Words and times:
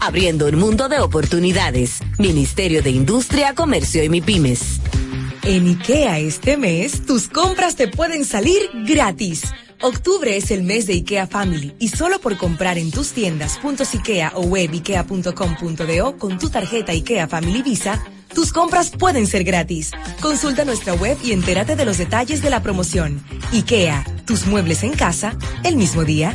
abriendo 0.00 0.46
un 0.46 0.58
mundo 0.58 0.88
de 0.88 0.98
oportunidades. 0.98 2.00
Ministerio 2.18 2.82
de 2.82 2.90
Industria, 2.90 3.54
Comercio 3.54 4.02
y 4.02 4.08
MIPIMES. 4.08 4.80
En 5.44 5.66
IKEA 5.66 6.18
este 6.18 6.56
mes, 6.56 7.06
tus 7.06 7.28
compras 7.28 7.76
te 7.76 7.88
pueden 7.88 8.24
salir 8.24 8.60
gratis. 8.86 9.42
Octubre 9.82 10.36
es 10.36 10.50
el 10.50 10.62
mes 10.62 10.86
de 10.86 10.92
IKEA 10.94 11.26
Family 11.26 11.74
y 11.78 11.88
solo 11.88 12.20
por 12.20 12.36
comprar 12.36 12.76
en 12.76 12.90
tus 12.90 13.12
tiendas 13.12 13.58
.ikea 13.62 14.32
o 14.34 14.42
web 14.42 14.70
ikea.com.do 14.72 16.18
con 16.18 16.38
tu 16.38 16.50
tarjeta 16.50 16.92
IKEA 16.92 17.28
Family 17.28 17.62
Visa, 17.62 18.04
tus 18.34 18.52
compras 18.52 18.90
pueden 18.90 19.26
ser 19.26 19.44
gratis. 19.44 19.92
Consulta 20.20 20.66
nuestra 20.66 20.92
web 20.92 21.16
y 21.24 21.32
entérate 21.32 21.76
de 21.76 21.84
los 21.86 21.96
detalles 21.96 22.42
de 22.42 22.50
la 22.50 22.62
promoción. 22.62 23.24
IKEA, 23.52 24.04
tus 24.26 24.46
muebles 24.46 24.82
en 24.82 24.92
casa, 24.92 25.36
el 25.64 25.76
mismo 25.76 26.04
día. 26.04 26.34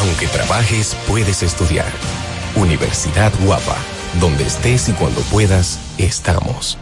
Aunque 0.00 0.26
trabajes, 0.28 0.96
puedes 1.06 1.42
estudiar. 1.42 1.92
Universidad 2.56 3.32
Guapa, 3.44 3.76
donde 4.18 4.44
estés 4.44 4.88
y 4.88 4.92
cuando 4.92 5.20
puedas, 5.22 5.78
estamos. 5.98 6.78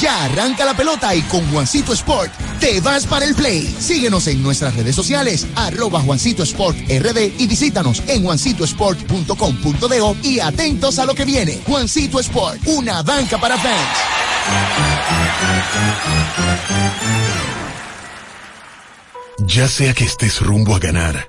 Ya 0.00 0.24
arranca 0.24 0.64
la 0.64 0.74
pelota 0.74 1.14
y 1.14 1.20
con 1.22 1.48
Juancito 1.52 1.92
Sport 1.92 2.32
te 2.58 2.80
vas 2.80 3.06
para 3.06 3.26
el 3.26 3.34
play. 3.34 3.76
Síguenos 3.78 4.26
en 4.26 4.42
nuestras 4.42 4.74
redes 4.74 4.96
sociales, 4.96 5.46
arroba 5.54 6.00
Juancito 6.00 6.42
Sport 6.42 6.76
RD 6.88 7.38
y 7.38 7.46
visítanos 7.46 8.02
en 8.06 8.24
juancitosport.com.do 8.24 10.16
y 10.22 10.40
atentos 10.40 10.98
a 10.98 11.04
lo 11.04 11.14
que 11.14 11.24
viene. 11.24 11.60
Juancito 11.66 12.18
Sport, 12.20 12.60
una 12.66 13.02
banca 13.02 13.38
para 13.38 13.58
fans. 13.58 13.98
Ya 19.46 19.68
sea 19.68 19.92
que 19.92 20.04
estés 20.04 20.40
rumbo 20.40 20.74
a 20.74 20.78
ganar, 20.78 21.28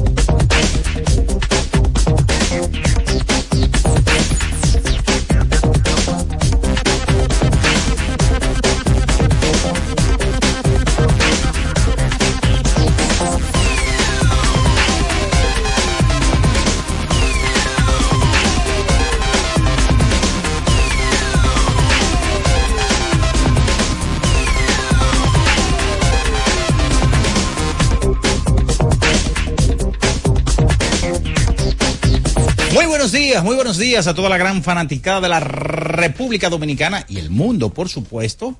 Buenos 33.11 33.27
días, 33.27 33.43
muy 33.43 33.55
buenos 33.55 33.77
días 33.77 34.07
a 34.07 34.13
toda 34.13 34.29
la 34.29 34.37
gran 34.37 34.63
fanaticada 34.63 35.19
de 35.19 35.27
la 35.27 35.41
República 35.41 36.49
Dominicana 36.49 37.05
y 37.09 37.17
el 37.17 37.29
mundo, 37.29 37.73
por 37.73 37.89
supuesto. 37.89 38.55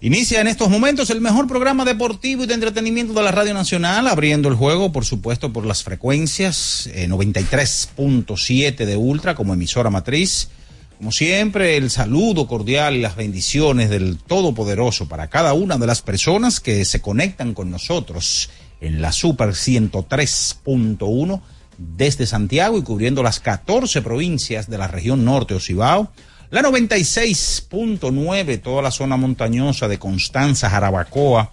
Inicia 0.00 0.40
en 0.40 0.46
estos 0.46 0.70
momentos 0.70 1.10
el 1.10 1.20
mejor 1.20 1.48
programa 1.48 1.84
deportivo 1.84 2.44
y 2.44 2.46
de 2.46 2.54
entretenimiento 2.54 3.14
de 3.14 3.22
la 3.24 3.32
Radio 3.32 3.52
Nacional, 3.52 4.06
abriendo 4.06 4.48
el 4.48 4.54
juego, 4.54 4.92
por 4.92 5.04
supuesto, 5.04 5.52
por 5.52 5.66
las 5.66 5.82
frecuencias 5.82 6.88
eh, 6.94 7.08
93.7 7.08 8.76
de 8.84 8.96
Ultra 8.96 9.34
como 9.34 9.54
emisora 9.54 9.90
matriz. 9.90 10.50
Como 10.96 11.10
siempre, 11.10 11.76
el 11.76 11.90
saludo 11.90 12.46
cordial 12.46 12.94
y 12.94 13.00
las 13.00 13.16
bendiciones 13.16 13.90
del 13.90 14.18
Todopoderoso 14.18 15.08
para 15.08 15.30
cada 15.30 15.52
una 15.52 15.78
de 15.78 15.88
las 15.88 16.00
personas 16.00 16.60
que 16.60 16.84
se 16.84 17.00
conectan 17.00 17.54
con 17.54 17.72
nosotros 17.72 18.50
en 18.80 19.02
la 19.02 19.10
Super 19.10 19.48
103.1 19.48 21.40
desde 21.80 22.26
Santiago 22.26 22.78
y 22.78 22.82
cubriendo 22.82 23.22
las 23.22 23.40
14 23.40 24.02
provincias 24.02 24.68
de 24.68 24.76
la 24.78 24.86
región 24.86 25.24
norte 25.24 25.54
o 25.54 25.60
Cibao, 25.60 26.12
la 26.50 26.62
96.9, 26.62 28.60
toda 28.60 28.82
la 28.82 28.90
zona 28.90 29.16
montañosa 29.16 29.88
de 29.88 29.98
Constanza, 29.98 30.68
Jarabacoa 30.68 31.50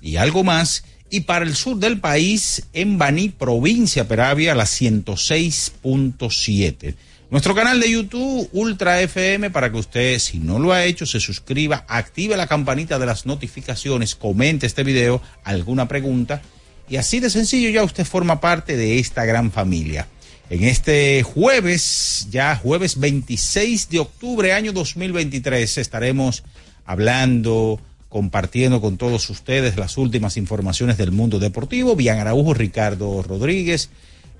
y 0.00 0.16
algo 0.16 0.42
más, 0.42 0.82
y 1.10 1.20
para 1.20 1.44
el 1.44 1.54
sur 1.54 1.76
del 1.78 2.00
país, 2.00 2.64
en 2.72 2.98
Baní, 2.98 3.28
provincia 3.28 4.08
Peravia, 4.08 4.54
la 4.54 4.64
106.7. 4.64 6.94
Nuestro 7.30 7.54
canal 7.54 7.78
de 7.78 7.90
YouTube, 7.90 8.48
Ultra 8.52 9.02
FM, 9.02 9.50
para 9.50 9.70
que 9.70 9.76
usted, 9.76 10.18
si 10.18 10.38
no 10.38 10.58
lo 10.58 10.72
ha 10.72 10.84
hecho, 10.84 11.04
se 11.06 11.20
suscriba, 11.20 11.84
active 11.86 12.36
la 12.36 12.46
campanita 12.46 12.98
de 12.98 13.04
las 13.06 13.26
notificaciones, 13.26 14.14
comente 14.14 14.66
este 14.66 14.82
video, 14.82 15.20
alguna 15.44 15.88
pregunta 15.88 16.40
y 16.88 16.96
así 16.96 17.20
de 17.20 17.30
sencillo 17.30 17.70
ya 17.70 17.84
usted 17.84 18.04
forma 18.04 18.40
parte 18.40 18.76
de 18.76 18.98
esta 18.98 19.24
gran 19.24 19.50
familia. 19.50 20.08
En 20.50 20.64
este 20.64 21.22
jueves, 21.22 22.28
ya 22.30 22.56
jueves 22.56 22.98
26 22.98 23.90
de 23.90 23.98
octubre 23.98 24.52
año 24.54 24.72
2023, 24.72 25.76
estaremos 25.76 26.42
hablando, 26.86 27.78
compartiendo 28.08 28.80
con 28.80 28.96
todos 28.96 29.28
ustedes 29.28 29.76
las 29.76 29.98
últimas 29.98 30.38
informaciones 30.38 30.96
del 30.96 31.12
mundo 31.12 31.38
deportivo. 31.38 31.96
Bian 31.96 32.18
Araujo, 32.18 32.54
Ricardo 32.54 33.22
Rodríguez, 33.22 33.90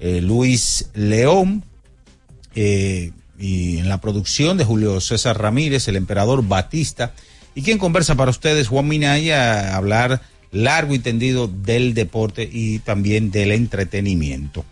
eh, 0.01 0.23
Luis 0.23 0.89
León, 0.95 1.63
eh, 2.55 3.13
y 3.39 3.79
en 3.79 3.91
la 3.91 4.01
producción 4.01 4.57
de 4.57 4.65
Julio 4.65 5.01
César 5.03 5.39
Ramírez, 5.39 5.89
el 5.89 5.97
emperador 5.97 6.43
Batista, 6.47 7.13
y 7.55 7.63
quien 7.63 7.77
conversa 7.77 8.15
para 8.15 8.31
ustedes, 8.31 8.69
Juan 8.69 8.89
Minaya, 8.89 9.75
a 9.75 9.77
hablar 9.77 10.23
largo 10.51 10.95
y 10.95 10.99
tendido 10.99 11.49
del 11.49 11.95
deporte 11.95 12.49
y 12.51 12.79
también 12.81 13.31
del 13.31 13.53
entretenimiento. 13.53 14.65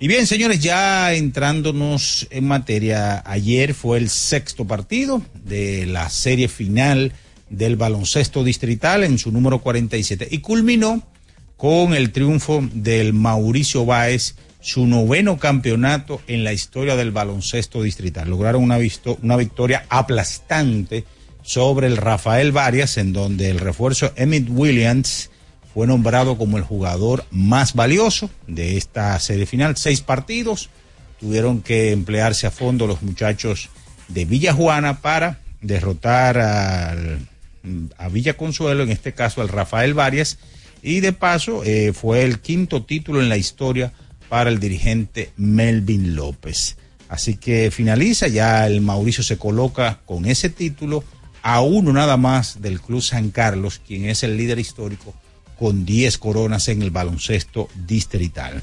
Y 0.00 0.06
bien, 0.06 0.26
señores, 0.26 0.60
ya 0.60 1.12
entrándonos 1.14 2.28
en 2.30 2.46
materia, 2.46 3.22
ayer 3.26 3.74
fue 3.74 3.98
el 3.98 4.08
sexto 4.08 4.64
partido 4.64 5.22
de 5.44 5.86
la 5.86 6.08
serie 6.08 6.46
final 6.46 7.12
del 7.50 7.76
baloncesto 7.76 8.44
distrital 8.44 9.02
en 9.02 9.18
su 9.18 9.32
número 9.32 9.58
47 9.58 10.28
y 10.30 10.38
culminó 10.38 11.02
con 11.56 11.94
el 11.94 12.12
triunfo 12.12 12.64
del 12.72 13.12
Mauricio 13.12 13.84
Báez, 13.84 14.36
su 14.60 14.86
noveno 14.86 15.38
campeonato 15.38 16.20
en 16.28 16.44
la 16.44 16.52
historia 16.52 16.94
del 16.94 17.10
baloncesto 17.10 17.82
distrital. 17.82 18.30
Lograron 18.30 18.62
una, 18.62 18.78
una 19.22 19.36
victoria 19.36 19.84
aplastante 19.88 21.04
sobre 21.48 21.86
el 21.86 21.96
Rafael 21.96 22.52
Varias, 22.52 22.98
en 22.98 23.14
donde 23.14 23.48
el 23.48 23.58
refuerzo 23.58 24.12
Emmett 24.16 24.50
Williams 24.50 25.30
fue 25.72 25.86
nombrado 25.86 26.36
como 26.36 26.58
el 26.58 26.62
jugador 26.62 27.24
más 27.30 27.72
valioso 27.72 28.28
de 28.46 28.76
esta 28.76 29.18
serie 29.18 29.46
final. 29.46 29.74
Seis 29.78 30.02
partidos 30.02 30.68
tuvieron 31.18 31.62
que 31.62 31.92
emplearse 31.92 32.46
a 32.46 32.50
fondo 32.50 32.86
los 32.86 33.00
muchachos 33.00 33.70
de 34.08 34.26
Villa 34.26 34.52
Juana 34.52 35.00
para 35.00 35.40
derrotar 35.62 36.36
al, 36.36 37.26
a 37.96 38.08
Villa 38.10 38.36
Consuelo, 38.36 38.82
en 38.82 38.90
este 38.90 39.14
caso 39.14 39.40
al 39.40 39.48
Rafael 39.48 39.94
Varias, 39.94 40.36
y 40.82 41.00
de 41.00 41.14
paso 41.14 41.64
eh, 41.64 41.94
fue 41.94 42.24
el 42.24 42.40
quinto 42.40 42.84
título 42.84 43.22
en 43.22 43.30
la 43.30 43.38
historia 43.38 43.94
para 44.28 44.50
el 44.50 44.60
dirigente 44.60 45.32
Melvin 45.38 46.14
López. 46.14 46.76
Así 47.08 47.36
que 47.36 47.70
finaliza, 47.70 48.28
ya 48.28 48.66
el 48.66 48.82
Mauricio 48.82 49.24
se 49.24 49.38
coloca 49.38 50.00
con 50.04 50.26
ese 50.26 50.50
título 50.50 51.04
a 51.42 51.60
uno 51.60 51.92
nada 51.92 52.16
más 52.16 52.60
del 52.60 52.80
Club 52.80 53.02
San 53.02 53.30
Carlos, 53.30 53.80
quien 53.86 54.04
es 54.06 54.22
el 54.22 54.36
líder 54.36 54.58
histórico 54.58 55.14
con 55.58 55.84
10 55.84 56.18
coronas 56.18 56.68
en 56.68 56.82
el 56.82 56.90
baloncesto 56.90 57.68
distrital. 57.86 58.62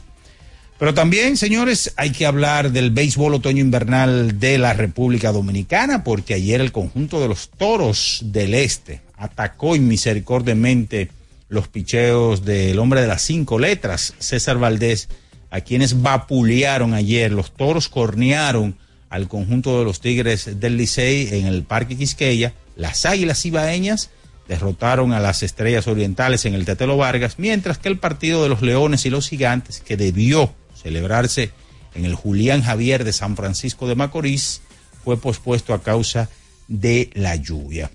Pero 0.78 0.94
también, 0.94 1.38
señores, 1.38 1.94
hay 1.96 2.12
que 2.12 2.26
hablar 2.26 2.72
del 2.72 2.92
béisbol 2.92 3.36
otoño 3.36 3.62
invernal 3.62 4.40
de 4.40 4.58
la 4.58 4.74
República 4.74 5.32
Dominicana, 5.32 6.04
porque 6.04 6.34
ayer 6.34 6.60
el 6.60 6.74
conjunto 6.74 7.22
de 7.22 7.30
los 7.30 7.50
toros 7.50 8.20
del 8.26 8.54
este 8.54 9.02
atacó 9.16 9.76
inmisericordiamente 9.76 11.10
los 11.48 11.70
picheos 11.70 12.44
del 12.44 12.78
hombre 12.80 13.02
de 13.02 13.08
las 13.08 13.22
cinco 13.22 13.58
letras, 13.58 14.14
César 14.20 14.58
Valdés, 14.58 15.08
a 15.50 15.62
quienes 15.62 16.02
vapulearon 16.02 16.94
ayer. 16.94 17.32
Los 17.32 17.56
toros 17.56 17.88
cornearon 17.88 18.78
al 19.10 19.28
conjunto 19.28 19.80
de 19.80 19.86
los 19.86 20.02
Tigres 20.02 20.60
del 20.60 20.78
Licey 20.78 21.40
en 21.40 21.48
el 21.48 21.64
Parque 21.64 21.98
Quisqueya. 21.98 22.54
Las 22.76 23.06
águilas 23.06 23.46
ibaeñas 23.46 24.10
derrotaron 24.48 25.14
a 25.14 25.20
las 25.20 25.44
Estrellas 25.44 25.88
Orientales 25.88 26.46
en 26.46 26.54
el 26.54 26.66
Tetelo 26.66 26.98
Vargas, 26.98 27.36
mientras 27.38 27.78
que 27.78 27.90
el 27.90 27.98
partido 27.98 28.44
de 28.44 28.50
los 28.50 28.62
Leones 28.62 29.06
y 29.06 29.10
los 29.10 29.30
Gigantes, 29.30 29.80
que 29.80 29.98
debió 29.98 30.54
celebrarse 30.76 31.52
en 31.96 32.06
el 32.06 32.16
Julián 32.16 32.62
Javier 32.62 33.04
de 33.04 33.14
San 33.14 33.36
Francisco 33.36 33.88
de 33.88 33.96
Macorís, 33.96 34.62
fue 35.04 35.18
pospuesto 35.18 35.74
a 35.74 35.82
causa 35.82 36.30
de 36.68 37.10
la 37.14 37.36
lluvia. 37.36 37.90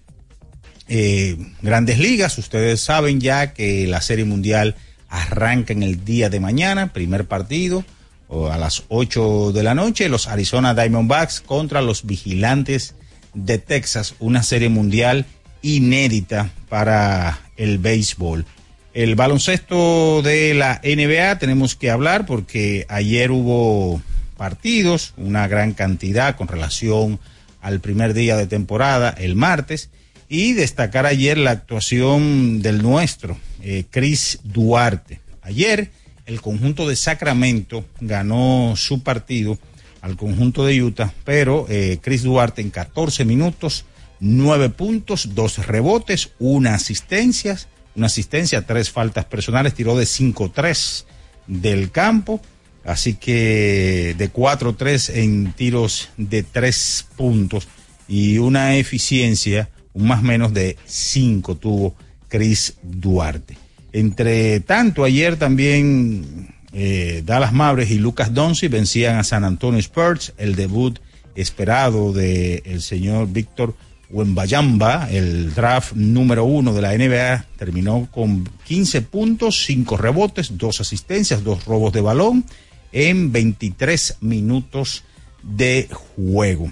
Eh, 0.88 1.36
grandes 1.62 1.98
ligas, 1.98 2.36
ustedes 2.38 2.80
saben 2.80 3.20
ya 3.20 3.52
que 3.52 3.86
la 3.86 4.00
Serie 4.00 4.24
Mundial 4.24 4.74
arranca 5.08 5.72
en 5.72 5.82
el 5.82 6.04
día 6.04 6.30
de 6.30 6.40
mañana, 6.40 6.92
primer 6.92 7.26
partido, 7.26 7.84
a 8.30 8.58
las 8.58 8.84
8 8.88 9.52
de 9.52 9.62
la 9.62 9.74
noche, 9.74 10.08
los 10.08 10.28
Arizona 10.28 10.74
Diamondbacks 10.74 11.40
contra 11.40 11.82
los 11.82 12.06
Vigilantes 12.06 12.94
de 13.34 13.58
Texas, 13.58 14.14
una 14.20 14.42
serie 14.42 14.68
mundial 14.68 15.26
inédita 15.62 16.50
para 16.68 17.40
el 17.56 17.78
béisbol. 17.78 18.46
El 18.94 19.14
baloncesto 19.14 20.22
de 20.22 20.54
la 20.54 20.80
NBA 20.82 21.38
tenemos 21.38 21.74
que 21.74 21.90
hablar 21.90 22.26
porque 22.26 22.86
ayer 22.88 23.30
hubo 23.30 24.00
partidos, 24.36 25.14
una 25.16 25.46
gran 25.48 25.74
cantidad 25.74 26.36
con 26.36 26.48
relación 26.48 27.20
al 27.60 27.80
primer 27.80 28.14
día 28.14 28.36
de 28.36 28.46
temporada, 28.46 29.10
el 29.10 29.36
martes, 29.36 29.90
y 30.28 30.52
destacar 30.52 31.06
ayer 31.06 31.36
la 31.36 31.50
actuación 31.50 32.62
del 32.62 32.82
nuestro, 32.82 33.36
eh, 33.62 33.84
Chris 33.90 34.38
Duarte. 34.44 35.20
Ayer 35.42 35.90
el 36.26 36.40
conjunto 36.40 36.88
de 36.88 36.96
Sacramento 36.96 37.84
ganó 38.00 38.74
su 38.76 39.02
partido 39.02 39.58
al 40.00 40.16
conjunto 40.16 40.64
de 40.64 40.82
Utah, 40.82 41.12
pero 41.24 41.66
eh, 41.68 41.98
Chris 42.00 42.22
Duarte 42.22 42.62
en 42.62 42.70
14 42.70 43.24
minutos, 43.24 43.84
9 44.20 44.70
puntos, 44.70 45.34
dos 45.34 45.66
rebotes, 45.66 46.30
una 46.38 46.74
asistencia, 46.74 47.58
una 47.94 48.06
asistencia, 48.06 48.66
tres 48.66 48.90
faltas 48.90 49.24
personales, 49.26 49.74
tiró 49.74 49.96
de 49.96 50.04
5-3 50.04 51.04
del 51.46 51.90
campo, 51.90 52.40
así 52.84 53.14
que 53.14 54.14
de 54.16 54.32
4-3 54.32 55.14
en 55.16 55.52
tiros 55.52 56.10
de 56.16 56.42
3 56.42 57.06
puntos 57.16 57.68
y 58.08 58.38
una 58.38 58.76
eficiencia, 58.76 59.68
un 59.92 60.08
más 60.08 60.22
menos 60.22 60.52
de 60.54 60.76
5 60.86 61.56
tuvo 61.56 61.94
Chris 62.28 62.74
Duarte. 62.82 63.56
Entre 63.92 64.60
tanto, 64.60 65.04
ayer 65.04 65.36
también 65.36 66.54
eh, 66.72 67.22
Dallas 67.24 67.52
Mavericks 67.52 67.92
y 67.92 67.98
Lucas 67.98 68.32
Doncic 68.32 68.70
vencían 68.70 69.16
a 69.16 69.24
San 69.24 69.44
Antonio 69.44 69.80
Spurs, 69.80 70.32
el 70.38 70.54
debut 70.54 70.98
esperado 71.34 72.12
del 72.12 72.62
el 72.64 72.82
señor 72.82 73.28
Víctor 73.28 73.74
Wembayamba, 74.10 75.08
el 75.10 75.54
draft 75.54 75.92
número 75.94 76.44
uno 76.44 76.74
de 76.74 76.82
la 76.82 76.96
NBA, 76.96 77.46
terminó 77.56 78.08
con 78.10 78.48
15 78.66 79.02
puntos, 79.02 79.64
5 79.64 79.96
rebotes, 79.96 80.58
2 80.58 80.80
asistencias, 80.80 81.44
2 81.44 81.64
robos 81.64 81.92
de 81.92 82.00
balón 82.00 82.44
en 82.92 83.30
23 83.30 84.18
minutos 84.20 85.04
de 85.42 85.88
juego. 85.92 86.70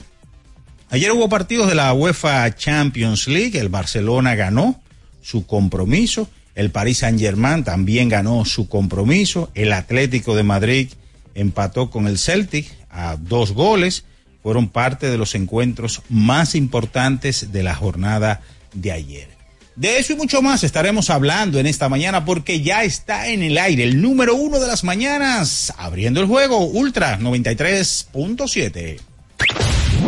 Ayer 0.91 1.13
hubo 1.13 1.29
partidos 1.29 1.69
de 1.69 1.75
la 1.75 1.93
UEFA 1.93 2.55
Champions 2.55 3.29
League, 3.29 3.59
el 3.59 3.69
Barcelona 3.69 4.35
ganó 4.35 4.81
su 5.21 5.47
compromiso, 5.47 6.29
el 6.59 6.71
Paris 6.73 6.99
Saint 6.99 7.21
Germain 7.21 7.63
también 7.63 8.09
ganó 8.09 8.45
su 8.45 8.69
compromiso, 8.69 9.49
el 9.55 9.73
Atlético 9.73 10.35
de 10.35 10.43
Madrid 10.43 10.89
empató 11.37 11.89
con 11.89 12.09
el 12.09 12.19
Celtic 12.19 12.67
a 12.91 13.17
dos 13.17 13.53
goles, 13.53 14.03
fueron 14.43 14.69
parte 14.69 15.09
de 15.09 15.19
los 15.19 15.37
encuentros 15.37 16.03
más 16.09 16.57
importantes 16.57 17.53
de 17.53 17.63
la 17.63 17.77
jornada 17.77 18.41
de 18.75 18.91
ayer. 18.91 19.29
De 19.77 19.99
eso 19.99 20.15
y 20.15 20.17
mucho 20.17 20.43
más 20.43 20.65
estaremos 20.65 21.11
hablando 21.11 21.61
en 21.61 21.69
esta 21.69 21.89
mañana 21.89 22.25
porque 22.25 22.61
ya 22.61 22.83
está 22.83 23.29
en 23.29 23.45
el 23.45 23.57
aire 23.57 23.85
el 23.85 24.03
número 24.03 24.35
uno 24.35 24.59
de 24.59 24.67
las 24.67 24.83
mañanas, 24.83 25.73
abriendo 25.79 26.21
el 26.21 26.27
juego 26.27 26.67
Ultra 26.67 27.21
93.7. 27.21 28.99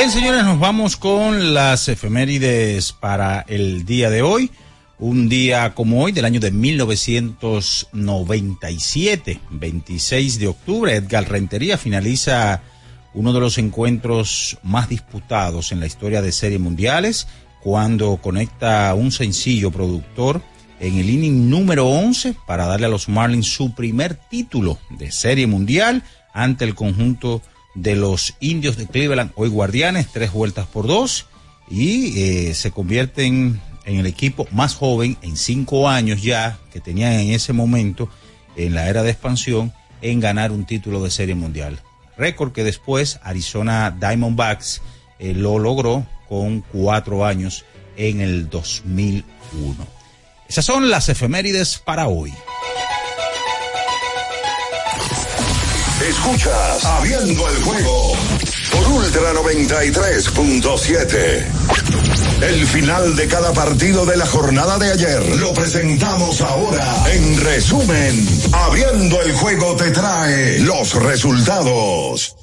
Bien, 0.00 0.10
señores, 0.10 0.44
nos 0.44 0.58
vamos 0.58 0.96
con 0.96 1.52
las 1.52 1.86
efemérides 1.88 2.92
para 2.92 3.44
el 3.46 3.84
día 3.84 4.08
de 4.08 4.22
hoy. 4.22 4.50
Un 4.98 5.28
día 5.28 5.74
como 5.74 6.02
hoy, 6.02 6.12
del 6.12 6.24
año 6.24 6.40
de 6.40 6.50
1997, 6.50 9.40
26 9.50 10.38
de 10.38 10.48
octubre, 10.48 10.94
Edgar 10.94 11.28
Rentería 11.28 11.76
finaliza 11.76 12.62
uno 13.12 13.34
de 13.34 13.40
los 13.40 13.58
encuentros 13.58 14.56
más 14.62 14.88
disputados 14.88 15.70
en 15.70 15.80
la 15.80 15.86
historia 15.86 16.22
de 16.22 16.32
series 16.32 16.60
mundiales, 16.60 17.28
cuando 17.62 18.16
conecta 18.22 18.94
un 18.94 19.12
sencillo 19.12 19.70
productor 19.70 20.40
en 20.80 20.96
el 20.96 21.10
inning 21.10 21.50
número 21.50 21.86
11 21.86 22.36
para 22.46 22.64
darle 22.64 22.86
a 22.86 22.90
los 22.90 23.10
Marlins 23.10 23.52
su 23.52 23.74
primer 23.74 24.14
título 24.14 24.78
de 24.88 25.12
serie 25.12 25.46
mundial 25.46 26.02
ante 26.32 26.64
el 26.64 26.74
conjunto 26.74 27.42
de 27.74 27.96
los 27.96 28.34
indios 28.40 28.76
de 28.76 28.86
Cleveland, 28.86 29.32
hoy 29.34 29.48
guardianes, 29.48 30.08
tres 30.12 30.32
vueltas 30.32 30.66
por 30.66 30.86
dos, 30.86 31.26
y 31.68 32.20
eh, 32.20 32.54
se 32.54 32.70
convierten 32.70 33.60
en 33.84 33.98
el 33.98 34.06
equipo 34.06 34.46
más 34.50 34.74
joven 34.74 35.16
en 35.22 35.36
cinco 35.36 35.88
años 35.88 36.22
ya 36.22 36.58
que 36.72 36.80
tenían 36.80 37.12
en 37.14 37.30
ese 37.30 37.52
momento, 37.52 38.08
en 38.56 38.74
la 38.74 38.88
era 38.88 39.02
de 39.02 39.10
expansión, 39.10 39.72
en 40.02 40.20
ganar 40.20 40.52
un 40.52 40.66
título 40.66 41.02
de 41.02 41.10
serie 41.10 41.34
mundial. 41.34 41.80
Récord 42.16 42.52
que 42.52 42.64
después 42.64 43.20
Arizona 43.22 43.96
Diamondbacks 43.98 44.82
eh, 45.18 45.34
lo 45.34 45.58
logró 45.58 46.06
con 46.28 46.60
cuatro 46.60 47.24
años 47.24 47.64
en 47.96 48.20
el 48.20 48.48
2001. 48.48 49.86
Esas 50.48 50.64
son 50.64 50.90
las 50.90 51.08
efemérides 51.08 51.78
para 51.78 52.08
hoy. 52.08 52.32
Escuchas 56.10 56.84
Abriendo 56.84 57.48
el 57.48 57.62
juego 57.62 58.12
por 58.72 58.88
Ultra 58.88 59.32
93.7. 59.32 61.46
El 62.42 62.66
final 62.66 63.14
de 63.14 63.28
cada 63.28 63.52
partido 63.52 64.04
de 64.04 64.16
la 64.16 64.26
jornada 64.26 64.76
de 64.78 64.90
ayer 64.90 65.36
lo 65.36 65.54
presentamos 65.54 66.40
ahora. 66.40 67.04
En 67.12 67.40
resumen, 67.40 68.26
Abriendo 68.50 69.22
el 69.22 69.32
juego 69.34 69.76
te 69.76 69.92
trae 69.92 70.58
los 70.58 70.94
resultados. 70.94 72.34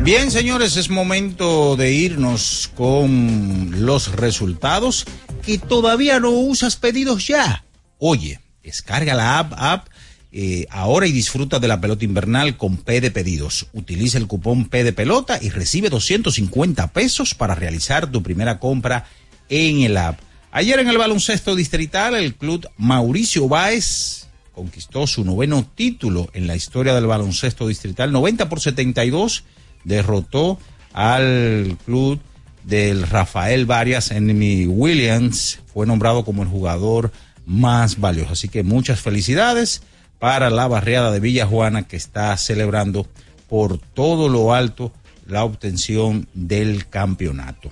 Bien, 0.00 0.30
señores, 0.30 0.78
es 0.78 0.88
momento 0.88 1.76
de 1.76 1.92
irnos 1.92 2.70
con 2.74 3.84
los 3.84 4.12
resultados 4.12 5.04
que 5.48 5.56
todavía 5.56 6.20
no 6.20 6.28
usas 6.28 6.76
pedidos 6.76 7.26
ya. 7.26 7.64
Oye, 7.98 8.38
descarga 8.62 9.14
la 9.14 9.38
app, 9.38 9.54
app 9.56 9.88
eh, 10.30 10.66
ahora 10.68 11.06
y 11.06 11.12
disfruta 11.12 11.58
de 11.58 11.68
la 11.68 11.80
pelota 11.80 12.04
invernal 12.04 12.58
con 12.58 12.76
P 12.76 13.00
de 13.00 13.10
pedidos. 13.10 13.66
Utiliza 13.72 14.18
el 14.18 14.26
cupón 14.26 14.66
P 14.66 14.84
de 14.84 14.92
pelota 14.92 15.38
y 15.40 15.48
recibe 15.48 15.88
250 15.88 16.88
pesos 16.88 17.34
para 17.34 17.54
realizar 17.54 18.10
tu 18.10 18.22
primera 18.22 18.58
compra 18.58 19.06
en 19.48 19.80
el 19.80 19.96
app. 19.96 20.20
Ayer 20.50 20.80
en 20.80 20.88
el 20.88 20.98
baloncesto 20.98 21.56
distrital, 21.56 22.14
el 22.14 22.34
club 22.34 22.68
Mauricio 22.76 23.48
Báez 23.48 24.28
conquistó 24.52 25.06
su 25.06 25.24
noveno 25.24 25.66
título 25.74 26.28
en 26.34 26.46
la 26.46 26.56
historia 26.56 26.94
del 26.94 27.06
baloncesto 27.06 27.68
distrital, 27.68 28.12
90 28.12 28.50
por 28.50 28.60
72 28.60 29.44
derrotó 29.84 30.58
al 30.92 31.78
club 31.86 32.20
del 32.64 33.02
Rafael 33.02 33.66
Varias. 33.66 34.10
Enemy 34.10 34.66
Williams 34.66 35.60
fue 35.72 35.86
nombrado 35.86 36.24
como 36.24 36.42
el 36.42 36.48
jugador 36.48 37.12
más 37.46 37.98
valioso. 37.98 38.32
Así 38.32 38.48
que 38.48 38.62
muchas 38.62 39.00
felicidades 39.00 39.82
para 40.18 40.50
la 40.50 40.66
barriada 40.68 41.10
de 41.10 41.20
Villa 41.20 41.46
Juana 41.46 41.86
que 41.86 41.96
está 41.96 42.36
celebrando 42.36 43.06
por 43.48 43.78
todo 43.78 44.28
lo 44.28 44.54
alto 44.54 44.92
la 45.26 45.44
obtención 45.44 46.28
del 46.34 46.88
campeonato. 46.88 47.70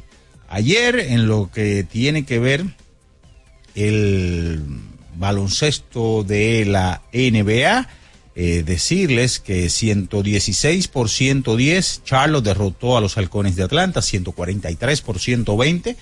Ayer 0.49 0.99
en 0.99 1.27
lo 1.27 1.51
que 1.51 1.85
tiene 1.85 2.25
que 2.25 2.39
ver 2.39 2.65
el 3.75 4.63
baloncesto 5.17 6.23
de 6.23 6.65
la 6.67 7.03
NBA, 7.13 7.89
eh, 8.39 8.63
decirles 8.63 9.41
que 9.41 9.71
116 9.71 10.89
por 10.89 11.09
110, 11.09 12.03
Charlotte 12.05 12.45
derrotó 12.45 12.99
a 12.99 13.01
los 13.01 13.17
Halcones 13.17 13.57
de 13.57 13.63
Atlanta, 13.63 14.03
143 14.03 15.01
por 15.01 15.19
120. 15.19 15.97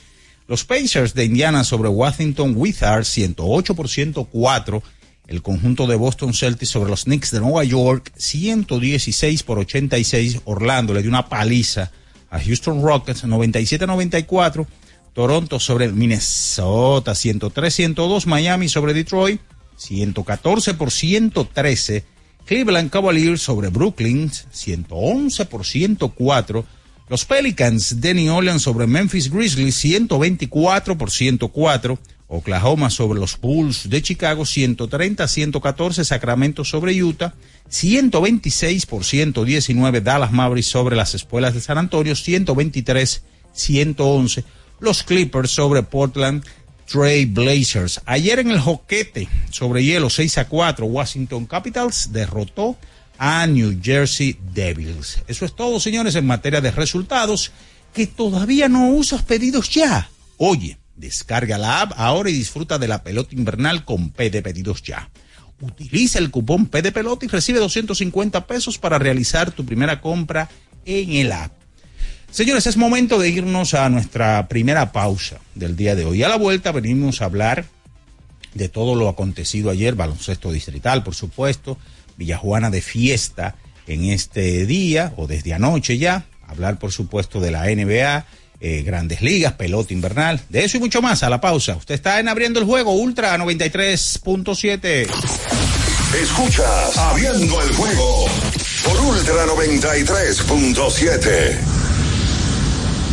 Los 0.49 0.65
Pacers 0.65 1.15
de 1.15 1.27
Indiana 1.27 1.63
sobre 1.63 1.89
Washington 1.89 2.55
Wizards, 2.57 3.07
108 3.07 3.77
por 3.77 3.89
104. 3.89 4.83
El 5.29 5.43
conjunto 5.43 5.87
de 5.87 5.95
Boston 5.95 6.35
Celtics 6.35 6.73
sobre 6.73 6.91
los 6.91 7.05
Knicks 7.05 7.31
de 7.31 7.39
Nueva 7.39 7.63
York, 7.63 8.11
116 8.17 9.45
por 9.45 9.61
86. 9.61 10.41
Orlando 10.45 10.93
le 10.93 11.03
dio 11.03 11.11
una 11.11 11.29
paliza 11.29 11.93
a 12.31 12.41
Houston 12.41 12.83
Rockets, 12.83 13.23
97-94. 13.23 14.67
Toronto 15.13 15.61
sobre 15.61 15.87
Minnesota, 15.93 17.13
103-102. 17.13 18.27
Miami 18.27 18.69
sobre 18.69 18.93
Detroit, 18.93 19.41
114 19.77 20.75
por 20.75 20.91
113. 20.91 22.14
Cleveland 22.47 22.91
Cavaliers 22.91 23.41
sobre 23.41 23.69
Brooklyn, 23.69 24.31
111 24.31 25.47
por 25.47 25.65
104. 25.65 26.65
Los 27.09 27.25
Pelicans 27.25 28.01
de 28.01 28.15
New 28.15 28.35
Orleans 28.35 28.63
sobre 28.63 28.87
Memphis 28.87 29.31
Grizzlies, 29.31 29.75
124 29.77 30.99
por 30.99 31.11
104. 31.11 31.99
Oklahoma 32.27 32.91
sobre 32.91 33.21
los 33.21 33.39
Bulls 33.39 33.89
de 33.89 34.03
Chicago, 34.03 34.45
130 34.45 35.27
114. 35.27 36.05
Sacramento 36.05 36.65
sobre 36.65 36.93
Utah, 37.03 37.35
126 37.69 38.87
por 38.87 39.05
119. 39.05 40.01
Dallas 40.03 40.33
Mavericks 40.33 40.69
sobre 40.69 40.97
las 40.97 41.15
Espuelas 41.15 41.55
de 41.55 41.61
San 41.61 41.79
Antonio, 41.79 42.15
123 42.15 43.23
111. 43.53 44.45
Los 44.81 45.03
Clippers 45.03 45.51
sobre 45.51 45.83
Portland, 45.83 46.45
Trey 46.87 47.25
Blazers. 47.25 48.01
Ayer 48.07 48.39
en 48.39 48.51
el 48.51 48.61
joquete 48.61 49.29
sobre 49.51 49.85
hielo 49.85 50.11
6 50.11 50.39
a 50.39 50.49
4, 50.49 50.87
Washington 50.87 51.47
Capitals 51.47 52.13
derrotó 52.13 52.77
a 53.19 53.47
New 53.47 53.81
Jersey 53.83 54.37
Devils. 54.53 55.23
Eso 55.27 55.45
es 55.45 55.55
todo, 55.55 55.81
señores, 55.81 56.15
en 56.15 56.27
materia 56.27 56.61
de 56.61 56.71
resultados 56.71 57.53
que 57.93 58.07
todavía 58.07 58.69
no 58.69 58.89
usas 58.89 59.23
pedidos 59.23 59.71
ya. 59.71 60.11
Oye, 60.37 60.79
descarga 60.97 61.59
la 61.59 61.83
app 61.83 61.93
ahora 61.97 62.31
y 62.31 62.35
disfruta 62.35 62.79
de 62.79 62.89
la 62.89 63.03
pelota 63.03 63.35
invernal 63.35 63.85
con 63.85 64.11
P 64.11 64.31
de 64.31 64.43
pedidos 64.43 64.83
ya. 64.83 65.11
Utiliza 65.61 66.19
el 66.19 66.31
cupón 66.31 66.67
P 66.67 66.83
de 66.83 66.93
pelota 66.93 67.25
y 67.25 67.29
recibe 67.29 67.61
250 67.61 68.47
pesos 68.47 68.79
para 68.79 68.99
realizar 68.99 69.53
tu 69.53 69.65
primera 69.65 70.01
compra 70.01 70.51
en 70.85 71.13
el 71.13 71.33
app. 71.33 71.53
Señores, 72.35 72.67
es 72.67 72.77
momento 72.77 73.19
de 73.21 73.29
irnos 73.29 73.75
a 73.75 73.89
nuestra 73.89 74.49
primera 74.49 74.91
pausa 74.91 75.39
del 75.55 75.77
día 75.77 75.95
de 75.95 76.05
hoy. 76.05 76.25
A 76.25 76.29
la 76.29 76.35
vuelta 76.35 76.73
venimos 76.73 77.23
a 77.23 77.27
hablar 77.27 77.65
de 78.55 78.69
todo 78.69 78.97
lo 78.97 79.09
acontecido 79.09 79.71
ayer, 79.71 79.95
baloncesto 79.95 80.51
distrital, 80.51 81.05
por 81.05 81.15
supuesto, 81.15 81.79
Villajuana 82.17 82.71
de 82.71 82.83
fiesta 82.83 83.55
en 83.87 84.07
este 84.07 84.67
día 84.67 85.13
o 85.17 85.29
desde 85.29 85.55
anoche 85.55 85.97
ya, 85.97 86.27
hablar 86.49 86.81
por 86.81 86.91
supuesto 86.91 87.39
de 87.39 87.53
la 87.53 87.67
NBA, 87.67 88.27
eh, 88.59 88.83
grandes 88.83 89.23
ligas, 89.23 89.53
pelota 89.53 89.93
invernal, 89.93 90.41
de 90.49 90.65
eso 90.65 90.79
y 90.79 90.81
mucho 90.81 91.01
más 91.01 91.23
a 91.23 91.31
la 91.31 91.41
pausa. 91.41 91.77
Usted 91.77 91.95
está 91.95 92.19
en 92.19 92.27
abriendo 92.27 92.59
el 92.59 92.67
juego, 92.67 92.95
Ultra 92.95 93.39
93.7. 93.39 95.07
Escuchas 96.21 96.99
Abriendo 96.99 97.63
el 97.63 97.73
juego 97.77 98.27
por 98.83 99.01
Ultra 99.03 99.47
93.7. 99.47 101.74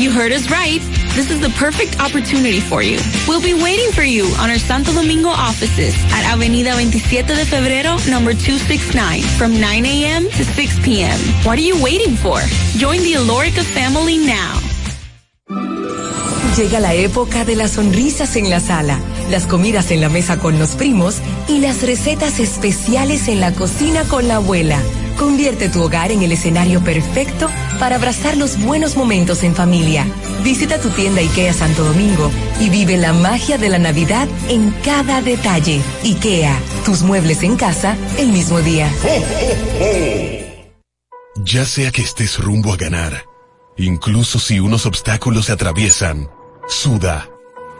You 0.00 0.10
heard 0.10 0.32
us 0.32 0.50
right. 0.50 0.80
This 1.14 1.30
is 1.30 1.40
the 1.42 1.50
perfect 1.58 2.00
opportunity 2.00 2.58
for 2.58 2.82
you. 2.82 2.98
We'll 3.28 3.42
be 3.42 3.52
waiting 3.52 3.92
for 3.92 4.02
you 4.02 4.24
on 4.40 4.48
our 4.48 4.56
Santo 4.56 4.94
Domingo 4.94 5.28
offices 5.28 5.94
at 6.10 6.24
Avenida 6.24 6.72
27 6.72 7.36
de 7.36 7.44
Febrero, 7.44 7.98
number 8.08 8.32
269, 8.32 9.20
from 9.36 9.60
9 9.60 9.84
a.m. 9.84 10.24
to 10.24 10.42
6 10.42 10.78
p.m. 10.82 11.18
What 11.44 11.58
are 11.58 11.62
you 11.62 11.76
waiting 11.82 12.16
for? 12.16 12.40
Join 12.78 13.00
the 13.00 13.12
Alorica 13.20 13.62
family 13.62 14.16
now. 14.16 14.56
Llega 16.56 16.80
la 16.80 16.94
época 16.94 17.44
de 17.44 17.56
las 17.56 17.72
sonrisas 17.72 18.36
en 18.36 18.48
la 18.48 18.60
sala, 18.60 18.98
las 19.28 19.46
comidas 19.46 19.90
en 19.90 20.00
la 20.00 20.08
mesa 20.08 20.38
con 20.38 20.58
los 20.58 20.76
primos 20.76 21.18
y 21.46 21.58
las 21.60 21.82
recetas 21.82 22.40
especiales 22.40 23.28
en 23.28 23.40
la 23.40 23.52
cocina 23.52 24.04
con 24.04 24.28
la 24.28 24.36
abuela. 24.36 24.80
Convierte 25.18 25.68
tu 25.68 25.82
hogar 25.82 26.10
en 26.10 26.22
el 26.22 26.32
escenario 26.32 26.80
perfecto 26.80 27.50
para 27.80 27.96
abrazar 27.96 28.36
los 28.36 28.62
buenos 28.62 28.96
momentos 28.96 29.42
en 29.42 29.56
familia. 29.56 30.06
Visita 30.44 30.78
tu 30.78 30.90
tienda 30.90 31.22
IKEA 31.22 31.52
Santo 31.54 31.82
Domingo 31.82 32.30
y 32.60 32.68
vive 32.68 32.98
la 32.98 33.14
magia 33.14 33.56
de 33.56 33.70
la 33.70 33.78
Navidad 33.78 34.28
en 34.48 34.70
cada 34.84 35.22
detalle. 35.22 35.80
IKEA, 36.04 36.56
tus 36.84 37.02
muebles 37.02 37.42
en 37.42 37.56
casa 37.56 37.96
el 38.18 38.28
mismo 38.28 38.60
día. 38.60 38.92
Ya 41.42 41.64
sea 41.64 41.90
que 41.90 42.02
estés 42.02 42.38
rumbo 42.38 42.72
a 42.74 42.76
ganar, 42.76 43.24
incluso 43.78 44.38
si 44.38 44.60
unos 44.60 44.84
obstáculos 44.84 45.46
se 45.46 45.52
atraviesan, 45.52 46.28
suda, 46.68 47.30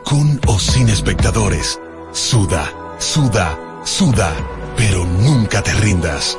con 0.04 0.40
o 0.46 0.58
sin 0.58 0.88
espectadores, 0.88 1.78
suda, 2.12 2.72
suda, 2.98 3.58
suda, 3.84 4.34
pero 4.78 5.04
nunca 5.04 5.62
te 5.62 5.74
rindas, 5.74 6.38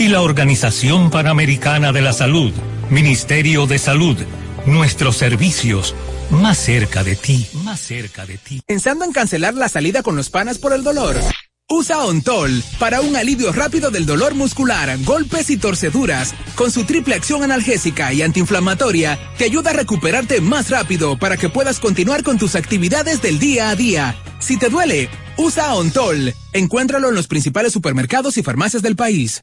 y 0.00 0.08
la 0.08 0.22
Organización 0.22 1.10
Panamericana 1.10 1.92
de 1.92 2.00
la 2.00 2.14
Salud. 2.14 2.54
Ministerio 2.88 3.66
de 3.66 3.78
Salud. 3.78 4.16
Nuestros 4.64 5.18
servicios 5.18 5.94
más 6.30 6.56
cerca 6.56 7.04
de 7.04 7.16
ti. 7.16 7.46
Más 7.64 7.80
cerca 7.80 8.24
de 8.24 8.38
ti. 8.38 8.62
Pensando 8.66 9.04
en 9.04 9.12
cancelar 9.12 9.52
la 9.52 9.68
salida 9.68 10.02
con 10.02 10.16
los 10.16 10.30
panas 10.30 10.56
por 10.56 10.72
el 10.72 10.82
dolor. 10.82 11.20
Usa 11.68 11.98
Ontol 11.98 12.64
para 12.78 13.02
un 13.02 13.14
alivio 13.14 13.52
rápido 13.52 13.90
del 13.90 14.06
dolor 14.06 14.34
muscular, 14.34 14.96
golpes 15.04 15.50
y 15.50 15.58
torceduras. 15.58 16.34
Con 16.54 16.70
su 16.70 16.84
triple 16.84 17.14
acción 17.14 17.42
analgésica 17.42 18.10
y 18.14 18.22
antiinflamatoria, 18.22 19.18
te 19.36 19.44
ayuda 19.44 19.70
a 19.70 19.74
recuperarte 19.74 20.40
más 20.40 20.70
rápido 20.70 21.18
para 21.18 21.36
que 21.36 21.50
puedas 21.50 21.78
continuar 21.78 22.22
con 22.22 22.38
tus 22.38 22.54
actividades 22.54 23.20
del 23.20 23.38
día 23.38 23.68
a 23.68 23.76
día. 23.76 24.16
Si 24.38 24.56
te 24.56 24.70
duele, 24.70 25.10
usa 25.36 25.74
Ontol. 25.74 26.32
Encuéntralo 26.54 27.10
en 27.10 27.14
los 27.14 27.28
principales 27.28 27.74
supermercados 27.74 28.38
y 28.38 28.42
farmacias 28.42 28.82
del 28.82 28.96
país. 28.96 29.42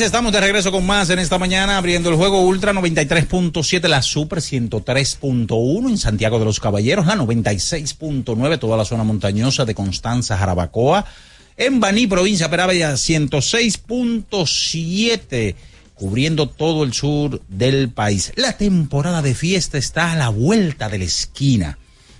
Estamos 0.00 0.32
de 0.32 0.40
regreso 0.40 0.70
con 0.70 0.86
más 0.86 1.10
en 1.10 1.18
esta 1.18 1.38
mañana, 1.38 1.76
abriendo 1.76 2.08
el 2.08 2.14
juego 2.16 2.42
Ultra 2.42 2.72
93.7, 2.72 3.88
la 3.88 4.00
Super 4.00 4.38
103.1 4.38 5.88
en 5.88 5.98
Santiago 5.98 6.38
de 6.38 6.44
los 6.44 6.60
Caballeros, 6.60 7.06
la 7.06 7.16
96.9, 7.16 8.58
toda 8.60 8.76
la 8.76 8.84
zona 8.84 9.02
montañosa 9.02 9.64
de 9.64 9.74
Constanza, 9.74 10.38
Jarabacoa, 10.38 11.04
en 11.56 11.80
Baní, 11.80 12.06
provincia 12.06 12.48
Peravia, 12.48 12.92
106.7, 12.92 15.56
cubriendo 15.94 16.48
todo 16.48 16.84
el 16.84 16.92
sur 16.92 17.42
del 17.48 17.90
país. 17.90 18.32
La 18.36 18.56
temporada 18.56 19.20
de 19.20 19.34
fiesta 19.34 19.78
está 19.78 20.12
a 20.12 20.16
la 20.16 20.28
vuelta 20.28 20.88
de 20.88 20.98
la 20.98 21.04
esquina. 21.04 21.76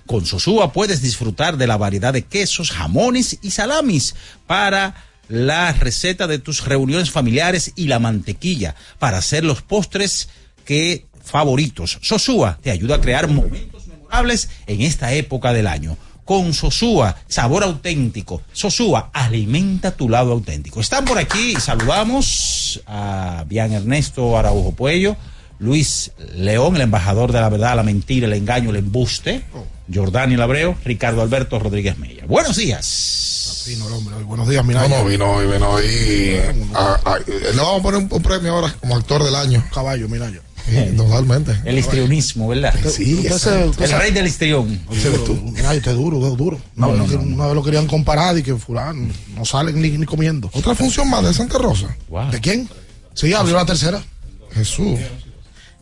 Con 0.06 0.26
Sosúa 0.26 0.72
puedes 0.72 1.00
disfrutar 1.00 1.56
de 1.56 1.68
la 1.68 1.76
variedad 1.76 2.12
de 2.12 2.22
quesos, 2.22 2.72
jamones 2.72 3.38
y 3.42 3.50
salamis 3.50 4.16
para 4.46 5.07
la 5.28 5.72
receta 5.72 6.26
de 6.26 6.38
tus 6.38 6.64
reuniones 6.64 7.10
familiares 7.10 7.72
y 7.76 7.86
la 7.86 7.98
mantequilla 7.98 8.74
para 8.98 9.18
hacer 9.18 9.44
los 9.44 9.62
postres 9.62 10.28
que 10.64 11.06
favoritos. 11.22 11.98
Sosúa 12.02 12.58
te 12.62 12.70
ayuda 12.70 12.96
a 12.96 13.00
crear 13.00 13.28
momentos 13.28 13.86
memorables 13.86 14.48
en 14.66 14.82
esta 14.82 15.12
época 15.12 15.52
del 15.52 15.66
año. 15.66 15.96
Con 16.24 16.52
Sosúa, 16.52 17.16
sabor 17.26 17.62
auténtico. 17.64 18.42
Sosúa, 18.52 19.10
alimenta 19.14 19.92
tu 19.92 20.10
lado 20.10 20.32
auténtico. 20.32 20.80
Están 20.80 21.06
por 21.06 21.18
aquí, 21.18 21.54
saludamos 21.56 22.82
a 22.86 23.44
Bian 23.48 23.72
Ernesto 23.72 24.36
Araujo 24.36 24.72
Puello, 24.72 25.16
Luis 25.58 26.12
León, 26.34 26.76
el 26.76 26.82
embajador 26.82 27.32
de 27.32 27.40
la 27.40 27.48
verdad, 27.48 27.76
la 27.76 27.82
mentira, 27.82 28.26
el 28.26 28.34
engaño, 28.34 28.70
el 28.70 28.76
embuste, 28.76 29.42
Jordani 29.92 30.36
Labreo, 30.36 30.76
Ricardo 30.84 31.22
Alberto 31.22 31.58
Rodríguez 31.58 31.98
Mella. 31.98 32.26
Buenos 32.26 32.56
días. 32.56 33.47
Vino 33.66 33.86
el 33.86 33.92
hombre 33.94 34.14
hoy. 34.16 34.24
Buenos 34.24 34.48
días, 34.48 34.64
mira. 34.64 34.86
No, 34.88 34.98
no, 34.98 35.04
vino 35.04 35.30
hoy, 35.30 35.46
vino 35.46 35.68
hoy. 35.70 36.40
a- 36.74 36.94
a- 37.04 37.18
le 37.18 37.56
vamos 37.56 37.80
a 37.80 37.82
poner 37.82 38.00
un, 38.02 38.08
un 38.10 38.22
premio 38.22 38.54
ahora 38.54 38.74
como 38.80 38.96
actor 38.96 39.22
del 39.22 39.34
año. 39.34 39.62
Caballo, 39.74 40.08
mira 40.08 40.30
yo. 40.30 40.40
Sí, 40.68 40.96
totalmente. 40.96 41.56
El 41.64 41.78
histrionismo, 41.78 42.48
¿verdad? 42.48 42.74
Sí, 42.90 43.20
exacto. 43.26 43.82
El 43.84 43.90
rey 43.92 44.10
del 44.12 44.26
histrión. 44.26 44.80
Mira, 44.90 45.70
usted 45.72 45.90
es 45.92 45.96
duro, 45.96 46.18
usted 46.18 46.32
es 46.32 46.36
duro. 46.38 46.60
No, 46.76 46.88
Una 46.88 46.98
no, 46.98 47.04
vez- 47.06 47.12
no, 47.18 47.22
no. 47.22 47.34
Una 47.36 47.46
vez 47.46 47.54
lo 47.54 47.62
querían 47.62 47.86
comparar 47.86 48.36
y 48.38 48.42
que 48.42 48.54
fulano 48.56 49.08
no 49.34 49.44
salen 49.44 49.80
ni, 49.80 49.90
ni 49.90 50.06
comiendo. 50.06 50.50
Otra 50.52 50.74
función 50.74 51.08
más 51.10 51.24
de 51.24 51.32
Santa 51.34 51.58
Rosa. 51.58 51.94
¿De 52.30 52.40
quién? 52.40 52.68
Sí, 53.14 53.32
abrió 53.32 53.56
la 53.56 53.66
tercera. 53.66 54.02
Jesús. 54.52 54.98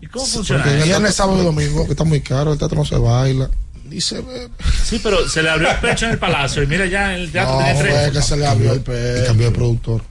¿Y 0.01 0.07
cómo 0.07 0.25
Porque 0.25 0.31
funciona? 0.37 0.65
el 0.73 0.83
Viernes, 0.85 1.15
sábado 1.15 1.41
y 1.41 1.45
domingo. 1.45 1.85
Que 1.87 1.93
está 1.93 2.05
muy 2.05 2.21
caro, 2.21 2.53
el 2.53 2.59
teatro 2.59 2.79
no 2.79 2.85
se 2.85 2.97
baila. 2.97 3.51
Dice, 3.88 4.20
ve, 4.20 4.49
Sí, 4.85 5.01
pero 5.03 5.29
se 5.29 5.42
le 5.42 5.51
abrió 5.51 5.70
el 5.70 5.77
pecho 5.79 6.07
en 6.07 6.12
el 6.12 6.18
palacio 6.18 6.62
y 6.62 6.66
mira 6.66 6.87
ya 6.87 7.14
el 7.14 7.31
teatro 7.33 7.61
no, 7.61 7.66
fue 7.66 7.85
tres. 7.85 8.11
que 8.12 8.22
se 8.22 8.37
le 8.37 8.46
abrió 8.46 8.72
el 8.72 8.79
Y 8.79 8.83
pecho. 8.83 9.27
cambió 9.27 9.46
de 9.51 9.53
productor. 9.57 10.03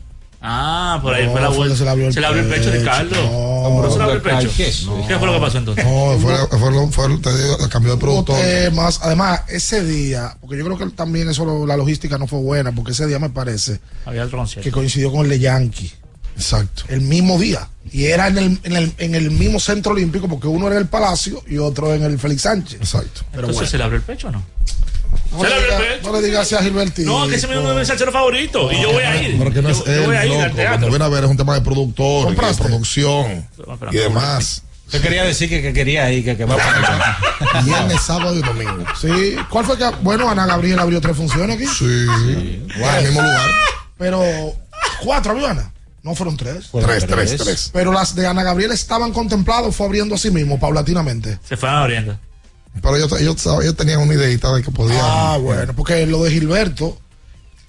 Ah, 0.47 0.99
por 1.01 1.11
ahí 1.13 1.25
No, 1.25 1.31
fue 1.31 1.41
la 1.41 1.49
vuelta. 1.49 1.75
se 1.75 1.83
le 1.85 1.89
abrió 1.89 2.07
el 2.07 2.13
Se 2.13 2.19
le 2.21 2.27
abrió 2.27 2.43
el 2.43 2.47
pecho, 2.49 2.69
pecho. 2.69 2.79
Ricardo. 2.79 3.15
No, 3.15 3.75
Por 3.77 3.85
eso 3.88 3.97
le 3.97 4.03
abrió 4.03 4.15
el 4.17 4.21
pecho. 4.21 4.51
¿qué 4.55 5.17
fue 5.17 5.27
lo 5.27 5.33
que 5.33 5.39
pasó 5.39 5.57
entonces? 5.57 5.83
No, 5.85 6.17
fue, 6.19 6.38
fue, 6.59 6.71
lo- 6.71 6.88
fue, 6.89 7.17
te 7.17 7.35
digo, 7.43 7.57
cambió 7.69 7.93
de 7.93 7.97
productor. 7.99 8.39
temas. 8.39 8.99
Además, 9.01 9.41
ese 9.47 9.83
día, 9.83 10.38
porque 10.39 10.57
yo 10.57 10.65
creo 10.65 10.77
que 10.77 10.85
también 10.95 11.29
eso 11.29 11.65
la 11.65 11.75
logística 11.75 12.17
no 12.19 12.27
fue 12.27 12.39
buena, 12.39 12.71
porque 12.73 12.91
ese 12.91 13.07
día 13.07 13.17
me 13.17 13.29
parece 13.31 13.79
Había 14.05 14.23
otro 14.25 14.38
concierto. 14.38 14.63
que 14.63 14.71
coincidió 14.71 15.11
con 15.11 15.21
el 15.23 15.29
de 15.29 15.39
Yankee. 15.39 15.91
Exacto. 16.36 16.84
El 16.88 17.02
mismo 17.02 17.39
día. 17.39 17.67
Y 17.91 18.06
era 18.06 18.28
en 18.28 18.38
el, 18.38 18.60
en 18.63 18.76
el, 18.76 18.93
en 18.98 19.15
el 19.15 19.32
mismo 19.32 19.60
centro 19.60 19.93
olímpico, 19.93 20.28
porque 20.28 20.48
uno 20.48 20.67
era 20.67 20.76
en 20.76 20.82
el 20.82 20.88
Palacio 20.88 21.41
y 21.48 21.58
otro 21.58 21.93
en 21.93 22.04
el 22.04 22.19
Félix 22.19 22.41
Sánchez. 22.41 22.80
Exacto. 22.80 23.21
Pero 23.32 23.48
Entonces 23.48 23.56
bueno. 23.56 23.69
se 23.69 23.78
le 23.78 23.84
abrió 23.84 23.98
el 23.98 24.04
pecho 24.04 24.28
o 24.28 24.32
no? 24.32 24.43
No 25.32 25.43
se 25.43 25.48
le, 25.50 25.56
abrió 25.56 25.67
diga, 25.67 25.78
el 25.78 26.00
pecho. 26.00 26.12
no 26.12 26.19
le 26.19 26.28
digas 26.28 26.54
a 26.54 26.63
Gilberti. 26.63 27.04
No, 27.04 27.28
que 27.28 27.36
ese 27.36 27.45
es 27.45 27.58
uno 27.58 27.69
de 27.71 27.80
mis 27.80 27.88
salseros 27.88 28.13
favoritos. 28.13 28.74
Y 28.74 28.82
yo 28.82 28.91
voy 28.91 29.04
a 29.04 29.21
ir. 29.21 29.38
Pero 29.38 29.54
que 29.54 29.62
no 29.62 29.69
es 29.69 29.78
yo, 29.78 29.86
yo 29.86 30.06
voy 30.06 30.15
a 30.15 30.26
ir 30.26 30.34
al 30.34 30.39
loco. 30.39 30.56
Cuando 30.56 30.56
teatro. 30.56 30.89
viene 30.89 31.06
a 31.06 31.08
ver 31.08 31.24
es 31.24 31.30
un 31.30 31.38
tema 31.38 31.54
de 31.54 31.62
productor, 31.62 32.34
y 32.34 32.36
de 32.36 32.54
producción 32.63 33.48
y 33.91 33.95
demás. 33.95 34.63
Usted 34.88 35.02
quería 35.02 35.24
decir 35.24 35.50
que, 35.50 35.62
que 35.62 35.74
quería 35.74 36.12
ir, 36.12 36.24
que, 36.24 36.38
que 36.38 36.45
va 36.45 36.58
Viernes, 37.63 38.02
sábado 38.02 38.36
y 38.36 38.41
domingo. 38.41 38.84
Sí. 39.00 39.36
¿Cuál 39.50 39.65
fue 39.65 39.78
que.? 39.78 39.89
Bueno, 40.02 40.30
Ana 40.30 40.45
Gabriel 40.45 40.80
abrió 40.80 41.02
tres 41.02 41.17
funciones 41.17 41.56
aquí. 41.56 41.65
Sí. 41.65 41.86
En 41.86 42.95
el 42.98 43.04
mismo 43.06 43.21
lugar. 43.21 43.50
Pero. 43.98 44.24
¿Cuatro 45.04 45.32
abrió 45.32 45.48
Ana? 45.48 45.71
No 46.06 46.13
fueron 46.13 46.38
tres. 46.38 46.70
Tres, 46.72 47.08
tres, 47.08 47.36
tres. 47.36 47.70
Pero 47.74 47.91
las 47.91 48.13
de 48.13 48.28
Ana 48.28 48.44
Gabriel 48.44 48.72
estaban 48.72 49.12
contempladas, 49.12 49.76
fue 49.76 49.88
abriendo 49.88 50.13
a 50.13 50.20
sí 50.20 50.30
mismo, 50.30 50.60
paulatinamente. 50.60 51.39
Se 51.44 51.58
fueron 51.58 51.80
abriendo. 51.80 52.20
Pero 52.80 52.96
ellos, 52.96 53.20
ellos, 53.20 53.48
ellos 53.63 53.76
tenían 53.76 54.02
una 54.02 54.13
ideita 54.13 54.54
de 54.54 54.62
que 54.62 54.70
podían. 54.70 55.00
Ah, 55.02 55.39
bueno, 55.41 55.76
porque 55.76 56.06
lo 56.06 56.24
de 56.24 56.30
Gilberto, 56.30 56.96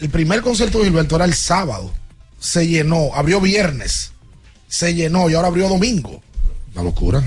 el 0.00 0.10
primer 0.10 0.42
concierto 0.42 0.76
de 0.78 0.84
Gilberto 0.84 1.16
era 1.16 1.24
el 1.24 1.32
sábado. 1.32 1.90
Se 2.38 2.68
llenó, 2.68 3.08
abrió 3.14 3.40
viernes. 3.40 4.12
Se 4.68 4.94
llenó 4.94 5.30
y 5.30 5.34
ahora 5.34 5.48
abrió 5.48 5.70
domingo. 5.70 6.22
La 6.74 6.82
locura. 6.82 7.22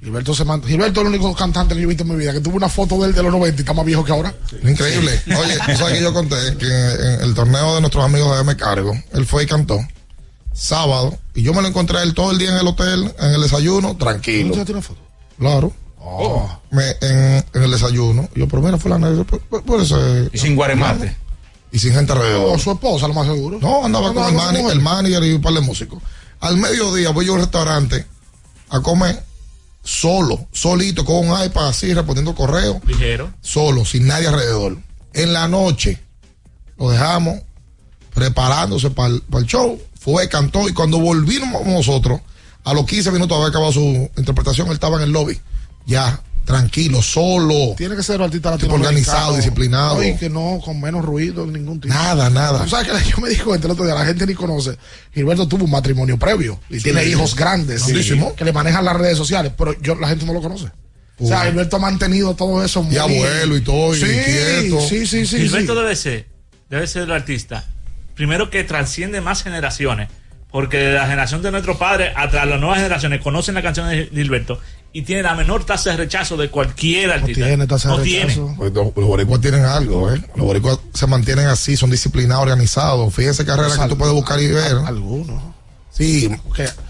Gilberto 0.00 0.34
se 0.34 0.46
manda. 0.46 0.66
Gilberto 0.66 1.02
es 1.02 1.06
el 1.06 1.12
único 1.12 1.34
cantante 1.34 1.74
que 1.74 1.82
yo 1.82 1.84
he 1.84 1.88
visto 1.88 2.04
en 2.04 2.12
mi 2.12 2.16
vida, 2.16 2.32
que 2.32 2.40
tuvo 2.40 2.56
una 2.56 2.70
foto 2.70 2.98
de 3.02 3.08
él 3.08 3.14
de 3.14 3.22
los 3.22 3.30
90 3.30 3.58
y 3.58 3.60
está 3.60 3.74
más 3.74 3.84
viejo 3.84 4.06
que 4.06 4.12
ahora. 4.12 4.34
Increíble. 4.62 5.20
Oye, 5.26 5.58
tú 5.66 5.76
sabes 5.76 5.98
que 5.98 6.02
yo 6.02 6.14
conté 6.14 6.56
que 6.58 6.66
en 6.66 7.20
el 7.24 7.34
torneo 7.34 7.74
de 7.74 7.82
nuestros 7.82 8.02
amigos 8.02 8.34
de 8.34 8.40
M 8.40 8.56
Cargo, 8.56 8.98
él 9.12 9.26
fue 9.26 9.42
y 9.42 9.46
cantó 9.46 9.78
sábado 10.60 11.18
y 11.34 11.42
yo 11.42 11.54
me 11.54 11.62
lo 11.62 11.68
encontré 11.68 11.98
a 11.98 12.02
él 12.02 12.12
todo 12.14 12.30
el 12.32 12.38
día 12.38 12.50
en 12.50 12.58
el 12.58 12.66
hotel, 12.66 13.12
en 13.18 13.30
el 13.32 13.40
desayuno, 13.42 13.96
tranquilo. 13.96 14.50
¿Usted 14.50 14.66
tiene 14.66 14.82
foto? 14.82 15.00
Claro. 15.38 15.72
Me- 16.70 16.96
en, 17.00 17.44
en 17.54 17.62
el 17.62 17.70
desayuno. 17.70 18.28
Yo, 18.34 18.46
pero 18.48 18.60
mira, 18.62 18.76
fulano, 18.78 19.24
por, 19.24 19.40
por- 19.40 19.62
por 19.64 19.80
eso 19.80 19.98
es- 20.04 20.30
Y 20.34 20.38
sin 20.38 20.54
guaremate. 20.56 21.16
Y 21.72 21.78
sin 21.78 21.92
gente 21.94 22.12
O 22.12 22.16
alrededor. 22.16 22.58
su 22.60 22.72
esposa, 22.72 23.06
lo 23.08 23.14
más 23.14 23.26
seguro. 23.26 23.58
No, 23.60 23.84
andaba 23.84 24.12
con 24.12 24.24
el, 24.26 24.32
mujer. 24.34 24.72
el 24.72 24.80
manager 24.80 25.24
y 25.24 25.32
un 25.34 25.40
par 25.42 25.52
de 25.54 25.60
músicos. 25.60 26.02
Al 26.40 26.56
mediodía 26.56 27.10
voy 27.10 27.26
yo 27.26 27.32
a 27.32 27.34
un 27.36 27.40
restaurante 27.42 28.06
a 28.70 28.80
comer 28.80 29.22
solo, 29.82 30.46
solito, 30.52 31.04
con 31.04 31.28
un 31.28 31.42
iPad 31.44 31.68
así, 31.68 31.92
respondiendo 31.94 32.34
correo, 32.34 32.80
Ligero. 32.86 33.32
solo, 33.40 33.84
sin 33.84 34.06
nadie 34.06 34.26
alrededor. 34.28 34.78
En 35.14 35.32
la 35.32 35.48
noche 35.48 35.98
lo 36.76 36.90
dejamos 36.90 37.40
preparándose 38.14 38.90
para 38.90 39.08
el, 39.14 39.22
show, 39.46 39.80
fue, 40.00 40.28
cantó 40.28 40.66
y 40.68 40.72
cuando 40.72 40.98
volvimos 40.98 41.66
nosotros, 41.66 42.20
a 42.64 42.72
los 42.72 42.86
15 42.86 43.10
minutos 43.12 43.36
de 43.36 43.42
haber 43.42 43.50
acabado 43.50 43.70
su 43.72 44.10
interpretación, 44.16 44.66
él 44.68 44.72
estaba 44.72 44.96
en 44.96 45.02
el 45.02 45.10
lobby, 45.12 45.38
ya, 45.86 46.20
tranquilo, 46.46 47.02
solo. 47.02 47.74
Tiene 47.76 47.96
que 47.96 48.02
ser 48.02 48.16
un 48.16 48.22
artista 48.24 48.56
organizado, 48.70 49.36
disciplinado. 49.36 49.96
No, 49.96 50.02
y 50.02 50.16
que 50.16 50.30
no, 50.30 50.58
con 50.64 50.80
menos 50.80 51.04
ruido, 51.04 51.46
ningún 51.46 51.80
tipo. 51.80 51.92
Nada, 51.92 52.30
nada. 52.30 52.64
Tú 52.64 52.70
sabes 52.70 52.88
que 52.88 53.10
yo 53.10 53.18
me 53.18 53.28
di 53.28 53.36
cuenta 53.36 53.66
el 53.66 53.72
otro 53.72 53.84
día, 53.84 53.94
la 53.94 54.06
gente 54.06 54.26
ni 54.26 54.32
conoce. 54.34 54.76
Gilberto 55.12 55.46
tuvo 55.46 55.66
un 55.66 55.70
matrimonio 55.70 56.18
previo 56.18 56.58
y 56.70 56.76
Sí. 56.78 56.84
tiene 56.84 57.04
hijos 57.04 57.36
grandes 57.36 57.86
Grandísimo. 57.86 58.34
que 58.34 58.44
le 58.46 58.52
manejan 58.54 58.84
las 58.84 58.96
redes 58.96 59.18
sociales, 59.18 59.52
pero 59.56 59.78
yo 59.82 59.94
la 59.96 60.08
gente 60.08 60.24
no 60.24 60.32
lo 60.32 60.40
conoce. 60.40 60.70
O 61.18 61.26
sea. 61.26 61.44
Gilberto 61.44 61.76
ha 61.76 61.80
mantenido 61.80 62.34
todo 62.34 62.64
eso 62.64 62.82
muy 62.82 62.94
Y 62.94 62.98
abuelo 62.98 63.54
y 63.54 63.60
todo, 63.60 63.94
y 63.94 64.00
sí, 64.00 64.06
quieto. 64.06 64.80
Sí, 64.80 65.06
sí, 65.06 65.26
sí. 65.26 65.36
Gilberto 65.36 65.74
sí. 65.74 65.78
debe 65.78 65.94
ser, 65.96 66.28
debe 66.70 66.86
ser 66.86 67.02
el 67.02 67.12
artista 67.12 67.66
primero 68.20 68.50
que 68.50 68.64
transciende 68.64 69.22
más 69.22 69.42
generaciones. 69.42 70.10
Porque 70.50 70.76
de 70.76 70.92
la 70.92 71.04
generación 71.04 71.40
de 71.40 71.50
nuestros 71.50 71.78
padres 71.78 72.12
hasta 72.14 72.44
las 72.44 72.60
nuevas 72.60 72.76
generaciones 72.76 73.22
conocen 73.22 73.54
la 73.54 73.62
canción 73.62 73.88
de 73.88 74.10
Gilberto 74.12 74.60
y 74.92 75.02
tiene 75.02 75.22
la 75.22 75.34
menor 75.34 75.64
tasa 75.64 75.92
de 75.92 75.96
rechazo 75.96 76.36
de 76.36 76.50
cualquier 76.50 77.12
artista. 77.12 77.46
tiene 77.46 77.66
tasa 77.66 77.92
de 77.92 77.96
No 77.96 78.02
tiene. 78.02 78.24
rechazo. 78.26 78.54
Pues 78.58 78.74
los, 78.74 78.94
los 78.94 79.06
boricuas 79.06 79.40
tienen 79.40 79.64
algo, 79.64 80.12
¿eh? 80.12 80.20
Los 80.36 80.44
boricuas 80.44 80.80
se 80.92 81.06
mantienen 81.06 81.46
así, 81.46 81.78
son 81.78 81.90
disciplinados, 81.90 82.42
organizados. 82.42 83.14
Fíjense 83.14 83.46
carreras 83.46 83.78
que 83.78 83.88
tú 83.88 83.96
puedes 83.96 84.12
buscar 84.12 84.38
y 84.38 84.48
ver. 84.48 84.76
Algunos. 84.86 85.42
Sí, 85.88 86.28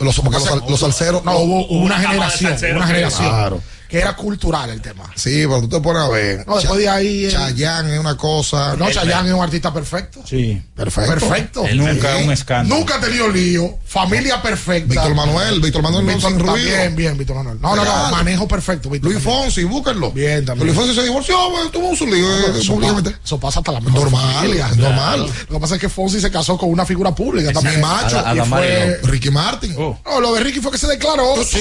los, 0.01 0.21
porque 0.21 0.39
los, 0.39 0.69
los 0.69 0.81
salseros. 0.81 1.25
No, 1.25 1.39
hubo 1.39 1.67
una, 1.69 2.03
cama 2.03 2.25
de 2.27 2.31
generación, 2.33 2.77
una 2.77 2.87
generación 2.89 3.29
Claro. 3.29 3.63
Que 3.91 3.99
era 3.99 4.15
cultural 4.17 4.71
el 4.71 4.81
tema. 4.81 5.11
Sí, 5.17 5.43
pero 5.47 5.61
tú 5.63 5.69
te 5.69 5.81
pones 5.81 6.03
a 6.03 6.09
ver. 6.09 6.47
No, 6.47 6.57
después 6.57 6.79
de 6.79 6.89
ahí, 6.89 7.27
eh, 7.27 7.31
Chayanne 7.31 7.95
es 7.95 8.01
una 8.01 8.17
cosa. 8.17 8.77
No, 8.77 8.91
Chayanne 8.91 9.29
es 9.29 9.35
un 9.35 9.43
artista 9.43 9.73
perfecto. 9.73 10.21
Sí. 10.25 10.63
Perfecto. 10.75 11.11
Perfecto. 11.11 11.65
Nunca 11.75 12.17
Sí. 12.19 12.25
un 12.25 12.33
escándalo. 12.33 12.79
Nunca 12.81 12.97
ha 12.97 13.01
tenido 13.01 13.29
lío. 13.29 13.79
Familia 13.85 14.41
perfecta. 14.41 14.89
Víctor 14.95 15.15
Manuel, 15.15 15.61
Víctor 15.61 15.83
Manuel 15.83 16.07
no 16.07 16.13
Víctor- 16.13 16.31
sin 16.31 16.39
ruido. 16.41 16.55
Bien, 16.65 16.95
bien, 16.97 17.19
Víctor 17.19 17.37
Manuel. 17.37 17.61
No, 17.61 17.71
no, 17.71 17.77
no, 17.77 17.83
Legal. 17.85 18.11
manejo 18.13 18.47
perfecto. 18.49 18.89
Víctor 18.89 19.11
Luis. 19.13 19.23
Fonsi, 19.25 19.65
búsquenlo. 19.65 20.13
Bien, 20.13 20.45
también. 20.45 20.69
Luis 20.69 20.79
Fonsi 20.79 20.95
se 20.95 21.03
divorció, 21.03 21.51
güey, 21.51 21.69
tuvo 21.71 21.95
su 21.97 22.07
lío. 22.07 22.17
eh, 22.31 22.53
Eso, 22.61 22.75
públicamente. 22.75 23.11
pa- 23.11 23.19
eso 23.25 23.41
pasa 23.41 23.59
hasta 23.61 23.73
la 23.73 23.81
mejor 23.81 24.03
Normal, 24.05 24.35
familia. 24.35 24.69
es 24.71 24.77
normal. 24.77 25.27
Lo 25.49 25.55
que 25.57 25.61
pasa 25.61 25.75
es 25.75 25.81
que 25.81 25.89
Fonsi 25.89 26.21
se 26.21 26.31
casó 26.31 26.57
con 26.57 26.71
una 26.71 26.87
figura 26.87 27.15
pública 27.15 27.53
también. 27.53 27.81
Macho. 27.81 28.23
y 28.35 28.39
fue- 28.49 29.01
Ricky 29.03 29.31
Martin. 29.31 29.75
No, 29.77 30.21
lo 30.21 30.35
de 30.35 30.41
Ricky 30.45 30.61
fue 30.61 30.71
que 30.71 30.79
se 30.79 30.87
declaró 30.87 31.35
Sí, 31.45 31.61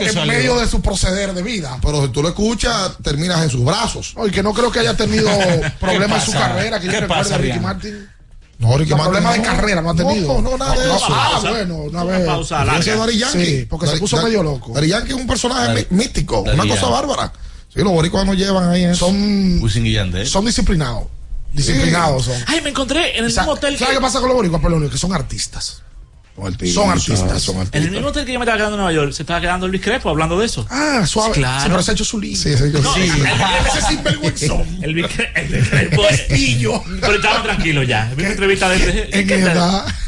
en 0.00 0.12
salió. 0.12 0.32
medio 0.32 0.56
de 0.58 0.66
su 0.66 0.80
proceder 0.80 1.32
de 1.34 1.42
vida. 1.42 1.67
Pero 1.82 2.02
si 2.06 2.08
tú 2.12 2.22
lo 2.22 2.28
escuchas, 2.28 2.92
terminas 3.02 3.42
en 3.42 3.50
sus 3.50 3.64
brazos. 3.64 4.14
No, 4.16 4.26
y 4.26 4.30
que 4.30 4.42
no 4.42 4.52
creo 4.52 4.70
que 4.70 4.80
haya 4.80 4.96
tenido 4.96 5.28
problemas 5.80 6.26
en 6.26 6.32
su 6.32 6.38
carrera. 6.38 6.80
Que 6.80 6.86
yo 6.86 6.92
¿Qué 6.92 7.00
recuerde 7.00 7.22
pasa, 7.22 7.34
a 7.34 7.38
Ricky? 7.38 7.60
Martin. 7.60 8.08
No, 8.58 8.76
Ricky 8.76 8.90
No, 8.90 8.96
Martin. 8.96 9.12
problemas 9.12 9.36
de 9.36 9.42
carrera 9.42 9.80
no 9.82 9.90
ha 9.90 9.94
tenido. 9.94 10.40
No, 10.40 10.50
no, 10.50 10.58
nada 10.58 10.74
de 10.76 10.86
No, 10.86 10.96
eso. 10.96 11.06
ah, 11.10 11.28
Pausa. 11.32 11.50
bueno, 11.50 11.74
una 11.76 12.02
Una 12.02 12.16
vez. 12.18 12.26
pausa 12.26 12.64
larga. 12.64 12.84
Yankee. 13.12 13.44
Sí, 13.44 13.66
porque 13.70 13.86
se 13.86 13.92
Daddy- 13.92 14.00
puso 14.00 14.16
Daddy- 14.16 14.24
medio 14.24 14.42
loco. 14.42 14.72
Daddy 14.74 14.88
Yankee 14.88 15.10
es 15.12 15.16
un 15.16 15.26
personaje 15.26 15.86
mí- 15.90 15.96
místico, 15.98 16.40
una 16.40 16.66
cosa 16.66 16.86
bárbara. 16.88 17.32
Sí, 17.72 17.80
los 17.80 17.92
boricuas 17.92 18.26
nos 18.26 18.36
llevan 18.36 18.68
ahí 18.70 18.84
eso. 18.84 19.06
Son, 19.06 19.60
son 20.24 20.44
disciplinados. 20.46 21.04
Disciplinados 21.52 22.24
son. 22.26 22.34
Ay, 22.46 22.60
me 22.62 22.70
encontré 22.70 23.12
en 23.18 23.24
el 23.24 23.32
mismo 23.32 23.52
hotel. 23.52 23.78
¿Sabes 23.78 23.94
qué 23.94 24.00
pasa 24.00 24.18
con 24.20 24.28
los 24.28 24.36
boricuas, 24.36 24.60
Pelonio? 24.60 24.90
Que 24.90 24.98
son 24.98 25.12
artistas. 25.12 25.82
Son 26.72 26.90
artistas. 26.90 27.48
En 27.72 27.82
el 27.82 27.90
mismo 27.90 28.08
hotel 28.08 28.24
que 28.24 28.32
yo 28.32 28.38
me 28.38 28.44
estaba 28.44 28.56
quedando 28.56 28.76
en 28.76 28.82
Nueva 28.82 28.92
York, 28.92 29.12
se 29.12 29.22
estaba 29.22 29.40
quedando 29.40 29.68
Luis 29.68 29.82
Crespo 29.82 30.10
hablando 30.10 30.38
de 30.38 30.46
eso. 30.46 30.66
Ah, 30.70 31.04
suave. 31.06 31.34
Claro. 31.34 31.62
Sí, 31.62 31.68
pero 31.70 31.82
se 31.82 31.90
ha 31.90 31.94
hecho 31.94 32.04
su 32.04 32.20
libro. 32.20 32.40
Sí, 32.40 32.56
sí, 32.56 32.64
yo 32.72 32.80
No, 32.80 32.94
sí. 32.94 33.00
Ese 33.00 33.86
sinvergüenzón. 33.88 34.78
El, 34.82 34.94
Vic 34.94 35.08
Crespo 35.70 36.04
es-. 36.08 36.26
Pero 37.00 37.14
estaba 37.14 37.42
tranquilo 37.42 37.82
ya. 37.82 38.12
Vi 38.16 38.22
una 38.22 38.32
entrevista 38.32 38.68
de 38.68 39.08
él. 39.12 39.44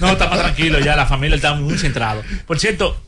No, 0.00 0.06
más 0.06 0.18
tranquilo 0.18 0.78
ya. 0.80 0.96
La 0.96 1.06
familia 1.06 1.36
está 1.36 1.54
muy 1.54 1.78
centrado. 1.78 2.22
Por 2.46 2.58
cierto, 2.58 3.00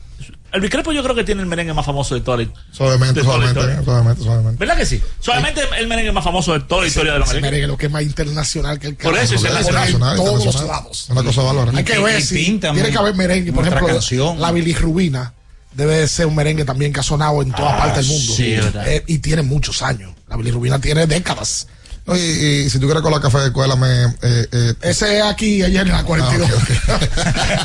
el 0.53 0.61
Bicrepo 0.61 0.91
yo 0.91 1.03
creo 1.03 1.15
que 1.15 1.23
tiene 1.23 1.41
el 1.41 1.47
merengue 1.47 1.73
más 1.73 1.85
famoso 1.85 2.15
de 2.15 2.21
toda 2.21 2.37
la 2.37 2.47
Suavemente, 2.71 3.19
de 3.19 3.25
toda 3.25 3.37
la 3.39 3.45
suavemente, 3.45 3.59
historia. 3.59 3.83
suavemente, 3.85 4.23
suavemente. 4.23 4.59
¿Verdad 4.59 4.77
que 4.77 4.85
sí? 4.85 5.01
Solamente 5.19 5.61
el 5.79 5.87
merengue 5.87 6.11
más 6.11 6.23
famoso 6.23 6.53
de 6.53 6.59
toda 6.61 6.81
la 6.81 6.87
historia 6.87 7.13
de 7.13 7.19
la 7.19 7.25
Ese 7.25 7.33
merengue. 7.35 7.49
merengue 7.51 7.67
lo 7.67 7.77
que 7.77 7.85
es 7.87 7.91
más 7.91 8.03
internacional 8.03 8.79
que 8.79 8.87
el 8.87 8.95
Por 8.95 9.17
eso, 9.17 9.35
es 9.35 9.41
internacional, 9.41 10.15
todos 10.15 10.45
los 10.45 10.63
lados. 10.63 11.07
Una 11.09 11.23
cosa 11.23 11.41
bárbara. 11.41 11.71
Hay 11.75 11.83
que 11.83 11.99
ver 11.99 12.21
si 12.21 12.59
tiene 12.59 12.89
que 12.91 12.97
haber 12.97 13.15
merengue. 13.15 13.51
Por 13.51 13.65
ejemplo, 13.67 13.87
canción. 13.87 14.39
la 14.39 14.51
bilirrubina 14.51 15.33
debe 15.73 15.97
de 15.97 16.07
ser 16.07 16.27
un 16.27 16.35
merengue 16.35 16.65
también 16.65 16.93
que 16.93 16.99
ha 16.99 17.03
sonado 17.03 17.41
en 17.41 17.51
todas 17.51 17.73
Ah, 17.73 17.77
partes 17.77 18.07
del 18.07 18.15
mundo. 18.17 18.33
sí, 18.33 18.53
es 18.53 18.63
verdad. 18.63 18.87
Eh, 18.87 19.03
y 19.07 19.17
tiene 19.19 19.41
muchos 19.41 19.81
años. 19.81 20.13
La 20.27 20.37
bilirrubina 20.37 20.79
tiene 20.79 21.07
décadas. 21.07 21.67
No, 22.05 22.15
y, 22.17 22.19
y 22.19 22.69
si 22.69 22.79
tú 22.79 22.85
quieres 22.85 23.01
con 23.01 23.11
la 23.13 23.21
café 23.21 23.37
de 23.39 23.45
escuela, 23.47 23.75
me. 23.77 23.87
Eh, 24.03 24.47
eh, 24.51 24.73
Ese 24.81 25.17
es 25.19 25.23
aquí 25.23 25.63
ayer 25.63 25.81
en 25.87 25.93
la 25.93 26.03
42. 26.03 26.49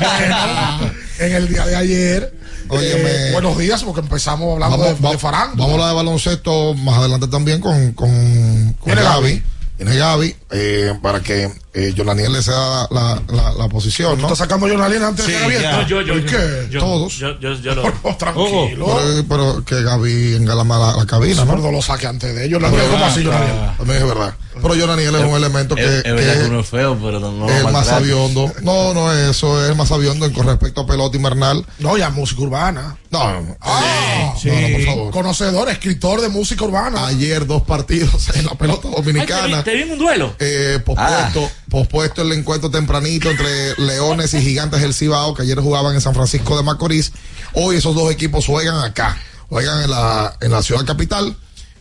Bueno, 0.00 0.92
en 1.18 1.32
el 1.34 1.48
día 1.48 1.66
de 1.66 1.76
ayer. 1.76 2.34
Óyeme. 2.68 3.10
eh, 3.28 3.32
buenos 3.32 3.56
días, 3.58 3.82
porque 3.84 4.00
empezamos 4.00 4.54
hablando 4.54 4.76
de, 4.84 4.94
va- 4.94 5.10
de 5.12 5.18
farándula. 5.18 5.56
Vamos 5.62 5.70
a 5.70 5.74
hablar 5.74 5.88
de 5.88 5.94
baloncesto 5.94 6.74
más 6.74 6.98
adelante 6.98 7.28
también 7.28 7.60
con, 7.60 7.92
con, 7.92 8.72
con 8.80 8.94
Gaby. 8.94 9.02
Gaby. 9.02 9.42
Viene 9.78 9.96
Gaby 9.96 10.36
eh, 10.50 10.92
para 11.02 11.20
que 11.20 11.50
eh, 11.74 11.92
Jonaniel 11.96 12.32
le 12.32 12.42
sea 12.42 12.86
la, 12.90 13.22
la, 13.28 13.52
la 13.52 13.68
posición, 13.68 14.16
¿no? 14.18 14.24
¿Estás 14.24 14.38
sacando 14.38 14.66
línea 14.66 15.08
antes 15.08 15.24
Sí, 15.26 15.32
de 15.32 15.60
ya. 15.62 15.72
No, 15.72 15.86
yo, 15.86 16.00
yo, 16.02 16.14
¿Por 16.14 16.22
yo, 16.24 16.30
qué? 16.30 16.68
yo- 16.70 16.80
Todos. 16.80 17.16
Yo, 17.18 17.38
yo, 17.40 17.54
yo 17.54 17.74
lo. 17.74 17.82
Oh, 18.02 18.16
tranquilo. 18.16 18.86
Pero, 18.86 19.24
pero 19.28 19.64
que 19.64 19.82
Gaby 19.82 20.36
engalama 20.36 20.78
la, 20.78 20.96
la 20.96 21.06
cabina, 21.06 21.44
¿no? 21.44 21.56
Lo 21.70 21.82
saque 21.82 22.06
antes 22.06 22.34
de 22.34 22.46
ellos. 22.46 22.62
Ah, 22.64 22.70
¿Cómo 22.90 23.04
así, 23.04 23.24
ah, 23.30 23.74
También 23.78 24.02
es 24.02 24.08
verdad. 24.08 24.34
Pero 24.60 24.74
Jonaniel 24.74 25.14
es 25.14 25.22
un 25.24 25.36
elemento 25.36 25.76
que, 25.76 25.84
Es, 25.84 26.04
es 26.04 26.14
verdad 26.14 26.32
que 26.34 26.40
que 26.40 26.46
uno 26.46 26.60
es 26.60 26.68
feo, 26.68 26.98
pero 27.00 27.20
no, 27.20 27.48
es 27.48 27.64
el 27.64 27.72
más 27.72 27.86
sabiondo. 27.86 28.52
No, 28.62 28.92
no 28.92 29.12
es 29.12 29.28
eso, 29.30 29.62
es 29.62 29.70
el 29.70 29.76
más 29.76 29.86
sabiondo 29.88 30.26
en- 30.26 30.32
con 30.32 30.46
respecto 30.46 30.80
a 30.80 30.86
pelota 30.86 31.16
invernal. 31.16 31.64
No, 31.78 31.96
ya 31.96 32.10
música 32.10 32.40
urbana. 32.42 32.96
No, 33.10 33.40
no, 33.40 33.56
Ah, 33.60 34.34
no, 34.44 34.52
no, 34.60 34.68
por 34.76 34.84
favor. 34.84 35.12
Conocedor, 35.12 35.68
escritor 35.68 36.20
de 36.20 36.28
música 36.28 36.64
urbana. 36.64 37.06
Ayer 37.06 37.46
dos 37.46 37.62
partidos 37.62 38.30
en 38.34 38.46
la 38.46 38.54
pelota 38.54 38.88
Ay, 38.88 38.94
te, 38.94 38.96
dominicana. 39.02 39.56
vi, 39.58 39.62
te 39.62 39.74
vi 39.74 39.82
en 39.82 39.90
un 39.92 39.98
duelo. 39.98 40.34
Eh, 40.40 40.80
pospuesto, 40.84 41.48
pospuesto 41.68 42.22
el 42.22 42.32
encuentro 42.32 42.70
tempranito 42.70 43.30
entre 43.30 43.74
Leones 43.76 44.34
y 44.34 44.40
Gigantes 44.40 44.80
del 44.80 44.94
Cibao, 44.94 45.34
que 45.34 45.42
ayer 45.42 45.58
jugaban 45.60 45.94
en 45.94 46.00
San 46.00 46.14
Francisco 46.14 46.56
de 46.56 46.62
Macorís. 46.62 47.12
Hoy 47.54 47.76
esos 47.76 47.94
dos 47.94 48.10
equipos 48.10 48.46
juegan 48.46 48.82
acá, 48.82 49.16
juegan 49.48 49.82
en 49.82 49.90
la, 49.90 50.36
en 50.40 50.50
la 50.50 50.62
ciudad 50.62 50.84
capital, 50.84 51.36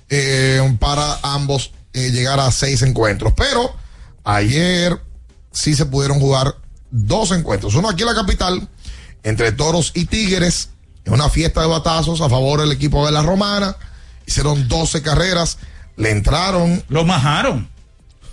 eh, 0.09 0.75
para 0.79 1.19
ambos 1.23 1.71
eh, 1.93 2.11
llegar 2.11 2.39
a 2.39 2.51
seis 2.51 2.81
encuentros. 2.81 3.33
Pero 3.35 3.75
ayer 4.23 5.01
sí 5.51 5.75
se 5.75 5.85
pudieron 5.85 6.19
jugar 6.19 6.55
dos 6.91 7.31
encuentros. 7.31 7.75
Uno 7.75 7.89
aquí 7.89 8.03
en 8.03 8.09
la 8.09 8.15
capital, 8.15 8.67
entre 9.23 9.51
Toros 9.51 9.91
y 9.95 10.05
Tigres, 10.05 10.69
en 11.05 11.13
una 11.13 11.29
fiesta 11.29 11.61
de 11.61 11.67
batazos 11.67 12.21
a 12.21 12.29
favor 12.29 12.59
del 12.59 12.71
equipo 12.71 13.05
de 13.05 13.11
la 13.11 13.21
Romana. 13.21 13.77
Hicieron 14.25 14.67
12 14.67 15.01
carreras, 15.01 15.57
le 15.95 16.11
entraron. 16.11 16.83
Lo 16.89 17.05
majaron. 17.05 17.69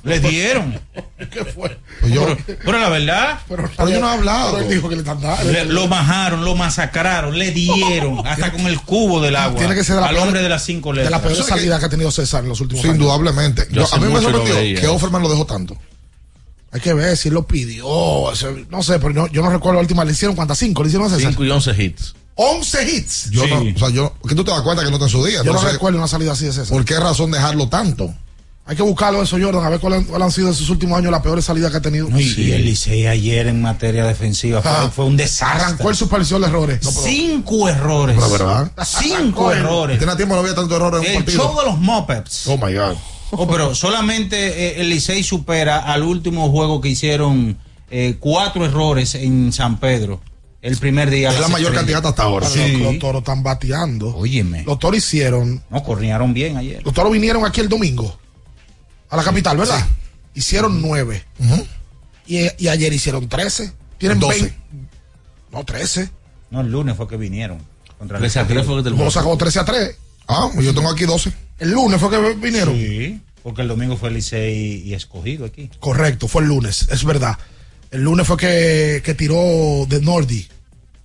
Le 0.05 0.21
dieron. 0.21 0.79
¿Qué 1.31 1.45
fue? 1.47 1.79
Pues 2.01 2.13
yo- 2.13 2.37
Pero, 2.47 2.59
pero 2.65 2.79
la 2.79 2.89
verdad, 2.91 3.39
Pero, 3.49 3.71
Pero 3.77 3.89
yo 3.89 4.01
no 4.01 4.09
he 4.11 4.13
hablado. 4.13 4.53
Pero 4.57 4.65
él 4.69 4.75
dijo 4.75 4.89
que 4.89 4.97
le 4.97 5.01
están 5.01 5.21
dando. 5.21 5.51
le- 5.51 5.65
lo 5.65 5.87
majaron, 5.89 6.45
lo 6.45 6.55
masacraron, 6.55 7.39
le 7.39 7.51
dieron, 7.53 8.27
hasta 8.27 8.53
con 8.53 8.67
el 8.67 8.81
cubo 8.83 9.21
del 9.23 9.35
agua. 9.37 9.59
Tiene 9.59 9.75
que 9.75 9.83
ser 9.83 9.97
al 9.99 10.11
peor- 10.15 10.23
hombre 10.27 10.43
de 10.43 10.49
las 10.51 10.63
cinco 10.65 10.91
de 10.93 11.05
la 11.05 11.11
letras. 11.17 11.23
peor 11.23 11.43
salida 11.49 11.79
que 11.79 11.87
ha 11.87 11.89
tenido 11.89 12.11
César 12.11 12.43
en 12.43 12.51
los 12.51 12.61
últimos 12.61 12.83
Sí, 12.83 12.89
años. 12.89 13.01
indudablemente. 13.01 13.67
Yo 13.71 13.77
Yo- 13.77 13.85
hace 13.85 13.97
a 13.97 13.99
mí 13.99 14.07
me 14.09 14.15
no 14.15 14.21
sorprendió 14.21 14.81
que 14.81 14.87
Offerman 14.89 15.23
lo 15.23 15.31
dejó 15.31 15.47
tanto. 15.47 15.77
Hay 16.73 16.81
que 16.81 16.93
ver 16.93 17.17
si 17.17 17.29
él 17.29 17.35
lo 17.35 17.47
pidió. 17.47 17.85
no 18.69 18.83
sé, 18.83 18.99
pero 18.99 19.11
no- 19.15 19.27
yo 19.29 19.43
no 19.43 19.51
recuerdo 19.51 19.75
la 19.75 19.81
última. 19.81 20.05
¿Le 20.05 20.13
hicieron 20.13 20.35
cuántas? 20.37 20.59
¿Cinco? 20.59 20.83
¿Le 20.83 20.89
hicieron 20.89 21.07
a 21.07 21.11
César? 21.15 21.31
5 21.31 21.45
y 21.45 21.51
11 21.51 21.83
hits. 21.83 22.15
11 22.35 22.91
hits. 22.91 23.31
Yo 23.31 23.45
Sí. 23.45 23.51
no, 23.51 23.61
o 23.75 23.79
sea, 23.79 23.89
yo, 23.91 24.13
que 24.29 24.35
tú 24.35 24.43
te 24.45 24.51
das 24.51 24.61
cuenta 24.63 24.83
que 24.83 24.91
no 24.91 24.97
está 24.97 25.07
en 25.07 25.11
su 25.13 25.25
día. 25.25 25.39
Yo 25.39 25.45
no 25.45 25.51
Entonces, 25.53 25.73
recuerdo 25.73 25.99
una 25.99 26.09
salida 26.09 26.33
así 26.33 26.45
de 26.47 26.53
César. 26.53 26.69
¿Por 26.69 26.85
qué 26.85 26.99
razón 26.99 27.31
dejarlo 27.31 27.69
tanto? 27.69 28.13
Hay 28.67 28.77
que 28.77 28.83
buscarlo 28.83 29.23
eso, 29.23 29.37
Jordan, 29.39 29.63
a 29.63 29.69
ver 29.69 29.79
cuáles 29.79 29.99
han, 30.01 30.05
cuáles 30.07 30.25
han 30.25 30.33
sido 30.33 30.49
en 30.49 30.55
sus 30.55 30.71
últimos 30.71 30.97
años 30.99 31.11
las 31.13 31.21
peores 31.21 31.45
salidas 31.45 31.71
que 31.71 31.77
ha 31.77 31.83
tenido. 31.83 32.09
No, 32.09 32.19
y, 32.19 32.25
y 32.35 32.53
el 32.53 32.65
Licey 32.65 33.07
ayer 33.07 33.47
en 33.47 33.61
materia 33.61 34.07
defensiva 34.07 34.63
fue, 34.63 34.71
Ah. 34.71 34.91
fue 34.95 35.05
un 35.05 35.19
desastre. 35.19 35.65
Arrancó 35.67 35.91
el 35.91 35.97
supervisión 35.97 36.41
de 36.41 36.47
errores. 36.49 36.79
Cinco 37.05 37.69
errores. 37.69 38.17
Pero, 38.19 38.31
¿verdad? 38.31 38.73
Cinco 38.87 39.17
Arrancó 39.17 39.53
el- 39.53 39.59
errores. 39.59 39.99
Tiene 39.99 40.17
tiempo 40.17 40.35
no 40.35 40.41
había 40.41 40.55
tanto 40.55 40.75
error 40.77 40.95
en 40.95 41.01
un 41.01 41.07
El 41.07 41.15
partido. 41.17 41.43
show 41.45 41.59
de 41.61 41.67
los 41.67 41.79
Muppets. 41.79 42.47
Oh 42.47 42.57
my 42.57 42.73
God. 42.75 42.97
Oh, 43.33 43.47
pero 43.47 43.75
solamente 43.75 44.37
eh, 44.79 44.81
el 44.81 44.89
Licey 44.89 45.23
supera 45.23 45.81
al 45.81 46.03
último 46.03 46.51
juego 46.51 46.81
que 46.81 46.89
hicieron 46.89 47.59
eh, 47.91 48.17
cuatro 48.19 48.65
errores 48.65 49.15
en 49.15 49.53
San 49.53 49.79
Pedro. 49.79 50.23
El 50.63 50.79
primer 50.79 51.11
día. 51.11 51.29
Es 51.31 51.39
la 51.41 51.49
mayor 51.49 51.75
estrellas. 51.75 51.77
cantidad 52.01 52.07
hasta 52.07 52.23
ahora. 52.23 52.49
Sí. 52.49 52.79
Los, 52.79 52.81
los 52.93 52.99
toros 52.99 53.21
están 53.21 53.43
bateando. 53.43 54.17
Óyeme. 54.17 54.63
Los 54.65 54.79
toros 54.79 54.97
hicieron. 54.97 55.63
No, 55.69 55.83
cornearon 55.83 56.33
bien 56.33 56.57
ayer. 56.57 56.83
Los 56.83 56.95
toros 56.95 57.13
vinieron 57.13 57.45
aquí 57.45 57.61
el 57.61 57.69
domingo. 57.69 58.17
A 59.15 59.17
la 59.17 59.23
capital, 59.23 59.57
¿verdad? 59.57 59.87
Hicieron 60.35 60.83
nueve. 60.83 61.25
Y, 62.27 62.41
y 62.59 62.69
ayer 62.69 62.93
hicieron 62.93 63.29
13. 63.29 63.73
Tienen 63.99 64.19
12. 64.19 64.41
20. 64.41 64.59
No, 65.53 65.65
13. 65.65 66.11
No, 66.51 66.61
el 66.63 66.71
lunes 66.73 66.97
fue 66.97 67.07
que 67.07 67.17
vinieron. 67.17 67.59
Contra 67.97 68.17
el 68.19 68.23
13 68.23 68.41
a 68.41 68.47
3 68.49 68.67
fue 68.67 68.83
que 68.83 68.91
te 68.91 69.11
sacó 69.11 69.37
13 69.37 69.61
a 69.61 69.65
3. 69.65 69.97
Ah, 70.27 70.51
yo 70.61 70.75
tengo 70.75 70.91
aquí 70.91 71.05
12. 71.05 71.33
El 71.61 71.71
lunes 71.71 72.01
fue 72.01 72.11
que 72.11 72.35
vinieron. 72.35 72.75
Sí, 72.75 73.21
porque 73.45 73.63
el 73.63 73.69
domingo 73.69 73.97
fue 73.97 74.09
el 74.09 74.17
Licey 74.17 74.83
y 74.85 74.95
escogido 74.95 75.45
aquí. 75.47 75.71
Correcto, 75.79 76.27
fue 76.27 76.43
el 76.43 76.49
lunes, 76.49 76.89
es 76.91 77.05
verdad. 77.05 77.39
El 77.93 78.03
lunes 78.03 78.27
fue 78.27 78.37
que, 78.37 79.01
que 79.05 79.15
tiró 79.15 79.87
de 79.89 80.01
Nordi. 80.01 80.49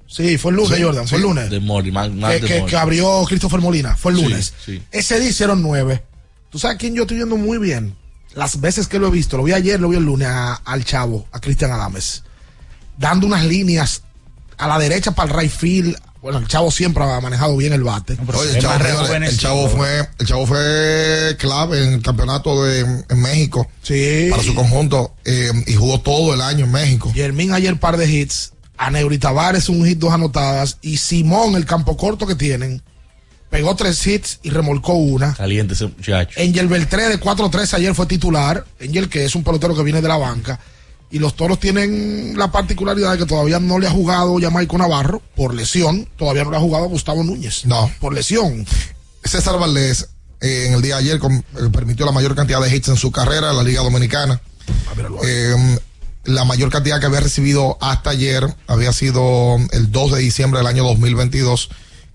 Sí, 0.08 0.40
fue 0.40 0.50
el 0.52 0.58
lunes, 0.58 0.76
Sí, 0.78 0.82
Jordan, 0.84 1.08
fue 1.08 1.18
el 1.20 1.24
lunes. 1.26 1.50
De 1.52 1.60
Mori, 1.60 1.92
más, 1.92 2.10
más 2.12 2.34
que, 2.34 2.40
de 2.40 2.48
que- 2.48 2.66
que 2.66 2.76
abrió 2.76 3.24
Christopher 3.28 3.60
Molina, 3.60 3.96
fue 3.96 4.14
el 4.14 4.22
lunes. 4.24 4.54
sí. 4.66 4.82
Ese 4.92 5.20
día 5.20 5.30
hicieron 5.30 5.62
nueve. 5.62 6.04
¿Tú 6.50 6.60
sabes 6.60 6.78
quién 6.78 6.96
yo 6.96 7.04
estoy 7.04 7.18
viendo 7.18 7.38
muy 7.38 7.58
bien? 7.58 7.96
Las 8.36 8.60
veces 8.62 8.88
que 8.88 9.00
lo 9.00 9.08
he 9.08 9.12
visto, 9.12 9.38
lo 9.38 9.44
vi 9.44 9.54
ayer, 9.54 9.80
lo 9.80 9.90
vi 9.90 9.98
el 9.98 10.04
lunes 10.04 10.28
a- 10.28 10.56
al 10.66 10.84
chavo, 10.86 11.28
a 11.32 11.40
Cristian 11.40 11.72
Adames, 11.72 12.24
dando 12.98 13.28
unas 13.28 13.46
líneas 13.46 14.04
a 14.58 14.68
la 14.68 14.78
derecha 14.80 15.12
para 15.12 15.32
el 15.32 15.40
right 15.40 15.52
field, 15.52 15.96
Bueno, 16.22 16.40
el 16.40 16.48
chavo 16.50 16.70
siempre 16.70 17.02
ha 17.02 17.22
manejado 17.22 17.56
bien 17.56 17.72
el 17.72 17.82
bate. 17.84 18.18
Oye, 18.36 18.52
el 18.58 18.62
chavo, 18.62 18.84
señores, 19.08 19.32
el 19.32 19.38
chavo 19.40 19.70
fue, 19.70 20.10
el 20.20 20.28
chavo 20.28 20.46
fue 20.46 21.38
clave 21.40 21.82
en 21.82 21.94
el 21.94 22.02
campeonato 22.02 22.62
de 22.66 22.82
en 22.82 23.22
México. 23.22 23.66
Sí. 23.82 24.28
Para 24.30 24.44
su 24.44 24.54
conjunto. 24.54 25.16
eh, 25.24 25.50
y 25.66 25.76
jugó 25.76 26.02
todo 26.02 26.34
el 26.34 26.42
año 26.42 26.66
en 26.66 26.72
México. 26.74 27.10
Yermín 27.14 27.54
ayer 27.54 27.80
par 27.80 27.96
de 27.96 28.12
hits. 28.12 28.52
A 28.78 28.92
Neuri 28.92 29.18
Tavares 29.18 29.70
un 29.70 29.86
hit, 29.86 29.98
dos 29.98 30.12
anotadas. 30.12 30.78
Y 30.82 30.98
Simón, 30.98 31.56
el 31.56 31.66
campo 31.66 31.96
corto 31.96 32.28
que 32.28 32.36
tienen, 32.36 32.82
pegó 33.50 33.76
tres 33.76 34.06
hits 34.06 34.40
y 34.44 34.50
remolcó 34.50 34.94
una. 34.94 35.34
Caliente 35.34 35.74
ese 35.74 35.88
muchacho. 35.88 36.40
Angel 36.40 36.68
Beltré 36.68 37.10
de 37.10 37.20
4-3 37.20 37.74
ayer 37.74 37.96
fue 37.96 38.06
titular. 38.06 38.66
Angel, 38.82 39.10
que 39.10 39.26
es 39.26 39.36
un 39.36 39.44
pelotero 39.44 39.76
que 39.76 39.84
viene 39.84 40.02
de 40.02 40.08
la 40.08 40.18
banca. 40.18 40.60
Y 41.12 41.18
los 41.18 41.36
toros 41.36 41.60
tienen 41.60 42.38
la 42.38 42.52
particularidad 42.52 43.14
de 43.14 43.18
que 43.18 43.26
todavía 43.26 43.60
no 43.60 43.80
le 43.80 43.88
ha 43.88 43.92
jugado 43.92 44.38
Jamaico 44.40 44.78
Navarro 44.78 45.22
por 45.36 45.56
lesión. 45.56 46.08
Todavía 46.18 46.44
no 46.44 46.52
le 46.52 46.58
ha 46.58 46.62
jugado 46.62 46.86
Gustavo 46.88 47.24
Núñez. 47.24 47.66
No. 47.66 47.92
Por 48.00 48.14
lesión. 48.14 48.66
César 49.24 49.58
Valdés 49.60 50.10
eh, 50.42 50.66
en 50.68 50.74
el 50.76 50.82
día 50.84 50.96
de 50.98 51.02
ayer 51.02 51.20
con- 51.20 51.34
eh, 51.38 51.44
permitió 51.74 52.06
la 52.06 52.12
mayor 52.12 52.36
cantidad 52.36 52.62
de 52.62 52.76
hits 52.76 52.90
en 52.90 52.96
su 52.98 53.12
carrera 53.12 53.50
en 53.50 53.58
la 53.58 53.64
Liga 53.64 53.82
Dominicana. 53.82 54.40
Eh, 55.26 55.80
la 56.26 56.46
mayor 56.46 56.70
cantidad 56.70 57.00
que 57.00 57.08
había 57.08 57.22
recibido 57.22 57.78
hasta 57.82 58.12
ayer 58.12 58.46
había 58.68 58.94
sido 58.94 59.58
el 59.72 59.92
2 59.92 60.12
de 60.14 60.20
diciembre 60.20 60.60
del 60.60 60.68
año 60.68 60.84
2022, 60.84 61.70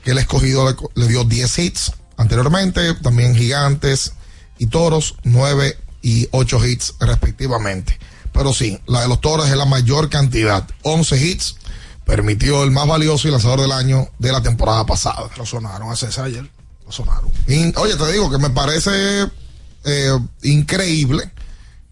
que 0.05 0.12
el 0.12 0.19
escogido 0.19 0.71
le, 0.71 0.77
le 0.95 1.09
dio 1.09 1.25
10 1.25 1.59
hits 1.59 1.93
anteriormente, 2.17 2.95
también 2.95 3.35
gigantes 3.35 4.12
y 4.59 4.67
toros, 4.67 5.17
9 5.25 5.77
y 6.03 6.29
8 6.31 6.67
hits 6.67 6.95
respectivamente. 7.01 7.99
Pero 8.33 8.53
sí, 8.53 8.79
la 8.87 9.01
de 9.01 9.09
los 9.09 9.21
toros 9.21 9.49
es 9.49 9.57
la 9.57 9.64
mayor 9.64 10.11
cantidad, 10.11 10.69
11 10.83 11.25
hits, 11.25 11.57
permitió 12.05 12.62
el 12.62 12.71
más 12.71 12.87
valioso 12.87 13.27
y 13.27 13.31
lanzador 13.31 13.61
del 13.61 13.73
año 13.73 14.09
de 14.19 14.33
la 14.33 14.43
temporada 14.43 14.85
pasada. 14.85 15.31
Lo 15.37 15.47
sonaron 15.47 15.90
a 15.90 15.97
César 15.97 16.27
ayer. 16.27 16.49
Lo 16.85 16.93
sonaron. 16.93 17.31
Oye, 17.77 17.97
te 17.97 18.12
digo 18.12 18.31
que 18.31 18.38
me 18.38 18.51
parece 18.51 18.90
eh, 19.85 20.19
increíble 20.43 21.31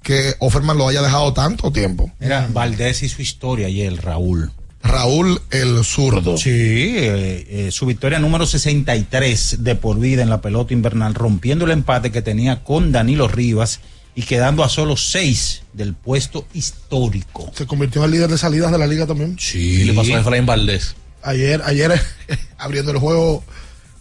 que 0.02 0.34
Offerman 0.40 0.76
lo 0.76 0.88
haya 0.88 1.00
dejado 1.00 1.32
tanto 1.32 1.70
tiempo. 1.70 2.10
Mira, 2.18 2.48
Valdés 2.52 3.02
y 3.02 3.08
su 3.08 3.22
historia 3.22 3.68
ayer, 3.68 4.04
Raúl. 4.04 4.52
Raúl 4.82 5.40
el 5.50 5.84
zurdo. 5.84 6.36
Sí, 6.36 6.50
eh, 6.50 7.46
eh, 7.48 7.70
su 7.70 7.86
victoria 7.86 8.18
número 8.18 8.46
63 8.46 9.58
de 9.60 9.74
por 9.76 9.98
vida 9.98 10.22
en 10.22 10.30
la 10.30 10.40
pelota 10.40 10.74
invernal, 10.74 11.14
rompiendo 11.14 11.64
el 11.64 11.70
empate 11.70 12.10
que 12.10 12.22
tenía 12.22 12.64
con 12.64 12.90
Danilo 12.90 13.28
Rivas 13.28 13.80
y 14.14 14.22
quedando 14.22 14.64
a 14.64 14.68
solo 14.68 14.96
seis 14.96 15.62
del 15.72 15.94
puesto 15.94 16.46
histórico. 16.52 17.50
Se 17.54 17.66
convirtió 17.66 18.04
en 18.04 18.10
líder 18.10 18.28
de 18.28 18.38
salidas 18.38 18.72
de 18.72 18.78
la 18.78 18.86
liga 18.86 19.06
también. 19.06 19.36
Sí. 19.38 19.78
¿Qué 19.78 19.84
le 19.86 19.92
pasó 19.94 20.16
a 20.16 20.20
Efraín 20.20 20.46
Valdés? 20.46 20.96
Ayer, 21.22 21.62
ayer 21.64 22.00
abriendo 22.58 22.90
el 22.90 22.98
juego, 22.98 23.44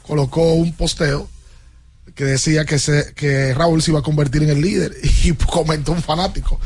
colocó 0.01 0.53
un 0.53 0.73
posteo 0.73 1.29
que 2.15 2.25
decía 2.25 2.65
que, 2.65 2.79
se, 2.79 3.13
que 3.15 3.53
Raúl 3.53 3.81
se 3.81 3.91
iba 3.91 3.99
a 3.99 4.03
convertir 4.03 4.43
en 4.43 4.49
el 4.49 4.61
líder. 4.61 4.95
Y 5.23 5.33
comentó 5.33 5.91
un 5.91 6.01
fanático. 6.01 6.59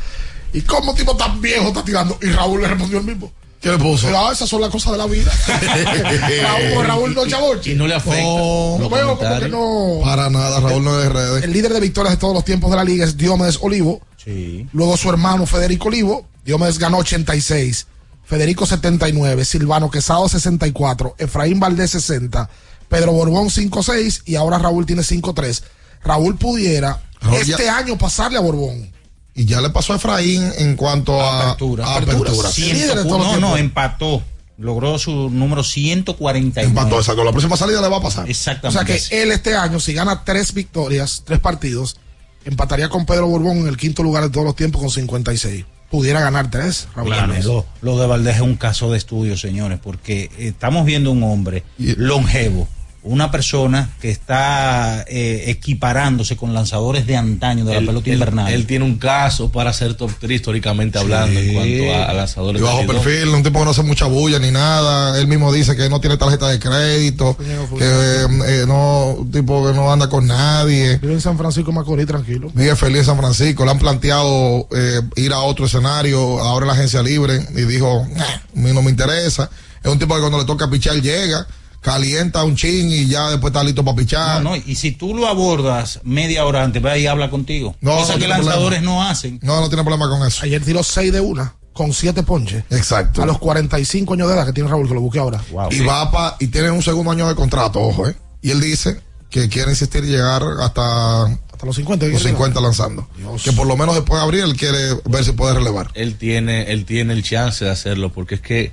¿Y 0.52 0.62
cómo 0.62 0.94
tipo 0.94 1.14
tan 1.16 1.40
viejo 1.40 1.68
está 1.68 1.84
tirando? 1.84 2.18
Y 2.22 2.26
Raúl 2.26 2.62
le 2.62 2.68
respondió 2.68 2.98
el 2.98 3.04
mismo. 3.04 3.30
¿Qué 3.66 3.72
le 3.72 3.78
puso? 3.78 4.06
Ah, 4.16 4.30
esas 4.32 4.48
son 4.48 4.60
las 4.60 4.70
cosas 4.70 4.92
de 4.92 4.98
la 4.98 5.06
vida. 5.06 5.32
Raúl, 6.42 6.86
Raúl 6.86 7.14
no 7.14 7.26
chavoche. 7.26 7.72
Y 7.72 7.74
no 7.74 7.86
le 7.86 7.94
afecta. 7.94 8.20
No, 8.22 8.88
veo 8.90 9.18
como 9.18 9.38
que 9.40 9.48
no. 9.48 9.98
Para 10.02 10.30
nada, 10.30 10.60
Raúl 10.60 10.84
no 10.84 10.96
es 10.98 11.04
de 11.04 11.08
redes. 11.08 11.44
El 11.44 11.52
líder 11.52 11.72
de 11.72 11.80
victorias 11.80 12.14
de 12.14 12.18
todos 12.20 12.34
los 12.34 12.44
tiempos 12.44 12.70
de 12.70 12.76
la 12.76 12.84
liga 12.84 13.04
es 13.04 13.16
Diomedes 13.16 13.58
Olivo. 13.60 14.00
Sí. 14.22 14.66
Luego 14.72 14.96
su 14.96 15.08
hermano 15.10 15.46
Federico 15.46 15.88
Olivo. 15.88 16.26
Diomedes 16.44 16.78
ganó 16.78 16.98
86. 16.98 17.86
Federico 18.24 18.66
79. 18.66 19.44
Silvano 19.44 19.90
Quesado 19.90 20.28
64. 20.28 21.16
Efraín 21.18 21.58
Valdés 21.60 21.90
60. 21.90 22.48
Pedro 22.88 23.12
Borbón 23.12 23.48
5-6. 23.48 24.22
Y 24.26 24.36
ahora 24.36 24.58
Raúl 24.58 24.86
tiene 24.86 25.02
5-3. 25.02 25.62
Raúl 26.04 26.36
pudiera 26.36 27.02
Raúl 27.20 27.36
este 27.40 27.64
ya- 27.64 27.76
año 27.78 27.98
pasarle 27.98 28.38
a 28.38 28.42
Borbón. 28.42 28.92
Y 29.36 29.44
ya 29.44 29.60
le 29.60 29.68
pasó 29.70 29.92
a 29.92 29.96
Efraín 29.96 30.50
en 30.58 30.76
cuanto 30.76 31.20
a 31.20 31.50
Apertura. 31.50 31.86
a 31.86 31.96
apertura. 31.98 32.32
Los 32.32 33.04
no, 33.06 33.38
no, 33.38 33.56
empató. 33.56 34.22
Logró 34.58 34.98
su 34.98 35.28
número 35.28 35.62
149. 35.62 36.70
Empató, 36.70 36.96
exacto. 36.98 37.22
La 37.22 37.30
próxima 37.30 37.58
salida 37.58 37.82
le 37.82 37.88
va 37.88 37.98
a 37.98 38.02
pasar. 38.02 38.24
O 38.24 38.28
Exactamente. 38.28 38.98
sea 38.98 39.10
que 39.10 39.22
él 39.22 39.30
este 39.30 39.54
año, 39.54 39.78
si 39.78 39.92
gana 39.92 40.24
tres 40.24 40.54
victorias, 40.54 41.22
tres 41.26 41.38
partidos, 41.40 41.98
empataría 42.46 42.88
con 42.88 43.04
Pedro 43.04 43.26
Borbón 43.26 43.58
en 43.58 43.68
el 43.68 43.76
quinto 43.76 44.02
lugar 44.02 44.22
de 44.24 44.30
todos 44.30 44.46
los 44.46 44.56
tiempos 44.56 44.80
con 44.80 44.90
56. 44.90 45.66
Pudiera 45.90 46.20
ganar 46.20 46.50
tres, 46.50 46.88
Raúl 46.96 47.12
Claro, 47.12 47.66
lo 47.82 47.98
de 47.98 48.06
Valdés 48.06 48.36
es 48.36 48.42
un 48.42 48.56
caso 48.56 48.90
de 48.90 48.98
estudio, 48.98 49.36
señores, 49.36 49.78
porque 49.80 50.30
estamos 50.38 50.84
viendo 50.86 51.12
un 51.12 51.22
hombre 51.22 51.62
longevo, 51.78 52.66
una 53.06 53.30
persona 53.30 53.90
que 54.00 54.10
está 54.10 55.04
eh, 55.08 55.44
equiparándose 55.48 56.36
con 56.36 56.52
lanzadores 56.54 57.06
de 57.06 57.16
antaño 57.16 57.64
de 57.64 57.74
la 57.74 57.80
pelota 57.86 58.08
él- 58.08 58.14
invernal. 58.14 58.52
él 58.52 58.66
tiene 58.66 58.84
un 58.84 58.96
caso 58.98 59.50
para 59.50 59.72
ser 59.72 59.94
top 59.94 60.10
3 60.20 60.36
históricamente 60.36 60.98
hablando 60.98 61.38
en 61.38 61.54
cuanto 61.54 61.94
a, 61.94 62.10
a 62.10 62.12
lanzadores 62.14 62.60
Y 62.60 62.64
bajo 62.64 62.80
de 62.80 62.86
perfil, 62.86 63.28
un 63.28 63.42
tipo 63.42 63.58
que 63.58 63.64
no 63.64 63.70
hace 63.70 63.82
mucha 63.82 64.06
bulla 64.06 64.38
ni 64.38 64.50
nada. 64.50 65.18
Él 65.18 65.26
mismo 65.26 65.52
dice 65.52 65.76
que 65.76 65.88
no 65.88 66.00
tiene 66.00 66.16
tarjeta 66.16 66.48
de 66.48 66.58
crédito, 66.58 67.36
que 67.36 67.44
eh, 67.84 68.64
no, 68.66 69.14
un 69.18 69.30
tipo 69.30 69.66
que 69.66 69.72
no 69.74 69.92
anda 69.92 70.08
con 70.08 70.26
nadie. 70.26 70.98
Vive 70.98 71.14
en 71.14 71.20
San 71.20 71.38
Francisco 71.38 71.72
Macorís, 71.72 72.06
tranquilo. 72.06 72.50
Vive 72.54 72.76
feliz 72.76 72.98
en 73.00 73.04
San 73.06 73.18
Francisco. 73.18 73.64
Le 73.64 73.70
han 73.70 73.78
planteado 73.78 74.68
eh, 74.76 75.00
ir 75.16 75.32
a 75.32 75.40
otro 75.40 75.66
escenario, 75.66 76.40
ahora 76.40 76.64
en 76.64 76.68
la 76.68 76.74
agencia 76.74 77.02
libre, 77.02 77.40
y 77.54 77.62
dijo, 77.62 78.06
"Nah, 78.14 78.24
a 78.24 78.40
mí 78.54 78.72
no 78.72 78.82
me 78.82 78.90
interesa. 78.90 79.48
Es 79.82 79.90
un 79.90 79.98
tipo 79.98 80.14
que 80.14 80.20
cuando 80.20 80.38
le 80.38 80.44
toca 80.44 80.68
pichar 80.68 80.96
llega, 81.00 81.46
calienta 81.86 82.42
un 82.42 82.56
chin 82.56 82.90
y 82.90 83.06
ya 83.06 83.30
después 83.30 83.52
está 83.52 83.62
listo 83.62 83.84
para 83.84 83.96
pichar. 83.96 84.42
No, 84.42 84.50
no, 84.50 84.56
y 84.56 84.74
si 84.74 84.90
tú 84.90 85.14
lo 85.14 85.28
abordas 85.28 86.00
media 86.02 86.44
hora 86.44 86.64
antes, 86.64 86.84
va 86.84 86.98
y 86.98 87.06
habla 87.06 87.30
contigo. 87.30 87.76
No, 87.80 87.98
Cosa 87.98 88.14
no 88.14 88.18
que 88.18 88.26
lanzadores 88.26 88.80
problema. 88.80 89.04
no 89.04 89.08
hacen. 89.08 89.38
No, 89.40 89.60
no 89.60 89.68
tiene 89.68 89.84
problema 89.84 90.08
con 90.08 90.26
eso. 90.26 90.44
Ayer 90.44 90.60
tiró 90.64 90.82
6 90.82 91.12
de 91.12 91.20
una, 91.20 91.54
con 91.72 91.92
7 91.92 92.24
ponches. 92.24 92.64
Exacto. 92.70 93.22
A 93.22 93.26
los 93.26 93.38
45 93.38 94.14
años 94.14 94.26
de 94.28 94.34
edad 94.34 94.46
que 94.46 94.52
tiene 94.52 94.68
Raúl, 94.68 94.88
que 94.88 94.94
lo 94.94 95.00
busque 95.00 95.20
ahora. 95.20 95.40
y 95.70 95.78
va 95.84 96.10
pa, 96.10 96.36
y 96.40 96.48
tiene 96.48 96.72
un 96.72 96.82
segundo 96.82 97.12
año 97.12 97.28
de 97.28 97.36
contrato, 97.36 97.80
ojo, 97.80 98.08
¿eh? 98.08 98.16
Y 98.42 98.50
él 98.50 98.60
dice 98.60 99.00
que 99.30 99.48
quiere 99.48 99.70
insistir 99.70 100.02
y 100.02 100.08
llegar 100.08 100.42
hasta, 100.60 101.26
hasta 101.26 101.66
los 101.66 101.76
50. 101.76 102.04
los 102.06 102.20
50 102.20 102.60
lanzando. 102.60 103.06
Que 103.44 103.52
por 103.52 103.68
lo 103.68 103.76
menos 103.76 103.94
después 103.94 104.18
de 104.18 104.24
abril 104.24 104.40
él 104.42 104.56
quiere 104.56 105.00
ver 105.04 105.24
si 105.24 105.30
puede 105.32 105.54
relevar. 105.54 105.92
Él 105.94 106.16
tiene, 106.18 106.72
él 106.72 106.84
tiene 106.84 107.12
el 107.12 107.22
chance 107.22 107.64
de 107.64 107.70
hacerlo, 107.70 108.10
porque 108.12 108.34
es 108.34 108.40
que 108.40 108.72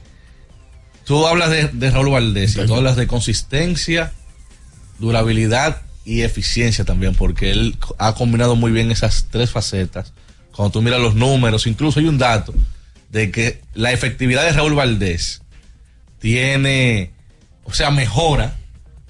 tú 1.06 1.28
hablas 1.28 1.50
de, 1.50 1.68
de 1.68 1.92
Raúl 1.92 2.12
Valdés 2.12 2.56
y 2.58 2.66
tú 2.66 2.76
hablas 2.76 2.96
de 2.96 3.08
consistencia, 3.08 4.14
durabilidad 5.00 5.82
y 6.06 6.22
eficiencia 6.22 6.86
también, 6.86 7.16
porque 7.16 7.52
él 7.52 7.78
ha 7.98 8.14
combinado 8.16 8.56
muy 8.56 8.72
bien 8.72 8.92
esas 8.92 9.28
tres 9.30 9.52
facetas. 9.52 10.14
Cuando 10.56 10.72
tú 10.72 10.82
miras 10.82 11.00
los 11.00 11.16
números, 11.16 11.66
incluso 11.66 12.00
hay 12.00 12.08
un 12.08 12.18
dato 12.18 12.54
de 13.10 13.32
que 13.32 13.62
la 13.74 13.92
efectividad 13.92 14.44
de 14.44 14.54
Raúl 14.54 14.76
Valdés 14.76 15.42
tiene, 16.20 17.12
o 17.64 17.74
sea, 17.74 17.92
mejora 17.92 18.56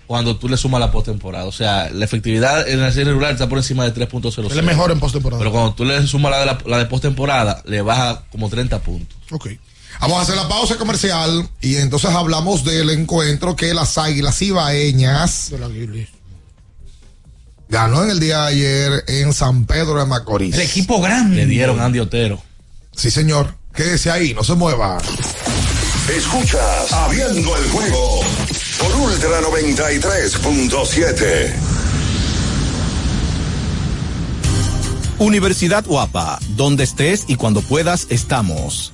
cuando 0.08 0.36
tú 0.38 0.50
le 0.50 0.58
sumas 0.58 0.80
la 0.80 0.92
postemporada. 0.92 1.46
O 1.46 1.52
sea, 1.52 1.90
la 1.90 2.06
efectividad 2.06 2.68
en 2.68 2.82
la 2.82 2.92
serie 2.92 3.06
regular 3.06 3.32
está 3.32 3.48
por 3.50 3.58
encima 3.58 3.84
de 3.90 3.94
3.00. 3.94 4.52
Él 4.52 4.60
es 4.60 4.64
mejor 4.64 4.92
en 4.92 5.00
postemporada. 5.00 5.40
Pero 5.40 5.52
cuando 5.52 5.74
tú 5.74 5.86
le 5.86 6.06
sumas 6.06 6.32
la 6.32 6.40
de, 6.40 6.46
la, 6.46 6.58
la 6.66 6.78
de 6.78 6.86
postemporada, 6.86 7.64
le 7.66 7.82
baja 7.82 8.24
como 8.32 8.50
30 8.50 8.80
puntos. 8.82 9.18
Ok. 9.32 9.48
Vamos 10.02 10.20
a 10.20 10.22
hacer 10.22 10.36
la 10.36 10.48
pausa 10.48 10.76
comercial 10.76 11.50
y 11.62 11.78
entonces 11.78 12.12
hablamos 12.12 12.64
del 12.64 12.90
encuentro 12.90 13.56
que 13.56 13.74
las 13.74 13.98
águilas 13.98 14.42
ibaeñas 14.42 15.52
ganó 17.70 18.04
en 18.04 18.10
el 18.12 18.20
día 18.20 18.42
de 18.42 18.48
ayer 18.48 19.04
en 19.08 19.34
San 19.34 19.66
Pedro 19.66 20.00
de 20.00 20.06
Macorís. 20.06 20.54
El 20.56 20.62
equipo 20.62 21.02
grande. 21.02 21.38
Le 21.38 21.46
dieron 21.48 21.80
a 21.80 21.86
Andy 21.86 22.00
Otero. 22.00 22.42
Sí, 22.96 23.10
señor. 23.10 23.56
Quédese 23.74 24.12
ahí, 24.12 24.36
no 24.36 24.44
se 24.44 24.54
mueva. 24.54 25.00
Escuchas 26.16 26.92
Abriendo 26.92 27.58
el 27.58 27.70
juego 27.70 28.20
por 28.78 28.96
Ultra 28.96 29.42
93.7. 29.42 31.54
Universidad 35.18 35.84
Guapa, 35.86 36.38
donde 36.50 36.84
estés 36.84 37.24
y 37.28 37.36
cuando 37.36 37.62
puedas 37.62 38.06
estamos. 38.10 38.94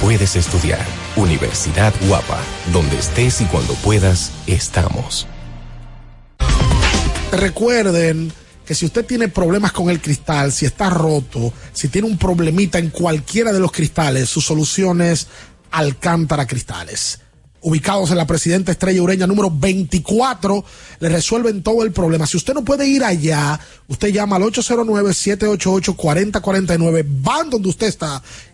puedes 0.00 0.36
estudiar. 0.36 0.84
Universidad 1.16 1.92
Guapa, 2.06 2.40
donde 2.72 2.98
estés 2.98 3.40
y 3.40 3.44
cuando 3.44 3.74
puedas, 3.74 4.32
estamos. 4.46 5.26
Recuerden 7.32 8.32
que 8.64 8.74
si 8.74 8.86
usted 8.86 9.04
tiene 9.04 9.28
problemas 9.28 9.72
con 9.72 9.90
el 9.90 10.00
cristal, 10.00 10.52
si 10.52 10.66
está 10.66 10.90
roto, 10.90 11.52
si 11.72 11.88
tiene 11.88 12.08
un 12.08 12.18
problemita 12.18 12.78
en 12.78 12.90
cualquiera 12.90 13.52
de 13.52 13.60
los 13.60 13.72
cristales, 13.72 14.28
su 14.28 14.40
solución 14.40 15.02
es 15.02 15.26
Alcántara 15.70 16.46
Cristales. 16.46 17.20
Ubicados 17.62 18.10
en 18.10 18.16
la 18.16 18.26
Presidenta 18.26 18.72
Estrella 18.72 19.02
Ureña 19.02 19.26
número 19.26 19.50
24, 19.50 20.64
le 21.00 21.08
resuelven 21.10 21.62
todo 21.62 21.84
el 21.84 21.92
problema. 21.92 22.26
Si 22.26 22.38
usted 22.38 22.54
no 22.54 22.64
puede 22.64 22.86
ir 22.86 23.04
allá, 23.04 23.60
usted 23.86 24.08
llama 24.08 24.36
al 24.36 24.44
809-788-4049, 24.44 27.04
van 27.06 27.50
donde 27.50 27.68
usted 27.68 27.88
está 27.88 28.22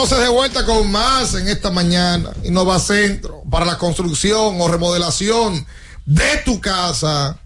Entonces 0.00 0.24
de 0.24 0.28
vuelta 0.28 0.64
con 0.64 0.88
más 0.92 1.34
en 1.34 1.48
esta 1.48 1.72
mañana. 1.72 2.30
Innova 2.44 2.78
Centro 2.78 3.42
para 3.50 3.64
la 3.64 3.78
construcción 3.78 4.60
o 4.60 4.68
remodelación 4.68 5.66
de 6.06 6.36
tu 6.44 6.60
casa. 6.60 7.36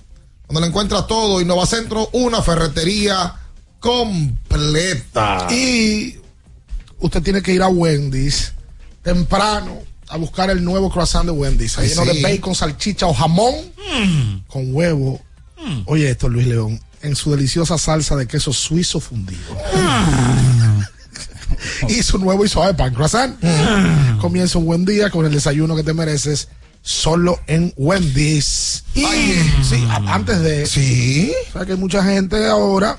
Donde 0.49 0.61
lo 0.61 0.67
encuentras 0.67 1.07
todo. 1.07 1.41
Innova 1.41 1.65
Centro, 1.65 2.11
una 2.13 2.43
ferretería 2.43 3.37
completa. 3.81 5.47
Y 5.51 6.19
usted 6.99 7.23
tiene 7.23 7.41
que 7.41 7.55
ir 7.55 7.63
a 7.63 7.69
Wendy's 7.69 8.53
temprano 9.01 9.81
a 10.11 10.19
buscar 10.19 10.51
el 10.51 10.63
nuevo 10.63 10.91
croissant 10.91 11.25
de 11.25 11.33
Wendy's. 11.33 11.79
Ay, 11.79 11.89
lleno 11.89 12.05
sí. 12.05 12.21
de 12.21 12.23
bacon, 12.23 12.55
salchicha 12.55 13.07
o 13.07 13.15
jamón 13.15 13.55
con 14.47 14.75
huevo. 14.75 15.23
Oye, 15.87 16.11
esto, 16.11 16.29
Luis 16.29 16.47
León, 16.47 16.79
en 17.01 17.17
su 17.17 17.31
deliciosa 17.31 17.79
salsa 17.79 18.15
de 18.15 18.27
queso 18.27 18.53
suizo 18.53 19.01
fundido. 19.01 19.57
Y 21.89 22.03
su 22.03 22.19
nuevo 22.19 22.45
y 22.45 22.49
suave 22.49 22.75
pan 22.75 22.95
croissant. 22.95 23.37
Comienza 24.21 24.59
un 24.59 24.67
buen 24.67 24.85
día 24.85 25.11
con 25.11 25.27
el 25.27 25.33
desayuno 25.33 25.77
que 25.77 25.83
te 25.83 25.95
mereces 25.95 26.49
solo 26.83 27.41
en 27.47 27.73
Wendy's. 27.77 28.85
Y 28.95 29.05
sí, 29.63 29.87
antes 30.07 30.41
de. 30.41 30.67
Sí. 30.67 31.33
¿Sabes 31.53 31.67
que 31.67 31.73
hay 31.73 31.79
mucha 31.79 32.03
gente 32.05 32.47
ahora, 32.47 32.99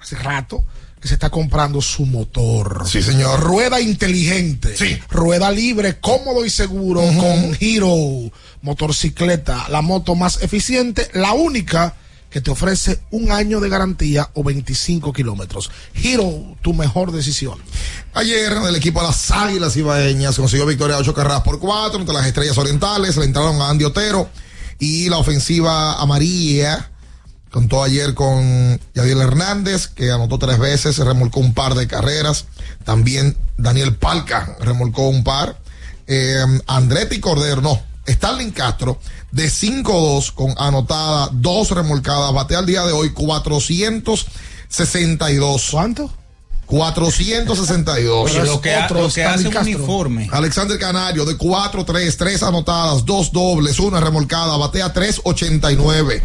hace 0.00 0.16
rato, 0.16 0.64
que 1.00 1.08
se 1.08 1.14
está 1.14 1.30
comprando 1.30 1.80
su 1.80 2.04
motor? 2.06 2.84
Sí, 2.86 3.02
señor. 3.02 3.40
Rueda 3.40 3.80
inteligente. 3.80 4.76
Sí. 4.76 4.98
Rueda 5.10 5.50
libre, 5.50 5.98
cómodo 6.00 6.44
y 6.44 6.50
seguro 6.50 7.00
con 7.00 7.56
Hero. 7.60 8.30
Motorcicleta, 8.62 9.68
la 9.70 9.82
moto 9.82 10.14
más 10.14 10.40
eficiente, 10.42 11.08
la 11.14 11.32
única 11.32 11.96
que 12.32 12.40
te 12.40 12.50
ofrece 12.50 13.00
un 13.10 13.30
año 13.30 13.60
de 13.60 13.68
garantía 13.68 14.30
o 14.34 14.42
25 14.42 15.12
kilómetros. 15.12 15.70
Hero, 15.94 16.56
tu 16.62 16.72
mejor 16.72 17.12
decisión. 17.12 17.58
Ayer 18.14 18.52
el 18.52 18.74
equipo 18.74 19.00
de 19.00 19.08
las 19.08 19.30
Águilas 19.30 19.76
Ibaeñas 19.76 20.36
consiguió 20.36 20.66
victoria 20.66 20.96
8 20.96 21.12
carreras 21.14 21.42
por 21.42 21.58
4 21.58 22.00
entre 22.00 22.14
las 22.14 22.26
Estrellas 22.26 22.56
Orientales. 22.56 23.16
Le 23.18 23.26
entraron 23.26 23.60
a 23.60 23.68
Andy 23.68 23.84
Otero 23.84 24.30
y 24.78 25.10
la 25.10 25.18
ofensiva 25.18 26.00
amarilla 26.00 26.88
contó 27.50 27.84
ayer 27.84 28.14
con 28.14 28.80
Yadiel 28.94 29.20
Hernández, 29.20 29.86
que 29.86 30.10
anotó 30.10 30.38
tres 30.38 30.58
veces, 30.58 30.96
remolcó 30.98 31.38
un 31.40 31.52
par 31.52 31.74
de 31.74 31.86
carreras. 31.86 32.46
También 32.84 33.36
Daniel 33.58 33.94
Palca 33.94 34.56
remolcó 34.58 35.08
un 35.08 35.22
par. 35.22 35.58
Eh, 36.06 36.42
Andretti 36.66 37.20
Cordero, 37.20 37.60
no. 37.60 37.91
Stalin 38.06 38.50
Castro 38.50 38.98
de 39.30 39.46
5-2 39.48 40.32
con 40.32 40.54
anotada, 40.58 41.28
dos 41.32 41.70
remolcadas, 41.70 42.32
bate 42.32 42.56
al 42.56 42.66
día 42.66 42.82
de 42.84 42.92
hoy 42.92 43.12
462. 43.12 45.68
¿Cuánto? 45.70 46.10
462. 46.66 48.30
Oye, 48.30 48.44
lo 48.44 48.60
que, 48.60 48.74
ha- 48.74 48.88
lo 48.88 49.08
que 49.12 49.24
hace 49.24 49.48
un 49.48 49.56
uniforme. 49.56 50.28
Alexander 50.32 50.78
Canario 50.78 51.24
de 51.24 51.36
4-3, 51.36 52.16
3 52.16 52.42
anotadas, 52.42 53.04
2 53.04 53.32
dobles, 53.32 53.78
una 53.78 54.00
remolcada, 54.00 54.56
batea 54.56 54.92
3-89. 54.94 56.22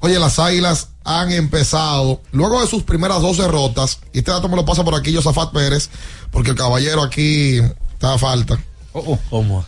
Oye, 0.00 0.18
las 0.20 0.38
águilas 0.38 0.88
han 1.04 1.32
empezado, 1.32 2.20
luego 2.32 2.60
de 2.60 2.68
sus 2.68 2.82
primeras 2.84 3.20
dos 3.20 3.38
derrotas, 3.38 3.98
y 4.12 4.18
este 4.18 4.30
dato 4.30 4.48
me 4.48 4.54
lo 4.56 4.64
pasa 4.64 4.84
por 4.84 4.94
aquí 4.94 5.12
Josafat 5.14 5.52
Pérez, 5.52 5.88
porque 6.30 6.50
el 6.50 6.56
caballero 6.56 7.02
aquí 7.02 7.58
está 7.94 8.14
a 8.14 8.18
falta. 8.18 8.58
¿Cómo? 9.30 9.64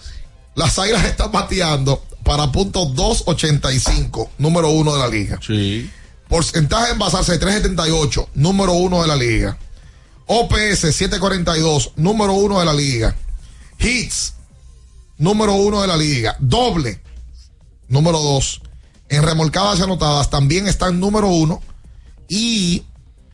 Las 0.55 0.79
águilas 0.79 1.05
están 1.05 1.33
bateando 1.33 2.03
para 2.25 2.51
punto 2.53 2.87
285, 2.87 4.33
número 4.39 4.71
uno 4.71 4.95
de 4.95 4.99
la 4.99 5.09
liga. 5.09 5.39
Sí. 5.45 5.91
Porcentaje 6.29 6.93
en 6.93 6.99
basarse 6.99 7.33
de 7.33 7.39
378, 7.39 8.31
número 8.35 8.73
uno 8.73 9.03
de 9.03 9.09
la 9.09 9.17
liga. 9.17 9.59
OPS 10.27 10.79
742, 10.79 11.93
número 11.97 12.35
uno 12.35 12.61
de 12.61 12.67
la 12.67 12.73
liga. 12.73 13.17
Hits, 13.79 14.35
número 15.19 15.55
uno 15.55 15.81
de 15.81 15.89
la 15.89 15.97
liga. 15.97 16.37
Doble, 16.39 17.01
número 17.89 18.21
dos. 18.21 18.63
En 19.09 19.25
remolcadas 19.25 19.81
y 19.81 19.83
anotadas 19.83 20.31
también 20.31 20.69
están 20.69 21.01
número 21.01 21.27
uno. 21.27 21.61
Y 22.29 22.85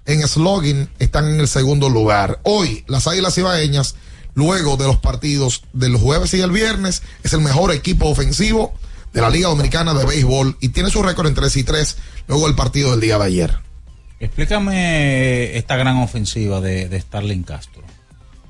en 0.06 0.26
slogan 0.26 0.88
están 0.98 1.28
en 1.28 1.40
el 1.40 1.48
segundo 1.48 1.90
lugar. 1.90 2.40
Hoy, 2.44 2.84
las 2.88 3.06
Águilas 3.06 3.36
Ibaeñas, 3.36 3.94
luego 4.36 4.76
de 4.76 4.84
los 4.84 4.98
partidos 4.98 5.64
del 5.72 5.96
jueves 5.96 6.32
y 6.34 6.40
el 6.40 6.52
viernes, 6.52 7.02
es 7.24 7.32
el 7.32 7.40
mejor 7.40 7.72
equipo 7.72 8.06
ofensivo 8.06 8.74
de 9.12 9.22
la 9.22 9.30
Liga 9.30 9.48
Dominicana 9.48 9.94
de 9.94 10.04
Béisbol 10.04 10.58
y 10.60 10.68
tiene 10.68 10.90
su 10.90 11.02
récord 11.02 11.26
en 11.26 11.34
3 11.34 11.56
y 11.56 11.64
3 11.64 11.96
luego 12.28 12.46
del 12.46 12.54
partido 12.54 12.90
del 12.92 13.00
día 13.00 13.18
de 13.18 13.24
ayer. 13.24 13.58
Explícame 14.20 15.56
esta 15.56 15.76
gran 15.76 15.96
ofensiva 15.96 16.60
de, 16.60 16.88
de 16.88 17.00
Starling 17.00 17.42
Castro. 17.42 17.82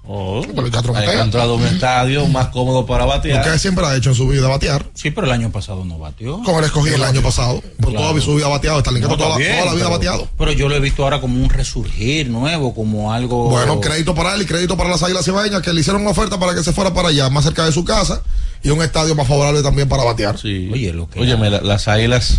Oh, 0.08 0.40
ha 0.44 1.04
encontrado 1.14 1.56
un 1.56 1.64
estadio 1.66 2.26
más 2.28 2.48
cómodo 2.48 2.86
para 2.86 3.04
Lo 3.04 3.08
batear. 3.10 3.42
que 3.42 3.58
siempre 3.58 3.84
ha 3.84 3.96
hecho 3.96 4.10
en 4.10 4.14
su 4.14 4.28
vida 4.28 4.46
batear. 4.46 4.86
Sí, 4.94 5.10
pero 5.10 5.26
el 5.26 5.32
año 5.32 5.50
pasado 5.50 5.84
no 5.84 5.98
batió. 5.98 6.40
Como 6.44 6.60
le 6.60 6.66
escogí 6.68 6.90
el 6.94 7.02
año 7.02 7.22
pasado. 7.22 7.60
Pero 7.78 7.90
Claro. 7.90 8.08
toda 8.10 8.20
su 8.20 8.34
vida 8.36 8.46
bateado. 8.46 8.78
Está 8.78 8.92
No, 8.92 9.16
toda, 9.16 9.30
la- 9.30 9.36
bien, 9.36 9.52
toda 9.54 9.64
la 9.66 9.72
vida 9.72 9.84
pero- 9.86 9.90
bateado. 9.96 10.28
Pero 10.38 10.52
yo 10.52 10.68
lo 10.68 10.76
he 10.76 10.80
visto 10.80 11.02
ahora 11.02 11.20
como 11.20 11.42
un 11.42 11.50
resurgir 11.50 12.28
nuevo, 12.30 12.72
como 12.74 13.12
algo. 13.12 13.48
Bueno, 13.50 13.80
crédito 13.80 14.14
para 14.14 14.34
él 14.34 14.42
y 14.42 14.46
crédito 14.46 14.76
para 14.76 14.90
las 14.90 15.02
Águilas 15.02 15.26
Ibaeñas 15.26 15.60
que 15.62 15.72
le 15.72 15.80
hicieron 15.80 16.02
una 16.02 16.10
oferta 16.12 16.38
para 16.38 16.54
que 16.54 16.62
se 16.62 16.72
fuera 16.72 16.94
para 16.94 17.08
allá, 17.08 17.28
más 17.28 17.44
cerca 17.44 17.64
de 17.64 17.72
su 17.72 17.84
casa 17.84 18.22
y 18.62 18.70
un 18.70 18.82
estadio 18.82 19.14
más 19.16 19.26
favorable 19.26 19.60
también 19.62 19.88
para 19.88 20.04
batear. 20.04 20.38
Sí. 20.38 20.70
Oye, 20.72 20.92
lo 20.92 21.08
que. 21.10 21.18
Óyeme, 21.20 21.50
la- 21.50 21.62
las 21.62 21.88
águilas 21.88 22.38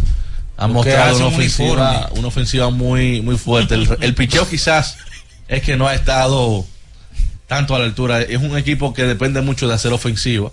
han 0.56 0.72
mostrado 0.72 1.18
una 1.18 1.28
un 1.28 1.34
ofensiva, 1.34 1.70
uniforme. 1.92 2.20
una 2.20 2.28
ofensiva 2.30 2.70
muy, 2.70 3.22
muy 3.22 3.38
fuerte. 3.38 3.76
El, 3.76 3.90
el 4.00 4.16
picheo 4.16 4.48
quizás 4.48 4.96
es 5.50 5.62
que 5.62 5.76
no 5.76 5.86
ha 5.88 5.94
estado 5.94 6.66
tanto 7.48 7.76
a 7.76 7.80
la 7.80 7.86
altura. 7.86 8.22
Es 8.22 8.38
un 8.42 8.58
equipo 8.58 8.94
que 8.94 9.04
depende 9.04 9.42
mucho 9.42 9.68
de 9.68 9.74
hacer 9.74 9.94
ofensiva, 9.94 10.52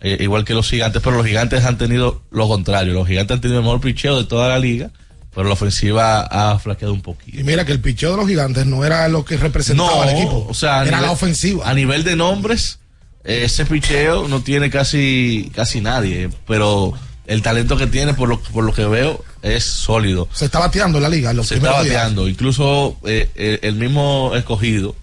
eh, 0.00 0.18
igual 0.20 0.44
que 0.44 0.54
los 0.54 0.68
gigantes, 0.70 1.02
pero 1.02 1.16
los 1.16 1.26
gigantes 1.26 1.64
han 1.64 1.78
tenido 1.78 2.22
lo 2.30 2.46
contrario. 2.48 2.92
Los 2.94 3.08
gigantes 3.08 3.34
han 3.36 3.40
tenido 3.40 3.58
el 3.60 3.64
mejor 3.64 3.80
picheo 3.80 4.18
de 4.18 4.24
toda 4.24 4.48
la 4.48 4.58
liga, 4.58 4.90
pero 5.34 5.46
la 5.48 5.54
ofensiva 5.54 6.20
ha 6.22 6.58
flaqueado 6.58 6.92
un 6.94 7.02
poquito. 7.02 7.38
Y 7.38 7.44
mira 7.44 7.64
que 7.64 7.72
el 7.72 7.80
picheo 7.80 8.12
de 8.12 8.16
los 8.18 8.28
gigantes 8.28 8.66
no 8.66 8.84
era 8.84 9.08
lo 9.08 9.24
que 9.24 9.36
representaba 9.36 9.90
No, 9.90 10.02
al 10.02 10.10
equipo. 10.10 10.46
o 10.48 10.54
sea, 10.54 10.82
era 10.82 10.98
nivel- 10.98 11.02
la 11.06 11.10
ofensiva. 11.12 11.68
A 11.68 11.74
nivel 11.74 12.04
de 12.04 12.16
nombres, 12.16 12.78
ese 13.24 13.64
picheo 13.66 14.28
no 14.28 14.42
tiene 14.42 14.70
casi, 14.70 15.50
casi 15.54 15.80
nadie, 15.80 16.30
pero 16.46 16.92
el 17.26 17.42
talento 17.42 17.76
que 17.76 17.86
tiene, 17.86 18.14
por 18.14 18.28
lo, 18.28 18.40
por 18.40 18.64
lo 18.64 18.72
que 18.72 18.86
veo, 18.86 19.22
es 19.42 19.64
sólido. 19.64 20.28
Se 20.32 20.46
está 20.46 20.58
bateando 20.60 20.98
la 20.98 21.08
liga. 21.08 21.32
Los 21.32 21.48
Se 21.48 21.56
está 21.56 21.68
días. 21.70 21.84
bateando. 21.84 22.26
Incluso 22.28 22.96
eh, 23.04 23.30
el, 23.34 23.60
el 23.62 23.74
mismo 23.74 24.32
escogido 24.34 24.96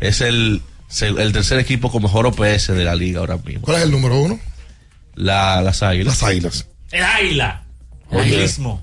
es 0.00 0.20
el, 0.20 0.62
el 1.00 1.32
tercer 1.32 1.58
equipo 1.58 1.90
con 1.90 2.02
mejor 2.02 2.26
OPS 2.26 2.68
de 2.68 2.84
la 2.84 2.94
liga 2.94 3.20
ahora 3.20 3.36
mismo. 3.38 3.62
¿Cuál 3.62 3.78
es 3.78 3.82
el 3.84 3.90
número 3.90 4.20
uno? 4.20 4.38
La, 5.14 5.60
las 5.62 5.82
águilas. 5.82 6.14
Las 6.20 6.22
Águilas. 6.30 6.66
El 6.90 7.02
águila. 7.04 7.64
Aguilismo. 8.10 8.82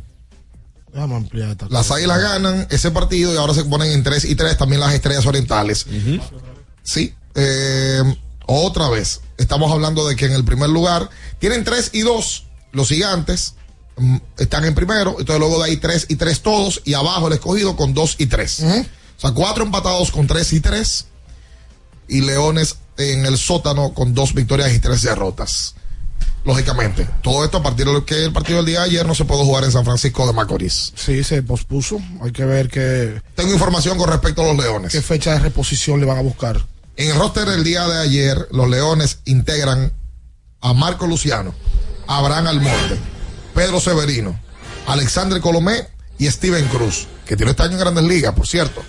Vamos 0.93 1.13
a 1.13 1.17
ampliar 1.17 1.49
esta 1.49 1.67
Las. 1.69 1.91
Águilas 1.91 2.21
ganan 2.21 2.67
ese 2.69 2.91
partido 2.91 3.33
y 3.33 3.37
ahora 3.37 3.53
se 3.53 3.63
ponen 3.65 3.91
en 3.91 4.03
3 4.03 4.25
y 4.25 4.35
3 4.35 4.57
también 4.57 4.79
las 4.81 4.93
Estrellas 4.93 5.25
Orientales. 5.25 5.85
Sí. 6.83 7.13
eh, 7.35 8.01
otra 8.47 8.89
vez, 8.89 9.21
estamos 9.37 9.71
hablando 9.71 10.07
de 10.07 10.15
que 10.15 10.25
en 10.25 10.33
el 10.33 10.45
primer 10.45 10.69
lugar 10.69 11.09
tienen 11.39 11.63
3 11.63 11.89
y 11.93 12.01
2 12.01 12.43
los 12.73 12.89
gigantes. 12.89 13.55
mm, 13.97 14.17
Están 14.37 14.65
en 14.65 14.75
primero, 14.75 15.15
entonces 15.19 15.39
luego 15.39 15.57
de 15.63 15.71
ahí 15.71 15.77
3 15.77 16.05
y 16.09 16.15
3 16.15 16.41
todos 16.41 16.81
y 16.85 16.93
abajo 16.93 17.27
el 17.27 17.33
escogido 17.33 17.75
con 17.75 17.93
2 17.93 18.15
y 18.19 18.25
3. 18.27 18.63
O 19.17 19.21
sea, 19.21 19.31
4 19.31 19.63
empatados 19.63 20.11
con 20.11 20.27
3 20.27 20.53
y 20.53 20.59
3 20.59 21.05
y 22.07 22.21
Leones 22.21 22.77
en 22.97 23.25
el 23.25 23.37
sótano 23.37 23.93
con 23.93 24.13
2 24.13 24.33
victorias 24.33 24.73
y 24.73 24.79
3 24.79 25.01
derrotas. 25.01 25.75
Lógicamente, 26.43 27.09
todo 27.23 27.43
esto 27.43 27.57
a 27.57 27.63
partir 27.63 27.87
de 27.87 27.93
lo 27.93 28.05
que 28.05 28.23
el 28.23 28.31
partido 28.31 28.57
del 28.57 28.67
día 28.67 28.81
de 28.81 28.85
ayer 28.85 29.05
no 29.07 29.15
se 29.15 29.25
pudo 29.25 29.43
jugar 29.43 29.63
en 29.63 29.71
San 29.71 29.83
Francisco 29.83 30.27
de 30.27 30.33
Macorís. 30.33 30.93
Sí, 30.95 31.23
se 31.23 31.41
pospuso. 31.41 31.99
Hay 32.21 32.31
que 32.31 32.45
ver 32.45 32.69
qué, 32.69 33.19
Tengo 33.33 33.51
información 33.51 33.97
con 33.97 34.09
respecto 34.09 34.43
a 34.43 34.53
los 34.53 34.57
Leones. 34.63 34.91
qué 34.91 35.01
fecha 35.01 35.31
de 35.31 35.39
reposición 35.39 35.99
le 35.99 36.05
van 36.05 36.19
a 36.19 36.21
buscar. 36.21 36.63
En 36.97 37.09
el 37.09 37.15
roster 37.17 37.49
del 37.49 37.63
día 37.63 37.87
de 37.87 37.99
ayer, 37.99 38.47
los 38.51 38.69
Leones 38.69 39.19
integran 39.25 39.91
a 40.61 40.73
Marco 40.73 41.07
Luciano, 41.07 41.53
Abraham 42.05 42.47
Almonte, 42.47 42.97
Pedro 43.55 43.79
Severino, 43.79 44.39
Alexander 44.85 45.41
Colomé 45.41 45.87
y 46.19 46.27
Steven 46.29 46.67
Cruz, 46.67 47.07
que 47.25 47.35
tiene 47.35 47.51
este 47.51 47.63
año 47.63 47.73
en 47.73 47.79
Grandes 47.79 48.03
Ligas, 48.03 48.35
por 48.35 48.47
cierto. 48.47 48.83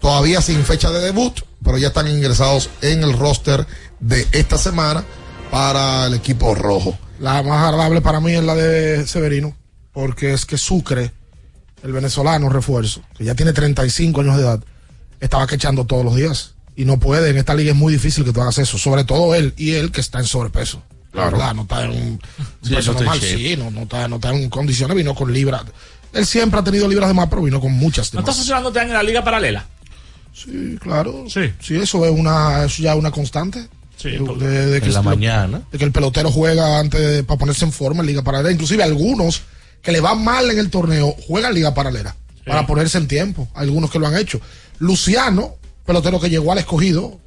Todavía 0.00 0.40
sin 0.40 0.64
fecha 0.64 0.90
de 0.90 1.00
debut, 1.00 1.40
pero 1.62 1.78
ya 1.78 1.88
están 1.88 2.08
ingresados 2.08 2.70
en 2.80 3.02
el 3.02 3.12
roster 3.16 3.66
de 4.00 4.26
esta 4.32 4.56
semana 4.56 5.04
para 5.50 6.06
el 6.06 6.14
equipo 6.14 6.54
rojo. 6.54 6.98
La 7.18 7.42
más 7.42 7.64
agradable 7.64 8.00
para 8.00 8.20
mí 8.20 8.32
es 8.32 8.42
la 8.42 8.54
de 8.54 9.06
Severino, 9.06 9.54
porque 9.92 10.32
es 10.32 10.46
que 10.46 10.56
Sucre, 10.56 11.12
el 11.82 11.92
venezolano 11.92 12.48
refuerzo, 12.48 13.02
que 13.16 13.24
ya 13.24 13.34
tiene 13.34 13.52
35 13.52 14.22
años 14.22 14.36
de 14.36 14.42
edad, 14.42 14.60
estaba 15.20 15.46
quechando 15.46 15.84
todos 15.84 16.04
los 16.04 16.16
días. 16.16 16.54
Y 16.76 16.86
no 16.86 16.98
puede, 16.98 17.28
en 17.28 17.36
esta 17.36 17.54
liga 17.54 17.72
es 17.72 17.76
muy 17.76 17.92
difícil 17.92 18.24
que 18.24 18.32
tú 18.32 18.40
hagas 18.40 18.56
eso, 18.56 18.78
sobre 18.78 19.04
todo 19.04 19.34
él 19.34 19.52
y 19.58 19.72
él 19.72 19.92
que 19.92 20.00
está 20.00 20.18
en 20.18 20.24
sobrepeso. 20.24 20.82
Claro. 21.12 21.32
¿Verdad? 21.32 21.54
No 21.54 21.62
está 21.62 21.84
en 21.84 21.90
un, 21.90 22.20
Sí, 22.62 22.74
peso 22.74 22.92
normal, 22.94 23.20
sí, 23.20 23.54
no, 23.58 23.70
no 23.70 23.82
está, 23.82 24.08
no 24.08 24.16
está 24.16 24.30
en 24.30 24.48
condiciones, 24.48 24.96
vino 24.96 25.14
con 25.14 25.30
libras. 25.30 25.62
Él 26.12 26.24
siempre 26.24 26.58
ha 26.58 26.64
tenido 26.64 26.88
libras 26.88 27.08
de 27.08 27.14
más, 27.14 27.28
pero 27.28 27.42
vino 27.42 27.60
con 27.60 27.72
muchas 27.72 28.10
de 28.10 28.16
¿No 28.16 28.20
está 28.20 28.30
más. 28.30 28.36
funcionando 28.36 28.68
año 28.70 28.88
en 28.88 28.94
la 28.94 29.02
liga 29.02 29.22
paralela? 29.22 29.66
Sí, 30.32 30.76
claro. 30.80 31.24
Sí. 31.28 31.52
Sí, 31.60 31.76
eso 31.76 32.04
es 32.04 32.10
una, 32.12 32.64
eso 32.64 32.82
ya 32.82 32.92
es 32.92 32.98
una 32.98 33.10
constante. 33.10 33.66
Sí, 33.96 34.10
de, 34.10 34.18
de- 34.48 34.66
de 34.66 34.80
que 34.80 34.86
En 34.86 34.92
la 34.94 35.00
el- 35.00 35.04
mañana. 35.04 35.62
de 35.70 35.78
que 35.78 35.84
el 35.84 35.92
pelotero 35.92 36.30
juega 36.30 36.78
antes 36.78 37.00
de- 37.00 37.22
para 37.24 37.38
ponerse 37.38 37.64
en 37.64 37.72
forma 37.72 38.00
en 38.00 38.06
liga 38.06 38.22
paralela. 38.22 38.50
Inclusive 38.52 38.82
algunos 38.82 39.42
que 39.82 39.92
le 39.92 40.00
van 40.00 40.22
mal 40.24 40.50
en 40.50 40.58
el 40.58 40.70
torneo 40.70 41.14
juegan 41.26 41.54
liga 41.54 41.74
paralela 41.74 42.16
para 42.46 42.66
ponerse 42.66 42.96
en 42.98 43.06
tiempo. 43.08 43.48
Algunos 43.54 43.90
que 43.90 43.98
lo 43.98 44.06
han 44.06 44.16
hecho. 44.16 44.40
Luciano, 44.78 45.56
pelotero 45.84 46.18
que 46.18 46.30
llegó 46.30 46.52
al 46.52 46.58
escogido, 46.58 47.18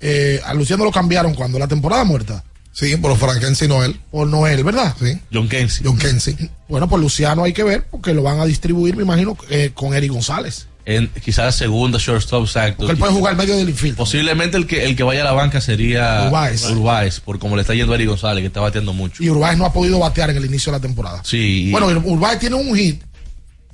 eh, 0.00 0.40
a 0.44 0.54
Luciano 0.54 0.84
lo 0.84 0.90
cambiaron 0.90 1.34
cuando 1.34 1.58
la 1.58 1.68
temporada 1.68 2.04
muerta. 2.04 2.42
Sí, 2.72 2.96
por 2.96 3.16
Frankensi 3.16 3.68
Noel. 3.68 4.00
Por 4.10 4.26
Noel, 4.26 4.64
¿verdad? 4.64 4.96
Sí. 4.98 5.20
John 5.32 5.48
Kensi. 5.48 5.84
John 5.84 5.96
Kensi. 5.96 6.36
Bueno, 6.68 6.88
pues 6.88 7.00
Luciano 7.00 7.44
hay 7.44 7.52
que 7.52 7.62
ver 7.62 7.86
porque 7.88 8.12
lo 8.14 8.22
van 8.22 8.40
a 8.40 8.46
distribuir, 8.46 8.96
me 8.96 9.04
imagino, 9.04 9.36
eh, 9.48 9.70
con 9.74 9.94
Eric 9.94 10.10
González. 10.10 10.66
En, 10.86 11.08
quizás 11.08 11.46
la 11.46 11.52
segunda 11.52 11.98
shortstop, 11.98 12.44
exacto. 12.44 12.78
Porque 12.78 12.92
él 12.92 12.98
puede 12.98 13.12
jugar 13.12 13.36
medio 13.36 13.56
del 13.56 13.70
infield. 13.70 13.96
Posiblemente 13.96 14.58
el 14.58 14.66
que, 14.66 14.84
el 14.84 14.94
que 14.96 15.02
vaya 15.02 15.22
a 15.22 15.24
la 15.24 15.32
banca 15.32 15.60
sería 15.60 16.24
Urbáez. 16.26 16.64
Urbáez, 16.70 17.20
por 17.20 17.38
como 17.38 17.56
le 17.56 17.62
está 17.62 17.74
yendo 17.74 17.92
a 17.92 17.96
Eric 17.96 18.08
González, 18.08 18.42
que 18.42 18.48
está 18.48 18.60
bateando 18.60 18.92
mucho. 18.92 19.22
Y 19.22 19.30
Urbáez 19.30 19.56
no 19.56 19.64
ha 19.64 19.72
podido 19.72 19.98
batear 19.98 20.30
en 20.30 20.36
el 20.36 20.44
inicio 20.44 20.70
de 20.72 20.78
la 20.78 20.82
temporada. 20.82 21.22
Sí, 21.24 21.70
Bueno, 21.70 21.86
Urbáez 22.04 22.38
tiene 22.38 22.56
un 22.56 22.76
hit. 22.76 23.02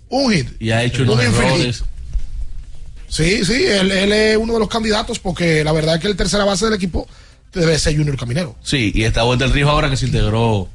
Un 0.09 0.33
hit. 0.33 0.49
y 0.61 0.71
ha 0.71 0.83
hecho 0.85 1.03
un 1.03 1.11
unos 1.11 1.25
errores. 1.25 1.85
Sí, 3.09 3.45
sí, 3.45 3.65
él, 3.65 3.91
él 3.91 4.13
es 4.13 4.37
uno 4.37 4.53
de 4.55 4.61
los 4.61 4.69
candidatos 4.69 5.19
porque 5.19 5.65
la 5.65 5.73
verdad 5.73 5.97
es 5.97 6.01
que 6.01 6.07
el 6.07 6.17
tercera 6.17 6.45
base 6.45 6.67
del 6.67 6.75
equipo 6.75 7.09
debe 7.53 7.77
ser 7.79 7.97
Junior 7.97 8.17
Caminero. 8.17 8.55
Sí, 8.63 8.93
y 8.95 9.03
está 9.03 9.25
Wendell 9.25 9.53
Ríos 9.53 9.69
ahora 9.69 9.91
que 9.91 9.97
se 9.97 10.07
integró 10.07 10.69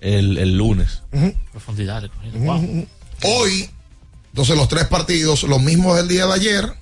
el, 0.00 0.38
el 0.38 0.56
lunes. 0.56 1.02
Profundidad. 1.50 2.02
le 2.02 2.08
cogieron. 2.10 2.44
Wow. 2.44 2.86
Hoy, 3.24 3.68
entonces 4.30 4.56
los 4.56 4.68
tres 4.68 4.86
partidos, 4.86 5.42
los 5.44 5.60
mismos 5.62 5.96
del 5.96 6.08
día 6.08 6.26
de 6.26 6.32
ayer, 6.34 6.72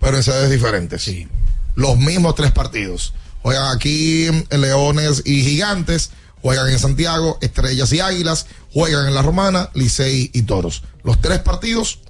pero 0.00 0.16
en 0.16 0.22
sedes 0.22 0.50
diferentes. 0.50 1.02
Sí. 1.02 1.28
Los 1.74 1.96
mismos 1.98 2.34
tres 2.34 2.52
partidos. 2.52 3.14
Juegan 3.42 3.74
aquí 3.76 4.26
Leones 4.50 5.22
y 5.24 5.42
Gigantes, 5.42 6.10
juegan 6.42 6.68
en 6.68 6.78
Santiago, 6.78 7.38
Estrellas 7.40 7.92
y 7.92 8.00
Águilas, 8.00 8.46
juegan 8.72 9.06
en 9.06 9.14
La 9.14 9.22
Romana, 9.22 9.70
Licey 9.74 10.30
y 10.34 10.42
Toros. 10.42 10.82
Los 11.04 11.20
tres 11.20 11.38
partidos, 11.40 12.00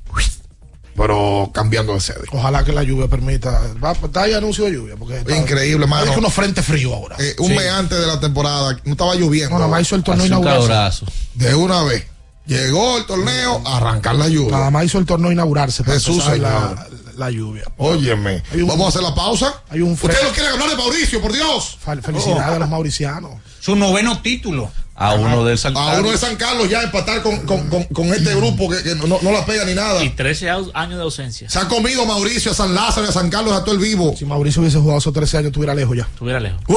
pero 0.96 1.50
cambiando 1.52 1.92
de 1.92 2.00
sede. 2.00 2.22
Ojalá 2.32 2.64
que 2.64 2.72
la 2.72 2.82
lluvia 2.82 3.06
permita. 3.06 3.60
Va, 3.84 3.92
está 3.92 4.22
ahí 4.22 4.32
anuncio 4.32 4.64
de 4.64 4.72
lluvia. 4.72 4.96
Porque 4.96 5.18
está- 5.18 5.36
Increíble, 5.36 5.86
mano. 5.86 6.06
Hay 6.06 6.12
que 6.12 6.18
unos 6.18 6.32
frentes 6.32 6.64
fríos 6.64 6.92
ahora. 6.94 7.16
Eh, 7.18 7.36
un 7.38 7.48
Sí. 7.48 7.54
mes 7.54 7.68
antes 7.70 7.98
de 7.98 8.06
la 8.06 8.18
temporada, 8.18 8.78
no 8.84 8.92
estaba 8.92 9.14
lloviendo. 9.14 9.50
No, 9.50 9.58
nada 9.58 9.70
más 9.70 9.82
hizo 9.82 9.94
el 9.94 10.02
torneo 10.02 10.40
calorazo. 10.40 11.04
De 11.34 11.54
una 11.54 11.82
vez. 11.82 12.06
Llegó 12.46 12.98
el 12.98 13.06
torneo, 13.06 13.60
a 13.64 13.78
arrancar 13.78 14.14
la 14.14 14.28
lluvia. 14.28 14.52
Nada 14.52 14.70
más 14.70 14.84
hizo 14.84 14.98
el 14.98 15.06
torneo 15.06 15.32
inaugurarse. 15.32 15.82
para 15.82 15.94
Jesús, 15.94 16.24
empezar 16.26 16.38
la, 16.38 16.68
señor. 16.86 17.14
la 17.18 17.30
lluvia. 17.30 17.64
Óyeme. 17.76 18.42
Un- 18.54 18.66
Vamos 18.68 18.86
a 18.86 18.88
hacer 18.90 19.02
la 19.02 19.14
pausa. 19.14 19.62
Hay 19.68 19.80
un 19.80 19.92
Ustedes 19.92 20.22
no 20.22 20.30
quieren 20.30 20.52
hablar 20.52 20.70
de 20.70 20.76
Mauricio, 20.76 21.20
por 21.20 21.32
Dios. 21.32 21.76
Fel- 21.84 22.02
Felicidades 22.02 22.54
a 22.54 22.58
los 22.58 22.68
mauricianos. 22.68 23.32
Su 23.60 23.74
noveno 23.74 24.20
título. 24.22 24.70
A 24.98 25.12
uno 25.14 25.44
del 25.44 25.58
San 25.58 25.76
A 25.76 25.80
Carlos. 25.80 26.00
uno 26.00 26.10
de 26.12 26.16
San 26.18 26.36
Carlos 26.36 26.70
ya 26.70 26.82
empatar 26.82 27.22
con, 27.22 27.40
con, 27.40 27.68
con, 27.68 27.84
con 27.84 28.06
este 28.14 28.34
grupo 28.34 28.70
que, 28.70 28.82
que 28.82 28.94
no, 28.94 29.18
no 29.20 29.30
la 29.32 29.44
pega 29.44 29.66
ni 29.66 29.74
nada. 29.74 30.02
Y 30.02 30.10
13 30.10 30.46
au- 30.50 30.70
años 30.72 30.96
de 30.96 31.02
ausencia. 31.02 31.50
Se 31.50 31.58
ha 31.58 31.68
comido 31.68 32.06
Mauricio 32.06 32.52
a 32.52 32.54
San 32.54 32.74
Lázaro 32.74 33.04
y 33.06 33.10
a 33.10 33.12
San 33.12 33.28
Carlos 33.28 33.52
a 33.52 33.62
todo 33.62 33.74
el 33.74 33.80
vivo. 33.80 34.14
Si 34.16 34.24
Mauricio 34.24 34.62
hubiese 34.62 34.78
jugado 34.78 34.98
esos 35.00 35.12
13 35.12 35.36
años, 35.38 35.46
estuviera 35.48 35.74
lejos 35.74 35.96
ya. 35.98 36.04
Estuviera 36.04 36.40
lejos. 36.40 36.62
¡Uh! 36.68 36.74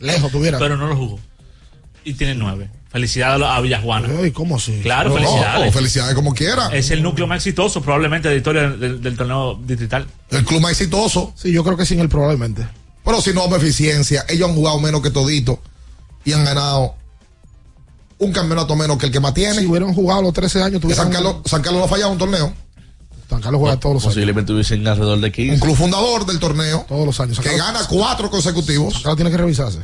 Lejos 0.00 0.30
tuviera. 0.30 0.58
Pero 0.58 0.76
no 0.76 0.88
lo 0.88 0.96
jugó. 0.96 1.20
Y 2.04 2.12
tiene 2.14 2.34
9. 2.34 2.68
Felicidades 2.92 3.42
a 3.46 3.60
Villajuana. 3.60 4.08
Ay, 4.22 4.30
¿cómo 4.32 4.56
así? 4.56 4.80
Claro, 4.82 5.08
No, 5.10 5.14
felicidades. 5.16 5.66
no, 5.66 5.72
felicidades 5.72 6.14
como 6.14 6.34
quiera. 6.34 6.68
Es 6.74 6.90
el 6.90 7.02
núcleo 7.02 7.26
más 7.26 7.36
exitoso 7.38 7.80
probablemente 7.80 8.28
de 8.28 8.34
la 8.34 8.38
historia 8.38 8.68
del, 8.70 9.00
del 9.02 9.16
torneo 9.16 9.58
distrital. 9.64 10.06
El 10.30 10.44
club 10.44 10.60
más 10.60 10.72
exitoso. 10.72 11.32
Sí, 11.34 11.50
yo 11.52 11.64
creo 11.64 11.76
que 11.76 11.86
sin 11.86 12.00
él 12.00 12.08
probablemente. 12.10 12.66
Pero 13.04 13.20
si 13.22 13.32
no 13.32 13.42
hay 13.44 13.52
eficiencia, 13.54 14.24
ellos 14.28 14.48
han 14.50 14.54
jugado 14.54 14.78
menos 14.78 15.00
que 15.00 15.10
todito 15.10 15.58
y 16.24 16.32
han 16.34 16.44
ganado 16.44 16.94
un 18.18 18.30
campeonato 18.32 18.76
menos 18.76 18.98
que 18.98 19.06
el 19.06 19.12
que 19.12 19.20
más 19.20 19.34
tiene. 19.34 19.58
Si 19.60 19.66
hubieran 19.66 19.94
jugado 19.94 20.22
los 20.22 20.32
13 20.34 20.62
años, 20.62 20.80
tuvieran. 20.80 21.04
San 21.06 21.12
Carlos, 21.12 21.36
San 21.46 21.62
Carlos 21.62 21.80
no 21.80 21.84
ha 21.86 21.88
fallado 21.88 22.12
un 22.12 22.18
torneo. 22.18 22.52
San 23.28 23.40
Carlos 23.40 23.58
juega 23.60 23.80
todos 23.80 23.94
los 23.94 24.02
años. 24.04 24.14
Posiblemente 24.14 24.52
hubiesen 24.52 24.86
alrededor 24.86 25.18
de 25.18 25.26
Un 25.28 25.32
15. 25.32 25.60
club 25.60 25.74
fundador 25.76 26.26
del 26.26 26.38
torneo 26.38 26.84
Todos 26.86 27.06
los 27.06 27.18
años. 27.20 27.36
San 27.36 27.42
que 27.44 27.56
Carlos- 27.56 27.66
gana 27.66 27.86
cuatro 27.88 28.30
consecutivos. 28.30 28.92
San 28.92 29.02
Carlos 29.02 29.16
tiene 29.16 29.30
que 29.30 29.36
revisarse. 29.38 29.78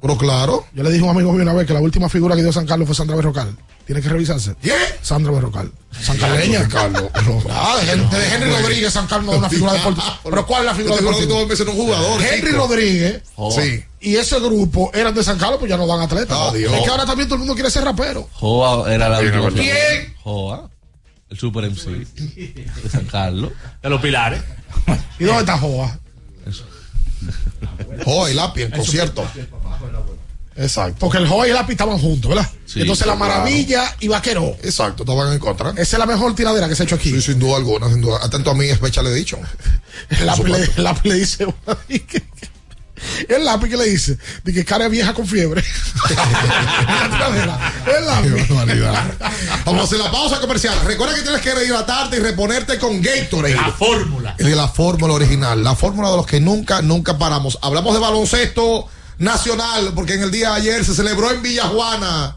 Pero 0.00 0.16
claro. 0.16 0.64
Yo 0.74 0.82
le 0.84 0.90
dije 0.90 1.02
a 1.02 1.10
un 1.10 1.16
amigo 1.16 1.32
mío 1.32 1.42
una 1.42 1.52
vez 1.52 1.66
que 1.66 1.72
la 1.74 1.80
última 1.80 2.08
figura 2.08 2.36
que 2.36 2.42
dio 2.42 2.52
San 2.52 2.66
Carlos 2.66 2.86
fue 2.86 2.94
Sandra 2.94 3.16
Berrocal. 3.16 3.56
Tiene 3.84 4.00
que 4.02 4.08
revisarse. 4.08 4.54
¿Quién? 4.60 4.76
Sandra 5.02 5.32
Berrocal. 5.32 5.72
San 6.00 6.16
Carleña. 6.18 6.68
Carlos. 6.68 7.04
Ah, 7.50 7.76
de, 7.80 7.92
Hen- 7.92 8.08
de 8.10 8.34
Henry 8.34 8.50
Rodríguez, 8.50 8.92
San 8.92 9.06
Carlos 9.06 9.26
no 9.26 9.32
es 9.32 9.38
una 9.38 9.48
figura 9.48 9.72
deportiva. 9.72 10.20
Pero 10.22 10.46
¿cuál 10.46 10.60
es 10.60 10.66
la 10.66 10.74
figura 10.74 10.96
que 10.96 11.02
deportiva? 11.02 11.70
un 11.70 11.76
jugador. 11.76 12.22
Henry 12.22 12.50
chico. 12.50 12.56
Rodríguez 12.66 13.22
Sí. 13.50 13.84
y 14.00 14.16
ese 14.16 14.38
grupo 14.40 14.90
eran 14.94 15.14
de 15.14 15.24
San 15.24 15.38
Carlos, 15.38 15.58
pues 15.58 15.68
ya 15.70 15.76
no 15.76 15.86
dan 15.86 16.00
atletas. 16.00 16.38
Adiós. 16.38 16.72
Es 16.74 16.82
que 16.82 16.88
ahora 16.90 17.06
también 17.06 17.28
todo 17.28 17.36
el 17.36 17.40
mundo 17.40 17.54
quiere 17.54 17.70
ser 17.70 17.82
rapero. 17.84 18.28
Joa 18.34 18.92
era 18.92 19.08
la 19.08 19.20
última. 19.20 19.50
¿Quién? 19.50 20.14
Joa. 20.22 20.70
El 21.30 21.38
Super 21.38 21.64
MC 21.70 21.86
de 22.06 22.90
San 22.90 23.04
Carlos. 23.06 23.50
De 23.82 23.88
los 23.90 24.00
pilares. 24.00 24.42
¿Y 25.18 25.24
dónde 25.24 25.40
está 25.40 25.58
Joa? 25.58 25.98
Oh, 28.06 28.28
y 28.28 28.34
lápiz 28.34 28.62
en 28.62 28.70
concierto. 28.70 29.24
Exacto. 30.58 30.98
Porque 30.98 31.18
el 31.18 31.28
Joa 31.28 31.46
y 31.46 31.50
el 31.50 31.56
Lápiz 31.56 31.74
estaban 31.74 31.98
juntos, 31.98 32.28
¿verdad? 32.28 32.50
Sí, 32.66 32.80
Entonces 32.80 33.06
la 33.06 33.14
claro. 33.14 33.32
Maravilla 33.32 33.94
y 34.00 34.08
Vaquero. 34.08 34.56
Exacto, 34.62 35.04
estaban 35.04 35.32
en 35.32 35.38
contra. 35.38 35.70
Esa 35.70 35.82
es 35.82 35.98
la 35.98 36.06
mejor 36.06 36.34
tiradera 36.34 36.68
que 36.68 36.74
se 36.74 36.82
ha 36.82 36.84
hecho 36.84 36.96
aquí. 36.96 37.10
Sí, 37.12 37.22
sin 37.22 37.38
duda 37.38 37.56
alguna, 37.58 37.88
sin 37.88 38.00
duda. 38.00 38.18
Atento 38.24 38.50
a 38.50 38.54
mí, 38.54 38.66
es 38.66 38.80
fecha 38.80 39.00
le 39.02 39.10
he 39.10 39.14
dicho. 39.14 39.38
El 40.10 40.26
le, 40.26 40.68
lápiz 40.82 41.08
le 41.08 41.14
dice 41.14 41.46
el 43.28 43.44
lápiz 43.44 43.68
que 43.68 43.76
le 43.76 43.84
dice 43.84 44.18
de 44.44 44.52
que 44.52 44.64
cara 44.64 44.88
vieja 44.88 45.14
con 45.14 45.26
fiebre 45.26 45.62
el 47.98 48.06
lápiz. 48.06 48.48
Vamos 49.64 49.80
a 49.82 49.84
hacer 49.84 49.98
la 49.98 50.10
pausa 50.10 50.40
comercial. 50.40 50.78
Recuerda 50.84 51.14
que 51.14 51.22
tienes 51.22 51.40
que 51.40 51.54
rehidratarte 51.54 52.16
y 52.16 52.20
reponerte 52.20 52.78
con 52.78 53.00
Gatorade. 53.00 53.54
La 53.54 53.72
fórmula. 53.72 54.34
De 54.38 54.54
la 54.54 54.68
fórmula 54.68 55.14
original, 55.14 55.62
la 55.62 55.74
fórmula 55.74 56.10
de 56.10 56.16
los 56.16 56.26
que 56.26 56.40
nunca, 56.40 56.82
nunca 56.82 57.18
paramos. 57.18 57.58
Hablamos 57.62 57.94
de 57.94 58.00
baloncesto 58.00 58.88
nacional, 59.18 59.92
porque 59.94 60.14
en 60.14 60.22
el 60.22 60.30
día 60.30 60.50
de 60.50 60.56
ayer 60.56 60.84
se 60.84 60.94
celebró 60.94 61.30
en 61.30 61.42
Villajuana. 61.42 62.36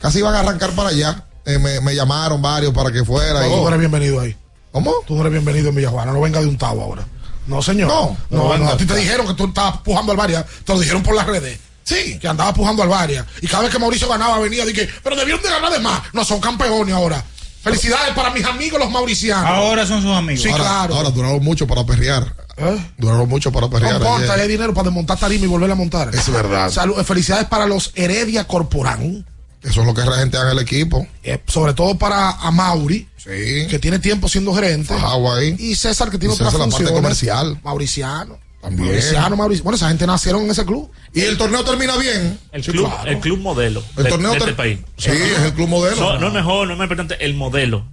Casi 0.00 0.18
iban 0.18 0.34
a 0.34 0.40
arrancar 0.40 0.70
para 0.72 0.88
allá. 0.90 1.24
Eh, 1.44 1.58
me, 1.58 1.80
me 1.80 1.94
llamaron 1.94 2.40
varios 2.40 2.72
para 2.72 2.92
que 2.92 3.04
fuera. 3.04 3.42
tú 3.42 3.48
no 3.48 3.66
eres 3.66 3.80
bienvenido 3.80 4.20
ahí 4.20 4.36
¿Cómo? 4.70 4.94
tú 5.04 5.14
no 5.16 5.22
eres 5.22 5.32
bienvenido 5.32 5.70
en 5.70 5.74
Villajuana 5.74 6.12
no 6.12 6.20
venga 6.20 6.40
de 6.40 6.46
un 6.46 6.56
tabo 6.56 6.82
ahora 6.84 7.04
no 7.46 7.62
señor 7.62 7.88
No, 7.88 8.16
no, 8.30 8.56
no 8.58 8.68
a 8.70 8.76
ti 8.76 8.84
te 8.86 8.94
dijeron 8.96 9.26
que 9.26 9.34
tú 9.34 9.46
estabas 9.46 9.78
pujando 9.78 10.12
al 10.12 10.18
Varia 10.18 10.44
te 10.64 10.72
lo 10.72 10.78
dijeron 10.80 11.02
por 11.02 11.14
las 11.14 11.26
redes 11.26 11.58
Sí. 11.84 12.18
que 12.20 12.28
andaba 12.28 12.54
pujando 12.54 12.82
al 12.82 12.88
Varia 12.88 13.26
y 13.40 13.46
cada 13.48 13.64
vez 13.64 13.72
que 13.72 13.78
Mauricio 13.78 14.08
ganaba 14.08 14.38
venía 14.38 14.64
dije 14.64 14.88
pero 15.02 15.16
debieron 15.16 15.42
de 15.42 15.48
ganar 15.48 15.72
de 15.72 15.80
más 15.80 16.00
no 16.12 16.24
son 16.24 16.40
campeones 16.40 16.94
ahora 16.94 17.22
felicidades 17.62 18.14
para 18.14 18.30
mis 18.30 18.44
amigos 18.44 18.78
los 18.80 18.90
mauricianos 18.90 19.46
Ahora 19.48 19.86
son 19.86 20.02
sus 20.02 20.10
amigos. 20.10 20.42
Sí, 20.42 20.48
ahora, 20.50 20.64
claro. 20.64 20.94
ahora 20.96 21.10
duraron 21.10 21.42
mucho 21.44 21.66
para 21.66 21.84
perrear. 21.86 22.34
¿Eh? 22.56 22.92
Duraron 22.98 23.28
mucho 23.28 23.50
para 23.52 23.68
perrear. 23.68 24.00
No 24.00 24.14
importa, 24.16 24.34
hay 24.34 24.48
dinero 24.48 24.74
para 24.74 24.84
desmontar 24.86 25.16
tarima 25.18 25.44
y 25.44 25.48
volverla 25.48 25.74
a 25.74 25.78
montar. 25.78 26.12
Es 26.14 26.28
verdad. 26.30 26.70
Salud, 26.70 27.00
felicidades 27.04 27.46
para 27.46 27.66
los 27.66 27.92
Heredia 27.94 28.44
Corporán. 28.48 29.24
Eso 29.62 29.80
es 29.80 29.86
lo 29.86 29.94
que 29.94 30.04
regentean 30.04 30.48
el 30.48 30.58
equipo. 30.58 31.06
eh, 31.22 31.40
sobre 31.46 31.72
todo 31.74 31.96
para 31.96 32.30
Amauri, 32.32 33.08
Sí. 33.16 33.66
que 33.70 33.78
tiene 33.80 33.98
tiempo 34.00 34.28
siendo 34.28 34.52
gerente. 34.54 34.92
Ahí. 34.94 35.54
Y 35.58 35.74
César, 35.76 36.10
que 36.10 36.18
tiene 36.18 36.34
Y 36.34 36.36
otra 36.36 36.46
César, 36.46 36.58
la 36.60 36.64
parte 36.66 36.76
función. 36.84 36.94
comercial. 37.02 37.60
Mauriciano. 37.62 38.38
También. 38.60 38.86
Mauriciano, 38.88 39.36
Maurici- 39.36 39.62
Bueno, 39.62 39.76
esa 39.76 39.88
gente 39.88 40.06
nacieron 40.06 40.42
en 40.42 40.50
ese 40.50 40.64
club. 40.64 40.88
Y 41.12 41.20
el 41.22 41.36
torneo 41.36 41.64
termina 41.64 41.96
bien. 41.96 42.38
El 42.52 42.62
Sí, 42.64 42.70
club, 42.70 42.86
claro. 42.88 43.10
el 43.10 43.18
club 43.18 43.38
modelo 43.40 43.82
El 43.96 44.04
de, 44.04 44.10
torneo 44.10 44.32
de 44.32 44.38
este 44.38 44.52
país. 44.52 44.78
Sí, 44.96 45.10
es 45.10 45.38
el 45.40 45.52
club 45.52 45.68
modelo. 45.68 45.96
No, 45.96 46.18
no 46.20 46.26
es 46.28 46.32
mejor, 46.32 46.66
no 46.68 46.72
es 46.74 46.78
más 46.78 46.84
importante, 46.86 47.24
el 47.24 47.34
modelo. 47.34 47.84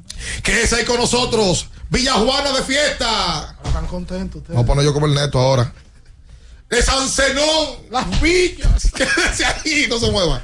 ¿Qué 0.43 0.61
es 0.63 0.71
ahí 0.73 0.85
con 0.85 0.97
nosotros? 0.97 1.67
Villajuana 1.89 2.51
de 2.51 2.61
fiesta. 2.63 3.57
Están 3.65 3.87
contentos 3.87 4.37
ustedes. 4.41 4.55
Vamos 4.55 4.63
a 4.65 4.67
poner 4.67 4.85
yo 4.85 4.93
como 4.93 5.05
el 5.07 5.13
neto 5.15 5.39
ahora. 5.39 5.73
De 6.69 6.81
San 6.83 7.07
Zenón. 7.09 7.89
Las 7.89 8.21
villas. 8.21 8.91
Quédese 8.95 9.45
ahí, 9.45 9.87
no 9.89 9.99
se 9.99 10.11
mueva. 10.11 10.43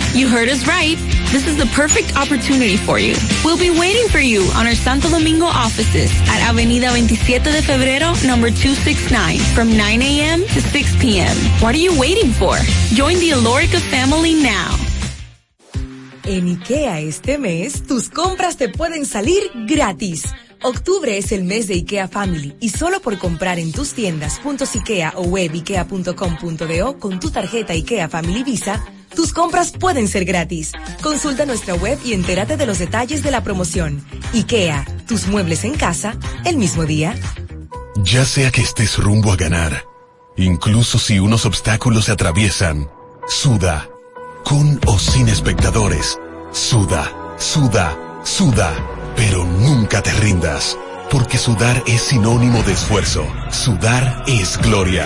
You 0.13 0.27
heard 0.27 0.49
us 0.49 0.67
right. 0.67 0.97
this 1.31 1.47
is 1.47 1.55
the 1.55 1.65
perfect 1.67 2.17
opportunity 2.17 2.75
for 2.75 2.99
you. 2.99 3.15
We'll 3.45 3.57
be 3.57 3.71
waiting 3.71 4.09
for 4.09 4.19
you 4.19 4.43
on 4.55 4.67
our 4.67 4.75
Santo 4.75 5.07
Domingo 5.09 5.45
offices 5.45 6.11
at 6.27 6.41
Avenida 6.49 6.89
27 6.89 7.51
de 7.51 7.61
Febrero, 7.61 8.11
number 8.27 8.51
269, 8.51 9.39
from 9.55 9.77
9 9.77 10.01
a.m. 10.01 10.41
to 10.41 10.61
6 10.61 10.95
p.m. 10.99 11.35
What 11.61 11.73
are 11.73 11.79
you 11.79 11.97
waiting 11.97 12.31
for? 12.31 12.57
Join 12.93 13.19
the 13.19 13.31
Alorica 13.31 13.79
family 13.89 14.33
now. 14.33 14.75
En 16.25 16.47
IKEA 16.47 16.99
este 16.99 17.37
mes, 17.37 17.83
tus 17.87 18.09
compras 18.09 18.57
te 18.57 18.67
pueden 18.69 19.05
salir 19.05 19.41
gratis. 19.65 20.25
Octubre 20.61 21.17
es 21.17 21.31
el 21.31 21.45
mes 21.45 21.67
de 21.67 21.75
IKEA 21.75 22.07
Family 22.07 22.55
y 22.59 22.69
solo 22.69 22.99
por 22.99 23.17
comprar 23.17 23.57
en 23.57 23.71
tus 23.71 23.93
tiendas 23.93 24.39
.ikea 24.75 25.13
o 25.15 25.23
web 25.23 25.55
ikea.com.do 25.55 26.99
con 26.99 27.19
tu 27.19 27.31
tarjeta 27.31 27.73
IKEA 27.73 28.07
Family 28.09 28.43
Visa, 28.43 28.85
tus 29.15 29.33
compras 29.33 29.71
pueden 29.71 30.07
ser 30.07 30.25
gratis. 30.25 30.71
Consulta 31.01 31.45
nuestra 31.45 31.73
web 31.75 31.99
y 32.03 32.13
entérate 32.13 32.57
de 32.57 32.65
los 32.65 32.79
detalles 32.79 33.23
de 33.23 33.31
la 33.31 33.43
promoción. 33.43 34.03
IKEA, 34.33 34.85
tus 35.07 35.27
muebles 35.27 35.63
en 35.63 35.75
casa, 35.75 36.17
el 36.45 36.57
mismo 36.57 36.85
día. 36.85 37.15
Ya 37.97 38.25
sea 38.25 38.51
que 38.51 38.61
estés 38.61 38.97
rumbo 38.97 39.31
a 39.31 39.35
ganar, 39.35 39.85
incluso 40.37 40.97
si 40.97 41.19
unos 41.19 41.45
obstáculos 41.45 42.05
se 42.05 42.13
atraviesan, 42.13 42.89
suda, 43.27 43.89
con 44.43 44.79
o 44.87 44.97
sin 44.97 45.27
espectadores, 45.27 46.17
suda, 46.51 47.11
suda, 47.37 47.97
suda, 48.23 48.73
pero 49.15 49.45
nunca 49.45 50.01
te 50.01 50.11
rindas, 50.13 50.77
porque 51.09 51.37
sudar 51.37 51.83
es 51.85 52.01
sinónimo 52.01 52.63
de 52.63 52.73
esfuerzo, 52.73 53.25
sudar 53.51 54.23
es 54.27 54.57
gloria. 54.57 55.05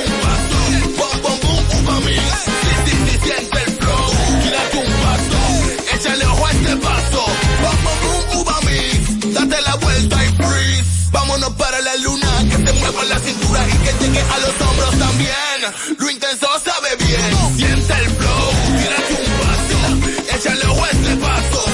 Date 9.33 9.61
la 9.61 9.75
vuelta 9.75 10.25
y 10.25 10.27
freeze. 10.35 11.09
Vámonos 11.11 11.49
para 11.51 11.79
la 11.81 11.95
luna. 11.97 12.27
Que 12.49 12.57
te 12.63 12.73
mueva 12.73 13.03
la 13.05 13.19
cintura 13.19 13.67
y 13.67 13.71
que 13.83 14.05
llegue 14.05 14.21
a 14.21 14.37
los 14.39 14.61
hombros 14.61 14.99
también. 14.99 15.61
Lo 15.97 16.09
intenso 16.09 16.47
sabe 16.63 16.95
bien. 16.97 17.57
Siente 17.57 17.93
el 17.93 18.09
flow. 18.11 18.51
Tírate 18.77 19.13
un 19.23 19.31
paso. 19.41 20.35
Échale 20.35 20.65
ojo 20.67 20.85
este 20.85 21.15
paso. 21.17 21.65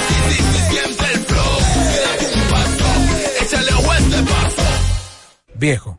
Siente 0.70 1.04
el 1.14 1.20
flow. 1.24 1.58
Tírate 1.90 2.26
un 2.34 2.42
paso. 2.50 3.44
Échale 3.44 3.72
ojo 3.74 3.94
este 3.94 4.22
paso. 4.22 4.62
Viejo, 5.54 5.98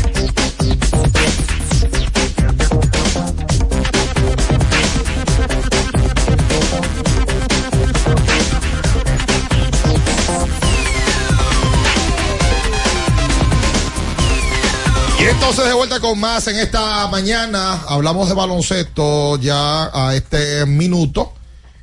Y 15.21 15.23
entonces 15.25 15.65
de 15.65 15.73
vuelta 15.73 15.99
con 15.99 16.19
más 16.19 16.47
en 16.47 16.57
esta 16.57 17.07
mañana. 17.07 17.73
Hablamos 17.87 18.27
de 18.27 18.33
baloncesto 18.33 19.37
ya 19.37 19.91
a 19.93 20.15
este 20.15 20.65
minuto. 20.65 21.31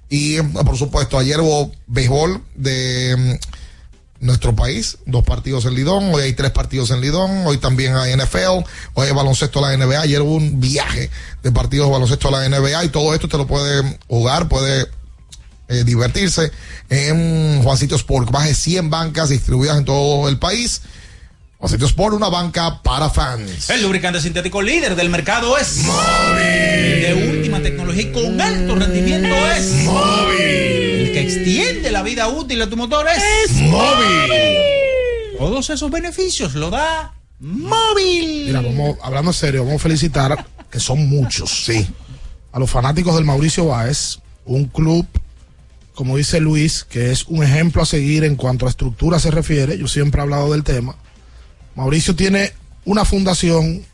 Y 0.08 0.40
por 0.40 0.76
supuesto, 0.76 1.16
ayer 1.16 1.38
hubo 1.40 1.70
béisbol 1.86 2.42
de 2.56 3.16
mm, 3.16 4.26
nuestro 4.26 4.56
país, 4.56 4.98
dos 5.06 5.22
partidos 5.22 5.66
en 5.66 5.76
Lidón, 5.76 6.12
hoy 6.12 6.22
hay 6.24 6.32
tres 6.32 6.50
partidos 6.50 6.90
en 6.90 7.00
Lidón, 7.00 7.46
hoy 7.46 7.58
también 7.58 7.94
hay 7.94 8.12
NFL, 8.16 8.64
hoy 8.94 9.06
hay 9.06 9.12
baloncesto 9.12 9.64
a 9.64 9.70
la 9.70 9.76
NBA, 9.76 10.00
ayer 10.00 10.20
hubo 10.20 10.34
un 10.34 10.58
viaje 10.58 11.08
de 11.40 11.52
partidos 11.52 11.86
de 11.86 11.92
baloncesto 11.92 12.34
a 12.34 12.40
la 12.40 12.48
NBA 12.48 12.86
y 12.86 12.88
todo 12.88 13.14
esto 13.14 13.28
te 13.28 13.36
lo 13.36 13.46
puede 13.46 14.00
jugar, 14.08 14.48
puede 14.48 14.88
eh, 15.68 15.84
divertirse 15.84 16.50
en 16.90 17.62
Juancito 17.62 17.94
Sport, 17.94 18.32
más 18.32 18.46
de 18.46 18.54
100 18.56 18.90
bancas 18.90 19.28
distribuidas 19.28 19.78
en 19.78 19.84
todo 19.84 20.28
el 20.28 20.40
país 20.40 20.82
Aceite 21.60 21.86
Sport, 21.86 22.14
una 22.14 22.28
banca 22.28 22.80
para 22.84 23.10
fans. 23.10 23.68
El 23.68 23.82
lubricante 23.82 24.20
sintético 24.20 24.62
líder 24.62 24.94
del 24.94 25.10
mercado 25.10 25.58
es 25.58 25.78
Móvil. 25.78 26.36
De 26.36 27.32
última 27.36 27.60
tecnología 27.60 28.02
y 28.02 28.12
con 28.12 28.40
alto 28.40 28.76
rendimiento 28.76 29.34
es 29.56 29.72
Móvil. 29.82 30.38
El 30.38 31.12
que 31.12 31.20
extiende 31.20 31.90
la 31.90 32.04
vida 32.04 32.28
útil 32.28 32.60
de 32.60 32.68
tu 32.68 32.76
motor 32.76 33.06
es 33.08 33.50
Móvil. 33.54 34.30
Todos 35.36 35.68
esos 35.70 35.90
beneficios 35.90 36.54
lo 36.54 36.70
da 36.70 37.14
Móvil. 37.40 38.46
Mira, 38.46 38.60
vamos, 38.60 38.96
hablando 39.02 39.30
en 39.30 39.34
serio, 39.34 39.64
vamos 39.64 39.80
a 39.80 39.82
felicitar, 39.82 40.46
que 40.70 40.78
son 40.78 41.08
muchos. 41.08 41.64
Sí. 41.64 41.88
A 42.52 42.60
los 42.60 42.70
fanáticos 42.70 43.16
del 43.16 43.24
Mauricio 43.24 43.66
Báez, 43.66 44.20
un 44.44 44.66
club, 44.66 45.08
como 45.92 46.16
dice 46.16 46.38
Luis, 46.38 46.84
que 46.84 47.10
es 47.10 47.24
un 47.26 47.42
ejemplo 47.42 47.82
a 47.82 47.86
seguir 47.86 48.22
en 48.22 48.36
cuanto 48.36 48.66
a 48.66 48.70
estructura 48.70 49.18
se 49.18 49.32
refiere. 49.32 49.76
Yo 49.76 49.88
siempre 49.88 50.20
he 50.20 50.22
hablado 50.22 50.52
del 50.52 50.62
tema. 50.62 50.94
Mauricio 51.78 52.16
tiene 52.16 52.52
una 52.86 53.04
fundación. 53.04 53.84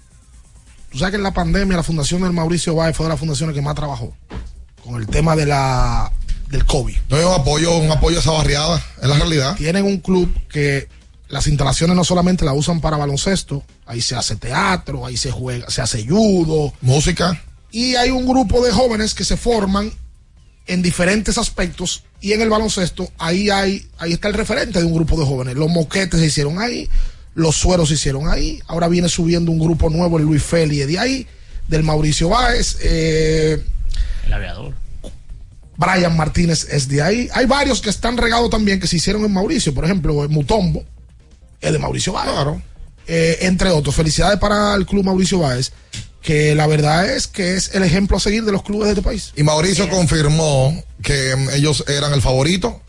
Tú 0.90 0.98
sabes 0.98 1.12
que 1.12 1.16
en 1.18 1.22
la 1.22 1.34
pandemia 1.34 1.76
la 1.76 1.82
fundación 1.82 2.22
del 2.22 2.32
Mauricio 2.32 2.74
Báez 2.74 2.96
fue 2.96 3.04
de 3.04 3.10
las 3.10 3.20
fundaciones 3.20 3.54
que 3.54 3.60
más 3.60 3.74
trabajó 3.74 4.16
con 4.82 4.96
el 4.96 5.06
tema 5.06 5.36
de 5.36 5.44
la 5.44 6.10
del 6.48 6.64
COVID. 6.64 6.96
No 7.10 7.16
un 7.16 7.40
apoyo, 7.40 7.76
un 7.76 7.90
apoyo 7.90 8.16
a 8.16 8.20
esa 8.20 8.30
barriada, 8.30 8.82
es 9.02 9.06
la 9.06 9.16
realidad. 9.16 9.56
Tienen 9.56 9.84
un 9.84 9.98
club 9.98 10.34
que 10.48 10.88
las 11.28 11.46
instalaciones 11.46 11.94
no 11.94 12.04
solamente 12.04 12.46
la 12.46 12.54
usan 12.54 12.80
para 12.80 12.96
baloncesto, 12.96 13.62
ahí 13.84 14.00
se 14.00 14.14
hace 14.14 14.36
teatro, 14.36 15.04
ahí 15.04 15.18
se 15.18 15.30
juega, 15.30 15.68
se 15.68 15.82
hace 15.82 16.06
judo, 16.06 16.72
música. 16.80 17.38
Y 17.70 17.96
hay 17.96 18.08
un 18.10 18.26
grupo 18.26 18.64
de 18.64 18.72
jóvenes 18.72 19.12
que 19.12 19.24
se 19.24 19.36
forman 19.36 19.92
en 20.66 20.80
diferentes 20.80 21.36
aspectos 21.36 22.04
y 22.22 22.32
en 22.32 22.40
el 22.40 22.48
baloncesto 22.48 23.10
ahí 23.18 23.50
hay 23.50 23.86
ahí 23.98 24.14
está 24.14 24.28
el 24.28 24.34
referente 24.34 24.78
de 24.78 24.86
un 24.86 24.94
grupo 24.94 25.20
de 25.20 25.26
jóvenes. 25.26 25.54
Los 25.56 25.68
moquetes 25.68 26.18
se 26.18 26.26
hicieron 26.26 26.58
ahí, 26.58 26.88
los 27.34 27.56
sueros 27.56 27.88
se 27.88 27.94
hicieron 27.94 28.28
ahí, 28.28 28.60
ahora 28.66 28.88
viene 28.88 29.08
subiendo 29.08 29.50
un 29.50 29.58
grupo 29.58 29.90
nuevo, 29.90 30.18
el 30.18 30.24
Luis 30.24 30.42
Feli 30.42 30.78
de 30.78 30.98
ahí, 30.98 31.26
del 31.68 31.82
Mauricio 31.82 32.28
Báez, 32.28 32.76
eh, 32.80 33.62
El 34.26 34.32
aviador. 34.32 34.74
Brian 35.76 36.16
Martínez 36.16 36.68
es 36.70 36.88
de 36.88 37.02
ahí. 37.02 37.28
Hay 37.32 37.46
varios 37.46 37.80
que 37.80 37.90
están 37.90 38.16
regados 38.16 38.48
también 38.48 38.78
que 38.78 38.86
se 38.86 38.96
hicieron 38.96 39.24
en 39.24 39.32
Mauricio, 39.32 39.74
por 39.74 39.84
ejemplo, 39.84 40.22
el 40.22 40.28
Mutombo 40.28 40.84
es 41.60 41.72
de 41.72 41.78
Mauricio 41.78 42.12
Báez. 42.12 42.62
Eh, 43.06 43.38
entre 43.42 43.70
otros, 43.70 43.94
felicidades 43.94 44.38
para 44.38 44.74
el 44.74 44.86
club 44.86 45.04
Mauricio 45.04 45.40
Báez, 45.40 45.72
que 46.22 46.54
la 46.54 46.66
verdad 46.66 47.08
es 47.10 47.26
que 47.26 47.54
es 47.54 47.74
el 47.74 47.82
ejemplo 47.82 48.16
a 48.16 48.20
seguir 48.20 48.44
de 48.44 48.52
los 48.52 48.62
clubes 48.62 48.86
de 48.86 48.92
este 48.92 49.02
país. 49.02 49.32
Y 49.36 49.42
Mauricio 49.42 49.88
confirmó 49.88 50.82
que 51.02 51.36
mm, 51.36 51.50
ellos 51.50 51.84
eran 51.88 52.12
el 52.12 52.22
favorito, 52.22 52.80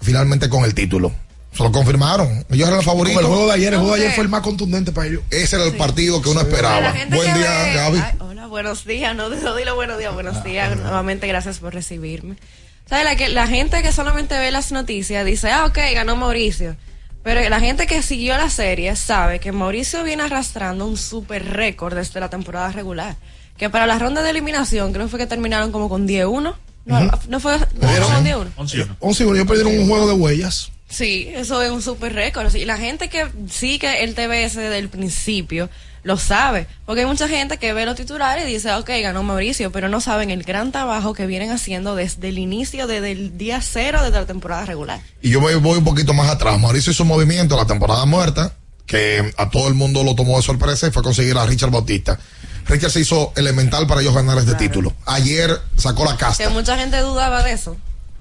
finalmente 0.00 0.48
con 0.48 0.64
el 0.64 0.74
título. 0.74 1.12
Se 1.56 1.62
lo 1.62 1.72
confirmaron. 1.72 2.44
Ellos 2.50 2.68
eran 2.68 2.80
el 2.80 2.84
favorito. 2.84 3.16
Como 3.20 3.28
el 3.28 3.34
juego 3.34 3.48
de 3.48 3.54
ayer, 3.54 3.72
el 3.72 3.78
juego 3.80 3.94
de 3.96 4.02
ayer 4.02 4.14
fue 4.14 4.24
el 4.24 4.28
más 4.30 4.42
contundente 4.42 4.92
para 4.92 5.06
ellos. 5.08 5.22
Ese 5.30 5.56
era 5.56 5.64
el 5.64 5.76
partido 5.76 6.20
que 6.22 6.28
uno 6.28 6.40
esperaba. 6.42 6.92
Buen 7.08 7.34
día, 7.34 7.62
ve- 7.64 7.72
Gaby. 7.74 7.98
Ay, 8.04 8.12
hola, 8.20 8.46
buenos 8.46 8.84
días. 8.84 9.16
No, 9.16 9.28
no 9.28 9.56
dilo 9.56 9.74
buenos 9.74 9.98
días, 9.98 10.12
buenos 10.12 10.44
días. 10.44 10.76
Nuevamente, 10.76 11.26
gracias 11.26 11.58
por 11.58 11.72
recibirme. 11.74 12.36
¿Sabes? 12.88 13.04
La, 13.04 13.16
que, 13.16 13.28
la 13.28 13.46
gente 13.46 13.82
que 13.82 13.90
solamente 13.92 14.38
ve 14.38 14.50
las 14.50 14.70
noticias 14.72 15.24
dice, 15.24 15.50
ah, 15.50 15.64
ok, 15.66 15.78
ganó 15.94 16.14
Mauricio. 16.16 16.76
Pero 17.24 17.48
la 17.48 17.58
gente 17.58 17.88
que 17.88 18.02
siguió 18.02 18.36
la 18.36 18.50
serie 18.50 18.94
sabe 18.94 19.40
que 19.40 19.50
Mauricio 19.50 20.04
viene 20.04 20.22
arrastrando 20.22 20.86
un 20.86 20.96
super 20.96 21.44
récord 21.44 21.94
desde 21.96 22.20
la 22.20 22.30
temporada 22.30 22.70
regular. 22.70 23.16
Que 23.56 23.68
para 23.70 23.86
la 23.86 23.98
ronda 23.98 24.22
de 24.22 24.30
eliminación, 24.30 24.92
creo 24.92 25.06
que 25.06 25.10
fue 25.10 25.18
que 25.18 25.26
terminaron 25.26 25.72
como 25.72 25.88
con 25.88 26.06
10-1. 26.06 26.54
No, 26.84 27.00
Ujú. 27.00 27.10
no 27.28 27.40
fue 27.40 27.58
no, 27.58 27.66
con 27.80 28.24
10-1. 28.24 28.46
11 28.56 28.76
y 28.76 29.26
uno, 29.26 29.34
ellos 29.34 29.48
perdieron 29.48 29.76
un 29.76 29.88
juego 29.88 30.06
de 30.06 30.12
huellas. 30.14 30.70
Sí, 30.88 31.28
eso 31.34 31.62
es 31.62 31.70
un 31.70 31.82
super 31.82 32.12
récord. 32.14 32.54
Y 32.54 32.64
la 32.64 32.76
gente 32.78 33.08
que 33.08 33.26
sigue 33.50 34.04
el 34.04 34.14
TBS 34.14 34.54
desde 34.56 34.78
el 34.78 34.88
principio 34.88 35.68
lo 36.04 36.16
sabe. 36.16 36.68
Porque 36.86 37.00
hay 37.00 37.06
mucha 37.06 37.26
gente 37.28 37.58
que 37.58 37.72
ve 37.72 37.84
los 37.84 37.96
titulares 37.96 38.48
y 38.48 38.52
dice, 38.52 38.72
ok, 38.72 38.88
ganó 39.02 39.24
Mauricio, 39.24 39.72
pero 39.72 39.88
no 39.88 40.00
saben 40.00 40.30
el 40.30 40.44
gran 40.44 40.70
trabajo 40.70 41.12
que 41.12 41.26
vienen 41.26 41.50
haciendo 41.50 41.96
desde 41.96 42.28
el 42.28 42.38
inicio, 42.38 42.86
desde 42.86 43.10
el 43.10 43.36
día 43.36 43.60
cero 43.60 44.02
de 44.04 44.10
la 44.10 44.24
temporada 44.26 44.64
regular. 44.64 45.00
Y 45.20 45.30
yo 45.30 45.40
voy 45.40 45.54
un 45.54 45.84
poquito 45.84 46.14
más 46.14 46.30
atrás. 46.30 46.60
Mauricio 46.60 46.92
hizo 46.92 47.02
un 47.02 47.08
movimiento 47.08 47.56
en 47.56 47.60
la 47.60 47.66
temporada 47.66 48.04
muerta 48.06 48.54
que 48.86 49.34
a 49.36 49.50
todo 49.50 49.66
el 49.66 49.74
mundo 49.74 50.04
lo 50.04 50.14
tomó 50.14 50.36
de 50.36 50.44
sorpresa 50.44 50.86
y 50.86 50.92
fue 50.92 51.02
conseguir 51.02 51.36
a 51.36 51.44
Richard 51.44 51.70
Bautista. 51.70 52.20
Richard 52.66 52.90
se 52.92 53.00
hizo 53.00 53.32
elemental 53.36 53.88
para 53.88 54.00
ellos 54.00 54.14
ganar 54.14 54.38
este 54.38 54.54
título. 54.54 54.92
Ayer 55.06 55.60
sacó 55.76 56.04
la 56.04 56.12
Que 56.12 56.18
casta. 56.18 56.50
mucha 56.50 56.76
gente 56.78 56.98
dudaba 57.00 57.42
de 57.42 57.52
eso. 57.52 57.76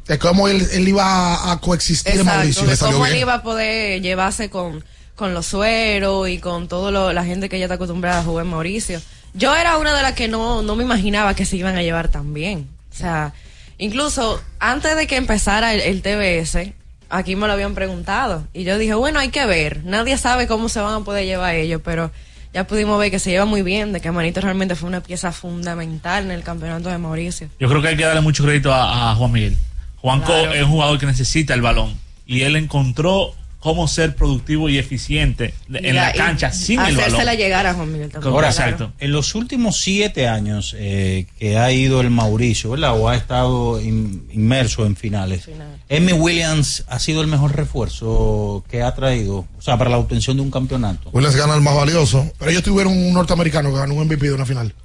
De 0.08 0.20
cómo 0.20 0.48
él, 0.48 0.68
él 0.72 0.88
iba 0.88 1.52
a, 1.52 1.60
coexistir 1.60 2.14
en 2.14 2.20
Exacto, 2.20 2.38
Mauricio. 2.38 2.68
de 2.68 2.78
cómo 2.78 3.06
él 3.08 3.16
iba 3.16 3.34
a 3.36 3.42
poder 3.42 4.02
llevarse 4.02 4.50
con, 4.50 4.84
con 5.16 5.34
los 5.34 5.48
sueros 5.48 6.30
y 6.30 6.38
con 6.38 6.68
toda 6.68 7.14
la 7.14 7.26
gente 7.26 7.50
que 7.50 7.58
ya 7.58 7.66
está 7.66 7.76
acostumbrada 7.76 8.20
a 8.20 8.24
jugar 8.24 8.46
en 8.46 8.52
Mauricio. 8.52 9.02
Yo 9.34 9.56
era 9.56 9.78
una 9.78 9.96
de 9.96 10.02
las 10.02 10.14
que 10.14 10.28
no, 10.28 10.62
no 10.62 10.76
me 10.76 10.84
imaginaba 10.84 11.34
que 11.34 11.46
se 11.46 11.58
iban 11.58 11.76
a 11.76 11.82
llevar 11.82 12.10
tan 12.10 12.34
bien. 12.34 12.68
O 12.94 12.96
sea, 12.96 13.34
incluso 13.78 14.42
antes 14.60 14.96
de 14.96 15.08
que 15.08 15.18
empezara 15.18 15.74
el, 15.74 15.82
el 15.82 16.02
TBS, 16.02 16.74
aquí 17.10 17.36
me 17.36 17.48
lo 17.48 17.54
habían 17.54 17.74
preguntado. 17.74 18.48
Y 18.54 18.64
yo 18.64 18.78
dije, 18.78 18.94
bueno, 18.94 19.20
hay 19.20 19.30
que 19.30 19.46
ver. 19.46 19.84
Nadie 19.84 20.18
sabe 20.18 20.48
cómo 20.48 20.70
se 20.70 20.80
van 20.80 21.02
a 21.02 21.04
poder 21.04 21.26
llevar 21.26 21.56
ellos, 21.56 21.82
pero 21.84 22.12
ya 22.54 22.66
pudimos 22.66 22.98
ver 23.00 23.12
que 23.12 23.20
se 23.20 23.32
lleva 23.32 23.46
muy 23.46 23.64
bien, 23.64 23.92
de 23.92 24.00
que 24.00 24.12
Manito 24.12 24.40
realmente 24.40 24.76
fue 24.76 24.88
una 24.88 25.02
pieza 25.02 25.32
fundamental 25.32 26.24
en 26.24 26.32
el 26.32 26.44
campeonato 26.44 26.90
de 26.90 26.98
Mauricio. 26.98 27.50
Yo 27.60 27.68
creo 27.68 27.82
que 27.82 27.90
hay 27.90 27.98
que 27.98 28.06
darle 28.06 28.22
mucho 28.22 28.44
crédito 28.44 28.74
a, 28.74 29.12
a 29.12 29.16
Juan 29.16 29.32
Miguel. 29.32 29.58
Juanco 30.06 30.28
Claro. 30.28 30.54
es 30.54 30.62
un 30.64 30.70
jugador 30.70 31.00
que 31.00 31.06
necesita 31.08 31.54
el 31.56 31.62
balón 31.62 31.94
y 32.28 32.42
él 32.42 32.56
encontró 32.56 33.34
cómo 33.60 33.88
ser 33.88 34.16
productivo 34.16 34.70
y 34.70 34.78
eficiente 34.78 35.56
Y 35.68 35.88
en 35.88 35.96
la 35.96 36.14
cancha 36.14 36.52
sin 36.52 36.80
el 36.80 36.86
balón. 36.96 37.00
Hacérsela 37.00 37.34
llegar 37.34 37.66
a 37.66 37.74
Juan 37.74 37.92
Miguel 37.92 38.12
también. 38.12 38.32
Ahora, 38.32 38.52
claro. 38.52 38.94
en 39.00 39.12
los 39.12 39.34
últimos 39.34 39.80
siete 39.82 40.28
años 40.28 40.76
eh, 40.78 41.26
que 41.40 41.58
ha 41.58 41.72
ido 41.72 42.00
el 42.02 42.12
Mauricio, 42.12 42.70
¿verdad? 42.70 42.96
O 43.00 43.10
ha 43.10 43.16
estado 43.16 43.82
in- 43.82 44.28
inmerso 44.32 44.86
en 44.86 44.96
finales. 44.96 45.50
Emmy 45.90 46.14
Williams 46.14 46.84
ha 46.88 47.00
sido 47.00 47.22
el 47.22 47.28
mejor 47.28 47.56
refuerzo 47.56 48.64
que 48.70 48.84
ha 48.84 48.94
traído, 48.94 49.48
o 49.58 49.62
sea, 49.62 49.78
para 49.80 49.90
la 49.90 49.98
obtención 49.98 50.38
de 50.38 50.44
un 50.44 50.52
campeonato. 50.52 51.10
Williams 51.12 51.36
gana 51.36 51.56
el 51.56 51.62
más 51.62 51.76
valioso. 51.76 52.32
Pero 52.38 52.52
ellos 52.52 52.62
tuvieron 52.62 52.94
un 52.96 53.14
norteamericano 53.14 53.72
que 53.72 53.80
ganó 53.80 53.96
un 53.96 54.06
MVP 54.06 54.28
de 54.28 54.34
una 54.34 54.46
final. 54.46 54.76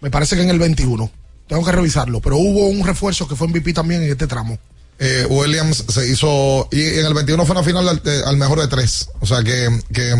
Me 0.00 0.10
parece 0.10 0.34
que 0.34 0.42
en 0.42 0.50
el 0.50 0.58
21. 0.58 1.08
Tengo 1.46 1.64
que 1.64 1.72
revisarlo. 1.72 2.20
Pero 2.20 2.36
hubo 2.38 2.68
un 2.68 2.86
refuerzo 2.86 3.28
que 3.28 3.36
fue 3.36 3.48
MVP 3.48 3.72
también 3.72 4.02
en 4.02 4.10
este 4.10 4.26
tramo. 4.26 4.58
Eh, 4.98 5.26
Williams 5.28 5.84
se 5.88 6.08
hizo. 6.08 6.68
Y 6.72 6.82
en 6.98 7.06
el 7.06 7.14
21 7.14 7.44
fue 7.44 7.54
una 7.56 7.64
final 7.64 7.88
al, 7.88 8.02
de- 8.02 8.24
al 8.24 8.36
mejor 8.36 8.60
de 8.60 8.68
tres. 8.68 9.08
O 9.20 9.26
sea 9.26 9.42
que, 9.42 9.68
que 9.92 10.12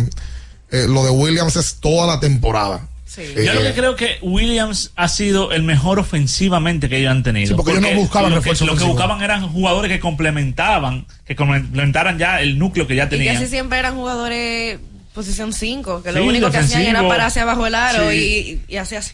eh, 0.73 0.87
lo 0.89 1.05
de 1.05 1.11
Williams 1.11 1.57
es 1.57 1.77
toda 1.77 2.07
la 2.07 2.21
temporada. 2.21 2.89
Eh, 3.17 3.45
Yo 3.47 3.55
lo 3.55 3.61
que 3.63 3.73
creo 3.75 3.95
que 3.95 4.19
Williams 4.23 4.91
ha 4.97 5.07
sido 5.07 5.53
el 5.53 5.63
mejor 5.63 6.01
ofensivamente 6.01 6.89
que 6.89 6.99
ellos 6.99 7.13
han 7.13 7.23
tenido. 7.23 7.47
Sí, 7.47 7.55
porque 7.55 7.71
ellos 7.71 7.83
no 7.83 7.95
buscaban 7.95 8.35
lo 8.35 8.43
que, 8.43 8.51
lo 8.65 8.77
que 8.77 8.83
buscaban 8.85 9.23
eran 9.23 9.49
jugadores 9.53 9.93
que 9.93 10.01
complementaban, 10.01 11.07
que 11.25 11.37
complementaran 11.37 12.19
ya 12.19 12.41
el 12.41 12.59
núcleo 12.59 12.89
que 12.89 12.97
ya 12.97 13.05
Y 13.05 13.09
tenían. 13.11 13.37
casi 13.37 13.47
siempre 13.47 13.79
eran 13.79 13.95
jugadores 13.95 14.81
posición 15.15 15.53
5, 15.53 16.03
que 16.03 16.11
Sí, 16.11 16.19
lo 16.19 16.25
único 16.25 16.51
que 16.51 16.59
hacían 16.59 16.83
era 16.83 17.07
pararse 17.07 17.39
abajo 17.39 17.65
el 17.69 17.77
aro 17.77 18.11
Sí. 18.11 18.61
y, 18.67 18.73
y 18.75 18.77
hacía 18.79 18.99
así. 18.99 19.13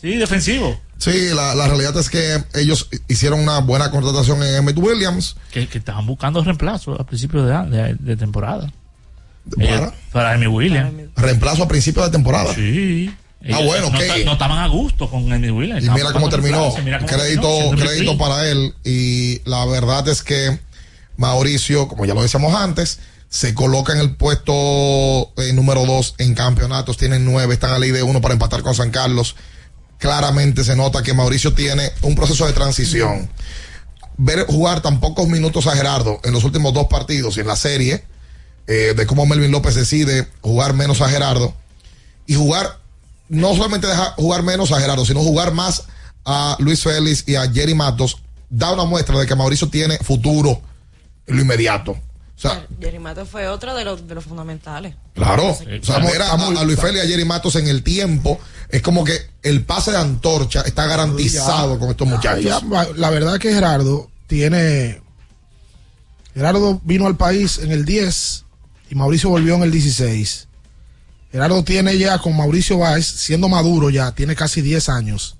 Sí, 0.00 0.16
defensivo. 0.16 0.80
Sí, 1.00 1.30
la, 1.34 1.54
la 1.54 1.66
realidad 1.66 1.96
es 1.96 2.10
que 2.10 2.44
ellos 2.54 2.88
hicieron 3.08 3.40
una 3.40 3.58
buena 3.60 3.90
contratación 3.90 4.42
en 4.42 4.54
Emmett 4.56 4.76
Williams. 4.78 5.34
Que, 5.50 5.66
que 5.66 5.78
estaban 5.78 6.06
buscando 6.06 6.44
reemplazo 6.44 7.00
a 7.00 7.04
principios 7.06 7.46
de, 7.48 7.76
de, 7.76 7.94
de 7.98 8.16
temporada. 8.16 8.70
¿Para? 9.56 9.68
Ellos- 9.76 9.92
para 10.12 10.32
Amy 10.32 10.46
Williams. 10.46 10.92
Reemplazo 11.16 11.62
a 11.62 11.68
principio 11.68 12.04
de 12.04 12.10
temporada. 12.10 12.54
Sí. 12.54 13.10
Ah, 13.50 13.60
bueno, 13.64 13.88
no, 13.90 13.98
no 14.26 14.32
estaban 14.32 14.58
a 14.58 14.66
gusto 14.68 15.08
con 15.10 15.32
Amy 15.32 15.48
Williams. 15.50 15.82
Y 15.86 15.88
mira 15.88 16.12
cómo 16.12 16.28
terminó. 16.28 16.58
reemplazo, 16.58 16.84
mira 16.84 16.98
cómo 16.98 17.08
Crédito, 17.10 17.48
terminó, 17.70 17.76
crédito 17.86 18.18
para 18.18 18.46
él. 18.50 18.74
Y 18.84 19.40
la 19.48 19.64
verdad 19.64 20.06
es 20.08 20.22
que 20.22 20.60
Mauricio, 21.16 21.88
como 21.88 22.04
ya 22.04 22.12
lo 22.12 22.20
decíamos 22.22 22.54
antes, 22.54 22.98
se 23.30 23.54
coloca 23.54 23.94
en 23.94 24.00
el 24.00 24.14
puesto 24.16 24.52
eh, 25.38 25.52
número 25.54 25.86
dos 25.86 26.14
en 26.18 26.34
campeonatos. 26.34 26.98
Tienen 26.98 27.24
nueve, 27.24 27.54
están 27.54 27.72
a 27.72 27.78
ley 27.78 27.90
de 27.92 28.02
uno 28.02 28.20
para 28.20 28.34
empatar 28.34 28.62
con 28.62 28.74
San 28.74 28.90
Carlos. 28.90 29.36
Claramente 30.00 30.64
se 30.64 30.74
nota 30.74 31.02
que 31.02 31.14
Mauricio 31.14 31.52
tiene 31.52 31.92
un 32.02 32.14
proceso 32.14 32.46
de 32.46 32.54
transición. 32.54 33.30
Ver 34.16 34.46
jugar 34.46 34.80
tan 34.80 34.98
pocos 34.98 35.28
minutos 35.28 35.66
a 35.66 35.76
Gerardo 35.76 36.20
en 36.24 36.32
los 36.32 36.42
últimos 36.42 36.74
dos 36.74 36.86
partidos 36.88 37.36
y 37.36 37.40
en 37.40 37.46
la 37.46 37.54
serie, 37.54 38.04
eh, 38.66 38.94
de 38.96 39.06
cómo 39.06 39.26
Melvin 39.26 39.50
López 39.52 39.74
decide 39.74 40.26
jugar 40.40 40.72
menos 40.72 41.02
a 41.02 41.08
Gerardo 41.10 41.54
y 42.26 42.34
jugar, 42.34 42.78
no 43.28 43.54
solamente 43.54 43.86
dejar 43.86 44.14
jugar 44.16 44.42
menos 44.42 44.72
a 44.72 44.80
Gerardo, 44.80 45.04
sino 45.04 45.20
jugar 45.20 45.52
más 45.52 45.84
a 46.24 46.56
Luis 46.60 46.82
Félix 46.82 47.24
y 47.26 47.36
a 47.36 47.50
Jerry 47.50 47.74
Matos, 47.74 48.22
da 48.48 48.72
una 48.72 48.86
muestra 48.86 49.18
de 49.18 49.26
que 49.26 49.34
Mauricio 49.34 49.68
tiene 49.68 49.98
futuro 49.98 50.62
en 51.26 51.36
lo 51.36 51.42
inmediato. 51.42 51.96
O 52.40 52.48
sea, 52.48 52.66
Jerry 52.80 52.98
Mato 52.98 53.26
fue 53.26 53.46
otro 53.48 53.74
de 53.74 53.84
los, 53.84 54.08
de 54.08 54.14
los 54.14 54.24
fundamentales. 54.24 54.94
claro, 55.14 55.54
Sí. 55.58 55.66
o 55.82 55.84
sea, 55.84 55.98
ver 55.98 56.22
a, 56.22 56.32
a 56.32 56.64
Luis 56.64 56.80
Félix 56.80 57.04
y 57.04 57.06
a 57.06 57.10
Jerry 57.10 57.26
Matos 57.26 57.54
en 57.56 57.68
el 57.68 57.82
tiempo 57.82 58.40
es 58.70 58.80
como 58.80 59.04
que 59.04 59.18
el 59.42 59.62
pase 59.64 59.90
de 59.90 59.98
antorcha 59.98 60.62
está 60.62 60.86
garantizado 60.86 61.74
Ya, 61.74 61.78
con 61.78 61.90
estos 61.90 62.08
muchachos. 62.08 62.44
ya, 62.44 62.88
la 62.96 63.10
verdad 63.10 63.38
que 63.38 63.52
Gerardo 63.52 64.10
tiene. 64.26 65.02
Gerardo 66.34 66.80
vino 66.84 67.06
al 67.06 67.16
país 67.16 67.58
en 67.58 67.72
el 67.72 67.84
10 67.84 68.44
y 68.90 68.94
Mauricio 68.94 69.28
volvió 69.30 69.54
en 69.56 69.62
el 69.64 69.70
16. 69.70 70.46
Gerardo 71.32 71.62
tiene 71.62 71.98
ya 71.98 72.18
con 72.18 72.36
Mauricio 72.36 72.78
Báez, 72.78 73.06
siendo 73.06 73.48
maduro 73.48 73.90
ya, 73.90 74.12
tiene 74.12 74.34
casi 74.34 74.62
10 74.62 74.88
años. 74.88 75.36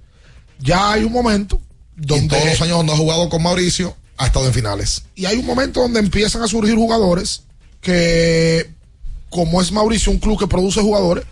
Ya 0.59 0.93
hay 0.93 1.05
un 1.05 1.13
momento 1.13 1.61
Y 1.97 2.03
en 2.03 2.07
donde... 2.07 2.29
todos 2.37 2.45
los 2.51 2.61
años 2.63 2.77
donde 2.77 2.93
ha 2.93 2.97
jugado 2.97 3.29
con 3.29 3.43
Mauricio, 3.43 3.97
ha 4.21 4.27
estado 4.27 4.47
en 4.47 4.53
finales. 4.55 5.03
y 5.14 5.25
hay 5.27 5.37
un 5.39 5.47
momento 5.47 5.81
donde 5.81 5.99
empiezan 6.01 6.43
a 6.43 6.47
surgir 6.49 6.75
jugadores 6.77 7.43
que, 7.81 8.71
como 9.31 9.61
es 9.62 9.73
Mauricio, 9.73 10.12
un 10.12 10.18
club 10.18 10.39
que 10.39 10.47
produce 10.47 10.81
jugadores, 10.81 11.25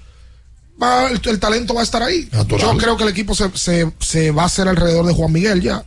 va- 0.82 1.08
el, 1.10 1.20
el 1.24 1.38
talento 1.40 1.74
va 1.74 1.80
a 1.80 1.84
estar 1.84 2.02
ahí. 2.02 2.28
Natural. 2.32 2.60
Yo 2.72 2.78
creo 2.78 2.96
que 2.96 3.02
el 3.04 3.10
equipo 3.10 3.34
se, 3.34 3.50
se- 3.56 3.92
se 4.00 4.30
va 4.30 4.42
a 4.44 4.46
hacer 4.46 4.68
alrededor 4.68 5.06
de 5.06 5.12
Juan 5.14 5.32
Miguel 5.32 5.60
ya. 5.60 5.84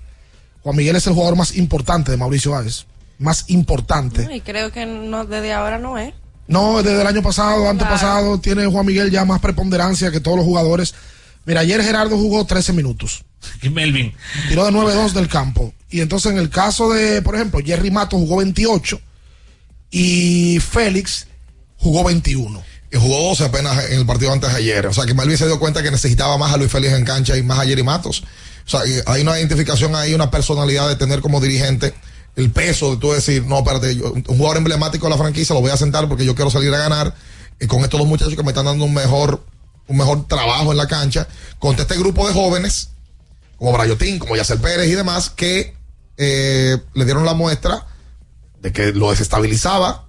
Juan 0.63 0.75
Miguel 0.75 0.95
es 0.95 1.07
el 1.07 1.13
jugador 1.13 1.35
más 1.35 1.55
importante 1.57 2.11
de 2.11 2.17
Mauricio 2.17 2.51
Báez. 2.51 2.85
Más 3.17 3.45
importante. 3.49 4.27
Y 4.33 4.41
creo 4.41 4.71
que 4.71 4.85
no, 4.85 5.25
desde 5.25 5.53
ahora 5.53 5.79
no 5.79 5.97
es. 5.97 6.13
No, 6.47 6.83
desde 6.83 7.01
el 7.01 7.07
año 7.07 7.21
pasado, 7.23 7.69
antepasado, 7.69 8.39
tiene 8.39 8.65
Juan 8.65 8.85
Miguel 8.85 9.09
ya 9.11 9.25
más 9.25 9.39
preponderancia 9.39 10.11
que 10.11 10.19
todos 10.19 10.37
los 10.37 10.45
jugadores. 10.45 10.93
Mira, 11.45 11.61
ayer 11.61 11.81
Gerardo 11.83 12.15
jugó 12.17 12.45
13 12.45 12.73
minutos. 12.73 13.23
Melvin. 13.71 14.13
Tiró 14.49 14.65
de 14.65 14.71
9-2 14.71 15.11
del 15.13 15.27
campo. 15.27 15.73
Y 15.91 16.01
entonces 16.01 16.31
en 16.31 16.37
el 16.37 16.49
caso 16.49 16.91
de, 16.91 17.21
por 17.21 17.35
ejemplo, 17.35 17.59
Jerry 17.63 17.91
Mato 17.91 18.17
jugó 18.17 18.37
28 18.37 18.99
y 19.91 20.59
Félix 20.59 21.27
jugó 21.77 22.03
21. 22.03 22.63
Y 22.93 22.97
jugó 22.97 23.29
12 23.29 23.45
apenas 23.45 23.89
en 23.89 23.99
el 23.99 24.05
partido 24.05 24.31
antes 24.31 24.51
de 24.51 24.57
ayer. 24.57 24.87
O 24.87 24.93
sea 24.93 25.05
que 25.05 25.13
Melvin 25.13 25.37
se 25.37 25.45
dio 25.45 25.59
cuenta 25.59 25.83
que 25.83 25.91
necesitaba 25.91 26.37
más 26.37 26.53
a 26.53 26.57
Luis 26.57 26.71
Félix 26.71 26.93
en 26.93 27.05
cancha 27.05 27.37
y 27.37 27.43
más 27.43 27.59
a 27.59 27.65
Jerry 27.65 27.83
Matos. 27.83 28.23
O 28.65 28.69
sea, 28.69 28.81
hay 29.05 29.21
una 29.21 29.37
identificación 29.37 29.95
ahí, 29.95 30.13
una 30.13 30.31
personalidad 30.31 30.87
de 30.87 30.95
tener 30.95 31.21
como 31.21 31.39
dirigente 31.39 31.93
el 32.35 32.51
peso 32.51 32.91
de 32.91 32.97
tú 32.97 33.11
decir, 33.11 33.45
no, 33.45 33.59
espérate, 33.59 33.93
un 34.01 34.23
jugador 34.23 34.57
emblemático 34.57 35.05
de 35.05 35.11
la 35.11 35.17
franquicia 35.17 35.53
lo 35.53 35.61
voy 35.61 35.71
a 35.71 35.77
sentar 35.77 36.07
porque 36.07 36.25
yo 36.25 36.35
quiero 36.35 36.49
salir 36.49 36.73
a 36.73 36.77
ganar 36.77 37.13
y 37.59 37.67
con 37.67 37.81
estos 37.81 37.99
dos 37.99 38.07
muchachos 38.07 38.35
que 38.35 38.43
me 38.43 38.49
están 38.49 38.65
dando 38.65 38.85
un 38.85 38.93
mejor, 38.93 39.43
un 39.87 39.97
mejor 39.97 40.27
trabajo 40.27 40.71
en 40.71 40.77
la 40.77 40.87
cancha, 40.87 41.27
contra 41.59 41.83
este 41.83 41.97
grupo 41.97 42.27
de 42.27 42.33
jóvenes, 42.33 42.89
como 43.57 43.71
Brayotín, 43.73 44.17
como 44.17 44.35
Yacel 44.35 44.59
Pérez 44.59 44.87
y 44.87 44.95
demás, 44.95 45.29
que 45.29 45.75
eh, 46.17 46.77
le 46.93 47.05
dieron 47.05 47.25
la 47.25 47.33
muestra 47.33 47.85
de 48.61 48.71
que 48.71 48.93
lo 48.93 49.09
desestabilizaba 49.11 50.07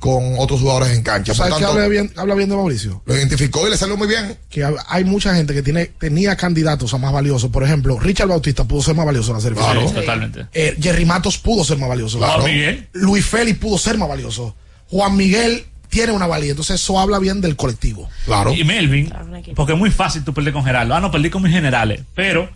con 0.00 0.36
otros 0.38 0.60
jugadores 0.60 0.96
en 0.96 1.02
cancha. 1.02 1.34
¿Sabes 1.34 1.54
qué 1.54 1.60
tanto, 1.60 1.76
habla 1.76 1.88
bien, 1.88 2.10
habla 2.16 2.34
bien 2.34 2.48
de 2.48 2.56
Mauricio? 2.56 3.02
lo 3.04 3.14
identificó 3.14 3.66
y 3.66 3.70
le 3.70 3.76
salió 3.76 3.98
muy 3.98 4.08
bien. 4.08 4.36
Que 4.48 4.66
hay 4.88 5.04
mucha 5.04 5.34
gente 5.34 5.52
que 5.52 5.62
tiene, 5.62 5.86
tenía 5.86 6.36
candidatos 6.36 6.94
a 6.94 6.98
más 6.98 7.12
valiosos. 7.12 7.50
Por 7.50 7.62
ejemplo, 7.62 8.00
Richard 8.00 8.28
Bautista 8.28 8.64
pudo 8.64 8.82
ser 8.82 8.94
más 8.94 9.04
valioso 9.04 9.30
en 9.30 9.36
la 9.36 9.40
serie. 9.42 9.58
Claro, 9.58 9.90
totalmente. 9.92 10.46
Eh, 10.54 10.76
Jerry 10.80 11.04
Matos 11.04 11.36
pudo 11.36 11.64
ser 11.64 11.76
más 11.76 11.90
valioso. 11.90 12.18
Juan 12.18 12.44
Miguel. 12.44 12.88
Luis 12.94 13.26
Félix 13.26 13.58
pudo 13.58 13.76
ser 13.76 13.98
más 13.98 14.08
valioso. 14.08 14.56
Juan 14.88 15.16
Miguel 15.16 15.66
tiene 15.90 16.12
una 16.12 16.26
valía. 16.26 16.50
Entonces 16.50 16.80
eso 16.80 16.98
habla 16.98 17.18
bien 17.18 17.42
del 17.42 17.56
colectivo. 17.56 18.08
Claro. 18.24 18.54
Y 18.54 18.64
Melvin, 18.64 19.12
porque 19.54 19.74
es 19.74 19.78
muy 19.78 19.90
fácil 19.90 20.24
tú 20.24 20.32
perder 20.32 20.54
con 20.54 20.64
Gerardo. 20.64 20.94
Ah, 20.94 21.00
no, 21.00 21.10
perdí 21.10 21.28
con 21.28 21.42
mis 21.42 21.52
generales. 21.52 22.00
Pero 22.14 22.48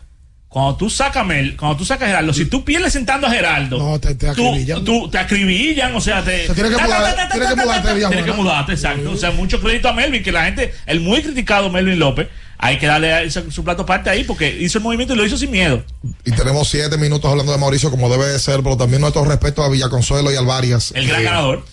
cuando 0.54 0.76
tú 0.76 0.88
sacas 0.88 1.26
cuando 1.58 1.76
tú 1.76 1.84
sacas 1.84 2.04
a 2.04 2.06
Gerardo, 2.12 2.32
si 2.32 2.44
tú 2.44 2.64
pierdes 2.64 2.92
sentando 2.92 3.26
a 3.26 3.30
Gerardo, 3.30 3.76
No, 3.76 3.98
te, 3.98 4.10
acribillan. 4.10 4.84
tú- 4.84 5.10
te 5.10 5.18
acribillan, 5.18 5.96
o 5.96 6.00
sea, 6.00 6.22
te. 6.22 6.46
Se 6.46 6.54
tiene 6.54 6.70
que 6.70 6.76
ta, 6.76 6.86
ta, 6.86 6.86
mudar- 6.86 7.16
ta, 7.16 7.28
ta, 7.28 7.28
tiene 7.34 7.46
ta, 7.46 7.54
que 7.56 7.60
mudarte. 7.60 7.94
Tienes 7.94 8.24
que 8.24 8.32
mudarte, 8.32 8.72
exacto. 8.74 9.10
O 9.10 9.16
sea, 9.16 9.32
mucho 9.32 9.60
crédito 9.60 9.88
a 9.88 9.92
Melvin, 9.94 10.22
que 10.22 10.30
la 10.30 10.44
gente, 10.44 10.72
el 10.86 11.00
muy 11.00 11.24
criticado 11.24 11.70
Melvin 11.70 11.98
López, 11.98 12.28
hay 12.56 12.78
que 12.78 12.86
darle 12.86 13.28
su 13.32 13.64
plato 13.64 13.82
aparte 13.82 14.10
ahí 14.10 14.22
porque 14.22 14.56
hizo 14.60 14.78
el 14.78 14.84
movimiento 14.84 15.14
y 15.14 15.16
lo 15.16 15.26
hizo 15.26 15.36
sin 15.36 15.50
miedo. 15.50 15.82
Y 16.24 16.30
tenemos 16.30 16.68
siete 16.68 16.98
minutos 16.98 17.28
hablando 17.28 17.50
de 17.50 17.58
Mauricio 17.58 17.90
como 17.90 18.08
debe 18.08 18.26
de 18.28 18.38
ser, 18.38 18.62
pero 18.62 18.76
también 18.76 19.00
nuestro 19.00 19.24
respeto 19.24 19.64
a 19.64 19.68
Villaconsuelo 19.68 20.30
y 20.32 20.36
Alvarias. 20.36 20.92
El 20.94 21.08
gran 21.08 21.22
eh, 21.22 21.24
ganador. 21.24 21.64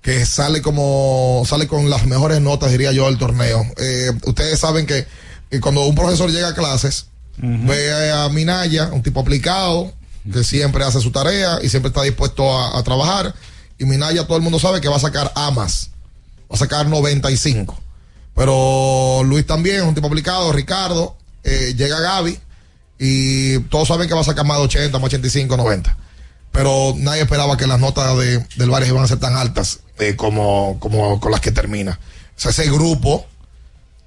Que 0.00 0.24
sale 0.24 0.62
como, 0.62 1.42
sale 1.46 1.66
con 1.66 1.90
las 1.90 2.06
mejores 2.06 2.40
notas, 2.40 2.70
diría 2.70 2.90
yo, 2.92 3.04
del 3.04 3.18
torneo. 3.18 3.62
Eh, 3.76 4.12
ustedes 4.24 4.58
saben 4.58 4.86
que, 4.86 5.04
que 5.50 5.60
cuando 5.60 5.84
un 5.84 5.94
profesor 5.94 6.30
llega 6.30 6.48
a 6.48 6.54
clases, 6.54 7.09
ve 7.40 8.12
a 8.12 8.28
Minaya, 8.28 8.90
un 8.92 9.02
tipo 9.02 9.20
aplicado, 9.20 9.92
que 10.30 10.44
siempre 10.44 10.84
hace 10.84 11.00
su 11.00 11.10
tarea 11.10 11.58
y 11.62 11.68
siempre 11.68 11.88
está 11.88 12.02
dispuesto 12.02 12.58
a, 12.58 12.82
trabajar. 12.82 13.34
Y 13.78 13.84
Minaya, 13.84 14.26
todo 14.26 14.36
el 14.36 14.42
mundo 14.42 14.58
sabe 14.58 14.80
que 14.80 14.88
va 14.88 14.96
a 14.96 15.00
sacar 15.00 15.32
A 15.34 15.50
más. 15.50 15.90
Va 16.50 16.56
a 16.56 16.58
sacar 16.58 16.86
95. 16.86 17.78
Pero 18.34 19.22
Luis 19.24 19.46
también 19.46 19.76
es 19.76 19.82
un 19.82 19.94
tipo 19.94 20.06
aplicado, 20.06 20.52
Ricardo, 20.52 21.16
eh, 21.42 21.74
llega 21.76 22.00
Gaby 22.00 22.38
y 22.98 23.58
todos 23.60 23.88
saben 23.88 24.06
que 24.06 24.14
va 24.14 24.20
a 24.20 24.24
sacar 24.24 24.44
más 24.44 24.58
de 24.58 24.64
80, 24.64 24.98
más 24.98 25.06
85, 25.06 25.56
90. 25.56 25.96
Pero 26.52 26.94
nadie 26.96 27.22
esperaba 27.22 27.56
que 27.56 27.66
las 27.66 27.80
notas 27.80 28.16
de, 28.18 28.44
del 28.56 28.70
Vares 28.70 28.88
iban 28.88 29.02
a 29.02 29.08
ser 29.08 29.18
tan 29.18 29.36
altas 29.36 29.80
eh, 29.98 30.16
como, 30.16 30.78
como 30.80 31.20
con 31.20 31.32
las 31.32 31.40
que 31.40 31.50
termina. 31.50 31.98
O 32.36 32.40
sea, 32.40 32.50
ese 32.50 32.70
grupo 32.70 33.26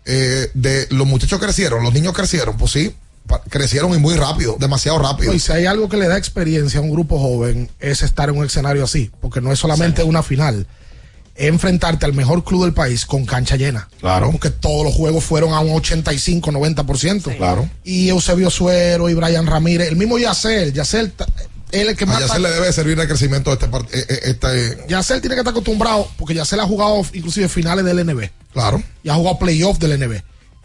eh, 0.05 0.49
de 0.53 0.88
los 0.91 1.07
muchachos 1.07 1.39
crecieron, 1.39 1.84
los 1.84 1.93
niños 1.93 2.13
crecieron, 2.13 2.57
pues 2.57 2.71
sí, 2.71 2.95
crecieron 3.49 3.93
y 3.93 3.97
muy 3.97 4.15
rápido, 4.15 4.57
demasiado 4.59 4.99
rápido. 4.99 5.34
Y 5.34 5.39
si 5.39 5.51
hay 5.51 5.65
algo 5.65 5.89
que 5.89 5.97
le 5.97 6.07
da 6.07 6.17
experiencia 6.17 6.80
a 6.80 6.84
un 6.84 6.91
grupo 6.91 7.19
joven 7.19 7.69
es 7.80 8.01
estar 8.03 8.30
en 8.30 8.38
un 8.38 8.45
escenario 8.45 8.84
así, 8.84 9.11
porque 9.21 9.41
no 9.41 9.51
es 9.51 9.59
solamente 9.59 10.03
una 10.03 10.21
final, 10.24 10.67
es 11.36 11.47
enfrentarte 11.49 12.05
al 12.05 12.13
mejor 12.13 12.43
club 12.43 12.63
del 12.63 12.74
país 12.74 13.05
con 13.05 13.26
cancha 13.26 13.55
llena. 13.55 13.89
Claro. 13.99 14.30
Porque 14.32 14.49
todos 14.51 14.86
los 14.86 14.93
juegos 14.93 15.24
fueron 15.24 15.53
a 15.53 15.59
un 15.61 15.71
85, 15.71 16.51
90%. 16.51 17.38
Claro. 17.38 17.67
Y 17.84 18.09
Eusebio 18.09 18.49
Suero 18.51 19.09
y 19.09 19.13
Brian 19.15 19.47
Ramírez, 19.47 19.88
el 19.88 19.95
mismo 19.95 20.19
Yacel, 20.19 20.74
Yacel, 20.74 21.11
él 21.71 21.89
el 21.89 21.95
que 21.97 22.03
A 22.03 22.07
más... 22.07 22.19
Yacel 22.19 22.43
le 22.43 22.51
debe 22.51 22.71
servir 22.71 22.97
de 22.97 23.07
crecimiento 23.07 23.51
este, 23.51 23.67
part- 23.67 23.88
eh, 23.91 24.05
eh, 24.07 24.19
este 24.26 24.86
Yacel 24.88 25.21
tiene 25.21 25.36
que 25.36 25.39
estar 25.41 25.53
acostumbrado, 25.53 26.07
porque 26.17 26.36
Yacel 26.36 26.59
ha 26.59 26.65
jugado 26.67 27.01
inclusive 27.13 27.49
finales 27.49 27.84
del 27.84 28.05
NB. 28.05 28.30
Claro. 28.53 28.84
Y 29.01 29.09
ha 29.09 29.15
jugado 29.15 29.39
playoff 29.39 29.80
del 29.80 29.99
NB. 29.99 30.21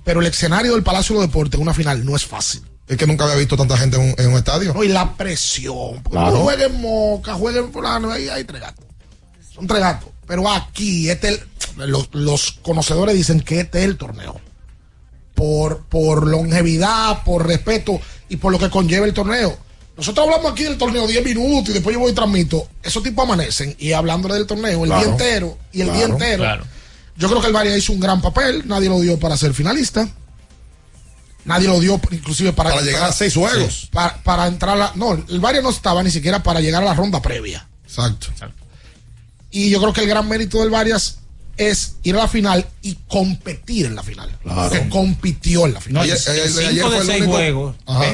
Pero 0.08 0.20
el 0.22 0.26
escenario 0.26 0.72
del 0.72 0.82
Palacio 0.82 1.14
de 1.14 1.20
los 1.20 1.28
Deportes 1.28 1.56
en 1.58 1.60
una 1.62 1.74
final 1.74 2.02
no 2.02 2.16
es 2.16 2.24
fácil. 2.24 2.62
Es 2.86 2.96
que 2.96 3.06
nunca 3.06 3.24
había 3.24 3.36
visto 3.36 3.58
tanta 3.58 3.76
gente 3.76 3.98
en 3.98 4.04
un, 4.04 4.14
en 4.16 4.32
un 4.32 4.38
estadio. 4.38 4.72
No, 4.72 4.82
y 4.82 4.88
la 4.88 5.14
presión. 5.14 6.02
Claro. 6.10 6.30
no 6.30 6.36
jueguen 6.44 6.80
Moca, 6.80 7.34
jueguen 7.34 7.70
fulano, 7.70 8.10
ahí 8.10 8.26
hay 8.30 8.42
tres 8.44 8.62
gatos. 8.62 8.86
Son 9.54 9.66
tres 9.66 9.80
gatos. 9.80 10.08
Pero 10.26 10.50
aquí, 10.50 11.10
este 11.10 11.28
el- 11.28 11.42
los, 11.90 12.08
los 12.14 12.52
conocedores 12.62 13.14
dicen 13.16 13.42
que 13.42 13.60
este 13.60 13.80
es 13.80 13.84
el 13.84 13.98
torneo. 13.98 14.40
Por, 15.34 15.84
por 15.84 16.26
longevidad, 16.26 17.22
por 17.22 17.46
respeto 17.46 18.00
y 18.30 18.38
por 18.38 18.50
lo 18.50 18.58
que 18.58 18.70
conlleva 18.70 19.04
el 19.04 19.12
torneo. 19.12 19.58
Nosotros 19.94 20.24
hablamos 20.26 20.52
aquí 20.52 20.64
del 20.64 20.78
torneo 20.78 21.06
10 21.06 21.22
minutos 21.22 21.68
y 21.68 21.72
después 21.74 21.92
yo 21.92 22.00
voy 22.00 22.12
y 22.12 22.14
transmito. 22.14 22.66
Esos 22.82 23.02
tipos 23.02 23.24
amanecen 23.26 23.76
y 23.78 23.92
hablándole 23.92 24.32
del 24.36 24.46
torneo 24.46 24.84
el 24.84 24.88
Claro. 24.88 25.02
día 25.04 25.12
entero 25.12 25.58
y 25.70 25.82
el 25.82 25.92
día 25.92 26.06
Claro, 26.06 26.12
entero. 26.14 26.64
Yo 27.18 27.28
creo 27.28 27.40
que 27.40 27.48
el 27.48 27.52
Varia 27.52 27.76
hizo 27.76 27.92
un 27.92 28.00
gran 28.00 28.20
papel. 28.22 28.62
Nadie 28.66 28.88
lo 28.88 29.00
dio 29.00 29.18
para 29.18 29.36
ser 29.36 29.52
finalista. 29.52 30.08
Nadie 31.44 31.66
lo 31.68 31.80
dio 31.80 32.00
inclusive 32.10 32.52
para, 32.52 32.70
Para 32.70 32.82
llegar 32.82 33.04
a 33.04 33.12
seis 33.12 33.34
juegos. 33.34 33.80
Sí, 33.82 33.88
para, 33.92 34.16
para 34.22 34.46
entrar 34.46 34.76
a 34.76 34.78
la. 34.78 34.92
No, 34.96 35.12
el 35.14 35.40
Varia 35.40 35.62
no 35.62 35.70
estaba 35.70 36.02
ni 36.02 36.10
siquiera 36.10 36.42
para 36.42 36.60
llegar 36.60 36.82
a 36.82 36.86
la 36.86 36.94
ronda 36.94 37.22
previa. 37.22 37.66
Exacto. 37.84 38.28
Y 39.50 39.70
yo 39.70 39.80
creo 39.80 39.92
que 39.94 40.02
el 40.02 40.08
gran 40.08 40.28
mérito 40.28 40.60
del 40.60 40.68
Varias 40.70 41.18
es 41.56 41.96
ir 42.02 42.14
a 42.16 42.18
la 42.18 42.28
final 42.28 42.66
y 42.82 42.96
competir 43.08 43.86
en 43.86 43.94
la 43.96 44.02
final. 44.02 44.30
Claro. 44.42 44.70
Que 44.70 44.88
compitió 44.90 45.66
en 45.66 45.74
la 45.74 45.80
final. 45.80 46.06
No, 46.06 46.14
y 46.14 46.18
cinco 46.18 46.90
de 46.90 47.04
seis 47.04 47.24
juegos 47.24 47.76
pe- 47.86 48.12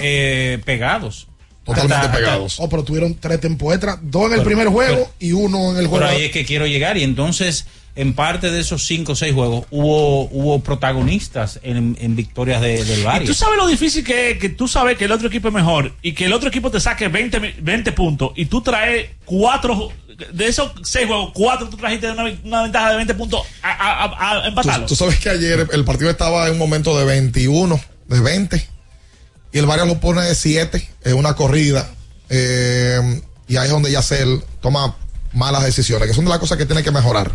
eh, 0.55 0.59
pegados. 0.64 1.26
Totalmente 1.64 1.94
Hasta- 1.94 2.07
hasta- 2.07 2.18
pegados. 2.18 2.57
Oh, 2.61 2.68
pero 2.68 2.84
tuvieron 2.84 3.14
tres 3.16 3.40
tiempos 3.40 3.72
extra, 3.74 3.98
dos 4.00 4.26
en 4.26 4.32
el 4.34 4.38
Pero- 4.38 4.44
primer 4.44 4.68
juego 4.68 4.94
pero- 4.96 5.12
y 5.18 5.32
uno 5.32 5.72
en 5.72 5.78
el 5.78 5.88
Por 5.88 6.00
juego. 6.02 6.07
ahí 6.16 6.24
es 6.26 6.30
que 6.32 6.44
quiero 6.44 6.66
llegar. 6.66 6.96
Y 6.98 7.02
entonces, 7.02 7.64
en 7.97 8.12
parte 8.14 8.51
de 8.51 8.61
esos 8.61 8.86
cinco 8.86 9.12
o 9.12 9.16
seis 9.16 9.32
juegos, 9.34 9.66
hubo, 9.70 10.22
hubo 10.30 10.61
protagonistas 10.61 11.61
en, 11.62 11.97
en 12.01 12.16
victorias 12.16 12.61
de, 12.61 12.84
del 12.84 13.01
Y 13.01 13.03
Vario. 13.05 13.28
tú 13.28 13.34
sabes 13.34 13.57
lo 13.57 13.66
difícil 13.68 14.03
que 14.05 14.32
es 14.32 14.38
que 14.38 14.49
tú 14.49 14.66
sabes 14.66 14.99
que 14.99 15.05
el 15.05 15.12
otro 15.12 15.28
equipo 15.28 15.49
es 15.49 15.55
mejor 15.55 15.92
y 16.03 16.12
que 16.12 16.26
el 16.26 16.32
otro 16.32 16.49
equipo 16.49 16.70
te 16.70 16.80
saque 16.80 17.07
20, 17.09 17.38
mi- 17.40 17.55
20 17.61 17.92
puntos 17.92 18.32
y 18.34 18.47
tú 18.47 18.61
traes 18.62 19.11
cuatro 19.24 19.90
de 20.32 20.47
esos 20.47 20.72
seis 20.84 21.07
juegos, 21.07 21.30
cuatro 21.34 21.68
tú 21.68 21.76
trajiste 21.76 22.11
una, 22.11 22.24
una 22.45 22.62
ventaja 22.62 22.90
de 22.90 22.97
20 22.97 23.14
puntos 23.14 23.42
a, 23.62 23.70
a, 23.70 24.40
a- 24.42 24.47
empatarlo. 24.49 24.86
tú 24.86 24.95
sabes 24.97 25.18
que 25.20 25.28
ayer 25.30 25.66
el 25.72 25.84
partido 25.84 26.11
estaba 26.11 26.47
en 26.47 26.53
un 26.55 26.59
momento 26.59 26.99
de 26.99 27.05
21, 27.05 27.80
de 28.09 28.20
20, 28.20 28.68
y 29.53 29.59
el 29.59 29.66
Varias 29.66 29.86
lo 29.88 30.01
pone 30.01 30.22
de 30.22 30.34
7 30.34 30.88
en 31.05 31.14
una 31.16 31.34
corrida. 31.34 31.88
eh, 32.28 33.20
y 33.47 33.57
ahí 33.57 33.66
es 33.66 33.70
donde 33.70 33.90
Yacel 33.92 34.42
toma 34.61 34.97
malas 35.32 35.64
decisiones, 35.64 36.09
que 36.09 36.14
son 36.14 36.24
de 36.24 36.30
las 36.30 36.38
cosas 36.38 36.57
que 36.59 36.64
tiene 36.66 36.82
que 36.82 36.90
mejorar. 36.90 37.30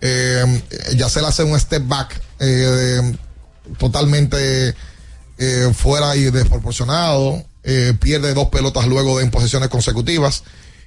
Eh, 0.00 0.62
Yacel 0.94 1.24
hace 1.24 1.42
un 1.42 1.58
step 1.58 1.82
back 1.86 2.20
eh, 2.38 3.16
totalmente 3.78 4.74
eh, 5.38 5.72
fuera 5.74 6.16
y 6.16 6.30
desproporcionado. 6.30 7.44
eh, 7.64 7.92
pierde 8.00 8.32
dos 8.34 8.48
pelotas 8.48 8.86
luego 8.86 9.18
de 9.18 9.24
en 9.24 9.30
posiciones 9.30 9.68
consecutivas. 9.68 10.44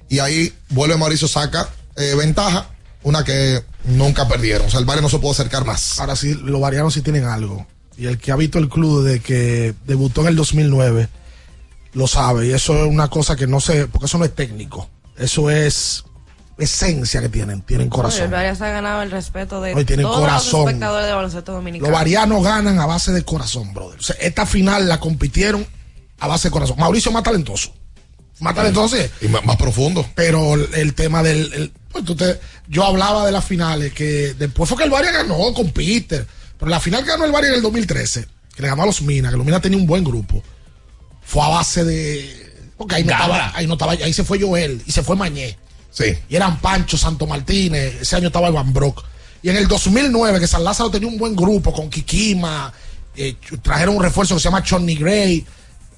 Y 0.08 0.18
ahí 0.18 0.52
vuelve 0.70 0.96
Mauricio 0.96 1.28
saca 1.28 1.68
ventaja, 2.16 2.68
una 3.02 3.22
que 3.22 3.62
nunca 3.84 4.26
perdieron. 4.26 4.66
O 4.66 4.70
sea, 4.70 4.80
el 4.80 4.86
Varia 4.86 5.02
no 5.02 5.08
se 5.08 5.18
puede 5.18 5.32
acercar 5.32 5.64
más. 5.64 6.00
Ahora 6.00 6.16
sí, 6.16 6.34
los 6.34 6.60
varianos 6.60 6.94
sí 6.94 7.02
tienen 7.02 7.24
algo. 7.24 7.66
Y 7.96 8.06
el 8.06 8.18
que 8.18 8.32
ha 8.32 8.36
visto 8.36 8.58
el 8.58 8.68
club 8.68 9.04
de 9.04 9.20
que 9.20 9.74
debutó 9.86 10.22
en 10.22 10.28
el 10.28 10.36
2009 10.36 11.08
lo 11.92 12.06
sabe. 12.06 12.48
Y 12.48 12.52
eso 12.52 12.76
es 12.84 12.90
una 12.90 13.08
cosa 13.08 13.36
que 13.36 13.46
no 13.46 13.60
sé, 13.60 13.86
porque 13.86 14.06
eso 14.06 14.18
no 14.18 14.24
es 14.24 14.34
técnico. 14.34 14.88
Eso 15.16 15.50
es 15.50 16.04
esencia 16.58 17.20
que 17.20 17.28
tienen, 17.28 17.62
tienen 17.62 17.82
Oye, 17.82 17.84
el 17.86 17.90
corazón. 17.90 18.30
Varias 18.30 18.60
ha 18.60 18.68
ganado 18.68 19.02
el 19.02 19.10
respeto 19.10 19.60
de 19.60 19.74
Oye, 19.74 19.84
tienen 19.84 20.04
todos 20.06 20.20
corazón. 20.20 20.60
los 20.60 20.68
espectadores 20.68 21.06
de 21.06 21.12
baloncesto 21.12 21.52
dominicano. 21.52 21.90
Los 21.90 21.98
varianos 21.98 22.42
ganan 22.44 22.78
a 22.78 22.86
base 22.86 23.12
de 23.12 23.24
corazón, 23.24 23.72
brother. 23.74 23.98
O 23.98 24.02
sea, 24.02 24.16
esta 24.20 24.46
final 24.46 24.88
la 24.88 25.00
compitieron 25.00 25.66
a 26.20 26.26
base 26.26 26.48
de 26.48 26.52
corazón. 26.52 26.76
Mauricio 26.78 27.10
es 27.10 27.14
más 27.14 27.22
talentoso. 27.22 27.72
Más 28.40 28.54
talentoso, 28.54 28.96
sí. 28.96 29.02
Y 29.20 29.28
más, 29.28 29.44
más 29.44 29.56
profundo. 29.56 30.04
Pero 30.14 30.54
el, 30.54 30.68
el 30.74 30.94
tema 30.94 31.22
del. 31.22 31.52
el- 31.52 31.72
pues, 31.90 32.04
tú 32.04 32.16
te- 32.16 32.40
yo 32.68 32.84
hablaba 32.84 33.24
de 33.26 33.32
las 33.32 33.44
finales, 33.44 33.92
que 33.92 34.34
después 34.38 34.68
fue 34.68 34.78
que 34.78 34.84
el 34.84 34.90
Varia 34.90 35.12
ganó 35.12 35.52
con 35.54 35.70
Peter. 35.70 36.26
Pero 36.58 36.70
la 36.70 36.80
final 36.80 37.02
que 37.04 37.10
ganó 37.10 37.24
el 37.24 37.32
Varia 37.32 37.48
en 37.50 37.54
el 37.56 37.62
2013, 37.62 38.26
que 38.56 38.62
le 38.62 38.68
ganó 38.68 38.82
a 38.82 38.86
los 38.86 39.02
Minas, 39.02 39.30
que 39.30 39.36
los 39.36 39.44
Minas 39.46 39.60
tenía 39.62 39.78
un 39.78 39.86
buen 39.86 40.02
grupo, 40.02 40.42
fue 41.22 41.42
a 41.44 41.48
base 41.48 41.84
de. 41.84 42.70
Porque 42.76 42.96
ahí 42.96 43.04
no, 43.04 43.12
estaba, 43.12 43.52
ahí 43.54 43.66
no 43.66 43.74
estaba, 43.74 43.92
ahí 43.92 44.12
se 44.12 44.24
fue 44.24 44.40
Joel 44.40 44.82
y 44.86 44.90
se 44.92 45.02
fue 45.02 45.14
Mañé. 45.16 45.56
Sí. 45.92 46.04
Y 46.28 46.34
eran 46.36 46.58
Pancho, 46.58 46.96
Santo 46.96 47.26
Martínez, 47.26 48.00
ese 48.02 48.16
año 48.16 48.26
estaba 48.28 48.48
Iván 48.48 48.72
Brock. 48.72 49.04
Y 49.42 49.50
en 49.50 49.56
el 49.56 49.68
2009, 49.68 50.40
que 50.40 50.46
San 50.46 50.64
Lázaro 50.64 50.90
tenía 50.90 51.08
un 51.08 51.18
buen 51.18 51.36
grupo 51.36 51.72
con 51.72 51.90
Kikima, 51.90 52.72
eh, 53.14 53.36
trajeron 53.60 53.96
un 53.96 54.02
refuerzo 54.02 54.34
que 54.34 54.40
se 54.40 54.44
llama 54.44 54.62
Johnny 54.68 54.94
Gray. 54.96 55.44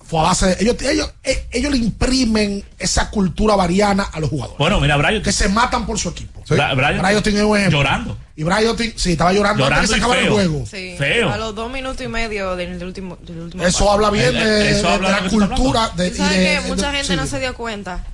Fue 0.07 0.21
a 0.21 0.25
base 0.25 0.47
de, 0.47 0.57
ellos, 0.61 0.77
ellos, 0.83 1.11
eh, 1.23 1.47
ellos 1.51 1.71
le 1.73 1.79
imprimen 1.79 2.63
esa 2.79 3.09
cultura 3.09 3.57
variana 3.57 4.03
a 4.13 4.21
los 4.21 4.29
jugadores. 4.29 4.59
Bueno, 4.59 4.79
mira, 4.81 4.97
Brian. 4.99 5.23
Que 5.23 5.33
se 5.33 5.49
matan 5.49 5.87
por 5.87 5.99
su 5.99 6.11
equipo. 6.11 6.43
Bra- 6.47 6.75
Brian- 6.77 7.01
Brian 7.01 7.23
tiene 7.23 7.43
un 7.43 7.57
ejemplo. 7.57 7.79
Llorando. 7.79 8.19
Y 8.37 8.43
Brian, 8.43 8.77
sí, 8.97 9.13
estaba 9.13 9.33
llorando, 9.33 9.65
antes 9.65 9.89
Llorando 9.89 9.89
que 9.89 9.95
y 9.95 9.95
se 9.95 10.01
acabara 10.01 10.21
el 10.21 10.29
juego. 10.31 10.67
Sí, 10.71 10.95
Feo. 10.99 11.31
A 11.31 11.39
los 11.39 11.55
dos 11.55 11.71
minutos 11.73 12.03
y 12.05 12.09
medio 12.09 12.55
del 12.57 12.83
último. 12.85 13.17
Del 13.23 13.39
último 13.41 13.65
Eso 13.65 13.91
habla 13.91 14.11
bien 14.11 14.37
Eh, 14.37 14.45
de, 14.45 14.71
eso 14.73 14.89
de- 14.89 14.93
habla 14.93 15.09
de 15.09 15.15
de 15.15 15.21
la 15.23 15.29
que 15.31 15.37
cultura. 15.37 15.91
De, 15.97 16.11
¿Tú 16.11 16.17
sabes 16.19 16.37
que 16.63 16.69
mucha 16.69 16.91
de- 16.91 16.97
gente 16.99 17.13
sí. 17.15 17.17
no 17.17 17.27
se 17.27 17.41
dio 17.41 17.55
cuenta 17.55 18.05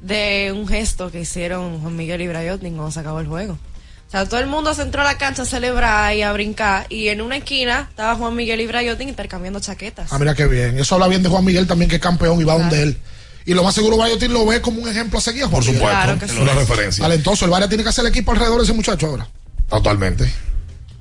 de 0.00 0.52
un 0.54 0.66
gesto 0.68 1.10
que 1.10 1.20
hicieron 1.20 1.80
Juan 1.80 1.96
Miguel 1.96 2.20
y 2.20 2.28
Brayotin 2.28 2.74
cuando 2.74 2.90
se 2.90 3.00
acabó 3.00 3.20
el 3.20 3.26
juego? 3.26 3.54
O 3.54 4.10
sea, 4.10 4.24
todo 4.24 4.40
el 4.40 4.46
mundo 4.46 4.72
se 4.72 4.82
entró 4.82 5.02
a 5.02 5.04
la 5.04 5.18
cancha 5.18 5.42
a 5.42 5.44
celebrar 5.44 6.14
y 6.14 6.22
a 6.22 6.32
brincar. 6.32 6.86
Y 6.88 7.08
en 7.08 7.20
una 7.20 7.36
esquina 7.36 7.88
estaba 7.90 8.14
Juan 8.14 8.34
Miguel 8.34 8.60
y 8.60 8.66
Brayotin 8.66 9.08
intercambiando 9.08 9.60
chaquetas. 9.60 10.10
Ah, 10.12 10.18
mira 10.18 10.34
qué 10.34 10.46
bien. 10.46 10.78
Eso 10.78 10.94
habla 10.94 11.08
bien 11.08 11.22
de 11.22 11.28
Juan 11.28 11.44
Miguel 11.44 11.66
también, 11.66 11.90
que 11.90 11.96
es 11.96 12.02
campeón 12.02 12.40
y 12.40 12.44
va 12.44 12.56
donde 12.56 12.82
él. 12.82 12.98
Y 13.44 13.54
lo 13.54 13.62
más 13.62 13.74
seguro, 13.74 13.96
Bayotín 13.96 14.32
lo 14.32 14.44
ve 14.44 14.60
como 14.60 14.82
un 14.82 14.88
ejemplo 14.88 15.18
a 15.18 15.22
seguir. 15.22 15.46
Por 15.48 15.62
supuesto. 15.64 15.88
Claro 15.88 16.18
que 16.18 16.26
es 16.26 16.30
sí. 16.30 16.38
una 16.38 16.52
referencia. 16.54 17.02
Talentoso. 17.02 17.44
El 17.44 17.50
Varia 17.50 17.68
tiene 17.68 17.82
que 17.82 17.90
hacer 17.90 18.04
el 18.04 18.10
equipo 18.10 18.32
alrededor 18.32 18.58
de 18.58 18.64
ese 18.64 18.74
muchacho 18.74 19.06
ahora. 19.06 19.26
Totalmente. 19.68 20.30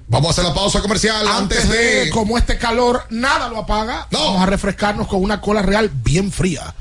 Vamos 0.07 0.29
a 0.29 0.31
hacer 0.31 0.45
la 0.45 0.53
pausa 0.53 0.81
comercial 0.81 1.27
antes, 1.27 1.63
Antes 1.63 1.69
de, 1.69 2.05
de. 2.05 2.09
como 2.09 2.37
este 2.37 2.57
calor, 2.57 3.03
nada 3.09 3.49
lo 3.49 3.57
apaga. 3.59 4.07
No. 4.11 4.19
Vamos 4.19 4.43
a 4.43 4.45
refrescarnos 4.45 5.07
con 5.07 5.21
una 5.21 5.41
cola 5.41 5.61
real 5.61 5.89
bien 5.93 6.31
fría. 6.31 6.73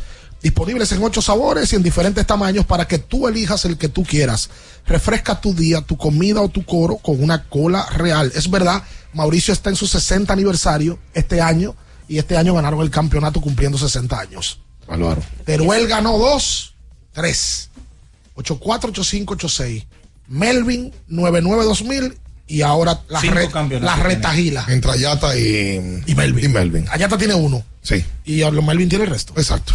Disponibles 0.43 0.93
en 0.93 1.03
ocho 1.03 1.20
sabores 1.22 1.72
y 1.72 1.76
en 1.76 1.82
diferentes 1.82 2.24
tamaños 2.26 2.64
para 2.66 2.87
que 2.87 2.99
tú 2.99 3.26
elijas 3.26 3.64
el 3.64 3.76
que 3.78 3.89
tú 3.89 4.05
quieras. 4.05 4.49
Refresca 4.87 5.41
tu 5.41 5.55
día, 5.55 5.80
tu 5.80 5.97
comida 5.97 6.41
o 6.41 6.49
tu 6.49 6.64
coro 6.64 6.97
con 6.99 7.22
una 7.22 7.45
cola 7.45 7.87
real. 7.91 8.30
Es 8.34 8.49
verdad, 8.51 8.82
Mauricio 9.12 9.53
está 9.53 9.70
en 9.70 9.76
su 9.76 9.87
60 9.87 10.32
aniversario 10.32 10.99
este 11.14 11.41
año 11.41 11.74
y 12.07 12.18
este 12.18 12.37
año 12.37 12.55
ganaron 12.55 12.80
el 12.82 12.91
campeonato 12.91 13.41
cumpliendo 13.41 13.76
60 13.78 14.20
años. 14.20 14.61
Álvaro. 14.89 15.20
Teruel 15.45 15.89
ganó 15.89 16.16
dos, 16.18 16.74
tres. 17.12 17.70
848586. 18.37 19.84
Melvin 20.28 20.93
992000 21.09 22.18
y 22.49 22.62
ahora 22.62 23.01
la, 23.09 23.20
Cinco 23.20 23.34
re- 23.34 23.51
campeonatos 23.51 23.97
la 23.99 24.03
retagila. 24.05 24.64
Entre 24.68 24.91
Ayata 24.93 25.37
y, 25.37 26.03
Y 26.07 26.14
Melvin. 26.14 26.45
y 26.45 26.49
Melvin. 26.49 26.87
Ayata 26.91 27.18
tiene 27.18 27.34
uno 27.34 27.64
Sí, 27.82 28.05
y 28.24 28.39
los 28.41 28.64
Melvin 28.64 28.89
tiene 28.89 29.05
el 29.05 29.11
resto. 29.11 29.32
exacto. 29.37 29.74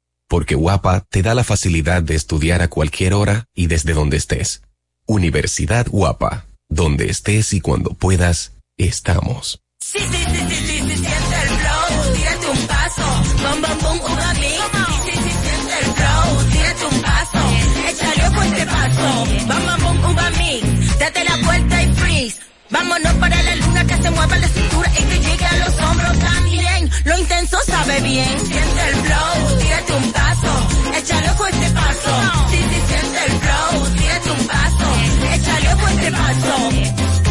porque 0.31 0.55
Guapa 0.55 1.03
te 1.09 1.21
da 1.21 1.35
la 1.35 1.43
facilidad 1.43 2.01
de 2.01 2.15
estudiar 2.15 2.61
a 2.61 2.69
cualquier 2.69 3.13
hora 3.13 3.49
y 3.53 3.67
desde 3.67 3.91
donde 3.91 4.15
estés. 4.15 4.61
Universidad 5.05 5.87
Guapa, 5.89 6.45
donde 6.69 7.09
estés 7.09 7.51
y 7.51 7.59
cuando 7.59 7.89
puedas, 7.95 8.53
estamos. 8.77 9.61
Paso. 12.67 13.03
Date 20.99 21.23
la 21.25 21.83
y 21.83 21.95
freeze, 21.95 22.37
vámonos 22.71 23.13
para 23.15 23.43
la 23.43 23.55
luna 23.55 23.85
que 23.85 23.97
se 24.01 24.11
mueva 24.11 24.37
la 24.37 24.47
cintura 24.47 24.91
y 24.99 25.03
que 25.03 25.19
llegue 25.19 25.45
a 25.45 25.57
los 25.57 25.79
hombros 25.81 26.19
también. 26.19 26.89
Lo 27.03 27.17
intenso 27.17 27.57
sabe 27.67 28.01
bien, 28.01 28.39
siente 28.39 28.81
el 28.89 28.95
flow, 28.95 29.59
tírate 29.59 29.93
un 29.93 30.11
paso, 30.11 30.67
échale 30.97 31.27
a 31.27 31.31
este 31.31 31.69
paso. 31.71 32.11
Sí, 32.49 32.57
sí, 32.57 32.81
siente 32.87 33.19
el 33.25 33.31
flow, 33.39 33.89
tírate 33.95 34.31
un 34.31 34.47
paso, 34.47 34.87
échale 35.33 35.67
a 35.67 35.91
este 35.91 36.11
paso. 36.11 37.30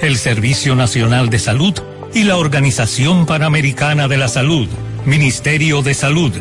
el 0.00 0.18
Servicio 0.18 0.74
Nacional 0.76 1.30
de 1.30 1.38
Salud 1.38 1.74
y 2.12 2.24
la 2.24 2.36
Organización 2.36 3.26
Panamericana 3.26 4.08
de 4.08 4.18
la 4.18 4.28
Salud. 4.28 4.68
Ministerio 5.04 5.82
de 5.82 5.94
Salud. 5.94 6.32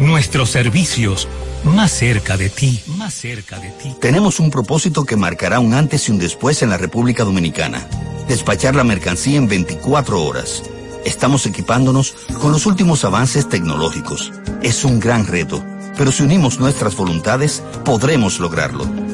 Nuestros 0.00 0.50
servicios 0.50 1.28
más 1.62 1.92
cerca 1.92 2.36
de 2.36 2.50
ti, 2.50 2.82
más 2.98 3.14
cerca 3.14 3.58
de 3.58 3.70
ti. 3.70 3.94
Tenemos 4.00 4.40
un 4.40 4.50
propósito 4.50 5.04
que 5.04 5.16
marcará 5.16 5.60
un 5.60 5.74
antes 5.74 6.08
y 6.08 6.12
un 6.12 6.18
después 6.18 6.62
en 6.62 6.70
la 6.70 6.76
República 6.76 7.24
Dominicana. 7.24 7.86
Despachar 8.28 8.74
la 8.74 8.84
mercancía 8.84 9.38
en 9.38 9.48
24 9.48 10.22
horas. 10.22 10.62
Estamos 11.04 11.46
equipándonos 11.46 12.14
con 12.40 12.52
los 12.52 12.66
últimos 12.66 13.04
avances 13.04 13.48
tecnológicos. 13.48 14.32
Es 14.62 14.84
un 14.84 15.00
gran 15.00 15.26
reto, 15.26 15.64
pero 15.96 16.12
si 16.12 16.22
unimos 16.22 16.58
nuestras 16.58 16.96
voluntades, 16.96 17.62
podremos 17.84 18.40
lograrlo. 18.40 19.13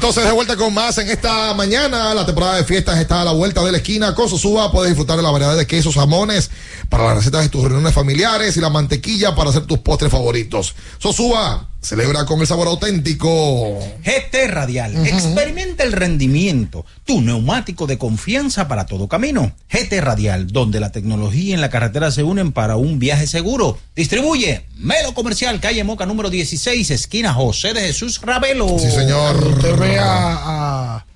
Entonces 0.00 0.24
de 0.24 0.32
vuelta 0.32 0.56
con 0.56 0.72
más 0.72 0.96
en 0.96 1.10
esta 1.10 1.52
mañana. 1.52 2.14
La 2.14 2.24
temporada 2.24 2.56
de 2.56 2.64
fiestas 2.64 2.98
está 2.98 3.20
a 3.20 3.24
la 3.26 3.32
vuelta 3.32 3.62
de 3.62 3.70
la 3.70 3.76
esquina. 3.76 4.14
Con 4.14 4.30
Sosúa 4.30 4.72
puedes 4.72 4.92
disfrutar 4.92 5.18
de 5.18 5.22
la 5.22 5.30
variedad 5.30 5.54
de 5.54 5.66
quesos, 5.66 5.94
jamones 5.94 6.50
para 6.88 7.04
las 7.04 7.16
recetas 7.16 7.42
de 7.42 7.50
tus 7.50 7.64
reuniones 7.64 7.92
familiares 7.92 8.56
y 8.56 8.60
la 8.60 8.70
mantequilla 8.70 9.34
para 9.34 9.50
hacer 9.50 9.66
tus 9.66 9.80
postres 9.80 10.10
favoritos. 10.10 10.74
Sosúa, 10.96 11.68
celebra 11.80 12.24
con 12.26 12.40
el 12.40 12.46
sabor 12.46 12.68
auténtico. 12.68 13.78
GT 14.02 14.48
Radial. 14.48 15.06
Experimenta 15.06 15.82
el 15.82 15.92
rendimiento. 15.92 16.84
Tu 17.04 17.20
neumático 17.20 17.86
de 17.86 17.98
confianza 17.98 18.68
para 18.68 18.86
todo 18.86 19.08
camino. 19.08 19.52
GT 19.70 20.00
Radial, 20.00 20.48
donde 20.48 20.80
la 20.80 20.92
tecnología 20.92 21.54
y 21.54 21.58
la 21.58 21.70
carretera 21.70 22.10
se 22.10 22.22
unen 22.22 22.52
para 22.52 22.76
un 22.76 22.98
viaje 22.98 23.26
seguro. 23.26 23.78
Distribuye 23.96 24.66
Melo 24.76 25.14
Comercial, 25.14 25.60
calle 25.60 25.84
Moca 25.84 26.06
número 26.06 26.30
16, 26.30 26.90
esquina 26.90 27.32
José 27.32 27.72
de 27.72 27.82
Jesús 27.82 28.20
Ravelo. 28.22 28.78
Sí, 28.78 28.90
señor. 28.90 29.36
Usted 29.36 29.76
vea 29.76 30.04
a 30.04 31.06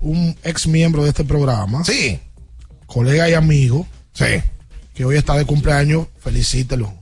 un 0.00 0.36
ex 0.42 0.66
miembro 0.66 1.02
de 1.02 1.10
este 1.10 1.24
programa. 1.24 1.84
Sí. 1.84 2.18
Colega 2.86 3.28
y 3.28 3.34
amigo. 3.34 3.86
Sí. 4.14 4.42
Que 4.94 5.04
hoy 5.04 5.16
está 5.16 5.36
de 5.36 5.44
cumpleaños, 5.44 6.06
felicítelo. 6.18 6.97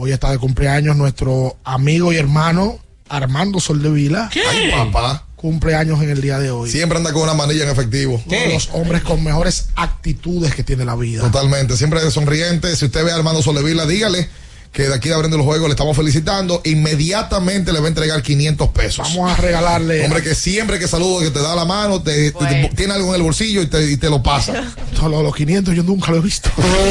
Hoy 0.00 0.12
está 0.12 0.30
de 0.30 0.38
cumpleaños 0.38 0.94
nuestro 0.94 1.56
amigo 1.64 2.12
y 2.12 2.16
hermano 2.18 2.78
Armando 3.08 3.58
Soldevila. 3.58 4.30
¿Qué? 4.32 4.42
Ay, 4.48 4.70
papá. 4.70 5.26
Cumpleaños 5.34 6.00
en 6.00 6.10
el 6.10 6.20
día 6.20 6.38
de 6.38 6.52
hoy. 6.52 6.70
Siempre 6.70 6.98
anda 6.98 7.12
con 7.12 7.22
una 7.22 7.34
manilla 7.34 7.64
en 7.64 7.70
efectivo. 7.70 8.22
Uno 8.24 8.38
de 8.38 8.52
los 8.54 8.68
hombres 8.74 9.02
con 9.02 9.24
mejores 9.24 9.70
actitudes 9.74 10.54
que 10.54 10.62
tiene 10.62 10.84
la 10.84 10.94
vida. 10.94 11.22
Totalmente, 11.22 11.76
siempre 11.76 12.08
sonriente. 12.12 12.76
Si 12.76 12.84
usted 12.84 13.04
ve 13.04 13.10
a 13.10 13.16
Armando 13.16 13.42
Solevila, 13.42 13.86
dígale 13.86 14.28
que 14.72 14.86
de 14.88 14.94
aquí 14.94 15.08
de 15.08 15.14
abriendo 15.14 15.36
los 15.36 15.46
juegos 15.46 15.66
le 15.68 15.72
estamos 15.72 15.96
felicitando. 15.96 16.60
Inmediatamente 16.64 17.72
le 17.72 17.80
va 17.80 17.86
a 17.86 17.88
entregar 17.88 18.22
500 18.22 18.68
pesos. 18.70 19.08
Vamos 19.14 19.32
a 19.32 19.36
regalarle. 19.40 20.04
Hombre, 20.04 20.22
que 20.22 20.34
siempre 20.34 20.78
que 20.78 20.86
saludo, 20.86 21.20
que 21.20 21.30
te 21.30 21.40
da 21.40 21.54
la 21.56 21.64
mano, 21.64 22.02
te, 22.02 22.30
te- 22.32 22.44
te- 22.46 22.70
tiene 22.76 22.92
algo 22.94 23.08
en 23.10 23.16
el 23.16 23.22
bolsillo 23.22 23.62
y 23.62 23.66
te, 23.66 23.90
y 23.90 23.96
te 23.96 24.08
lo 24.10 24.22
pasa. 24.22 24.62
Solo 24.98 25.22
los 25.22 25.34
500 25.34 25.74
yo 25.74 25.82
nunca 25.82 26.10
lo 26.12 26.18
he 26.18 26.20
visto. 26.20 26.50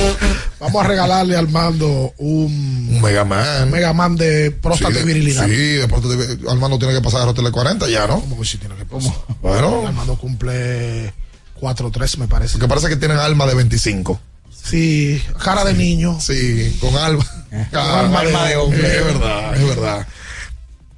Vamos 0.60 0.84
a 0.84 0.88
regalarle 0.88 1.36
al 1.38 1.48
mando 1.49 2.14
un, 2.18 2.88
Un 2.91 3.02
Mega 3.02 3.24
Man. 3.24 3.70
Mega 3.72 3.94
Man 3.94 4.16
de 4.16 4.52
próstata 4.52 4.95
Sí, 4.95 4.99
y 5.02 5.04
virilidad. 5.06 5.45
Sí, 5.45 5.56
de 5.56 5.88
próstata 5.88 6.52
Armando 6.52 6.80
tiene 6.80 6.94
que 6.94 7.02
pasar 7.02 7.22
a 7.22 7.26
Hotel 7.28 7.52
40 7.52 7.88
ya, 7.90 8.08
¿no? 8.08 8.20
¿Cómo 8.22 8.40
que 8.40 8.45
sí 8.48 8.58
tiene 8.58 8.76
que 8.76 8.86
pasar? 8.86 9.14
Bueno. 9.41 9.84
Armando 9.88 10.18
cumple 10.18 11.14
4-3, 11.62 12.18
me 12.18 12.28
parece. 12.28 12.54
Porque 12.54 12.68
parece 12.68 12.90
que 12.90 12.95
tienen 12.95 13.18
alma 13.18 13.45
de 13.45 13.54
25. 13.56 14.20
Sí, 14.64 15.22
cara 15.44 15.64
de 15.64 15.74
niño. 15.74 16.18
Sí, 16.20 16.76
con 16.82 16.95
alma. 16.98 17.26
Ah, 17.74 17.99
alma 18.02 18.45
de 18.48 18.56
hombre. 18.57 18.98
Es 18.99 19.06
verdad, 19.06 19.56
es 19.56 19.65
verdad. 19.68 20.07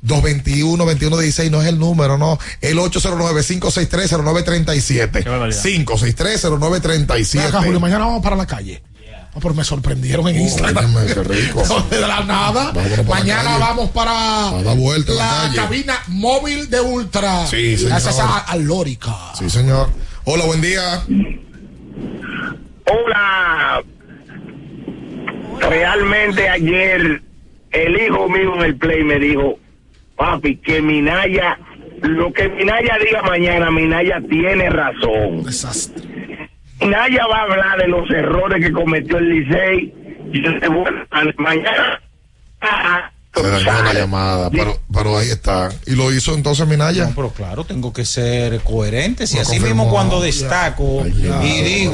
221 0.01 0.77
2116 0.85 1.51
no 1.51 1.61
es 1.61 1.67
el 1.67 1.77
número, 1.77 2.17
no. 2.17 2.39
El 2.61 2.77
809-563-0937. 2.79 5.23
563-0937. 5.23 7.37
Ven 7.37 7.47
acá, 7.47 7.61
Julio, 7.63 7.79
mañana 7.79 8.05
vamos 8.05 8.23
para 8.23 8.35
la 8.35 8.45
calle. 8.45 8.81
No, 9.35 9.41
pero 9.41 9.53
me 9.53 9.63
sorprendieron 9.63 10.27
en 10.27 10.41
Instagram. 10.41 10.95
óyeme, 10.95 11.13
qué 11.13 11.23
rico. 11.23 11.63
de 11.91 12.01
la 12.01 12.23
nada. 12.23 12.73
La 12.73 13.03
Mañana 13.03 13.43
calle. 13.43 13.59
vamos 13.59 13.89
para 13.91 14.49
A 14.49 14.63
dar 14.63 14.75
vuelta 14.75 15.13
la 15.13 15.29
calle. 15.29 15.55
cabina 15.55 15.99
móvil 16.07 16.67
de 16.69 16.81
Ultra. 16.81 17.45
Sí, 17.45 17.75
señor. 17.77 17.91
Gracias 17.91 18.17
a, 18.19 18.37
a 18.39 18.55
Lórica. 18.55 19.15
Sí, 19.37 19.47
señor. 19.49 19.91
Hola, 20.23 20.45
buen 20.45 20.61
día. 20.61 21.03
Hola. 22.87 23.83
Realmente 25.67 26.47
ayer 26.47 27.21
el 27.71 28.01
hijo 28.01 28.29
mío 28.29 28.55
en 28.55 28.61
el 28.61 28.75
play 28.77 29.03
me 29.03 29.19
dijo, 29.19 29.59
papi, 30.15 30.57
que 30.57 30.81
Minaya, 30.81 31.57
lo 32.01 32.31
que 32.33 32.49
Minaya 32.49 32.97
diga 33.03 33.21
mañana, 33.23 33.71
Minaya 33.71 34.21
tiene 34.29 34.69
razón. 34.69 35.43
Minaya 36.79 37.27
va 37.27 37.37
a 37.37 37.43
hablar 37.43 37.77
de 37.79 37.87
los 37.87 38.09
errores 38.09 38.65
que 38.65 38.71
cometió 38.71 39.17
el 39.17 39.29
Licey. 39.29 39.93
Y 40.31 40.43
yo 40.43 40.71
bueno, 40.71 41.05
mañana... 41.37 41.99
dañó 43.47 43.83
la 43.83 43.93
llamada, 43.93 44.49
pero, 44.49 44.79
pero 44.93 45.17
ahí 45.17 45.29
está. 45.29 45.69
Y 45.85 45.91
lo 45.95 46.13
hizo 46.13 46.33
entonces 46.33 46.67
Minaya. 46.67 47.05
No, 47.05 47.15
pero 47.15 47.31
claro, 47.31 47.63
tengo 47.63 47.93
que 47.93 48.05
ser 48.05 48.59
coherente. 48.61 49.27
Si 49.27 49.35
Lo 49.35 49.41
así 49.41 49.51
confirmó. 49.57 49.83
mismo 49.83 49.89
cuando 49.93 50.21
destaco 50.21 51.05
ya. 51.05 51.43
y 51.43 51.61
digo, 51.63 51.93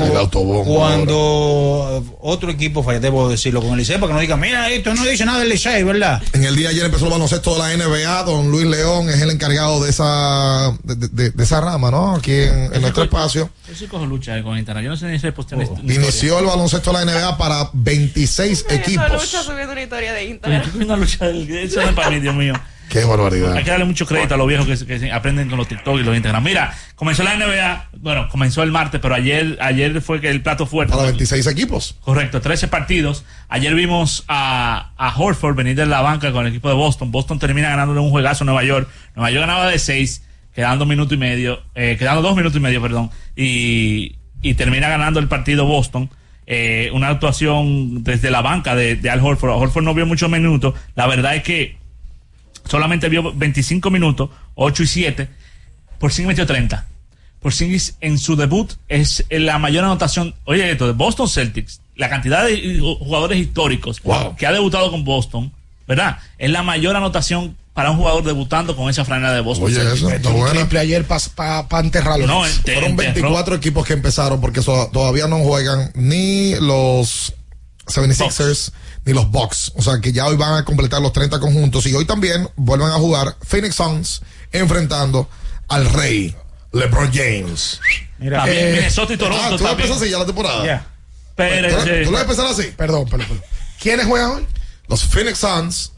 cuando 0.65 2.03
otro 2.21 2.49
equipo 2.51 2.83
falla, 2.83 2.99
debo 2.99 3.29
decirlo 3.29 3.61
con 3.61 3.71
el 3.71 3.77
Licey 3.77 3.95
para 3.97 4.07
que 4.07 4.13
no 4.13 4.19
digan, 4.19 4.39
mira, 4.39 4.69
esto 4.69 4.93
no 4.93 5.03
dice 5.03 5.25
nada 5.25 5.39
del 5.39 5.49
Licey, 5.49 5.83
¿verdad? 5.83 6.21
En 6.33 6.43
el 6.45 6.55
día 6.55 6.69
de 6.69 6.75
ayer 6.75 6.85
empezó 6.85 7.05
el 7.05 7.11
baloncesto 7.11 7.53
de 7.55 7.59
la 7.59 7.85
NBA. 7.85 8.23
Don 8.23 8.49
Luis 8.51 8.65
León 8.65 9.09
es 9.09 9.21
el 9.21 9.29
encargado 9.31 9.83
de 9.83 9.89
esa 9.89 10.75
de, 10.83 10.95
de- 10.95 11.29
de 11.31 11.43
esa 11.43 11.61
rama, 11.61 11.91
¿no? 11.91 12.15
Aquí 12.15 12.31
en, 12.31 12.73
en 12.73 12.81
nuestro 12.81 13.03
espacio. 13.03 13.49
Yo 13.67 13.75
sí 13.75 13.87
cojo 13.87 14.05
lucha 14.05 14.41
con 14.43 14.57
internet. 14.57 14.83
Yo 14.83 14.89
no 14.91 14.97
sé 14.97 15.07
ni 15.07 15.19
si 15.19 15.31
postea 15.31 15.57
la 15.57 15.65
Inició 15.65 16.39
el 16.39 16.45
baloncesto 16.45 16.91
de 16.93 17.05
la 17.05 17.11
NBA 17.11 17.37
para 17.37 17.69
26 17.73 18.65
equipos. 18.69 19.11
Lucha 19.11 19.43
subiendo 19.43 19.71
una 19.73 19.81
historia 19.83 20.13
de 20.13 20.25
Instagram. 20.25 20.63
Una 20.81 20.95
lucha 20.97 21.25
del 21.25 21.34
eso 21.41 21.81
no 21.81 21.89
es 21.89 21.93
para 21.93 22.09
mí, 22.09 22.19
Dios 22.19 22.35
mío. 22.35 22.53
Qué 22.89 23.03
barbaridad. 23.03 23.53
Hay 23.53 23.63
que 23.63 23.71
darle 23.71 23.85
mucho 23.85 24.05
crédito 24.05 24.35
a 24.35 24.37
los 24.37 24.47
viejos 24.47 24.67
que, 24.67 24.85
que 24.85 25.11
aprenden 25.11 25.49
con 25.49 25.57
los 25.57 25.67
TikTok 25.67 25.99
y 25.99 26.03
los 26.03 26.15
Instagram. 26.15 26.43
Mira, 26.43 26.73
comenzó 26.95 27.23
la 27.23 27.35
NBA, 27.35 27.89
bueno, 27.99 28.29
comenzó 28.29 28.61
el 28.63 28.71
martes, 28.71 29.01
pero 29.01 29.15
ayer 29.15 29.57
ayer 29.59 30.01
fue 30.01 30.21
que 30.21 30.29
el 30.29 30.41
plato 30.41 30.65
fuerte. 30.65 30.91
Para 30.93 31.05
26 31.05 31.47
equipos. 31.47 31.95
Correcto, 32.01 32.41
13 32.41 32.67
partidos. 32.67 33.25
Ayer 33.49 33.73
vimos 33.73 34.23
a, 34.27 34.91
a 34.97 35.17
Horford 35.17 35.55
venir 35.55 35.75
de 35.75 35.85
la 35.87 36.01
banca 36.01 36.31
con 36.31 36.45
el 36.45 36.51
equipo 36.51 36.69
de 36.69 36.75
Boston. 36.75 37.11
Boston 37.11 37.39
termina 37.39 37.69
ganándole 37.69 37.99
un 37.99 38.11
juegazo 38.11 38.43
a 38.43 38.45
Nueva 38.45 38.63
York. 38.63 38.87
Nueva 39.15 39.31
York 39.31 39.47
ganaba 39.47 39.67
de 39.67 39.79
6, 39.79 40.23
quedando 40.53 40.85
minuto 40.85 41.15
y 41.15 41.17
medio, 41.17 41.63
eh, 41.73 41.95
quedando 41.97 42.21
dos 42.21 42.35
minutos 42.35 42.57
y 42.57 42.61
medio, 42.61 42.81
perdón, 42.81 43.09
y, 43.35 44.15
y 44.41 44.53
termina 44.53 44.89
ganando 44.89 45.19
el 45.19 45.27
partido 45.27 45.65
Boston. 45.65 46.09
Eh, 46.47 46.91
una 46.93 47.09
actuación 47.09 48.03
desde 48.03 48.29
la 48.29 48.41
banca 48.41 48.75
de, 48.75 48.95
de 48.95 49.09
Al 49.09 49.19
Horford. 49.19 49.51
Horford 49.51 49.83
no 49.83 49.93
vio 49.93 50.05
muchos 50.05 50.29
minutos. 50.29 50.75
La 50.95 51.07
verdad 51.07 51.35
es 51.35 51.43
que 51.43 51.77
solamente 52.65 53.09
vio 53.09 53.33
25 53.33 53.89
minutos, 53.89 54.29
8 54.55 54.83
y 54.83 54.87
7. 54.87 55.29
Por 55.99 56.11
sí 56.11 56.25
metió 56.25 56.45
30. 56.45 56.87
Por 57.45 57.53
sí 57.53 57.77
en 58.01 58.17
su 58.17 58.35
debut 58.35 58.73
es 58.87 59.23
la 59.29 59.59
mayor 59.59 59.83
anotación. 59.83 60.33
Oye, 60.45 60.71
esto 60.71 60.87
de 60.87 60.93
Boston 60.93 61.29
Celtics, 61.29 61.79
la 61.95 62.09
cantidad 62.09 62.43
de 62.43 62.79
jugadores 62.79 63.37
históricos 63.39 64.01
que 64.37 64.47
ha 64.47 64.51
debutado 64.51 64.89
con 64.89 65.03
Boston, 65.03 65.51
¿verdad? 65.87 66.17
Es 66.39 66.49
la 66.49 66.63
mayor 66.63 66.95
anotación 66.95 67.55
para 67.75 67.91
un 67.91 67.97
jugador 67.97 68.23
debutando 68.23 68.75
con 68.75 68.89
esa 68.89 69.05
franela 69.05 69.33
de 69.33 69.41
Boston. 69.41 69.67
Oye, 69.67 69.93
eso 69.93 70.09
está 70.09 70.29
bueno. 70.31 70.49
Triple 70.51 70.79
ayer 70.79 71.05
para 71.05 71.67
enterrarlo. 71.81 72.25
No, 72.25 72.43
ente- 72.45 72.73
Fueron 72.73 72.91
enterró. 72.91 73.13
24 73.13 73.55
equipos 73.55 73.85
que 73.85 73.93
empezaron 73.93 74.41
porque 74.41 74.63
so- 74.63 74.89
todavía 74.91 75.27
no 75.27 75.39
juegan 75.39 75.91
ni 75.93 76.55
los 76.55 77.33
76ers 77.85 78.71
ni 79.05 79.13
los 79.13 79.29
Bucks. 79.29 79.73
O 79.75 79.81
sea 79.81 79.99
que 80.01 80.11
ya 80.11 80.25
hoy 80.25 80.35
van 80.37 80.55
a 80.55 80.65
completar 80.65 81.01
los 81.01 81.13
30 81.13 81.39
conjuntos 81.39 81.85
y 81.85 81.93
hoy 81.93 82.05
también 82.05 82.49
vuelven 82.55 82.87
a 82.87 82.93
jugar 82.95 83.35
Phoenix 83.45 83.75
Suns 83.75 84.21
enfrentando 84.51 85.29
al 85.67 85.85
rey 85.91 86.35
LeBron 86.71 87.11
James. 87.13 87.79
Mira, 88.17 88.39
También 88.39 88.71
Minnesota 88.73 89.13
y 89.13 89.17
Toronto 89.17 89.43
Ah, 89.43 89.49
¿Tú 89.57 89.63
también. 89.63 89.91
así 89.91 90.09
ya 90.09 90.17
la 90.19 90.25
temporada? 90.25 90.65
Ya. 90.65 90.87
Pero, 91.35 91.67
Pero, 91.67 91.83
¿Tú, 91.83 91.89
eh, 91.89 92.01
tú 92.05 92.11
lo 92.11 92.17
vas 92.17 92.19
a 92.19 92.23
empezar 92.31 92.45
así? 92.47 92.73
Perdón, 92.77 93.05
perdón, 93.09 93.27
perdón. 93.27 93.43
¿Quiénes 93.81 94.05
juegan 94.05 94.31
hoy? 94.31 94.47
Los 94.87 95.03
Phoenix 95.03 95.39
Suns 95.39 95.91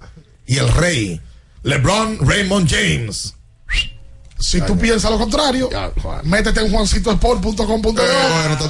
y 0.48 0.58
el 0.58 0.68
rey 0.74 1.22
LeBron 1.68 2.20
Raymond 2.22 2.70
James. 2.70 3.34
Si 4.40 4.62
tú 4.62 4.78
piensas 4.78 5.10
lo 5.12 5.18
contrario, 5.18 5.70
métete 6.24 6.62
en 6.62 6.72
juancitosport.com.do 6.72 7.92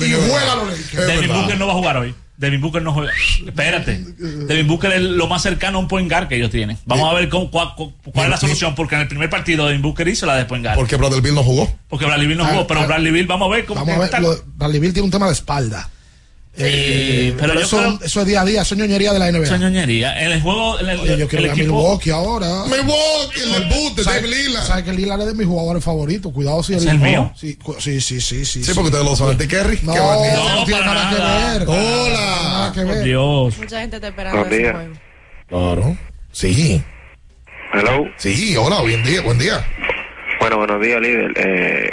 y 0.05 0.13
juega 0.13 0.55
los. 0.55 0.91
Devin 0.93 1.27
Booker 1.33 1.57
no 1.57 1.67
va 1.67 1.73
a 1.73 1.75
jugar 1.75 1.97
hoy. 1.97 2.15
Devin 2.37 2.61
Booker 2.61 2.81
no 2.81 2.93
juega. 2.93 3.11
Espérate. 3.45 3.97
Devin 4.17 4.67
Booker 4.67 4.93
es 4.93 5.01
lo 5.01 5.27
más 5.27 5.41
cercano 5.41 5.79
a 5.79 5.81
un 5.81 5.87
point 5.87 6.09
guard 6.09 6.27
que 6.27 6.35
ellos 6.37 6.51
tienen. 6.51 6.77
Vamos 6.85 7.11
a 7.11 7.13
ver 7.15 7.29
cómo, 7.29 7.51
cuál, 7.51 7.73
es 8.15 8.29
la 8.29 8.37
solución, 8.37 8.75
porque 8.75 8.95
en 8.95 9.01
el 9.01 9.07
primer 9.07 9.29
partido 9.29 9.65
Devin 9.65 9.81
Booker 9.81 10.07
hizo 10.07 10.25
la 10.25 10.35
de 10.35 10.45
point 10.45 10.63
guard. 10.63 10.77
Porque 10.77 10.95
Bradley 10.95 11.21
Bill 11.21 11.35
no 11.35 11.43
jugó. 11.43 11.69
Porque 11.89 12.05
Bradley 12.05 12.27
Bill 12.27 12.37
no 12.37 12.45
jugó, 12.45 12.65
pero 12.67 12.87
Bradley 12.87 13.11
Bill, 13.11 13.27
vamos 13.27 13.51
a 13.51 13.55
ver 13.55 13.65
cómo 13.65 13.81
Vamos 13.81 13.95
a 13.95 13.99
ver, 13.99 14.05
está. 14.05 14.19
lo- 14.19 14.43
Bradley 14.55 14.79
Bill 14.79 14.93
tiene 14.93 15.05
un 15.05 15.11
tema 15.11 15.27
de 15.27 15.33
espalda. 15.33 15.89
Eh, 16.59 17.33
pero 17.37 17.53
pero 17.53 17.63
eso, 17.65 17.77
creo- 17.77 17.99
eso 18.03 18.21
es 18.21 18.25
día 18.27 18.41
a 18.41 18.45
día, 18.45 18.61
eso 18.63 18.73
es 18.73 18.79
ñoñería 18.79 19.13
de 19.13 19.19
la 19.19 19.27
NBA. 19.31 19.43
Esa 19.43 19.57
ñoñería. 19.57 20.19
En 20.23 20.31
el 20.31 20.41
juego, 20.41 20.79
en 20.79 20.89
el, 20.89 20.99
Oye, 20.99 21.17
yo 21.17 21.27
quiero 21.27 21.45
el 21.45 21.49
ver 21.49 21.51
a 21.51 21.53
equipo. 21.61 21.75
Milwaukee 21.77 22.09
ahora. 22.09 22.47
Milwaukee, 22.65 23.41
el 23.43 24.03
¿Sabe- 24.03 24.21
Dave 24.21 24.27
Lillard. 24.27 24.63
¿Sabe 24.65 24.83
que 24.83 24.93
Lillard 24.93 25.21
es 25.21 25.27
de 25.27 25.33
mis 25.35 25.45
jugadores 25.47 25.83
favoritos? 25.83 26.33
Cuidado 26.33 26.63
si 26.63 26.73
¿Es 26.73 26.85
el 26.85 26.97
mío? 26.99 27.31
Sí, 27.35 27.57
sí, 27.79 28.01
sí, 28.01 28.21
sí. 28.21 28.43
Sí, 28.45 28.63
Sí, 28.63 28.71
porque 28.73 28.87
ustedes 28.89 29.05
lo 29.05 29.15
saben. 29.15 29.37
¿De 29.37 29.47
Kerry? 29.47 29.79
No, 29.83 29.93
no, 29.95 30.55
no 30.55 30.65
tiene 30.65 30.81
nada 30.81 31.11
nada. 31.11 31.59
que 31.59 31.59
ver. 31.59 31.67
Hola. 31.67 32.39
Nada 32.43 32.71
que 32.73 32.83
ver. 32.83 33.03
Dios. 33.03 33.57
Mucha 33.57 33.79
gente 33.81 33.95
está 33.97 34.07
esperando. 34.07 34.47
Claro. 35.47 35.97
Sí. 36.31 36.81
Hello. 37.73 38.05
Sí, 38.17 38.55
hola, 38.57 38.81
buen 38.81 39.03
día, 39.03 39.21
buen 39.21 39.37
día. 39.37 39.63
Bueno, 40.39 40.57
buenos 40.57 40.81
días, 40.81 41.01
líder. 41.01 41.33
Eh, 41.35 41.89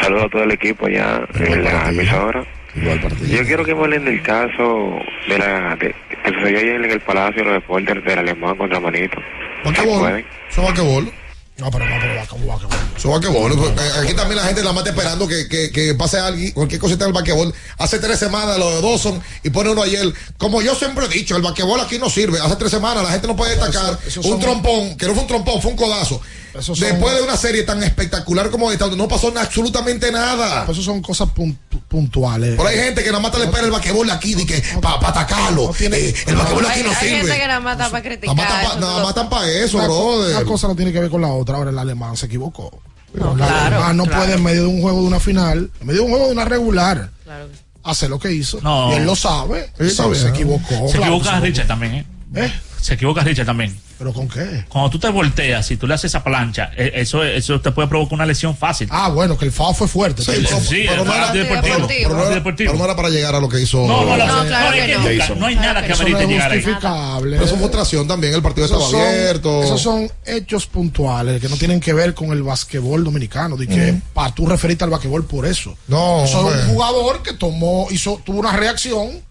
saludos 0.00 0.24
a 0.24 0.28
todo 0.28 0.42
el 0.44 0.52
equipo 0.52 0.86
allá 0.86 1.22
en 1.34 1.64
la 1.64 1.88
emisora. 1.88 2.44
Igual 2.74 3.00
partido. 3.00 3.26
Yo 3.26 3.44
quiero 3.44 3.64
que 3.64 3.74
me 3.74 3.82
hablen 3.82 4.04
del 4.04 4.22
caso 4.22 4.98
de 5.28 5.38
la 5.38 5.76
de, 5.76 5.94
que 6.22 6.32
sucedió 6.32 6.58
ayer 6.58 6.84
en 6.84 6.90
el 6.90 7.00
Palacio 7.00 7.42
de 7.42 7.50
los 7.50 7.54
Deportes 7.54 8.04
del 8.04 8.18
Alemán 8.18 8.56
contra 8.56 8.78
Manito. 8.78 9.18
Vaquebol. 9.64 9.98
¿Pueden? 9.98 10.26
Eso 10.48 10.62
es 10.62 10.68
vaquebol. 10.68 11.12
No, 11.58 11.70
pero 11.70 11.84
no, 11.84 11.96
pero 12.00 12.14
va 12.16 12.26
como 12.26 12.46
va 12.46 12.58
que 12.58 12.64
Eso 12.96 13.08
es 13.08 13.14
vaquebol. 13.20 13.52
Eh, 13.52 14.02
Aquí 14.02 14.14
también 14.14 14.36
la 14.36 14.44
gente 14.44 14.62
la 14.62 14.72
mata 14.72 14.90
esperando 14.90 15.28
que, 15.28 15.46
que, 15.46 15.70
que 15.70 15.94
pase 15.94 16.18
algo, 16.18 16.40
cualquier 16.54 16.80
cosita 16.80 17.04
del 17.04 17.12
vaquebol. 17.12 17.52
Hace 17.76 17.98
tres 17.98 18.18
semanas 18.18 18.56
lo 18.56 18.76
de 18.76 18.80
Dawson 18.80 19.20
y 19.42 19.50
pone 19.50 19.70
uno 19.70 19.82
ayer. 19.82 20.06
Como 20.38 20.62
yo 20.62 20.74
siempre 20.74 21.04
he 21.04 21.08
dicho, 21.08 21.36
el 21.36 21.42
vaquebol 21.42 21.80
aquí 21.80 21.98
no 21.98 22.08
sirve. 22.08 22.38
Hace 22.40 22.56
tres 22.56 22.70
semanas 22.70 23.02
la 23.02 23.10
gente 23.10 23.26
no 23.26 23.36
puede 23.36 23.56
destacar 23.56 23.98
eso 24.06 24.22
un 24.22 24.40
trompón, 24.40 24.96
que 24.96 25.06
no 25.06 25.12
fue 25.12 25.22
un 25.22 25.28
trompón, 25.28 25.60
fue 25.60 25.72
un 25.72 25.76
codazo. 25.76 26.22
Son- 26.60 26.74
Después 26.78 27.14
de 27.14 27.22
una 27.22 27.36
serie 27.36 27.62
tan 27.62 27.82
espectacular 27.82 28.50
como 28.50 28.70
esta, 28.72 28.84
donde 28.86 28.96
no 28.96 29.06
pasó 29.08 29.32
absolutamente 29.36 30.10
nada. 30.10 30.66
Eso 30.68 30.82
son 30.82 31.00
cosas 31.00 31.28
pun- 31.28 31.56
puntuales. 31.88 32.56
Por 32.56 32.66
ahí 32.66 32.78
hay 32.78 32.84
gente 32.86 33.02
que 33.04 33.10
nada 33.10 33.20
más 33.22 33.32
te 33.32 33.38
le 33.38 33.44
espera 33.44 33.64
el 33.64 33.70
vaquebol 33.70 34.10
aquí, 34.10 34.34
que 34.46 34.62
para 34.80 35.08
atacarlo. 35.08 35.72
Eh, 35.78 36.14
el 36.26 36.36
vaquebol 36.36 36.66
aquí 36.66 36.78
Hay, 36.80 36.82
no 36.84 36.90
hay 36.90 36.96
gente 36.96 37.26
que 37.26 37.32
sirve. 37.32 37.46
nada 37.46 37.60
más 37.60 37.76
para 37.88 38.02
criticar. 38.02 38.36
Nada 38.36 39.02
más 39.02 39.14
para 39.28 39.48
eso, 39.48 39.76
Una 39.78 39.86
brother. 39.86 40.36
Una 40.36 40.44
cosa 40.44 40.68
no 40.68 40.74
tiene 40.76 40.92
que 40.92 41.00
ver 41.00 41.10
con 41.10 41.20
la 41.22 41.28
otra. 41.28 41.56
Ahora 41.56 41.70
el 41.70 41.78
alemán 41.78 42.16
se 42.16 42.26
equivocó. 42.26 42.80
No, 43.14 43.32
el 43.32 43.36
claro, 43.38 43.76
alemán 43.76 43.96
no 43.96 44.04
claro. 44.04 44.20
puede 44.22 44.34
en 44.34 44.42
medio 44.42 44.62
de 44.62 44.68
un 44.68 44.82
juego 44.82 45.00
de 45.02 45.06
una 45.08 45.20
final, 45.20 45.70
en 45.80 45.86
medio 45.86 46.00
de 46.00 46.04
un 46.06 46.10
juego 46.12 46.26
de 46.26 46.32
una 46.32 46.44
regular, 46.44 47.10
Claro 47.24 47.48
hacer 47.82 48.10
lo 48.10 48.18
que 48.18 48.30
hizo. 48.30 48.60
No. 48.60 48.92
Y 48.92 48.96
él 48.96 49.06
lo 49.06 49.16
sabe. 49.16 49.72
Está 49.78 50.02
sabe, 50.04 50.14
se 50.14 50.28
equivocó. 50.28 50.68
Se 50.88 50.98
claro, 50.98 51.14
equivoca 51.16 51.40
Richard 51.40 51.66
también, 51.66 52.06
¿eh? 52.34 52.52
Se 52.80 52.94
equivoca 52.94 53.22
Richard 53.22 53.46
también. 53.46 53.78
¿Pero 53.98 54.14
con 54.14 54.26
qué? 54.26 54.64
Cuando 54.70 54.88
tú 54.88 54.98
te 54.98 55.10
volteas 55.10 55.70
y 55.70 55.76
tú 55.76 55.86
le 55.86 55.92
haces 55.92 56.06
esa 56.10 56.24
plancha, 56.24 56.70
eh, 56.74 56.92
eso, 56.94 57.22
eso 57.22 57.60
te 57.60 57.70
puede 57.70 57.86
provocar 57.86 58.14
una 58.14 58.24
lesión 58.24 58.56
fácil. 58.56 58.88
Ah, 58.90 59.10
bueno, 59.10 59.36
que 59.36 59.44
el 59.44 59.52
FAO 59.52 59.74
fue 59.74 59.86
fuerte. 59.86 60.22
Sí, 60.22 60.32
sí, 60.48 60.54
sí, 60.66 60.84
pero 60.88 61.04
no 61.04 61.12
era- 61.14 61.26
antideportivo. 61.26 61.86
pero 61.88 62.14
no 62.16 62.22
era- 62.30 62.42
pero 62.56 62.74
no 62.76 62.84
era 62.86 62.96
para 62.96 63.10
llegar 63.10 63.34
a 63.34 63.40
lo 63.40 63.48
que 63.50 63.60
hizo. 63.60 63.86
No, 63.86 64.06
no, 64.06 64.16
no, 64.16 64.26
no, 64.26 64.42
es 64.72 64.86
que 64.86 64.96
nunca- 64.96 65.34
no 65.34 65.46
hay 65.46 65.54
nada 65.56 65.86
que 65.86 65.92
Eso 65.92 66.02
no 66.02 66.08
amerite 66.16 66.22
es 66.24 66.30
llegar 66.30 66.52
ahí. 66.52 67.20
Pero 67.22 67.36
eso 67.44 67.48
fue 67.50 67.58
frustración 67.58 68.08
también. 68.08 68.32
El 68.32 68.40
partido 68.40 68.64
Esos 68.64 68.82
estaba 68.84 69.02
son- 69.04 69.12
abierto. 69.14 69.62
Esos 69.64 69.82
son 69.82 70.10
hechos 70.24 70.66
puntuales 70.66 71.38
que 71.38 71.48
no 71.50 71.56
tienen 71.56 71.78
que 71.78 71.92
ver 71.92 72.14
con 72.14 72.30
el 72.32 72.42
basquetbol 72.42 73.04
dominicano. 73.04 73.58
De 73.58 73.66
que 73.66 74.00
para 74.14 74.34
tú 74.34 74.46
referirte 74.46 74.84
al 74.84 74.90
basquetbol 74.90 75.26
por 75.26 75.44
eso. 75.44 75.76
No, 75.88 76.26
Soy 76.26 76.44
hombre. 76.46 76.62
un 76.62 76.68
jugador 76.70 77.22
que 77.22 77.34
tomó, 77.34 77.86
hizo, 77.90 78.18
tuvo 78.24 78.40
una 78.40 78.52
reacción 78.56 79.28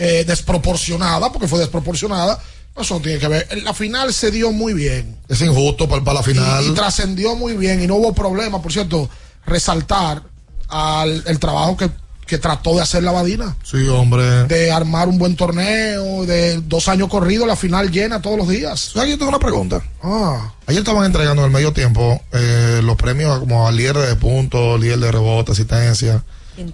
eh, 0.00 0.24
desproporcionada, 0.26 1.30
porque 1.32 1.48
fue 1.48 1.58
desproporcionada. 1.58 2.38
Eso 2.80 2.94
no 2.94 3.00
tiene 3.00 3.18
que 3.18 3.28
ver. 3.28 3.48
La 3.62 3.74
final 3.74 4.12
se 4.14 4.30
dio 4.30 4.52
muy 4.52 4.72
bien. 4.74 5.16
Es 5.28 5.40
injusto 5.40 5.88
para, 5.88 6.12
la 6.12 6.22
final. 6.22 6.64
Y, 6.64 6.68
y 6.68 6.74
trascendió 6.74 7.34
muy 7.36 7.54
bien 7.56 7.82
y 7.82 7.86
no 7.86 7.96
hubo 7.96 8.12
problema. 8.14 8.62
Por 8.62 8.72
cierto, 8.72 9.08
resaltar 9.46 10.22
al, 10.68 11.22
el 11.26 11.38
trabajo 11.38 11.76
que, 11.76 11.90
que 12.26 12.38
trató 12.38 12.74
de 12.76 12.82
hacer 12.82 13.02
la 13.02 13.10
Badina. 13.12 13.56
Sí, 13.64 13.88
hombre. 13.88 14.44
De 14.44 14.70
armar 14.70 15.08
un 15.08 15.18
buen 15.18 15.34
torneo, 15.34 16.24
de 16.26 16.60
dos 16.60 16.88
años 16.88 17.08
corridos, 17.08 17.46
la 17.48 17.56
final 17.56 17.90
llena 17.90 18.20
todos 18.22 18.36
los 18.38 18.48
días. 18.48 18.90
¿Sabes? 18.92 19.10
Yo 19.10 19.18
tengo 19.18 19.30
una 19.30 19.38
pregunta. 19.38 19.82
Ah. 20.02 20.52
Ayer 20.66 20.80
estaban 20.80 21.04
entregando 21.06 21.42
en 21.42 21.46
el 21.46 21.52
medio 21.52 21.72
tiempo 21.72 22.22
eh, 22.32 22.80
los 22.84 22.96
premios 22.96 23.38
como 23.40 23.66
al 23.66 23.76
líder 23.76 23.96
de 23.96 24.14
puntos, 24.16 24.78
líder 24.80 24.98
de 24.98 25.10
rebote, 25.12 25.52
asistencia, 25.52 26.22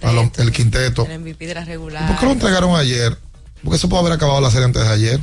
a 0.03 0.13
lo- 0.13 0.31
el 0.37 0.53
quinteto. 0.53 1.07
El 1.07 1.21
MVP 1.21 1.47
de 1.47 1.55
la 1.55 1.65
regular. 1.65 2.09
¿Por 2.09 2.19
qué 2.19 2.27
lo 2.27 2.33
entregaron 2.33 2.75
ayer? 2.77 3.17
Porque 3.63 3.79
se 3.79 3.87
puede 3.89 4.01
haber 4.03 4.13
acabado 4.15 4.41
la 4.41 4.51
serie 4.51 4.67
antes 4.67 4.83
de 4.83 4.89
ayer. 4.91 5.21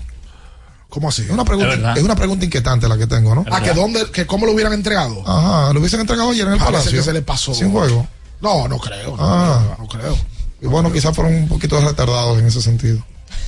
¿Cómo 0.91 1.07
así? 1.09 1.22
Es 1.23 1.30
una 1.30 1.45
pregunta, 1.45 1.93
es 1.95 2.03
una 2.03 2.15
pregunta 2.18 2.43
inquietante 2.45 2.88
la 2.88 2.97
que 2.97 3.07
tengo, 3.07 3.34
¿no? 3.34 3.45
Ah, 3.49 3.61
que 3.63 3.73
dónde, 3.73 4.11
que 4.11 4.27
cómo 4.27 4.45
lo 4.45 4.51
hubieran 4.51 4.73
entregado. 4.73 5.23
Ajá, 5.26 5.72
lo 5.73 5.80
hubiesen 5.80 6.01
entregado 6.01 6.31
ayer 6.31 6.45
en 6.45 6.53
el 6.53 6.59
Parece 6.59 6.73
palacio. 6.80 6.99
que 6.99 7.03
se 7.03 7.13
le 7.13 7.22
pasó. 7.22 7.53
Sin 7.53 7.72
juego. 7.72 8.05
No, 8.41 8.68
no 8.68 8.77
creo. 8.77 9.15
No, 9.15 9.23
Ah. 9.23 9.76
no 9.80 9.88
creo. 9.88 10.18
Y 10.61 10.68
bueno, 10.68 10.91
quizás 10.91 11.15
fueron 11.15 11.34
un 11.34 11.47
poquito 11.47 11.80
retardados 11.80 12.38
en 12.39 12.45
ese 12.47 12.61
sentido. 12.61 13.03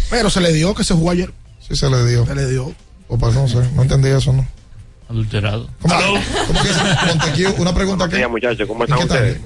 Pero 0.09 0.29
se 0.29 0.39
le 0.39 0.53
dio 0.53 0.73
que 0.73 0.83
se 0.85 0.93
jugó 0.93 1.11
ayer. 1.11 1.33
Sí 1.67 1.75
se 1.75 1.89
le 1.89 2.05
dio. 2.07 2.25
Se 2.25 2.33
le 2.33 2.47
dio. 2.49 2.73
O 3.09 3.17
pues 3.17 3.35
no 3.35 3.45
sé, 3.47 3.57
no 3.75 3.81
entendí 3.81 4.07
eso, 4.09 4.31
¿no? 4.31 4.47
Adulterado. 5.09 5.69
¿Cómo, 5.81 5.95
cómo 6.47 6.61
que? 6.63 6.69
Montequiu, 7.07 7.53
una 7.57 7.73
pregunta 7.75 8.07
que... 8.07 8.25
muchachos. 8.27 8.65
¿Cómo 8.67 8.85
están 8.85 8.99
ustedes? 8.99 9.37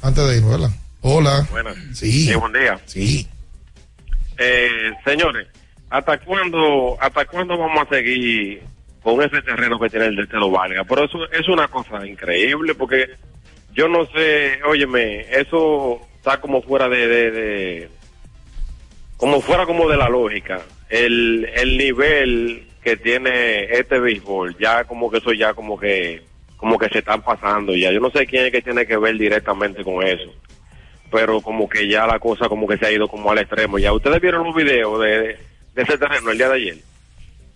Antes 0.00 0.26
de 0.28 0.36
irnos, 0.38 0.50
¿verdad? 0.52 0.70
Hola. 1.02 1.46
Buenas. 1.50 1.74
Sí. 1.94 2.32
buen 2.34 2.52
día. 2.54 2.80
Sí. 2.86 3.28
Eh, 4.38 4.68
señores, 5.04 5.46
¿hasta 5.90 6.18
cuándo, 6.18 6.96
¿hasta 7.00 7.24
cuándo 7.26 7.56
vamos 7.56 7.82
a 7.86 7.88
seguir 7.94 8.62
con 9.02 9.22
ese 9.22 9.40
terreno 9.42 9.78
que 9.78 9.88
tiene 9.90 10.06
el 10.06 10.16
de 10.16 10.26
Telo 10.26 10.50
Vargas? 10.50 10.86
Pero 10.88 11.04
eso 11.04 11.18
es 11.30 11.48
una 11.48 11.68
cosa 11.68 12.06
increíble 12.06 12.74
porque 12.74 13.08
yo 13.72 13.88
no 13.88 14.06
sé, 14.06 14.60
óyeme, 14.68 15.20
eso 15.30 16.00
está 16.16 16.40
como 16.40 16.62
fuera 16.62 16.88
de, 16.88 17.06
de, 17.06 17.30
de- 17.30 17.88
como 19.16 19.40
fuera 19.40 19.66
como 19.66 19.88
de 19.88 19.96
la 19.96 20.08
lógica. 20.08 20.60
El, 20.88 21.44
el 21.54 21.76
nivel 21.76 22.66
que 22.82 22.96
tiene 22.96 23.64
este 23.64 23.98
béisbol, 23.98 24.56
ya 24.58 24.84
como 24.84 25.10
que 25.10 25.18
eso 25.18 25.32
ya 25.32 25.52
como 25.54 25.78
que, 25.78 26.22
como 26.56 26.78
que 26.78 26.88
se 26.88 26.98
están 27.00 27.22
pasando 27.22 27.74
ya. 27.74 27.90
Yo 27.92 28.00
no 28.00 28.10
sé 28.10 28.26
quién 28.26 28.46
es 28.46 28.52
que 28.52 28.62
tiene 28.62 28.86
que 28.86 28.96
ver 28.96 29.16
directamente 29.18 29.82
con 29.84 30.06
eso 30.06 30.32
pero 31.10 31.40
como 31.40 31.66
que 31.70 31.88
ya 31.88 32.06
la 32.06 32.18
cosa 32.18 32.50
como 32.50 32.66
que 32.68 32.76
se 32.76 32.84
ha 32.84 32.92
ido 32.92 33.08
como 33.08 33.30
al 33.30 33.38
extremo. 33.38 33.78
Ya 33.78 33.94
ustedes 33.94 34.20
vieron 34.20 34.44
los 34.44 34.54
videos 34.54 35.00
de, 35.00 35.38
de 35.78 35.84
ese 35.84 35.98
terreno 35.98 36.30
el 36.30 36.38
día 36.38 36.48
de 36.48 36.54
ayer. 36.54 36.78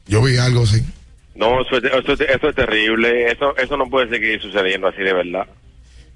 Yo 0.07 0.23
vi 0.23 0.37
algo 0.37 0.63
así. 0.65 0.83
No, 1.35 1.61
eso 1.63 1.77
es, 1.79 1.85
eso, 1.85 2.13
es- 2.13 2.21
eso 2.31 2.49
es 2.49 2.55
terrible. 2.55 3.31
Eso, 3.31 3.57
eso 3.57 3.77
no 3.77 3.89
puede 3.91 4.09
seguir 4.09 4.41
sucediendo 4.41 4.89
así 4.89 4.99
de 5.03 5.13
verdad. 5.13 5.47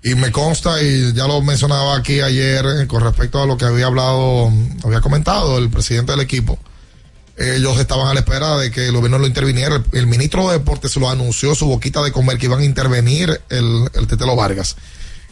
Y 0.03 0.15
me 0.15 0.31
consta, 0.31 0.81
y 0.83 1.13
ya 1.15 1.27
lo 1.27 1.41
mencionaba 1.43 1.97
aquí 1.97 2.21
ayer, 2.21 2.65
eh, 2.83 2.87
con 2.87 3.03
respecto 3.03 3.43
a 3.43 3.47
lo 3.47 3.57
que 3.57 3.65
había 3.65 3.87
hablado, 3.87 4.53
había 4.85 5.01
comentado 5.01 5.59
el 5.59 5.69
presidente 5.71 6.13
del 6.13 6.21
equipo. 6.21 6.59
Ellos 7.37 7.79
estaban 7.81 8.07
a 8.09 8.15
la 8.15 8.21
espera 8.21 8.57
de 8.57 8.71
que 8.71 8.87
el 8.87 8.93
gobierno 8.93 9.19
lo 9.19 9.27
interviniera. 9.27 9.77
El, 9.77 9.85
el 9.99 10.07
ministro 10.07 10.49
de 10.49 10.59
Deportes 10.59 10.95
lo 10.97 11.11
anunció 11.11 11.55
su 11.55 11.67
boquita 11.67 12.03
de 12.03 12.13
comer 12.13 12.39
que 12.39 12.47
iban 12.47 12.61
a 12.61 12.65
intervenir 12.65 13.41
el, 13.51 13.89
el 13.95 14.07
Tetelo 14.07 14.37
Vargas. 14.37 14.77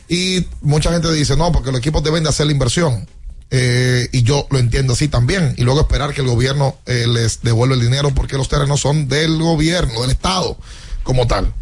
Y 0.09 0.47
mucha 0.61 0.93
gente 0.93 1.11
dice, 1.13 1.37
no, 1.37 1.51
porque 1.53 1.71
los 1.71 1.79
equipos 1.81 2.03
deben 2.03 2.23
de 2.25 2.29
hacer 2.31 2.47
la 2.47 2.53
inversión. 2.53 3.07
Eh, 3.51 4.09
y 4.13 4.23
yo 4.23 4.47
lo 4.51 4.59
entiendo 4.59 4.95
así 4.95 5.09
también. 5.09 5.55
Y 5.57 5.63
luego 5.63 5.81
esperar 5.81 6.13
que 6.13 6.23
el 6.23 6.27
gobierno 6.27 6.77
eh, 6.87 7.07
les 7.07 7.43
devuelva 7.43 7.75
el 7.75 7.81
dinero 7.81 8.13
porque 8.15 8.37
los 8.37 8.49
terrenos 8.49 8.81
son 8.81 9.09
del 9.09 9.39
gobierno, 9.39 10.03
del 10.03 10.11
Estado, 10.11 10.57
como 11.03 11.27
tal. 11.27 11.53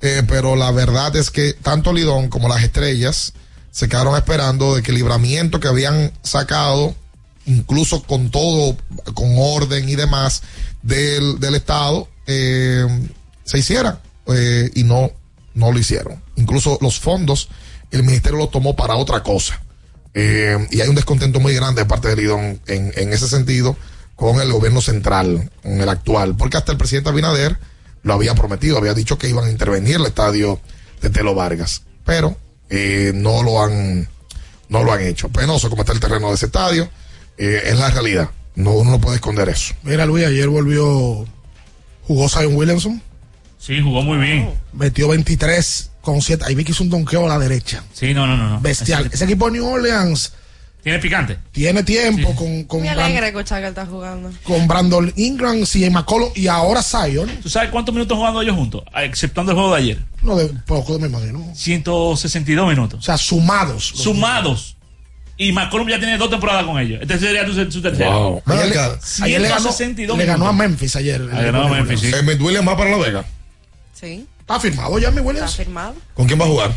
Eh, 0.00 0.22
pero 0.28 0.54
la 0.54 0.70
verdad 0.70 1.16
es 1.16 1.30
que 1.30 1.54
tanto 1.54 1.92
Lidón 1.92 2.28
como 2.28 2.48
las 2.48 2.62
estrellas 2.62 3.32
se 3.70 3.88
quedaron 3.88 4.16
esperando 4.16 4.76
de 4.76 4.82
que 4.82 4.90
el 4.90 4.98
libramiento 4.98 5.60
que 5.60 5.68
habían 5.68 6.12
sacado, 6.22 6.94
incluso 7.46 8.02
con 8.02 8.30
todo, 8.30 8.76
con 9.14 9.34
orden 9.38 9.88
y 9.88 9.96
demás 9.96 10.42
del, 10.82 11.40
del 11.40 11.54
Estado, 11.54 12.08
eh, 12.26 12.86
se 13.44 13.58
hiciera. 13.58 14.00
Eh, 14.26 14.70
y 14.74 14.84
no, 14.84 15.10
no 15.54 15.72
lo 15.72 15.78
hicieron. 15.78 16.22
Incluso 16.36 16.78
los 16.80 16.98
fondos, 16.98 17.48
el 17.90 18.02
ministerio 18.02 18.38
los 18.38 18.50
tomó 18.50 18.76
para 18.76 18.96
otra 18.96 19.22
cosa. 19.22 19.60
Eh, 20.14 20.66
y 20.70 20.80
hay 20.80 20.88
un 20.88 20.94
descontento 20.94 21.40
muy 21.40 21.54
grande 21.54 21.82
de 21.82 21.86
parte 21.86 22.08
de 22.08 22.16
Lidón 22.16 22.60
en, 22.66 22.92
en 22.96 23.12
ese 23.12 23.28
sentido 23.28 23.76
con 24.16 24.40
el 24.40 24.52
gobierno 24.52 24.80
central, 24.80 25.50
con 25.62 25.80
el 25.80 25.88
actual, 25.88 26.36
porque 26.36 26.56
hasta 26.56 26.72
el 26.72 26.78
presidente 26.78 27.10
Abinader 27.10 27.58
lo 28.04 28.14
había 28.14 28.34
prometido, 28.34 28.78
había 28.78 28.94
dicho 28.94 29.18
que 29.18 29.28
iban 29.28 29.44
a 29.44 29.50
intervenir 29.50 29.96
el 29.96 30.06
estadio 30.06 30.60
de 31.02 31.10
Telo 31.10 31.34
Vargas, 31.34 31.82
pero 32.04 32.36
eh, 32.70 33.12
no 33.14 33.42
lo 33.42 33.62
han 33.62 34.08
no 34.68 34.84
lo 34.84 34.92
han 34.92 35.02
hecho. 35.02 35.28
Penoso 35.28 35.68
como 35.68 35.82
está 35.82 35.92
el 35.92 36.00
terreno 36.00 36.28
de 36.28 36.34
ese 36.34 36.46
estadio, 36.46 36.88
eh, 37.38 37.62
es 37.66 37.78
la 37.78 37.90
realidad. 37.90 38.30
No, 38.54 38.72
uno 38.72 38.92
no 38.92 39.00
puede 39.00 39.16
esconder 39.16 39.48
eso. 39.48 39.74
Mira, 39.82 40.06
Luis, 40.06 40.26
ayer 40.26 40.48
volvió. 40.48 41.24
Jugó 42.02 42.28
Zion 42.28 42.54
Williamson. 42.54 43.02
Sí, 43.58 43.80
jugó 43.80 44.02
muy 44.02 44.18
bien. 44.18 44.50
Metió 44.72 45.08
23 45.08 45.90
con 46.04 46.20
7. 46.22 46.44
Ahí 46.46 46.54
vi 46.54 46.62
que 46.64 46.72
hizo 46.72 46.84
un 46.84 46.90
donqueo 46.90 47.24
a 47.26 47.28
la 47.28 47.38
derecha. 47.38 47.82
Sí, 47.92 48.14
no, 48.14 48.26
no, 48.26 48.36
no. 48.36 48.48
no. 48.50 48.60
Bestial. 48.60 49.10
Ese 49.12 49.24
equipo 49.24 49.46
de 49.46 49.52
New 49.58 49.66
Orleans 49.66 50.32
Tiene 50.82 50.98
picante. 50.98 51.38
tiene 51.50 51.82
tiempo 51.82 52.34
con, 52.36 52.64
con, 52.64 52.80
Muy 52.80 52.88
Bran- 52.90 52.98
alegre 53.06 53.28
escuchar 53.28 53.60
que 53.60 53.66
él 53.66 53.70
está 53.70 53.86
jugando. 53.86 54.30
con 54.44 54.68
Brandon 54.68 55.12
Ingram, 55.16 55.64
y 55.74 55.90
McCollum 55.90 56.28
y 56.34 56.46
ahora 56.46 56.82
Zion. 56.82 57.28
¿Tú 57.42 57.48
sabes 57.48 57.70
cuántos 57.70 57.94
minutos 57.94 58.16
jugando 58.16 58.42
ellos 58.42 58.54
juntos? 58.54 58.82
Exceptuando 58.94 59.52
el 59.52 59.56
juego 59.58 59.74
de 59.74 59.80
ayer. 59.82 59.98
No, 60.22 60.36
de 60.36 60.46
poco 60.66 60.98
me 60.98 61.08
imagino. 61.08 61.50
162 61.54 62.68
minutos. 62.68 63.00
O 63.00 63.02
sea, 63.02 63.16
sumados. 63.18 63.92
Sumados. 63.96 64.76
Y 65.36 65.50
McCollum 65.50 65.88
ya 65.88 65.98
tiene 65.98 66.16
dos 66.16 66.30
temporadas 66.30 66.64
con 66.64 66.78
ellos. 66.78 67.00
Este 67.02 67.18
sería 67.18 67.44
su, 67.44 67.54
su 67.72 67.82
tercero. 67.82 68.10
Wow. 68.10 68.42
Ayer, 68.46 68.68
le, 68.68 69.24
ayer 69.24 69.40
le 69.40 69.48
ganó, 69.48 69.60
162 69.72 70.16
le 70.18 70.26
ganó 70.26 70.46
a. 70.46 70.52
Memphis 70.52 70.94
ayer. 70.94 71.28
Ah, 71.32 71.42
ganó 71.42 71.62
a 71.64 71.68
Memphis, 71.70 72.00
sí. 72.00 72.12
Emmett 72.14 72.40
Williams 72.40 72.68
va 72.68 72.76
para 72.76 72.90
La 72.90 72.98
Vega. 72.98 73.24
Sí, 73.92 74.26
¿Está 74.44 74.60
firmado 74.60 74.98
ya, 74.98 75.10
mi 75.10 75.16
está 75.16 75.28
Williams? 75.28 75.56
firmado. 75.56 75.94
¿Con 76.12 76.26
quién 76.26 76.38
va 76.38 76.44
a 76.44 76.48
jugar? 76.48 76.72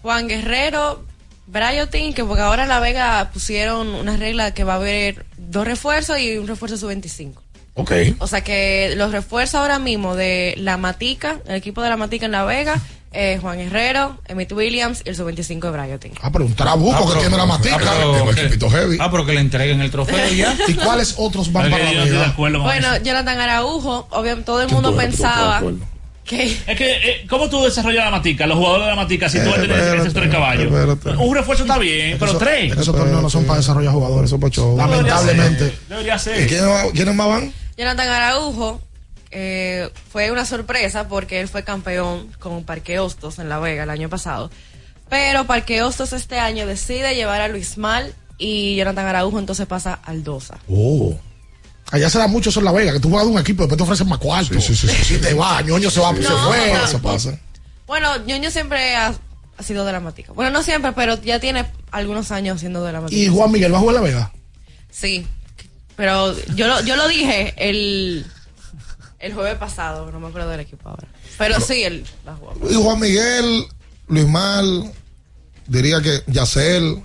Juan 0.00 0.28
Guerrero, 0.28 1.04
Bryotin, 1.46 2.14
que 2.14 2.24
porque 2.24 2.40
ahora 2.42 2.62
en 2.62 2.70
La 2.70 2.80
Vega 2.80 3.30
pusieron 3.34 3.88
una 3.88 4.16
regla 4.16 4.54
que 4.54 4.64
va 4.64 4.72
a 4.72 4.76
haber 4.76 5.26
dos 5.36 5.66
refuerzos 5.66 6.18
y 6.18 6.38
un 6.38 6.48
refuerzo 6.48 6.78
sub-25. 6.78 7.34
Ok. 7.74 7.92
O 8.18 8.26
sea 8.26 8.40
que 8.40 8.94
los 8.96 9.12
refuerzos 9.12 9.56
ahora 9.56 9.78
mismo 9.78 10.16
de 10.16 10.54
la 10.56 10.78
Matica, 10.78 11.40
el 11.46 11.56
equipo 11.56 11.82
de 11.82 11.90
la 11.90 11.98
Matica 11.98 12.24
en 12.24 12.32
La 12.32 12.44
Vega, 12.44 12.80
eh, 13.12 13.38
Juan 13.42 13.58
Guerrero, 13.58 14.18
Emmett 14.26 14.50
Williams 14.52 15.02
y 15.04 15.10
el 15.10 15.16
sub-25 15.16 15.60
de 15.60 15.70
Bryotin. 15.70 16.12
Ah, 16.22 16.30
pero 16.32 16.46
un 16.46 16.54
trabuco 16.54 17.12
que 17.12 17.20
tiene 17.20 17.36
la 17.36 17.44
matica. 17.44 17.78
Tengo 17.78 18.30
equipito 18.30 18.70
heavy. 18.70 18.96
Ah, 18.98 19.10
pero 19.10 19.26
que 19.26 19.34
le 19.34 19.40
entreguen 19.40 19.82
el 19.82 19.90
trofeo 19.90 20.32
ya. 20.32 20.56
¿Y 20.66 20.72
cuáles 20.74 21.16
otros 21.18 21.52
van 21.52 21.70
para 21.70 21.92
la 21.92 22.32
Bueno. 22.34 22.96
Jonathan 23.02 23.38
Araujo, 23.38 24.06
obviamente 24.12 24.46
todo 24.46 24.62
el 24.62 24.70
mundo 24.70 24.96
pensaba 24.96 25.62
Es 26.32 26.76
que, 26.76 26.92
eh, 26.92 27.26
¿cómo 27.28 27.48
tú 27.50 27.62
desarrollas 27.62 28.04
la 28.04 28.10
matica? 28.10 28.46
Los 28.46 28.58
jugadores 28.58 28.84
de 28.86 28.90
la 28.90 28.96
matica, 28.96 29.28
si 29.28 29.38
tú 29.38 29.46
vas 29.46 29.58
a 29.58 29.60
tener 29.62 29.78
Espérate, 29.78 30.02
ese 30.08 30.14
tres 30.14 30.30
caballos. 30.30 30.64
espérate. 30.72 31.10
Un 31.22 31.34
refuerzo 31.34 31.64
está 31.64 31.78
bien, 31.78 32.16
pero 32.18 32.30
Eso- 32.32 32.38
tres. 32.38 32.72
Esos 32.72 32.94
torneos 32.96 33.22
no 33.22 33.30
son 33.30 33.44
para 33.44 33.58
desarrollar 33.58 33.92
jugadores. 33.92 34.30
Eso 34.30 34.40
para 34.40 34.50
show. 34.50 34.76
Lamentablemente. 34.76 35.74
Debería 35.88 36.16
¿Y 36.16 36.18
ser. 36.18 36.46
quiénes 36.46 36.66
va- 36.66 36.90
quiénes 36.92 37.14
más 37.14 37.28
van? 37.28 37.52
Jonathan 37.76 38.08
Araujo 38.08 38.80
eh, 39.30 39.88
fue 40.10 40.30
una 40.30 40.44
sorpresa 40.44 41.08
porque 41.08 41.40
él 41.40 41.48
fue 41.48 41.64
campeón 41.64 42.28
con 42.38 42.64
Parque 42.64 42.98
Hostos 42.98 43.38
en 43.38 43.48
La 43.48 43.58
Vega 43.58 43.84
el 43.84 43.90
año 43.90 44.08
pasado. 44.08 44.50
Pero 45.08 45.44
Parque 45.46 45.82
Hostos 45.82 46.12
este 46.12 46.38
año 46.38 46.66
decide 46.66 47.14
llevar 47.14 47.40
a 47.40 47.48
Luis 47.48 47.76
Mal 47.78 48.14
y 48.38 48.76
Jonathan 48.76 49.06
Araujo 49.06 49.38
entonces 49.38 49.66
pasa 49.66 49.98
al 50.04 50.22
Dosa. 50.24 50.58
Oh. 50.70 51.14
Allá 51.92 52.10
se 52.10 52.18
da 52.18 52.26
mucho 52.26 52.50
eso 52.50 52.58
en 52.60 52.64
La 52.64 52.72
Vega, 52.72 52.92
que 52.92 53.00
tú 53.00 53.08
juegas 53.10 53.26
de 53.28 53.32
un 53.34 53.38
equipo 53.38 53.62
y 53.62 53.66
después 53.66 53.76
te 53.76 53.82
ofrecen 53.84 54.08
más 54.08 54.18
cuarto. 54.18 54.60
Sí, 54.60 54.74
sí, 54.74 54.88
sí, 54.88 55.18
te 55.18 55.34
va, 55.34 55.60
ñoño 55.62 55.90
se 55.90 56.00
va, 56.00 56.12
se 56.14 56.22
No, 56.22 56.48
fue. 56.48 56.72
no. 56.74 56.84
Eso 56.84 57.00
pasa. 57.00 57.38
Bueno, 57.86 58.16
Ñoño 58.24 58.50
siempre 58.50 58.96
ha, 58.96 59.14
ha 59.58 59.62
sido 59.62 59.84
de 59.84 59.92
la 59.92 60.00
Matica. 60.00 60.32
Bueno, 60.32 60.50
no 60.50 60.62
siempre, 60.62 60.92
pero 60.92 61.20
ya 61.22 61.38
tiene 61.38 61.66
algunos 61.90 62.30
años 62.32 62.60
siendo 62.60 62.82
de 62.82 62.92
la 62.92 63.00
Matica. 63.02 63.20
Y 63.20 63.28
Juan 63.28 63.52
Miguel 63.52 63.72
va 63.72 63.76
a 63.76 63.80
jugar 63.80 63.96
en 63.96 64.02
La 64.02 64.08
Vega. 64.08 64.32
Sí. 64.90 65.26
Pero 65.94 66.34
yo 66.54 66.66
lo, 66.66 66.80
yo 66.80 66.96
lo 66.96 67.06
dije 67.08 67.52
el, 67.58 68.24
el 69.18 69.34
jueves 69.34 69.58
pasado, 69.58 70.10
no 70.10 70.18
me 70.18 70.28
acuerdo 70.28 70.48
del 70.48 70.60
equipo 70.60 70.88
ahora. 70.88 71.06
Pero 71.36 71.60
sí, 71.60 71.82
él 71.84 72.04
la 72.24 72.34
jugó. 72.34 72.54
Y 72.70 72.74
Juan 72.74 72.98
Miguel, 72.98 73.66
Luis 74.08 74.26
Mal, 74.26 74.90
diría 75.66 76.00
que 76.00 76.22
Yacel 76.28 77.02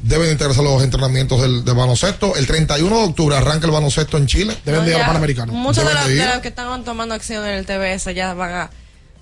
deben 0.00 0.30
integrarse 0.30 0.60
a 0.60 0.64
los 0.64 0.82
entrenamientos 0.82 1.40
del, 1.40 1.64
del 1.64 1.74
baloncesto. 1.74 2.36
El 2.36 2.46
31 2.46 2.96
de 2.96 3.04
octubre 3.04 3.36
arranca 3.36 3.66
el 3.66 3.72
baloncesto 3.72 4.16
en 4.18 4.26
Chile. 4.26 4.56
Deben 4.64 4.84
de 4.84 4.90
ir 4.90 4.94
a 4.94 4.98
los 4.98 5.02
Ya, 5.02 5.06
Panamericanos. 5.06 5.54
Muchos 5.54 5.84
de 5.84 5.90
Deben 5.90 6.16
los, 6.16 6.26
de 6.26 6.34
los 6.34 6.42
que 6.42 6.48
están 6.48 6.84
tomando 6.84 7.14
acción 7.14 7.44
en 7.46 7.52
el 7.54 7.66
TBS 7.66 8.14
ya 8.14 8.34
van 8.34 8.52
a, 8.52 8.70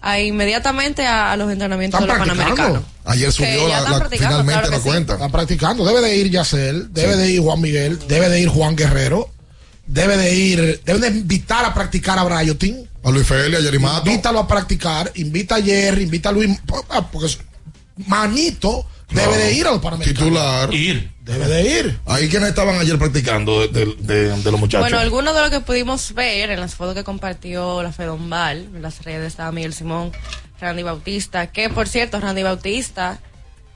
a 0.00 0.20
inmediatamente 0.20 1.06
a, 1.06 1.32
a 1.32 1.36
los 1.36 1.50
entrenamientos 1.52 2.00
Están 2.00 2.18
de 2.18 2.26
los. 2.26 2.36
Panamericanos. 2.36 2.82
Ayer 3.04 3.32
subió 3.32 3.68
la, 3.68 3.78
están 3.78 4.10
finalmente 4.10 4.52
claro 4.52 4.70
la 4.70 4.76
sí. 4.78 4.82
cuenta. 4.88 5.12
Está 5.14 5.28
practicando. 5.28 5.84
Debe 5.84 6.00
de 6.00 6.16
ir 6.16 6.30
Yacel, 6.30 6.92
debe 6.92 7.16
de 7.16 7.30
ir 7.30 7.40
Juan 7.40 7.60
Miguel, 7.60 7.98
debe 8.08 8.28
de 8.28 8.40
ir 8.40 8.48
Juan 8.48 8.76
Guerrero, 8.76 9.30
debe 9.86 10.16
de 10.16 10.34
ir, 10.34 10.80
debe 10.84 10.98
de 10.98 11.08
invitar 11.18 11.64
a 11.64 11.74
practicar 11.74 12.18
a 12.18 12.24
Brayotin. 12.24 12.88
A 13.04 13.10
Luis 13.10 13.26
Feli, 13.26 13.56
a 13.56 13.60
Jerry 13.60 13.80
Mato. 13.80 14.08
Invítalo 14.08 14.38
a 14.38 14.46
practicar, 14.46 15.10
invita 15.16 15.56
a 15.56 15.62
Jerry, 15.62 16.04
invita 16.04 16.28
a 16.28 16.32
Luis, 16.32 16.56
ah, 16.90 17.08
porque 17.10 17.26
es- 17.26 17.38
Manito 18.06 18.86
debe 19.14 19.36
de 19.38 19.52
ir 19.52 19.66
a 19.66 19.70
los 19.72 19.80
Panamericanos. 19.80 20.18
Titular. 20.30 20.74
Ir. 20.74 21.10
Debe 21.20 21.46
de 21.46 21.62
ir. 21.80 21.98
Ahí 22.06 22.28
quienes 22.28 22.48
estaban 22.50 22.76
ayer 22.78 22.98
practicando 22.98 23.66
de, 23.66 23.68
de- 23.68 23.94
de- 23.98 24.36
de 24.42 24.50
los 24.50 24.58
muchachos. 24.60 24.80
Bueno, 24.80 24.98
algunos 24.98 25.34
de 25.34 25.40
lo 25.42 25.50
que 25.50 25.60
pudimos 25.60 26.12
ver 26.14 26.50
en 26.50 26.60
las 26.60 26.74
fotos 26.74 26.94
que 26.94 27.04
compartió 27.04 27.82
la 27.82 27.92
Fedombal, 27.92 28.68
en 28.74 28.82
las 28.82 29.02
redes 29.04 29.28
estaba 29.28 29.52
Miguel 29.52 29.72
Simón, 29.72 30.10
Randy 30.60 30.82
Bautista, 30.82 31.46
que 31.48 31.68
por 31.70 31.88
cierto, 31.88 32.18
Randy 32.20 32.42
Bautista 32.42 33.20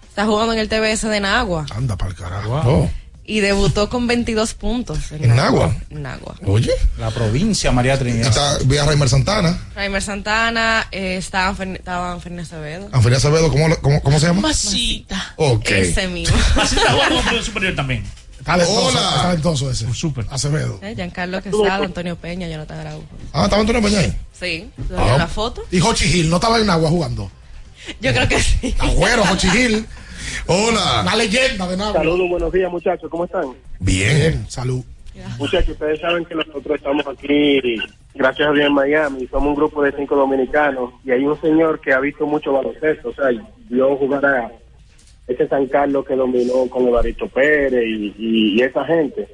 está 0.08 0.26
jugando 0.26 0.52
en 0.54 0.58
el 0.58 0.68
TBS 0.68 1.02
de 1.08 1.20
Nagua 1.20 1.66
Anda 1.74 1.96
para 1.96 2.10
el 2.10 2.16
carajo. 2.16 2.62
Oh. 2.64 2.90
Y 3.26 3.40
debutó 3.40 3.88
con 3.88 4.06
22 4.06 4.54
puntos 4.54 5.10
en, 5.12 5.24
¿En 5.24 5.36
Nagua? 5.36 5.74
En 5.90 6.02
Nagua. 6.02 6.36
Oye. 6.46 6.70
La 6.98 7.10
provincia 7.10 7.72
María 7.72 7.98
Trinidad. 7.98 8.28
Está, 8.28 8.58
vi 8.64 8.76
a 8.78 8.84
Raimer 8.86 9.08
Santana. 9.08 9.58
Raimer 9.74 10.00
Santana, 10.02 10.86
eh, 10.92 11.16
estaban 11.16 11.56
Fernández 11.56 12.46
Acevedo. 12.52 12.88
Anferia 12.92 13.18
Acevedo, 13.18 13.50
¿cómo, 13.50 13.74
cómo, 13.80 14.00
¿cómo 14.02 14.20
se 14.20 14.26
llama? 14.26 14.40
Masita. 14.42 15.34
Ok. 15.36 15.68
Ese 15.70 16.08
mismo. 16.08 16.36
Masita 16.56 16.92
jugó 16.92 17.42
superior 17.42 17.74
también. 17.74 18.04
Talentoso, 18.44 18.86
Hola. 18.88 19.22
talentoso 19.22 19.70
ese. 19.72 19.92
Súper. 19.92 20.24
Acevedo. 20.30 20.78
Eh, 20.82 20.94
Giancarlo 20.94 21.42
Quesada, 21.42 21.76
Antonio 21.84 22.14
Peña, 22.16 22.46
Jonathan 22.46 22.78
Araujo. 22.78 23.04
Ah, 23.32 23.44
estaba 23.44 23.60
Antonio 23.60 23.82
Peña 23.82 23.98
ahí. 24.00 24.16
Sí, 24.38 24.70
¿lo 24.88 25.00
Ah. 25.00 25.18
la 25.18 25.26
foto? 25.26 25.62
Y 25.72 25.80
Hochi 25.80 26.04
Gil, 26.06 26.30
no 26.30 26.36
estaba 26.36 26.58
en 26.60 26.70
agua 26.70 26.88
jugando. 26.90 27.28
Yo 28.00 28.12
creo 28.12 28.28
que 28.28 28.40
sí. 28.40 28.74
Agüero, 28.78 29.22
Hochi 29.32 29.48
Gil, 29.50 29.86
Hola. 30.46 31.00
una 31.02 31.16
leyenda 31.16 31.66
de 31.68 31.76
Nagua. 31.76 31.94
Saludos, 31.94 32.28
buenos 32.30 32.52
días 32.52 32.70
muchachos, 32.70 33.10
¿cómo 33.10 33.24
están? 33.24 33.46
Bien. 33.80 34.48
Salud. 34.48 34.82
Muchachos, 35.38 35.70
ustedes 35.70 35.98
saben 36.00 36.24
que 36.26 36.34
nosotros 36.34 36.76
estamos 36.76 37.06
aquí, 37.06 37.76
gracias 38.14 38.48
a 38.48 38.52
Dios 38.52 38.66
en 38.66 38.74
Miami, 38.74 39.26
somos 39.28 39.48
un 39.48 39.54
grupo 39.54 39.82
de 39.82 39.92
cinco 39.92 40.14
dominicanos 40.14 40.92
y 41.04 41.10
hay 41.10 41.24
un 41.24 41.40
señor 41.40 41.80
que 41.80 41.92
ha 41.94 42.00
visto 42.00 42.26
mucho 42.26 42.52
baloncesto, 42.52 43.08
o 43.08 43.14
sea, 43.14 43.26
vio 43.70 43.96
jugar 43.96 44.26
a 44.26 44.52
ese 45.26 45.48
San 45.48 45.66
Carlos 45.68 46.04
que 46.06 46.14
dominó 46.14 46.68
con 46.68 46.86
Evaristo 46.86 47.26
Pérez 47.28 47.82
y, 47.86 48.14
y- 48.18 48.56
y 48.58 48.62
esa 48.62 48.84
gente. 48.84 49.26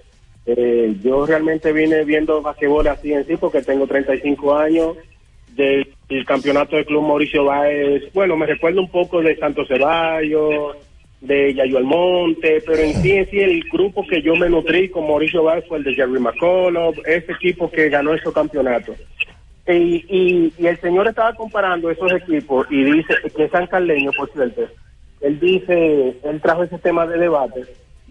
Eh, 0.46 0.96
yo 1.02 1.26
realmente 1.26 1.72
vine 1.72 2.04
viendo 2.04 2.40
basquetbol 2.42 2.86
así 2.88 3.12
en 3.12 3.26
sí 3.26 3.36
porque 3.36 3.62
tengo 3.62 3.86
35 3.86 4.56
años 4.56 4.96
del 5.56 6.24
campeonato 6.26 6.76
del 6.76 6.86
Club 6.86 7.02
Mauricio 7.02 7.44
Báez. 7.44 8.12
Bueno, 8.12 8.36
me 8.36 8.46
recuerdo 8.46 8.80
un 8.80 8.90
poco 8.90 9.20
de 9.20 9.36
Santos 9.36 9.68
Ceballos, 9.68 10.76
de 11.20 11.54
Yayo 11.54 11.78
Almonte, 11.78 12.62
pero 12.66 12.82
en 12.82 12.94
sí, 13.00 13.12
en 13.12 13.30
sí, 13.30 13.38
el 13.38 13.62
grupo 13.70 14.06
que 14.06 14.20
yo 14.22 14.34
me 14.34 14.48
nutrí 14.48 14.88
con 14.88 15.06
Mauricio 15.06 15.44
Báez 15.44 15.64
fue 15.68 15.78
el 15.78 15.84
de 15.84 15.94
Jerry 15.94 16.20
McCullough, 16.20 16.96
ese 17.06 17.32
equipo 17.32 17.70
que 17.70 17.88
ganó 17.88 18.12
esos 18.14 18.34
campeonatos. 18.34 18.96
Y, 19.68 20.04
y, 20.08 20.52
y 20.58 20.66
el 20.66 20.80
señor 20.80 21.06
estaba 21.06 21.34
comparando 21.34 21.88
esos 21.90 22.12
equipos 22.12 22.66
y 22.68 22.82
dice 22.82 23.14
que 23.36 23.44
es 23.44 23.50
San 23.52 23.68
Carleño, 23.68 24.10
por 24.16 24.30
cierto. 24.32 24.62
Él 25.20 25.38
dice, 25.38 26.16
él 26.24 26.40
trajo 26.40 26.64
ese 26.64 26.78
tema 26.78 27.06
de 27.06 27.16
debate 27.18 27.62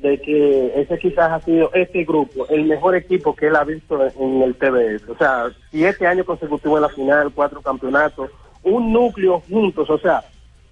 de 0.02 0.20
que 0.20 0.72
ese 0.82 0.98
quizás 0.98 1.32
ha 1.32 1.40
sido 1.42 1.72
este 1.74 2.04
grupo 2.04 2.48
el 2.50 2.66
mejor 2.66 2.96
equipo 2.96 3.36
que 3.36 3.48
él 3.48 3.56
ha 3.56 3.64
visto 3.64 4.00
en 4.20 4.42
el 4.42 4.56
TBS. 4.56 5.08
O 5.10 5.18
sea, 5.18 5.46
siete 5.70 6.08
años 6.08 6.26
consecutivos 6.26 6.78
en 6.78 6.82
la 6.82 6.90
final, 6.90 7.32
cuatro 7.34 7.62
campeonatos, 7.62 8.30
un 8.64 8.92
núcleo 8.92 9.42
juntos. 9.50 9.90
O 9.90 9.98
sea, 10.00 10.24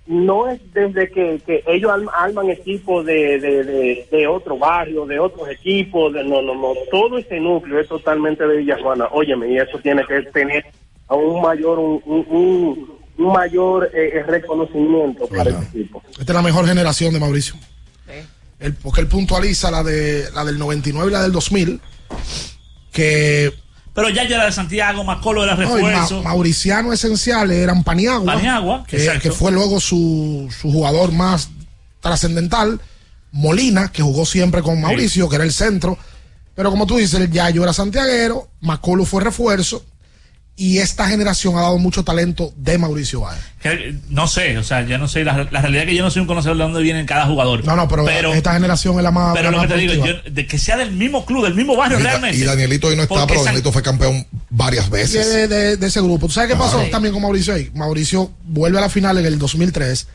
no 0.07 0.47
es 0.49 0.59
desde 0.73 1.11
que, 1.11 1.39
que 1.45 1.63
ellos 1.67 1.91
arm- 1.91 2.09
arman 2.13 2.49
equipos 2.49 3.05
de, 3.05 3.39
de, 3.39 3.63
de, 3.63 4.07
de 4.09 4.27
otro 4.27 4.57
barrio, 4.57 5.05
de 5.05 5.19
otros 5.19 5.47
equipos, 5.49 6.11
de, 6.13 6.23
no, 6.23 6.41
no, 6.41 6.55
no, 6.55 6.73
todo 6.89 7.19
ese 7.19 7.39
núcleo 7.39 7.79
es 7.79 7.87
totalmente 7.87 8.47
de 8.47 8.57
Villajuana. 8.57 9.07
Óyeme, 9.11 9.51
y 9.51 9.57
eso 9.57 9.77
tiene 9.79 10.03
que 10.07 10.21
tener 10.31 10.65
a 11.07 11.13
un 11.15 11.39
mayor, 11.41 11.77
un, 11.77 12.01
un, 12.05 12.25
un- 12.29 12.99
un 13.19 13.33
mayor 13.33 13.91
eh, 13.93 14.11
eh, 14.13 14.23
reconocimiento 14.23 15.27
para 15.27 15.49
ese 15.51 15.59
equipo. 15.77 16.01
Esta 16.09 16.23
es 16.23 16.29
la 16.33 16.41
mejor 16.41 16.65
generación 16.65 17.13
de 17.13 17.19
Mauricio. 17.19 17.55
Él- 18.59 18.73
porque 18.75 19.01
él 19.01 19.07
puntualiza 19.07 19.71
la 19.71 19.83
de 19.83 20.29
la 20.33 20.43
del 20.45 20.57
99 20.59 21.09
y 21.09 21.13
la 21.13 21.21
del 21.23 21.31
2000 21.31 21.79
que 22.91 23.53
Pero 23.93 24.09
ya 24.09 24.23
era 24.23 24.45
de 24.45 24.51
Santiago, 24.51 25.03
Macolo 25.03 25.43
era 25.43 25.55
no, 25.55 25.61
y 25.79 25.81
Ma- 25.81 25.89
refuerzo. 25.89 26.23
mauricianos 26.23 26.93
esenciales 26.93 27.57
eran 27.57 27.83
Paniagua, 27.83 28.33
Paniagua, 28.33 28.85
que 28.87 29.31
fue 29.31 29.51
luego 29.51 29.79
su, 29.79 30.49
su 30.59 30.71
jugador 30.71 31.11
más 31.11 31.49
trascendental, 31.99 32.79
Molina, 33.31 33.91
que 33.91 34.01
jugó 34.01 34.25
siempre 34.25 34.61
con 34.61 34.79
Mauricio, 34.81 35.27
que 35.29 35.35
era 35.35 35.43
el 35.45 35.53
centro. 35.53 35.97
Pero 36.55 36.71
como 36.71 36.85
tú 36.87 36.97
dices, 36.97 37.19
el 37.19 37.31
Yayo 37.31 37.63
era 37.63 37.73
santiaguero, 37.73 38.49
Macolo 38.61 39.05
fue 39.05 39.23
refuerzo, 39.23 39.83
y 40.61 40.79
esta 40.79 41.07
generación 41.07 41.55
ha 41.57 41.61
dado 41.61 41.77
mucho 41.77 42.03
talento 42.03 42.51
de 42.57 42.77
Mauricio 42.77 43.21
Báez. 43.21 43.39
No 44.09 44.27
sé, 44.27 44.57
o 44.57 44.63
sea, 44.63 44.85
ya 44.85 44.97
no 44.97 45.07
sé. 45.07 45.23
La, 45.23 45.47
la 45.51 45.61
realidad 45.61 45.83
es 45.83 45.89
que 45.89 45.95
yo 45.95 46.03
no 46.03 46.11
soy 46.11 46.19
un 46.21 46.27
conocedor 46.27 46.57
de 46.57 46.63
dónde 46.63 46.81
viene 46.81 47.05
cada 47.05 47.25
jugador. 47.25 47.63
No, 47.63 47.77
no, 47.77 47.87
pero, 47.87 48.33
esta 48.33 48.53
generación 48.53 48.97
es 48.97 49.03
la 49.03 49.11
más. 49.11 49.33
Pero 49.35 49.51
la 49.51 49.57
lo 49.57 49.61
que 49.63 49.73
te 49.73 49.79
digo, 49.79 50.05
yo- 50.05 50.21
de 50.29 50.45
que 50.45 50.57
sea 50.59 50.75
del 50.75 50.91
mismo 50.91 51.25
club, 51.25 51.45
del 51.45 51.55
mismo 51.55 51.77
barrio 51.77 51.97
Y, 51.99 52.03
realmente. 52.03 52.37
y 52.37 52.41
Danielito 52.43 52.87
hoy 52.87 52.97
no 52.97 53.03
está, 53.03 53.25
pero 53.25 53.41
Danielito 53.41 53.71
fue 53.71 53.81
campeón 53.81 54.27
varias 54.49 54.89
veces. 54.89 55.25
de, 55.33 55.47
de- 55.47 55.77
de 55.77 55.87
ese 55.87 56.01
grupo. 56.01 56.27
¿Tú 56.27 56.33
sabes 56.33 56.51
qué 56.51 56.57
pasó 56.57 56.79
también 56.91 57.13
con 57.13 57.21
Mauricio 57.23 57.53
ahí? 57.53 57.71
Mauricio 57.73 58.29
vuelve 58.43 58.79
a 58.79 58.81
la 58.81 58.89
final 58.89 59.17
en 59.17 59.25
el 59.27 59.39
2003 59.39 60.07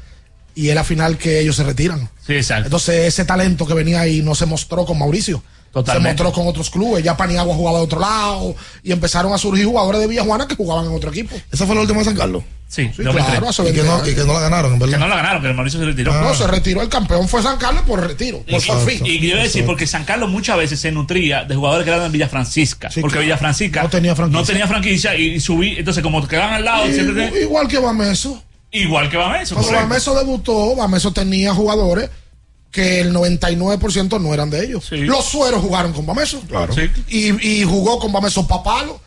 y 0.55 0.69
es 0.69 0.75
la 0.75 0.85
final 0.85 1.17
que 1.17 1.41
ellos 1.41 1.57
se 1.57 1.65
retiran. 1.65 2.11
Sí, 2.27 2.35
exacto. 2.35 2.67
Entonces 2.67 3.07
ese 3.07 3.25
talento 3.25 3.67
que 3.67 3.73
venía 3.75 4.01
ahí 4.01 4.21
no 4.21 4.35
se 4.35 4.45
mostró 4.47 4.85
con 4.85 4.99
Mauricio. 4.99 5.43
Totalmente. 5.75 6.17
Se 6.19 6.25
mostró 6.25 6.41
con 6.43 6.49
otros 6.49 6.71
clubes. 6.71 7.05
Ya 7.05 7.17
Paniagua 7.17 7.55
jugaba 7.55 7.79
de 7.79 7.85
otro 7.85 8.01
lado 8.01 8.55
y 8.83 8.93
empezaron 8.93 9.33
a 9.35 9.39
surgir 9.39 9.67
jugadores 9.67 10.01
de 10.01 10.07
Villajuana 10.07 10.49
que 10.49 10.55
jugaban 10.55 10.87
en 10.87 10.93
otro 10.95 11.11
equipo. 11.11 11.37
¿Esa 11.53 11.67
fue 11.67 11.75
la 11.75 11.83
última 11.83 11.99
de 11.99 12.05
San 12.07 12.17
Carlos? 12.17 12.43
Sí, 12.67 12.91
Sí, 12.97 13.03
2003. 13.05 13.39
claro, 13.39 13.51
Y 13.51 13.73
que, 13.73 13.83
20 13.83 13.85
no, 13.85 14.09
y 14.11 14.15
que 14.15 14.25
no 14.25 14.33
la 14.33 14.41
ganaron, 14.41 14.73
en 14.73 14.79
Que 14.81 14.85
verdad. 14.87 14.99
no 14.99 15.09
la 15.09 15.17
ganaron, 15.17 15.43
que 15.43 15.49
el 15.49 15.55
Mauricio 15.55 15.79
se 15.79 15.87
retiró. 15.87 16.13
No, 16.21 16.35
se 16.35 16.47
retiró. 16.47 16.81
El 16.83 16.89
campeón 16.89 17.29
fue 17.29 17.41
San 17.43 17.57
Carlos 17.59 17.85
por 17.87 18.01
retiro, 18.05 18.43
por 18.51 18.61
forfeit. 18.61 19.05
Y 19.07 19.19
yo 19.21 19.27
iba 19.29 19.41
a 19.41 19.43
decir, 19.45 19.65
porque 19.67 19.87
San 19.87 20.05
Carlos 20.05 20.31
muchas 20.31 20.57
veces 20.57 20.81
se 20.81 20.91
nutría 20.91 21.45
de 21.45 21.55
jugadores 21.55 21.85
que 21.85 21.91
eran 21.91 22.03
de 22.05 22.09
Villa 22.09 22.29
Francisca. 22.29 22.89
porque 22.95 23.03
claro. 23.13 23.21
Villa 23.23 23.37
Francisca 23.37 23.83
No 23.83 23.89
tenía 23.91 24.17
franquicia. 24.17 24.41
no 24.41 24.47
tenía 24.47 24.67
franquicia 24.67 25.15
y, 25.17 25.35
y 25.35 25.41
subí. 25.41 25.77
Entonces, 25.79 26.03
como 26.03 26.27
quedaban 26.27 26.55
al 26.55 26.65
lado, 26.65 26.87
siempre 26.87 27.31
te- 27.31 27.43
Igual 27.43 27.69
que 27.69 27.79
Bameso. 27.79 28.43
igual 28.73 29.09
que 29.09 29.17
Bameso. 29.19 29.55
Cuando. 29.55 29.73
Bameso 29.73 30.15
debutó, 30.19 30.75
Bameso 30.75 31.13
tenía 31.13 31.55
jugadores 31.55 32.11
que 32.75 33.01
el 33.01 33.15
99% 33.15 34.21
no 34.21 34.35
eran 34.35 34.51
de 34.51 34.65
ellos. 34.65 34.91
Los 34.91 35.25
sueros 35.27 35.63
jugaron 35.63 35.93
con 35.93 36.05
Bameso. 36.05 36.41
Claro. 36.49 36.75
Y, 37.09 37.29
y 37.61 37.63
jugó 37.65 38.01
con 38.01 38.13
Bameso 38.13 38.47
Papalo. 38.49 39.01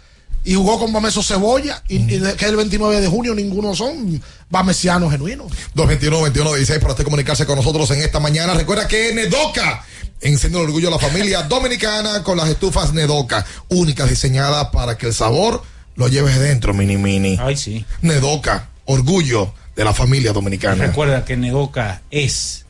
Y 0.46 0.54
jugó 0.56 0.80
con 0.80 0.94
Bameso 0.94 1.22
Cebolla. 1.22 1.84
Y, 1.90 1.98
y 1.98 2.20
de- 2.20 2.36
que 2.36 2.46
el 2.46 2.56
29 2.56 3.02
de 3.02 3.08
junio 3.10 3.36
ninguno 3.36 3.76
son 3.76 4.22
bamesianos 4.50 5.12
genuinos. 5.12 5.52
221-21-16 5.76 6.80
para 6.80 6.92
usted 6.94 7.04
comunicarse 7.04 7.46
con 7.46 7.58
nosotros 7.58 7.92
en 7.92 8.00
esta 8.02 8.20
mañana. 8.22 8.54
Recuerda 8.54 8.88
que 8.88 9.14
Nedoca 9.14 9.84
enciende 10.22 10.58
el 10.60 10.66
orgullo 10.66 10.88
de 10.90 10.96
la 10.96 11.00
familia 11.02 11.42
dominicana 11.50 12.24
con 12.24 12.38
las 12.38 12.48
estufas 12.50 12.94
Nedoca, 12.94 13.46
únicas 13.68 14.10
diseñadas 14.10 14.68
para 14.70 14.98
que 14.98 15.08
el 15.08 15.14
sabor 15.14 15.62
lo 15.96 16.08
lleves 16.08 16.40
dentro, 16.40 16.74
mini 16.74 16.96
mini. 16.96 17.38
Ay, 17.42 17.58
sí. 17.58 17.86
Nedoca, 18.02 18.70
orgullo 18.86 19.54
de 19.76 19.84
la 19.84 19.94
familia 19.94 20.32
dominicana. 20.32 20.86
Recuerda 20.86 21.26
que 21.26 21.36
Nedoca 21.36 22.02
es, 22.10 22.66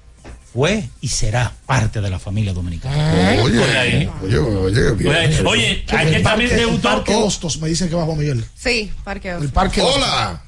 fue 0.54 0.84
y 1.02 1.08
será 1.10 1.52
parte 1.66 2.02
de 2.02 2.10
la 2.10 2.20
familia 2.20 2.54
dominicana. 2.54 2.96
Oye, 3.44 3.60
Oye, 3.60 3.78
ahí. 3.78 4.10
oye, 4.24 4.38
oye, 4.38 4.92
bien. 4.94 5.16
Oye, 5.16 5.42
oye, 5.46 5.86
ayer 5.96 6.24
también 6.24 6.50
debutó. 6.56 6.90
parque 6.90 7.14
Hostos, 7.16 7.60
me 7.62 7.68
dicen 7.70 7.90
que 7.90 7.96
bajó 7.96 8.16
Miguel. 8.16 8.44
Sí, 8.56 8.92
Parque 9.04 9.30
El 9.32 9.50
parque 9.50 9.82
Hostos. 9.82 9.98
Hola. 10.04 10.42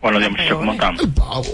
Buenos 0.00 0.20
días, 0.20 0.30
muchachos, 0.32 0.56
¿cómo 0.58 0.72
están? 0.72 0.96
El 1.00 1.08
pavo. 1.12 1.44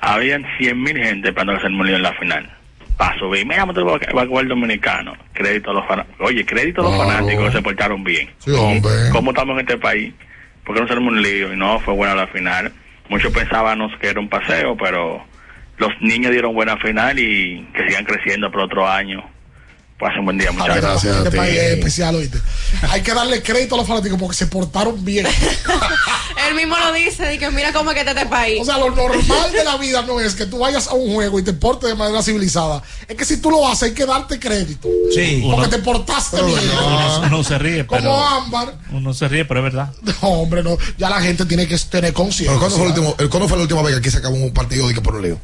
Habían 0.00 0.42
100.000 0.58 1.02
gente 1.04 1.28
esperando 1.28 1.52
hacer 1.52 1.70
molido 1.70 1.96
en 1.96 2.02
la 2.02 2.12
final. 2.14 2.50
Para 2.96 3.18
subir, 3.18 3.46
mira, 3.46 3.64
me 3.66 3.72
va 3.72 4.22
a 4.22 4.26
jugar 4.26 4.42
el 4.44 4.48
dominicano. 4.48 5.14
Crédito 5.32 5.70
a 5.70 5.74
los 5.74 5.86
fanáticos. 5.86 6.26
Oye, 6.28 6.44
crédito 6.44 6.80
a 6.82 6.84
los 6.84 6.94
Claro. 6.94 7.10
fanáticos 7.10 7.46
que 7.46 7.52
se 7.56 7.62
portaron 7.62 8.04
bien. 8.04 8.30
Sí, 8.38 8.50
hombre. 8.50 8.90
¿Cómo 9.12 9.30
estamos 9.30 9.54
en 9.54 9.60
este 9.60 9.78
país? 9.78 10.12
¿Por 10.64 10.74
qué 10.74 10.80
no 10.80 10.86
hacemos 10.86 11.12
un 11.12 11.22
lío? 11.22 11.52
Y 11.52 11.56
no, 11.56 11.80
fue 11.80 11.94
buena 11.94 12.14
la 12.14 12.26
final. 12.28 12.72
Muchos 13.08 13.32
pensábamos 13.32 13.90
que 14.00 14.08
era 14.08 14.20
un 14.20 14.28
paseo, 14.28 14.76
pero 14.76 15.24
los 15.82 15.90
niños 16.00 16.30
dieron 16.32 16.54
buena 16.54 16.76
final 16.78 17.18
y 17.18 17.66
que 17.76 17.86
sigan 17.88 18.04
creciendo 18.04 18.50
por 18.50 18.60
otro 18.62 18.88
año. 18.88 19.20
Pasen 19.98 20.24
buen 20.24 20.36
día, 20.36 20.48
A 20.48 20.52
ver, 20.52 20.58
muchachos. 20.60 20.80
Gracias 20.82 21.14
a 21.14 21.18
este 21.18 21.36
país 21.36 21.54
es 21.56 21.78
especial, 21.78 22.14
oíste. 22.16 22.38
Hay 22.90 23.02
que 23.02 23.14
darle 23.14 23.40
crédito 23.40 23.76
a 23.76 23.78
los 23.78 23.86
fanáticos 23.86 24.18
porque 24.18 24.36
se 24.36 24.46
portaron 24.48 25.04
bien. 25.04 25.26
Él 26.48 26.54
mismo 26.56 26.76
lo 26.76 26.92
dice, 26.92 27.22
de 27.24 27.38
que 27.38 27.50
mira 27.52 27.72
cómo 27.72 27.90
es 27.90 27.94
que 27.94 28.00
está 28.00 28.12
este 28.12 28.26
país. 28.26 28.60
O 28.60 28.64
sea, 28.64 28.78
lo 28.78 28.90
normal 28.90 29.52
de 29.52 29.62
la 29.62 29.76
vida 29.76 30.02
no 30.02 30.18
es 30.18 30.34
que 30.34 30.46
tú 30.46 30.58
vayas 30.58 30.88
a 30.88 30.94
un 30.94 31.12
juego 31.14 31.38
y 31.38 31.44
te 31.44 31.52
portes 31.52 31.88
de 31.90 31.94
manera 31.94 32.20
civilizada. 32.20 32.82
Es 33.06 33.14
que 33.16 33.24
si 33.24 33.40
tú 33.40 33.50
lo 33.52 33.68
haces, 33.68 33.90
hay 33.90 33.94
que 33.94 34.04
darte 34.04 34.40
crédito. 34.40 34.88
Sí. 35.14 35.40
Porque 35.44 35.60
Uno- 35.60 35.68
te 35.68 35.78
portaste 35.78 36.36
Pero 36.38 36.46
bien. 36.48 36.66
no. 36.74 36.86
Uno, 36.86 37.20
uno 37.28 37.44
se 37.44 37.58
ríe, 37.58 37.86
Como 37.86 38.00
pero. 38.00 38.26
Ámbar. 38.26 38.74
Uno 38.90 39.14
se 39.14 39.28
ríe, 39.28 39.44
pero 39.44 39.60
es 39.60 39.72
verdad. 39.72 39.92
No, 40.02 40.28
hombre, 40.30 40.64
no. 40.64 40.76
Ya 40.98 41.10
la 41.10 41.20
gente 41.20 41.44
tiene 41.46 41.68
que 41.68 41.78
tener 41.78 42.12
conciencia. 42.12 42.58
¿cuándo 42.58 42.74
fue, 42.76 42.86
el 42.86 42.90
último, 42.92 43.14
el- 43.20 43.28
¿cuándo 43.28 43.48
fue 43.48 43.56
la 43.56 43.62
última 43.62 43.82
vez 43.82 43.92
que 43.94 43.98
aquí 44.00 44.10
se 44.10 44.18
acabó 44.18 44.34
un 44.34 44.52
partido 44.52 44.88
de 44.88 44.94
que 44.94 45.00
por 45.00 45.14
un 45.14 45.22
lío? 45.22 45.38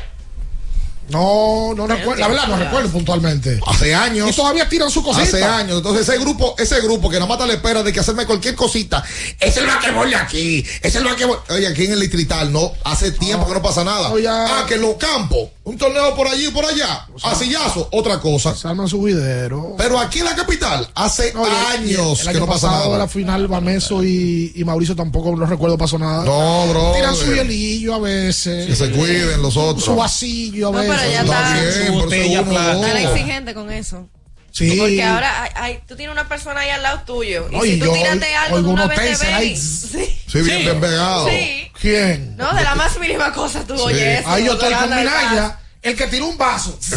No, 1.11 1.73
no 1.77 1.87
recuerdo. 1.87 2.21
La 2.21 2.29
verdad, 2.29 2.49
no 2.49 2.57
recuerdo 2.57 2.89
puntualmente. 2.91 3.61
Hace 3.67 3.95
años. 3.95 4.31
Y 4.31 4.33
todavía 4.35 4.69
tiran 4.69 4.91
su 4.91 5.03
cosita. 5.03 5.23
Hace 5.25 5.45
años. 5.45 5.79
Entonces 5.79 6.09
ese 6.09 6.19
grupo, 6.19 6.55
ese 6.59 6.81
grupo 6.81 7.09
que 7.11 7.17
nada 7.17 7.27
más 7.29 7.39
te 7.39 7.47
le 7.47 7.55
espera 7.55 7.83
de 7.83 7.93
que 7.93 8.01
hacerme 8.01 8.27
cualquier 8.27 8.55
cosita. 8.55 9.03
Es 9.41 9.57
el 9.57 9.67
vaquebol 9.67 10.11
de 10.11 10.17
aquí. 10.17 10.65
Es 10.83 10.95
el 10.95 11.05
vaquebol. 11.05 11.39
Oye, 11.51 11.67
aquí 11.67 11.85
en 11.85 11.93
el 11.93 12.01
distrital 12.01 12.53
no, 12.53 12.73
hace 12.85 13.13
tiempo 13.13 13.47
que 13.47 13.55
no 13.55 13.63
pasa 13.63 13.85
nada. 13.85 14.13
Ya. 14.21 14.61
Ah, 14.61 14.67
que 14.67 14.75
en 14.75 14.83
los 14.83 14.97
campos, 14.97 15.49
un 15.65 15.77
torneo 15.79 16.15
por 16.15 16.27
allí 16.29 16.47
y 16.47 16.51
por 16.51 16.65
allá. 16.65 17.07
A 17.23 17.35
sillazo, 17.35 17.89
otra 17.93 18.21
cosa. 18.21 18.55
Se 18.55 18.67
arman 18.69 18.89
su 18.89 19.03
video. 19.03 19.75
Pero 19.79 19.99
aquí 19.99 20.19
en 20.21 20.25
la 20.27 20.35
capital, 20.35 20.89
hace 20.95 21.33
No, 21.33 21.45
y 21.47 21.51
el- 21.51 21.97
años 21.97 22.27
el 22.27 22.33
que 22.33 22.41
no 22.41 22.47
pasa 22.47 22.69
de 22.71 22.85
nada. 22.87 22.99
la 22.99 23.09
final, 23.09 23.47
Vaneso 23.49 24.03
y, 24.03 24.53
y 24.55 24.65
Mauricio 24.65 24.97
tampoco, 24.97 25.35
no 25.37 25.47
recuerdo, 25.47 25.79
pasó 25.79 25.99
nada. 25.99 26.25
No, 26.25 26.67
bro. 26.69 26.93
Tiran 26.95 27.15
su 27.15 27.33
hielillo 27.33 27.95
a 27.95 27.99
veces. 28.01 28.67
Que 28.67 28.75
se 28.77 28.91
cuiden 28.91 29.41
los 29.43 29.57
otros. 29.57 29.85
Su 29.85 29.95
vasillo 29.97 30.69
a 30.69 30.73
No, 30.73 30.79
pero 30.99 32.27
ya 32.27 32.41
Está. 32.41 32.81
Tan 32.81 32.97
exigente 32.97 33.55
con 33.55 33.71
eso. 33.71 34.09
Sí. 34.51 34.77
Porque 34.79 35.03
ahora 35.03 35.43
hay, 35.45 35.51
hay- 35.55 35.81
tú 35.87 35.95
tienes 35.95 36.13
una 36.13 36.29
persona 36.29 36.61
ahí 36.61 36.71
al 36.71 36.83
lado 36.83 37.03
tuyo. 37.07 37.47
Y 37.51 37.55
No, 37.55 37.63
si 37.63 37.69
y 37.75 37.79
tú 37.79 37.87
yo 37.87 37.93
tiras 37.93 38.19
de 38.19 38.35
algo 38.35 38.63
de 38.63 38.69
una 38.69 38.87
vez 38.87 39.23
ahí. 39.23 39.57
Sí. 39.57 40.21
Sí, 40.27 40.43
bien, 40.43 40.59
bien 40.61 40.81
pegado. 40.81 41.29
Sí. 41.29 41.71
¿Quién? 41.81 42.37
No, 42.37 42.53
de 42.55 42.63
la 42.65 42.75
más 42.75 42.99
mínima 42.99 43.33
cosa 43.33 43.65
tú 43.67 43.75
oyes. 43.81 44.25
Ahí 44.27 44.45
yo 44.45 44.55
estoy 44.55 44.73
con 44.75 44.91
Minaya, 44.91 45.59
el 45.83 45.95
que 45.97 46.07
tiró 46.09 46.27
un 46.27 46.37
vaso. 46.39 46.79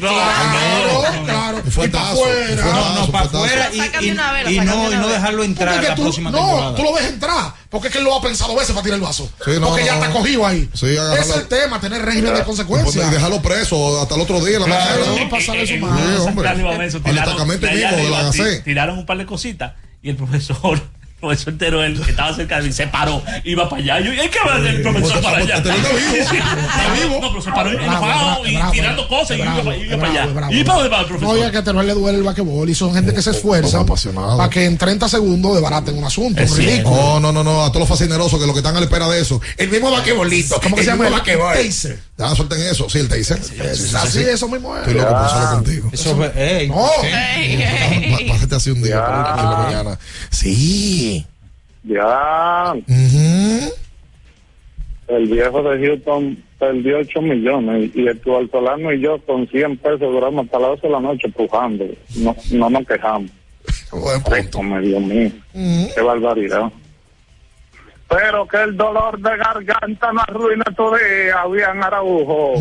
No, 0.00 0.08
claro, 0.08 1.02
no, 1.16 1.24
claro. 1.24 1.62
Un 1.76 1.84
Y 1.84 1.88
para 1.88 2.10
afuera. 2.10 2.64
No, 2.64 2.94
no, 2.94 3.12
para 3.12 3.24
afuera 3.26 3.70
y, 3.72 3.78
Sácame 3.78 4.06
y- 4.06 4.10
y 4.10 4.12
y 4.12 4.60
no 4.96 5.08
dejarlo 5.08 5.44
entrar 5.44 5.74
Porque 5.74 5.88
la 5.88 5.94
tú, 5.94 6.02
próxima 6.02 6.30
no, 6.30 6.38
temporada. 6.38 6.74
tú 6.76 6.82
lo 6.82 6.92
ves 6.94 7.04
entrar. 7.06 7.54
Porque 7.68 7.88
es 7.88 7.92
que 7.92 7.98
él 7.98 8.04
lo 8.04 8.16
ha 8.16 8.22
pensado 8.22 8.54
veces 8.56 8.70
para 8.72 8.82
tirar 8.82 8.96
el 8.98 9.02
vaso. 9.04 9.30
Sí, 9.44 9.50
no, 9.60 9.68
porque 9.68 9.84
ya 9.84 9.92
no, 9.94 9.98
está 10.02 10.08
no. 10.08 10.14
cogido 10.20 10.46
ahí. 10.46 10.68
Sí, 10.74 10.86
es 11.18 11.30
el 11.30 11.46
tema, 11.48 11.80
tener 11.80 12.02
régimen 12.02 12.34
de 12.34 12.40
Y 12.40 12.44
consecuencias. 12.44 13.10
dejarlo 13.10 13.40
preso 13.42 14.00
hasta 14.02 14.14
el 14.14 14.20
otro 14.22 14.44
día 14.44 14.58
la 14.58 14.66
Claro. 14.66 15.00
mañana. 15.06 15.22
no, 15.24 15.30
pasarle 15.30 15.66
su 15.66 15.74
Al 16.96 17.02
tiraron- 17.02 17.14
destacamento 17.14 17.66
mismo 17.66 17.96
de 17.96 18.10
la 18.10 18.62
Tiraron 18.64 18.98
un 18.98 19.06
par 19.06 19.18
de 19.18 19.26
cositas 19.26 19.72
y 20.02 20.08
el 20.10 20.16
profesor, 20.16 20.80
profesor 21.20 21.52
entero, 21.52 21.82
él 21.84 22.00
que 22.00 22.10
estaba 22.10 22.34
cerca 22.34 22.56
de 22.60 22.68
mí, 22.68 22.72
se 22.72 22.86
paró, 22.86 23.22
iba 23.44 23.68
para 23.68 23.82
allá. 23.82 24.00
Yo, 24.00 24.12
¿y 24.12 24.28
qué 24.28 24.38
va 24.46 24.54
a 24.54 24.56
hacer 24.56 24.74
el 24.76 24.82
profesor 24.82 25.20
para 25.22 25.36
allá? 25.38 25.56
está 25.58 25.74
vivo. 25.74 25.88
Está 25.88 26.92
vivo. 26.94 27.18
No, 27.20 27.28
pero 27.30 27.42
se 27.42 27.50
paró 27.50 27.70
enojado 27.70 28.46
y 28.46 28.58
tirando 28.72 29.06
cosas 29.08 29.36
y 29.36 29.40
iba, 29.40 29.54
para- 29.98 30.08
allá. 30.10 30.50
¿Y 30.50 30.64
para 30.64 30.74
dónde 30.78 30.88
va 30.90 31.00
el 31.00 31.06
profesor? 31.06 31.36
Oye, 31.36 31.50
que 31.50 31.56
a 31.58 31.64
Teruel 31.64 31.86
le 31.86 31.94
duele 31.94 32.18
el 32.18 32.24
basquetbol 32.24 32.68
y 32.70 32.74
son 32.74 32.94
gente 32.94 33.12
que 33.14 33.22
se 33.22 33.30
esfuerza 33.30 33.80
apasionado. 33.80 34.36
para 34.38 34.48
que 34.50 34.64
en 34.64 34.78
30 34.78 35.08
segundos 35.08 35.54
debaraten 35.54 35.96
un 35.98 36.04
asunto. 36.04 36.40
Es 36.40 36.52
cierto. 36.54 36.70
ridículo. 36.72 37.20
No, 37.20 37.20
no, 37.20 37.32
no, 37.32 37.44
no, 37.44 37.64
a 37.64 37.68
todos 37.68 37.80
los 37.80 37.88
fascinerosos 37.88 38.40
que 38.40 38.46
lo 38.46 38.52
que 38.52 38.60
están 38.60 38.74
a 38.76 38.80
la 38.80 38.86
espera 38.86 39.08
de 39.08 39.20
eso. 39.20 39.40
El 39.56 39.68
mismo 39.70 39.90
vaquebolito. 39.90 40.60
¿Cómo 40.62 40.76
que 40.76 40.82
se 40.84 40.90
llama 40.90 41.06
el 41.08 41.12
vaquebol. 41.12 41.54
taser? 41.54 42.00
Ya, 42.16 42.34
suelten 42.34 42.60
eso. 42.62 42.88
Sí, 42.88 42.98
el 42.98 43.08
taser. 43.08 43.42
Sí, 43.42 43.54
sí, 43.74 43.86
sí, 43.88 43.96
Así, 43.96 44.18
sí. 44.18 44.24
eso 44.28 44.48
mismo 44.48 44.74
es. 44.76 44.80
Estoy 44.82 44.94
loco 44.94 45.10
por 45.10 45.24
hacerlo 45.24 45.50
contigo. 45.50 45.90
Eso 45.92 46.16
fue, 46.16 46.32
ey, 46.36 46.68
No. 46.68 46.88
Pásate 48.32 48.54
así 48.54 48.70
un 48.70 48.82
día, 48.82 49.04
por 49.04 49.46
la 49.50 49.58
mañana. 49.64 49.98
Sí. 50.30 51.09
Ya, 51.82 52.74
el 55.08 55.26
viejo 55.26 55.62
de 55.62 55.86
Houston 55.86 56.42
perdió 56.58 56.98
8 56.98 57.22
millones 57.22 57.90
y 57.94 58.06
el 58.06 58.20
Solano 58.50 58.92
y 58.92 59.00
yo 59.00 59.18
con 59.24 59.48
100 59.48 59.78
pesos 59.78 60.00
duramos 60.00 60.44
hasta 60.44 60.58
las 60.58 60.70
12 60.70 60.86
de 60.86 60.92
la 60.92 61.00
noche 61.00 61.28
pujando. 61.30 61.86
No, 62.16 62.36
no 62.52 62.70
nos 62.70 62.86
quejamos. 62.86 63.30
Come, 64.52 64.80
Dios 64.82 65.02
mío, 65.02 65.30
qué 65.52 66.00
barbaridad. 66.00 66.70
Pero 68.08 68.46
que 68.46 68.62
el 68.62 68.76
dolor 68.76 69.18
de 69.20 69.36
garganta 69.36 70.12
no 70.12 70.20
arruine 70.20 70.64
tu 70.76 70.94
día, 70.94 71.44
bien 71.46 71.82
Araujo. 71.82 72.54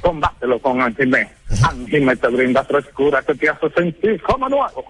Combátelo 0.00 0.58
con 0.60 0.80
Anjime. 0.80 1.28
Anjime 1.62 2.16
te 2.16 2.28
brinda 2.28 2.64
frescura 2.64 3.22
que 3.22 3.34
te 3.34 3.48
hace 3.48 3.70
sentir 3.70 4.20
como 4.22 4.48
nuevo. 4.48 4.84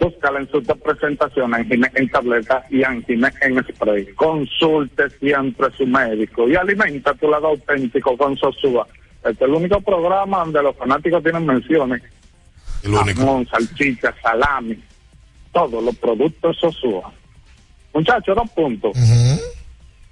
Búscala 0.00 0.40
en 0.40 0.48
sus 0.50 0.64
Anjime 0.68 1.90
en 1.94 2.08
tableta 2.08 2.64
y 2.70 2.82
en 2.82 3.04
spray. 3.04 4.06
Consulte 4.14 5.10
siempre 5.10 5.66
a 5.66 5.76
su 5.76 5.86
médico 5.86 6.48
y 6.48 6.56
alimenta 6.56 7.12
tu 7.12 7.28
lado 7.28 7.48
auténtico 7.48 8.16
con 8.16 8.34
Sosúa. 8.36 8.86
Este 9.18 9.30
es 9.30 9.40
el 9.42 9.50
único 9.50 9.78
programa 9.82 10.38
donde 10.38 10.62
los 10.62 10.74
fanáticos 10.76 11.22
tienen 11.22 11.44
menciones. 11.44 12.02
El 12.82 12.94
único. 12.94 13.20
Jamón, 13.20 13.46
salchicha, 13.46 14.14
salami, 14.22 14.82
todos 15.52 15.84
los 15.84 15.94
productos 15.96 16.56
Sosúa. 16.56 17.12
Muchachos, 17.92 18.34
dos 18.34 18.50
puntos. 18.52 18.96
Ujú. 18.96 19.40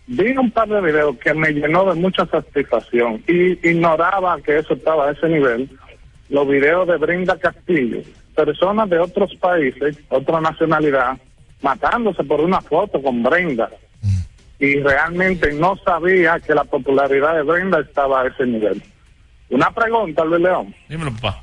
Vi 0.09 0.37
un 0.37 0.51
par 0.51 0.69
de 0.69 0.81
videos 0.83 1.17
que 1.19 1.33
me 1.33 1.51
llenó 1.51 1.85
de 1.87 1.99
mucha 1.99 2.27
satisfacción 2.27 3.23
y 3.27 3.53
ignoraba 3.67 4.39
que 4.43 4.59
eso 4.59 4.75
estaba 4.75 5.09
a 5.09 5.13
ese 5.13 5.29
nivel. 5.29 5.71
Los 6.29 6.47
videos 6.47 6.87
de 6.89 6.99
Brenda 6.99 7.39
Castillo, 7.39 8.03
personas 8.45 8.89
de 8.89 9.01
otros 9.01 9.35
países, 9.35 9.99
otra 10.09 10.41
nacionalidad, 10.41 11.19
matándose 11.61 12.23
por 12.23 12.41
una 12.41 12.61
foto 12.61 13.03
con 13.03 13.21
Brenda. 13.21 13.69
Y 14.61 14.77
realmente 14.81 15.53
no 15.55 15.77
sabía 15.85 16.39
que 16.39 16.55
la 16.55 16.63
popularidad 16.63 17.35
de 17.35 17.43
Brenda 17.43 17.81
estaba 17.81 18.23
a 18.23 18.29
ese 18.29 18.47
nivel. 18.47 18.81
Una 19.51 19.73
pregunta, 19.73 20.25
Luis 20.25 20.43
León. 20.43 20.75
Dímelo, 20.89 21.13
papá. 21.15 21.43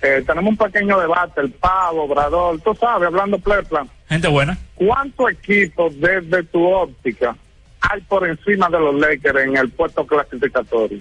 Eh, 0.00 0.22
tenemos 0.24 0.50
un 0.50 0.56
pequeño 0.56 1.00
debate, 1.00 1.40
el 1.40 1.50
Pavo, 1.50 2.04
Obrador, 2.04 2.60
tú 2.60 2.72
sabes, 2.78 3.08
hablando 3.08 3.38
plan. 3.38 3.90
Gente 4.08 4.28
buena. 4.28 4.56
¿Cuántos 4.76 5.32
equipos 5.32 5.98
desde 5.98 6.44
tu 6.44 6.64
óptica 6.64 7.36
hay 7.80 8.00
por 8.02 8.28
encima 8.28 8.68
de 8.68 8.78
los 8.78 8.94
Lakers 8.94 9.40
en 9.40 9.56
el 9.56 9.70
puesto 9.70 10.06
clasificatorio? 10.06 11.00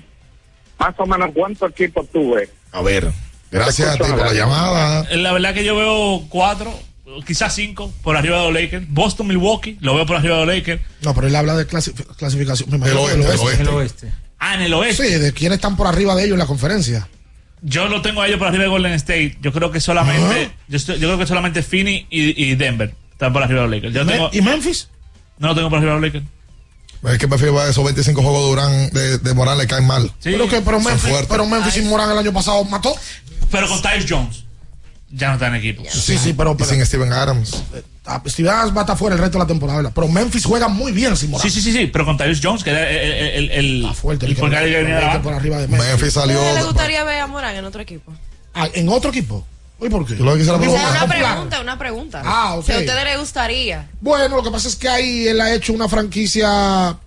Más 0.79 0.95
o 0.97 1.05
menos, 1.05 1.29
¿cuántos 1.33 1.69
equipos 1.71 2.07
tú 2.09 2.33
ves? 2.33 2.51
A 2.71 2.81
ver. 2.81 3.11
Gracias 3.51 3.89
a 3.89 3.93
ti 3.93 3.99
por 4.09 4.17
la 4.25 4.33
llamada. 4.33 5.07
Eh, 5.09 5.17
La 5.17 5.31
verdad 5.31 5.53
que 5.53 5.63
yo 5.63 5.75
veo 5.75 6.25
cuatro, 6.29 6.77
quizás 7.25 7.53
cinco, 7.55 7.91
por 8.03 8.17
arriba 8.17 8.37
de 8.39 8.43
los 8.51 8.53
Lakers. 8.53 8.85
Boston, 8.89 9.27
Milwaukee, 9.27 9.77
lo 9.81 9.95
veo 9.95 10.05
por 10.05 10.17
arriba 10.17 10.39
de 10.39 10.45
los 10.45 10.55
Lakers. 10.55 10.81
No, 11.01 11.13
pero 11.13 11.27
él 11.27 11.35
habla 11.35 11.55
de 11.55 11.67
clasi- 11.67 11.93
clasificación. 12.17 12.69
Me 12.71 12.77
imagino 12.77 13.07
Del 13.07 13.67
oeste. 13.69 14.11
Ah, 14.39 14.55
en 14.55 14.61
el 14.61 14.73
oeste. 14.73 15.07
Sí, 15.07 15.13
de 15.15 15.31
quiénes 15.33 15.57
están 15.57 15.77
por 15.77 15.87
arriba 15.87 16.15
de 16.15 16.23
ellos 16.23 16.33
en 16.33 16.39
la 16.39 16.45
conferencia. 16.45 17.07
Yo 17.61 17.87
lo 17.87 18.01
tengo 18.01 18.21
a 18.21 18.27
ellos 18.27 18.37
por 18.37 18.47
arriba 18.49 18.63
de 18.63 18.69
Golden 18.69 18.91
State. 18.93 19.37
Yo 19.41 19.51
creo 19.53 19.71
que 19.71 19.79
solamente, 19.79 20.51
yo, 20.67 20.77
estoy- 20.77 20.99
yo 20.99 21.07
creo 21.07 21.17
que 21.17 21.25
solamente 21.25 21.63
Phoenix 21.63 22.05
y, 22.09 22.43
y 22.43 22.55
Denver 22.55 22.93
están 23.11 23.31
por 23.33 23.41
arriba 23.41 23.61
de 23.61 23.67
los 23.67 23.75
Lakers. 23.75 23.93
Yo 23.95 24.03
¿Y, 24.03 24.05
tengo, 24.05 24.29
Me- 24.31 24.37
y 24.37 24.41
Memphis? 24.41 24.89
no 25.39 25.47
lo 25.49 25.55
tengo 25.55 25.69
por 25.69 25.79
arriba 25.79 25.95
de 25.95 26.01
los 26.01 26.07
Lakers. 26.13 26.25
Es 27.11 27.17
que 27.19 27.27
prefiero 27.27 27.63
esos 27.67 27.83
25 27.83 28.21
juegos 28.21 28.41
de 28.41 28.47
Durán 28.49 28.89
de, 28.89 29.17
de 29.19 29.33
Morán 29.35 29.57
le 29.59 29.67
caen 29.67 29.85
mal. 29.85 30.03
Sí, 30.19 30.31
Pero, 30.31 30.47
que, 30.47 30.61
pero, 30.61 30.79
Memphis, 30.79 31.11
pero 31.29 31.45
Memphis 31.45 31.77
y 31.77 31.81
Morán 31.83 32.09
el 32.11 32.17
año 32.17 32.33
pasado 32.33 32.63
mató. 32.65 32.95
Pero 33.51 33.67
con 33.67 33.81
Tyus 33.81 34.05
Jones 34.09 34.43
ya 35.11 35.27
no 35.29 35.33
está 35.35 35.47
en 35.47 35.55
equipo. 35.55 35.83
Sí, 35.89 36.17
sí, 36.17 36.33
pero, 36.33 36.53
Y 36.53 36.55
pero 36.55 36.69
sin 36.69 36.85
Steven 36.85 37.13
Adams. 37.13 37.63
ah, 38.05 38.21
Steve 38.27 38.49
Adams 38.49 38.73
va 38.75 38.79
a 38.79 38.83
estar 38.83 38.97
fuera 38.97 39.15
el 39.15 39.21
resto 39.21 39.37
de 39.37 39.43
la 39.43 39.47
temporada. 39.47 39.77
¿verdad? 39.77 39.91
Pero 39.95 40.07
Memphis 40.07 40.45
juega 40.45 40.67
muy 40.67 40.91
bien 40.91 41.15
sin 41.15 41.29
Morán. 41.31 41.47
Sí, 41.49 41.49
sí, 41.49 41.61
sí, 41.61 41.71
sí, 41.77 41.87
pero 41.87 42.05
con 42.05 42.17
Tyus 42.17 42.39
Jones, 42.43 42.63
que 42.63 42.71
era 42.71 42.89
el, 42.89 43.49
el, 43.51 43.83
el, 43.85 43.93
fuerte. 43.93 44.25
el 44.25 44.31
el 44.31 44.37
que- 44.37 44.41
venía 44.43 45.21
por 45.21 45.33
arriba 45.33 45.57
de 45.59 45.67
Memphis. 45.67 45.87
Memphis 45.89 46.13
salió. 46.13 46.39
¿A 46.39 46.41
usted 46.43 46.55
le 46.59 46.63
gustaría 46.65 47.03
ver 47.03 47.19
a 47.19 47.27
Morán 47.27 47.55
en 47.55 47.65
otro 47.65 47.81
equipo? 47.81 48.11
Ah, 48.53 48.67
¿En 48.73 48.89
otro 48.89 49.09
equipo? 49.11 49.45
¿Y 49.81 49.89
por 49.89 50.05
qué? 50.05 50.15
Yo 50.15 50.23
lo 50.23 50.35
que 50.35 50.43
una 50.43 51.07
pregunta, 51.07 51.59
una 51.61 51.77
pregunta. 51.77 52.21
Ah, 52.23 52.55
ok. 52.55 52.65
Si 52.65 52.71
a 52.71 52.77
ustedes 52.79 53.03
les 53.03 53.19
gustaría. 53.19 53.87
Bueno, 53.99 54.37
lo 54.37 54.43
que 54.43 54.49
pasa 54.49 54.67
es 54.69 54.75
que 54.75 54.87
ahí 54.87 55.27
él 55.27 55.39
ha 55.41 55.53
hecho 55.53 55.73
una 55.73 55.87
franquicia. 55.89 56.97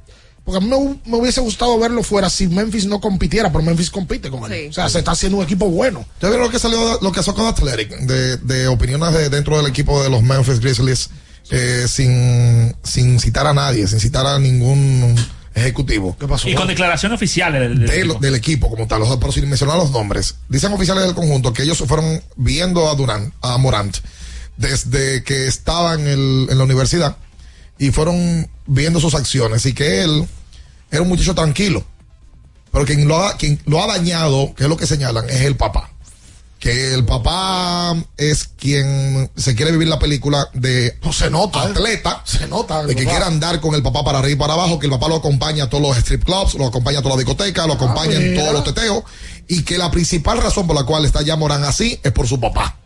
Porque 0.49 0.65
a 0.65 0.67
mí 0.67 0.69
me, 0.71 0.77
hu- 0.77 0.99
me 1.05 1.19
hubiese 1.19 1.43
gustado 1.43 1.79
verlo 1.79 2.03
fuera 2.03 2.31
si 2.31 2.49
Memphis 2.49 2.87
no 2.87 3.03
compitiera, 3.03 3.53
pero 3.53 3.63
Memphis 3.63 3.91
compite 3.91 4.31
con 4.31 4.51
él. 4.51 4.59
Sí. 4.63 4.69
O 4.69 4.73
sea, 4.73 4.89
se 4.89 5.01
está 5.01 5.11
haciendo 5.11 5.37
un 5.37 5.45
equipo 5.45 5.69
bueno. 5.69 6.07
¿Ya 6.23 6.29
vieron 6.29 6.47
lo 6.47 6.51
que 6.51 6.59
salió, 6.59 6.99
lo 7.03 7.13
que 7.13 7.23
sacó 7.23 7.43
de 7.43 7.49
Athletic? 7.49 7.91
De, 7.99 8.39
de 8.39 8.67
opiniones 8.67 9.13
de, 9.13 9.29
dentro 9.29 9.59
del 9.59 9.67
equipo 9.67 10.03
de 10.03 10.09
los 10.09 10.23
Memphis 10.23 10.59
Grizzlies 10.61 11.11
eh, 11.51 11.85
sin, 11.87 12.75
sin 12.83 13.21
citar 13.21 13.47
a 13.47 13.53
nadie, 13.53 13.87
sin 13.89 14.01
citar 14.01 14.27
a 14.27 14.39
ningún 14.39 15.15
ejecutivo. 15.55 16.17
¿Qué 16.19 16.27
pasó? 16.27 16.49
Y 16.49 16.55
con 16.55 16.67
declaraciones 16.67 17.17
oficiales 17.17 17.61
del, 17.61 17.79
del 17.81 17.87
de 17.87 17.97
lo- 18.07 18.13
equipo. 18.13 18.19
del 18.21 18.35
equipo 18.35 18.71
como 18.71 18.87
tal, 18.87 19.03
pero 19.21 19.31
sin 19.31 19.47
mencionar 19.51 19.77
los 19.77 19.91
nombres. 19.91 20.37
Dicen 20.49 20.73
oficiales 20.73 21.05
del 21.05 21.15
conjunto 21.15 21.53
que 21.53 21.65
ellos 21.65 21.77
se 21.77 21.85
fueron 21.87 22.23
viendo 22.37 22.89
a 22.89 22.95
Durán, 22.95 23.35
a 23.43 23.59
Morant, 23.59 23.99
desde 24.57 25.23
que 25.25 25.47
estaba 25.47 25.93
en, 25.93 26.07
el- 26.07 26.47
en 26.49 26.57
la 26.57 26.65
universidad 26.65 27.19
y 27.79 27.91
fueron 27.91 28.49
viendo 28.67 28.99
sus 28.99 29.15
acciones 29.15 29.65
y 29.67 29.73
que 29.75 30.03
él 30.03 30.27
era 30.91 31.03
un 31.03 31.09
muchacho 31.09 31.35
tranquilo. 31.35 31.85
Pero 32.73 32.85
quien 32.85 33.09
lo 33.09 33.19
ha, 33.25 33.37
quien 33.37 33.61
lo 33.67 33.83
ha 33.83 33.87
dañado, 33.87 34.55
que 34.55 34.65
es 34.65 34.69
lo 34.69 34.77
que 34.77 34.87
señalan, 34.87 35.29
es 35.31 35.41
el 35.43 35.57
papá. 35.57 35.91
que 36.59 36.93
el 36.93 37.05
papá 37.05 37.95
es 38.17 38.45
quien 38.59 39.31
se 39.37 39.55
quiere 39.55 39.71
vivir 39.71 39.87
la 39.89 39.99
película 40.01 40.49
de 40.55 40.99
se 41.13 41.31
nota, 41.31 41.61
¿eh? 41.65 41.71
atleta, 41.71 42.21
se 42.25 42.49
nota, 42.49 42.85
de 42.85 42.95
que 42.97 43.05
papá. 43.05 43.11
quiere 43.17 43.25
andar 43.27 43.61
con 43.61 43.75
el 43.77 43.83
papá 43.83 44.03
para 44.05 44.19
arriba 44.19 44.33
y 44.35 44.39
para 44.39 44.55
abajo, 44.55 44.79
que 44.79 44.87
el 44.87 44.91
papá 44.93 45.09
lo 45.09 45.17
acompaña 45.17 45.65
a 45.65 45.71
todos 45.71 45.83
los 45.83 45.97
strip 45.99 46.25
clubs, 46.25 46.55
lo 46.55 46.67
acompaña 46.67 46.99
a 46.99 47.03
todas 47.03 47.17
las 47.17 47.25
discotecas, 47.25 47.67
lo 47.67 47.75
acompaña 47.75 48.17
en 48.17 48.31
mira. 48.33 48.43
todos 48.43 48.53
los 48.55 48.65
teteos, 48.65 49.05
y 49.47 49.63
que 49.63 49.79
la 49.79 49.91
principal 49.93 50.39
razón 50.43 50.67
por 50.67 50.75
la 50.77 50.83
cual 50.85 51.05
está 51.05 51.23
ya 51.23 51.37
Morán 51.37 51.63
así 51.65 51.99
es 52.03 52.11
por 52.13 52.27
su 52.27 52.41
papá. 52.41 52.77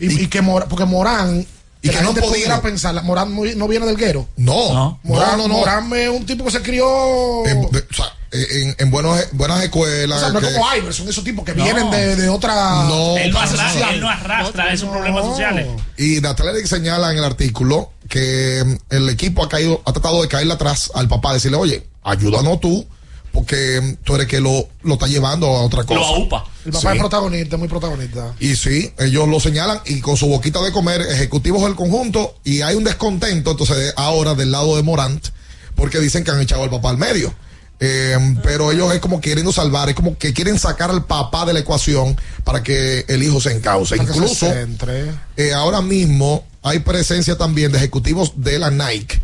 Y, 0.00 0.22
y 0.22 0.26
que 0.28 0.40
Mora- 0.40 0.66
porque 0.68 0.84
Morán. 0.84 1.44
Y 1.80 1.90
que 1.90 2.00
no 2.02 2.12
podía. 2.12 2.28
pudiera 2.28 2.60
pensar, 2.62 3.02
Morán 3.04 3.34
no 3.56 3.68
viene 3.68 3.86
del 3.86 3.96
guero. 3.96 4.26
No, 4.36 4.98
Morán, 5.04 5.38
no, 5.38 5.46
no, 5.46 5.48
no. 5.48 5.54
Morán 5.60 5.92
es 5.94 6.08
un 6.08 6.26
tipo 6.26 6.44
que 6.44 6.50
se 6.50 6.62
crió. 6.62 7.46
En, 7.46 7.70
de- 7.70 7.78
o 7.90 7.94
sea, 7.94 8.06
en, 8.32 8.74
en 8.78 8.90
buenos- 8.90 9.26
buenas 9.32 9.62
escuelas. 9.62 10.18
o 10.18 10.20
sea, 10.20 10.32
no 10.32 10.40
es 10.40 10.54
como 10.54 10.74
Iverson, 10.74 11.08
esos 11.08 11.22
tipos 11.24 11.44
que 11.44 11.54
No. 11.54 11.62
vienen 11.64 11.90
de, 11.90 12.16
de 12.16 12.28
otra. 12.28 12.54
No, 12.84 13.16
él, 13.16 13.30
no 13.30 13.38
arrastra, 13.38 13.90
él 13.92 14.00
no 14.00 14.08
arrastra 14.08 14.72
esos 14.72 14.88
problemas 14.88 15.24
sociales. 15.24 15.68
Y 15.96 16.20
Natalia 16.20 16.66
señala 16.66 17.12
en 17.12 17.18
el 17.18 17.24
artículo 17.24 17.92
que 18.08 18.64
el 18.90 19.08
equipo 19.08 19.44
ha 19.44 19.48
caído, 19.48 19.80
ha 19.86 19.92
tratado 19.92 20.20
de 20.22 20.28
caerle 20.28 20.54
atrás 20.54 20.90
al 20.94 21.08
papá, 21.08 21.32
decirle, 21.32 21.58
oye, 21.58 21.86
ayúdanos 22.02 22.60
tú, 22.60 22.86
porque 23.32 23.96
tú 24.04 24.14
eres 24.14 24.26
que 24.26 24.40
lo, 24.40 24.68
lo 24.82 24.94
está 24.94 25.06
llevando 25.06 25.46
a 25.46 25.62
otra 25.62 25.84
cosa. 25.84 26.00
Lo 26.00 26.06
aupa. 26.06 26.44
El 26.64 26.72
papá 26.72 26.90
Sí. 26.90 26.96
es 26.96 27.00
protagonista, 27.00 27.56
muy 27.56 27.68
protagonista. 27.68 28.34
Y 28.40 28.56
sí, 28.56 28.92
ellos 28.98 29.28
lo 29.28 29.40
señalan 29.40 29.80
y 29.86 30.00
con 30.00 30.16
su 30.16 30.26
boquita 30.26 30.60
de 30.62 30.72
comer, 30.72 31.00
ejecutivos 31.02 31.62
del 31.62 31.74
conjunto, 31.74 32.36
y 32.44 32.60
hay 32.62 32.74
un 32.76 32.84
descontento 32.84 33.52
entonces 33.52 33.92
ahora 33.96 34.34
del 34.34 34.50
lado 34.52 34.76
de 34.76 34.82
Morant, 34.82 35.28
porque 35.74 35.98
dicen 36.00 36.24
que 36.24 36.30
han 36.30 36.40
echado 36.40 36.62
al 36.64 36.70
papá 36.70 36.90
al 36.90 36.98
medio. 36.98 37.32
Eh, 37.80 38.16
pero 38.42 38.72
ellos 38.72 38.92
es 38.92 38.98
como 38.98 39.20
queriendo 39.20 39.52
salvar, 39.52 39.88
es 39.88 39.94
como 39.94 40.18
que 40.18 40.32
quieren 40.32 40.58
sacar 40.58 40.90
al 40.90 41.04
papá 41.04 41.46
de 41.46 41.52
la 41.52 41.60
ecuación 41.60 42.16
para 42.42 42.60
que 42.62 43.04
el 43.06 43.22
hijo 43.22 43.40
se 43.40 43.52
encauce. 43.52 43.96
Para 43.96 44.08
se 44.12 44.16
Incluso 44.18 44.46
centre. 44.52 45.12
eh, 45.36 45.52
ahora 45.54 45.80
mismo 45.80 46.44
hay 46.62 46.80
presencia 46.80 47.38
también 47.38 47.70
de 47.70 47.78
ejecutivos 47.78 48.32
de 48.34 48.58
la 48.58 48.70
Nike 48.72 49.20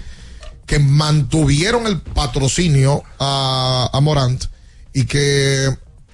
que 0.66 0.78
mantuvieron 0.78 1.86
el 1.86 2.00
patrocinio 2.00 3.02
a, 3.18 3.90
a 3.92 4.00
Morant 4.00 4.44
y 4.92 5.04
que 5.04 5.68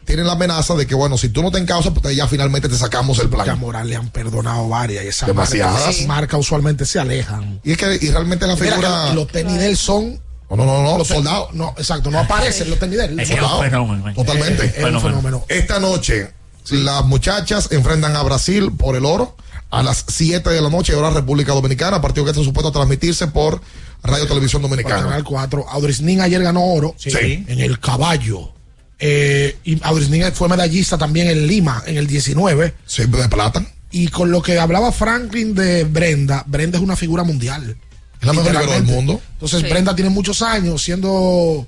tienen 0.05 0.27
la 0.27 0.33
amenaza 0.33 0.75
de 0.75 0.87
que, 0.87 0.95
bueno, 0.95 1.17
si 1.17 1.29
tú 1.29 1.41
no 1.43 1.53
te 1.53 1.59
encausas, 1.59 1.93
pues 1.93 2.17
ya 2.17 2.27
finalmente 2.27 2.69
te 2.69 2.77
sacamos 2.77 3.19
el 3.21 3.29
Que 3.31 3.37
a 3.41 3.45
plan. 3.45 3.61
Morán 3.61 3.89
le 3.89 3.95
han 3.97 4.09
perdonado 4.11 4.69
varias 4.69 5.05
y 5.05 5.09
esas 5.09 5.29
Demasiadas. 5.29 6.05
marcas, 6.07 6.41
usualmente 6.41 6.85
se 6.85 6.99
alejan. 6.99 7.61
Y 7.63 7.73
es 7.73 7.79
que 7.79 7.97
y 8.01 8.11
realmente 8.11 8.47
la 8.47 8.57
figura. 8.57 9.07
que 9.09 9.15
los 9.15 9.29
tenis 9.29 9.57
de 9.59 9.67
él 9.69 9.77
son. 9.77 10.21
No, 10.51 10.57
no, 10.57 10.65
no, 10.67 10.83
no, 10.83 10.99
los 10.99 11.07
soldados. 11.07 11.53
No, 11.55 11.75
exacto, 11.79 12.11
no 12.11 12.19
aparecen 12.19 12.69
los 12.71 12.79
tenis 12.81 12.99
de 12.99 13.05
él. 13.05 13.21
Es 13.21 13.31
un 13.31 13.37
Soldados. 13.37 13.61
fenómeno. 13.65 14.13
Totalmente. 14.15 14.75
Es 14.77 14.85
un 14.85 15.01
fenómeno. 15.01 15.45
Esta 15.47 15.79
noche, 15.79 16.33
las 16.73 17.05
muchachas 17.05 17.69
enfrentan 17.71 18.17
a 18.17 18.23
Brasil 18.25 18.73
por 18.77 18.97
el 18.97 19.05
oro 19.05 19.37
a 19.71 19.83
las 19.83 20.05
7 20.09 20.51
de 20.51 20.61
la 20.61 20.69
noche, 20.69 20.95
hora 20.95 21.11
República 21.11 21.53
Dominicana, 21.53 22.01
partido 22.01 22.25
que 22.25 22.31
está 22.33 22.43
supuesto 22.43 22.69
a 22.69 22.73
transmitirse 22.73 23.29
por 23.29 23.61
Radio 24.03 24.27
Televisión 24.27 24.63
Dominicana. 24.63 25.05
Canal 25.05 25.25
4. 25.25 25.67
Audrisnin 25.69 26.21
ayer 26.21 26.43
ganó 26.43 26.65
oro 26.65 26.95
Sí. 26.99 27.11
en 27.47 27.61
el 27.61 27.79
caballo. 27.79 28.53
Eh, 28.99 29.57
y 29.65 29.79
Audrisnin 29.83 30.25
fue 30.33 30.49
medallista 30.49 30.99
también 30.99 31.29
en 31.29 31.47
Lima 31.47 31.83
en 31.87 31.97
el 31.97 32.07
19. 32.07 32.75
Sí, 32.87 33.05
de 33.07 33.29
plata. 33.29 33.65
Y 33.91 34.09
con 34.09 34.31
lo 34.31 34.43
que 34.43 34.59
hablaba 34.59 34.93
Franklin 34.93 35.55
de 35.55 35.85
Brenda, 35.85 36.45
Brenda 36.47 36.79
es 36.79 36.85
una 36.85 36.97
figura 36.97 37.23
mundial. 37.25 37.77
Es 38.21 38.27
la 38.27 38.33
mejor 38.35 38.53
del 38.69 38.83
mundo. 38.85 39.21
Entonces 39.35 39.63
Sí. 39.63 39.69
Brenda 39.69 39.95
tiene 39.95 40.11
muchos 40.11 40.43
años 40.43 40.83
siendo 40.83 41.67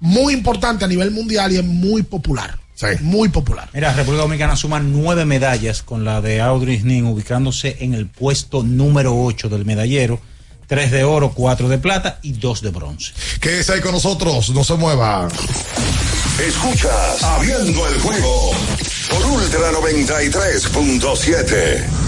muy 0.00 0.32
importante 0.32 0.84
a 0.84 0.88
nivel 0.88 1.10
mundial 1.10 1.52
y 1.52 1.56
es 1.56 1.64
muy 1.64 2.02
popular. 2.02 2.58
Sí. 2.78 2.86
Muy 3.00 3.28
popular. 3.28 3.68
Mira, 3.72 3.92
República 3.92 4.22
Dominicana 4.22 4.54
suma 4.54 4.78
nueve 4.78 5.24
medallas 5.24 5.82
con 5.82 6.04
la 6.04 6.20
de 6.20 6.40
Audrey 6.40 6.80
Nin 6.84 7.06
ubicándose 7.06 7.78
en 7.80 7.92
el 7.92 8.06
puesto 8.06 8.62
número 8.62 9.20
8 9.20 9.48
del 9.48 9.64
medallero. 9.64 10.20
Tres 10.68 10.92
de 10.92 11.02
oro, 11.02 11.32
cuatro 11.34 11.68
de 11.68 11.78
plata 11.78 12.20
y 12.22 12.34
dos 12.34 12.62
de 12.62 12.70
bronce. 12.70 13.12
Quédese 13.40 13.72
ahí 13.72 13.80
con 13.80 13.90
nosotros, 13.90 14.50
no 14.50 14.62
se 14.62 14.74
mueva. 14.74 15.26
Escuchas 16.38 17.20
Abriendo 17.24 17.84
el 17.88 18.00
juego 18.00 18.52
por 19.10 19.26
Ultra 19.26 19.72
93.7. 19.72 22.07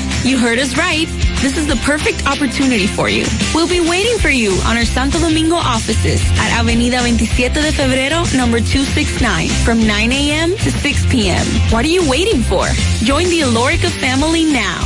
You 0.23 0.37
heard 0.37 0.59
us 0.59 0.77
right. 0.77 1.07
This 1.41 1.57
is 1.57 1.65
the 1.65 1.77
perfect 1.77 2.27
opportunity 2.27 2.85
for 2.85 3.09
you. 3.09 3.25
We'll 3.55 3.67
be 3.67 3.79
waiting 3.81 4.19
for 4.19 4.29
you 4.29 4.51
on 4.65 4.77
our 4.77 4.85
Santo 4.85 5.17
Domingo 5.17 5.55
offices 5.55 6.21
at 6.37 6.51
Avenida 6.59 6.99
27 6.99 7.53
de 7.59 7.71
Febrero, 7.71 8.21
number 8.37 8.59
269, 8.59 9.49
from 9.65 9.87
9 9.87 10.11
a.m. 10.11 10.51
to 10.57 10.69
6 10.71 11.05
p.m. 11.09 11.43
What 11.71 11.85
are 11.85 11.89
you 11.89 12.07
waiting 12.07 12.43
for? 12.43 12.67
Join 13.03 13.29
the 13.29 13.41
Alorica 13.41 13.89
family 13.99 14.45
now. 14.45 14.85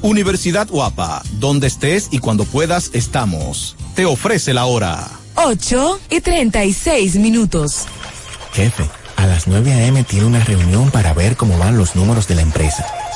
Universidad 0.00 0.68
Guapa, 0.68 1.22
donde 1.32 1.66
estés 1.66 2.08
y 2.10 2.18
cuando 2.18 2.46
puedas 2.46 2.90
estamos. 2.94 3.76
Te 3.94 4.06
ofrece 4.06 4.54
la 4.54 4.64
hora. 4.64 5.06
8 5.34 6.00
y 6.08 6.22
36 6.22 7.16
minutos. 7.16 7.84
Jefe, 8.54 8.88
a 9.16 9.26
las 9.26 9.46
9 9.46 9.70
a.m. 9.70 10.02
tiene 10.04 10.24
una 10.24 10.42
reunión 10.42 10.90
para 10.90 11.12
ver 11.12 11.36
cómo 11.36 11.58
van 11.58 11.76
los 11.76 11.94
números 11.94 12.26
de 12.26 12.36
la 12.36 12.40
empresa. 12.40 12.86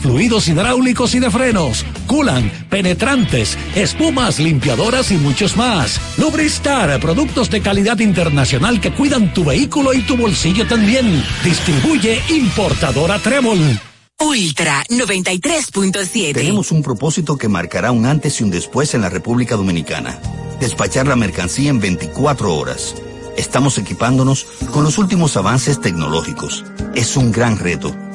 fluidos 0.00 0.48
hidráulicos 0.48 1.14
y 1.14 1.20
de 1.20 1.30
frenos, 1.30 1.84
culan, 2.06 2.50
penetrantes, 2.68 3.56
espumas, 3.74 4.38
limpiadoras 4.38 5.10
y 5.10 5.16
muchos 5.16 5.56
más. 5.56 6.00
Lubristar, 6.18 7.00
productos 7.00 7.50
de 7.50 7.60
calidad 7.60 7.98
internacional 8.00 8.80
que 8.80 8.92
cuidan 8.92 9.32
tu 9.32 9.44
vehículo 9.44 9.92
y 9.94 10.02
tu 10.02 10.16
bolsillo 10.16 10.66
también. 10.66 11.22
Distribuye 11.44 12.20
importadora 12.30 13.18
Trébol. 13.18 13.80
Ultra 14.20 14.84
93.7. 14.88 16.34
Tenemos 16.34 16.70
un 16.70 16.82
propósito 16.82 17.36
que 17.36 17.48
marcará 17.48 17.90
un 17.90 18.06
antes 18.06 18.40
y 18.40 18.44
un 18.44 18.50
después 18.50 18.94
en 18.94 19.00
la 19.00 19.08
República 19.08 19.56
Dominicana. 19.56 20.20
Despachar 20.60 21.08
la 21.08 21.16
mercancía 21.16 21.70
en 21.70 21.80
24 21.80 22.54
horas. 22.54 22.94
Estamos 23.36 23.78
equipándonos 23.78 24.46
con 24.70 24.84
los 24.84 24.98
últimos 24.98 25.36
avances 25.36 25.80
tecnológicos. 25.80 26.64
Es 26.94 27.16
un 27.16 27.32
gran 27.32 27.58
reto, 27.58 27.96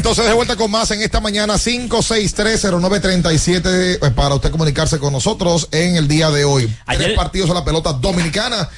Entonces 0.00 0.24
de 0.24 0.32
vuelta 0.32 0.56
con 0.56 0.70
más 0.70 0.90
en 0.92 1.02
esta 1.02 1.20
mañana 1.20 1.58
5630937 1.58 3.62
eh, 3.66 3.98
para 4.16 4.34
usted 4.34 4.50
comunicarse 4.50 4.98
con 4.98 5.12
nosotros 5.12 5.68
en 5.72 5.96
el 5.96 6.08
día 6.08 6.30
de 6.30 6.44
hoy. 6.46 6.74
Ayer- 6.86 7.04
Tres 7.04 7.16
partidos 7.16 7.50
en 7.50 7.54
la 7.56 7.64
pelota 7.66 7.92
dominicana. 7.92 8.70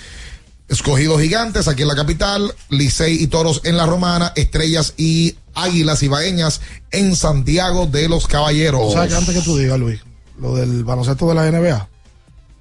Escogidos 0.68 1.20
gigantes 1.20 1.68
aquí 1.68 1.82
en 1.82 1.88
la 1.88 1.94
capital, 1.94 2.52
Licey 2.70 3.22
y 3.22 3.28
Toros 3.28 3.60
en 3.64 3.76
la 3.76 3.86
Romana, 3.86 4.32
Estrellas 4.34 4.94
y 4.96 5.36
Águilas 5.54 6.02
Ibaeñas 6.02 6.60
en 6.90 7.14
Santiago 7.14 7.86
de 7.86 8.08
los 8.08 8.26
Caballeros. 8.26 8.92
¿Sabes 8.94 9.10
que 9.12 9.16
antes 9.18 9.34
que 9.36 9.42
tú 9.42 9.56
digas, 9.58 9.78
Luis, 9.78 10.00
lo 10.40 10.56
del 10.56 10.82
baloncesto 10.82 11.28
de 11.28 11.34
la 11.36 11.48
NBA? 11.50 11.88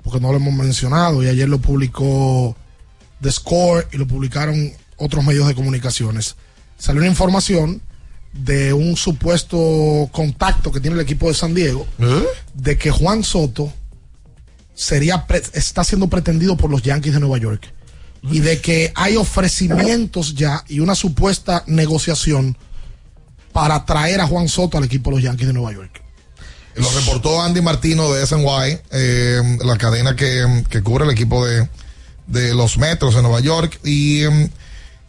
Porque 0.04 0.20
no 0.20 0.30
lo 0.32 0.36
hemos 0.38 0.54
mencionado 0.54 1.24
y 1.24 1.30
ayer 1.30 1.50
lo 1.50 1.58
publicó 1.60 2.56
The 3.22 3.32
Score 3.32 3.88
y 3.92 3.98
lo 3.98 4.06
publicaron 4.08 4.72
otros 4.98 5.26
medios 5.26 5.48
de 5.48 5.56
comunicaciones. 5.56 6.36
Salió 6.78 7.02
una 7.02 7.10
información 7.10 7.82
de 8.34 8.74
un 8.74 8.96
supuesto 8.96 10.10
contacto 10.12 10.72
que 10.72 10.80
tiene 10.80 10.96
el 10.96 11.02
equipo 11.02 11.28
de 11.28 11.34
San 11.34 11.54
Diego 11.54 11.86
de 12.54 12.78
que 12.78 12.92
Juan 12.92 13.24
Soto 13.24 13.72
sería 14.74 15.26
está 15.54 15.84
siendo 15.84 16.08
pretendido 16.08 16.56
por 16.56 16.70
los 16.70 16.82
Yankees 16.82 17.14
de 17.14 17.20
Nueva 17.20 17.38
York 17.38 17.74
y 18.24 18.40
de 18.40 18.62
que 18.62 18.92
hay 18.96 19.18
ofrecimientos 19.18 20.36
ya 20.36 20.64
y 20.68 20.80
una 20.80 20.96
supuesta 20.96 21.64
negociación 21.68 22.58
para 23.52 23.86
traer 23.86 24.22
a 24.22 24.28
Juan 24.28 24.48
Soto 24.48 24.78
al 24.78 24.86
equipo 24.86 25.10
de 25.10 25.18
los 25.18 25.24
Yankees 25.24 25.48
de 25.48 25.54
Nueva 25.54 25.74
York. 25.74 26.02
Lo 26.76 26.90
reportó 26.92 27.42
Andy 27.42 27.62
Martino 27.62 28.12
de 28.14 28.26
SNY, 28.26 28.80
eh, 28.92 29.58
la 29.64 29.78
cadena 29.78 30.16
que, 30.16 30.64
que 30.70 30.82
cubre 30.82 31.04
el 31.04 31.12
equipo 31.12 31.46
de, 31.46 31.68
de 32.28 32.54
los 32.56 32.78
Metros 32.78 33.16
de 33.16 33.22
Nueva 33.22 33.42
York. 33.42 33.80
Y 33.84 34.24
em, 34.24 34.50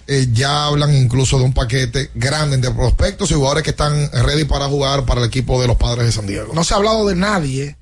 eh, 0.07 0.29
ya 0.33 0.67
hablan 0.67 0.95
incluso 0.95 1.39
de 1.39 1.45
un 1.45 1.53
paquete 1.53 2.11
grande 2.15 2.57
de 2.57 2.71
prospectos 2.71 3.31
y 3.31 3.35
jugadores 3.35 3.63
que 3.63 3.71
están 3.71 4.11
ready 4.13 4.45
para 4.45 4.67
jugar 4.67 5.05
para 5.05 5.21
el 5.21 5.27
equipo 5.27 5.61
de 5.61 5.69
los 5.69 5.77
padres 5.77 6.07
de 6.07 6.13
San 6.13 6.27
Diego. 6.27 6.53
No 6.55 6.65
se 6.65 6.75
ha 6.75 6.79
hablado 6.79 7.07
de 7.09 7.15
nadie. 7.15 7.77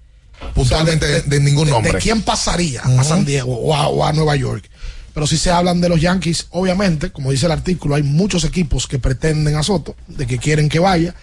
Puntualmente 0.54 1.04
o 1.06 1.20
sea, 1.20 1.22
de, 1.26 1.40
ningún 1.40 1.66
de- 1.66 1.72
nombre. 1.72 1.92
De 1.92 1.98
quién 1.98 2.22
pasaría 2.22 2.80
a. 2.82 3.04
San 3.04 3.24
Diego 3.24 3.54
o 3.54 3.74
a, 3.74 3.88
o 3.88 4.04
a 4.04 4.12
Nueva 4.12 4.36
York. 4.36 4.64
Pero 5.12 5.26
si 5.26 5.36
se 5.36 5.50
hablan 5.50 5.80
de 5.80 5.88
los 5.88 6.00
Yankees, 6.00 6.46
obviamente, 6.50 7.10
como 7.10 7.30
dice 7.30 7.46
el 7.46 7.52
artículo, 7.52 7.94
hay 7.96 8.02
muchos 8.02 8.44
equipos 8.44 8.86
que 8.86 8.98
pretenden 8.98 9.56
a 9.56 9.62
Soto, 9.62 9.96
de 10.06 10.26
que 10.26 10.38
quieren 10.38 10.68
que 10.68 10.78
vaya. 10.78 11.14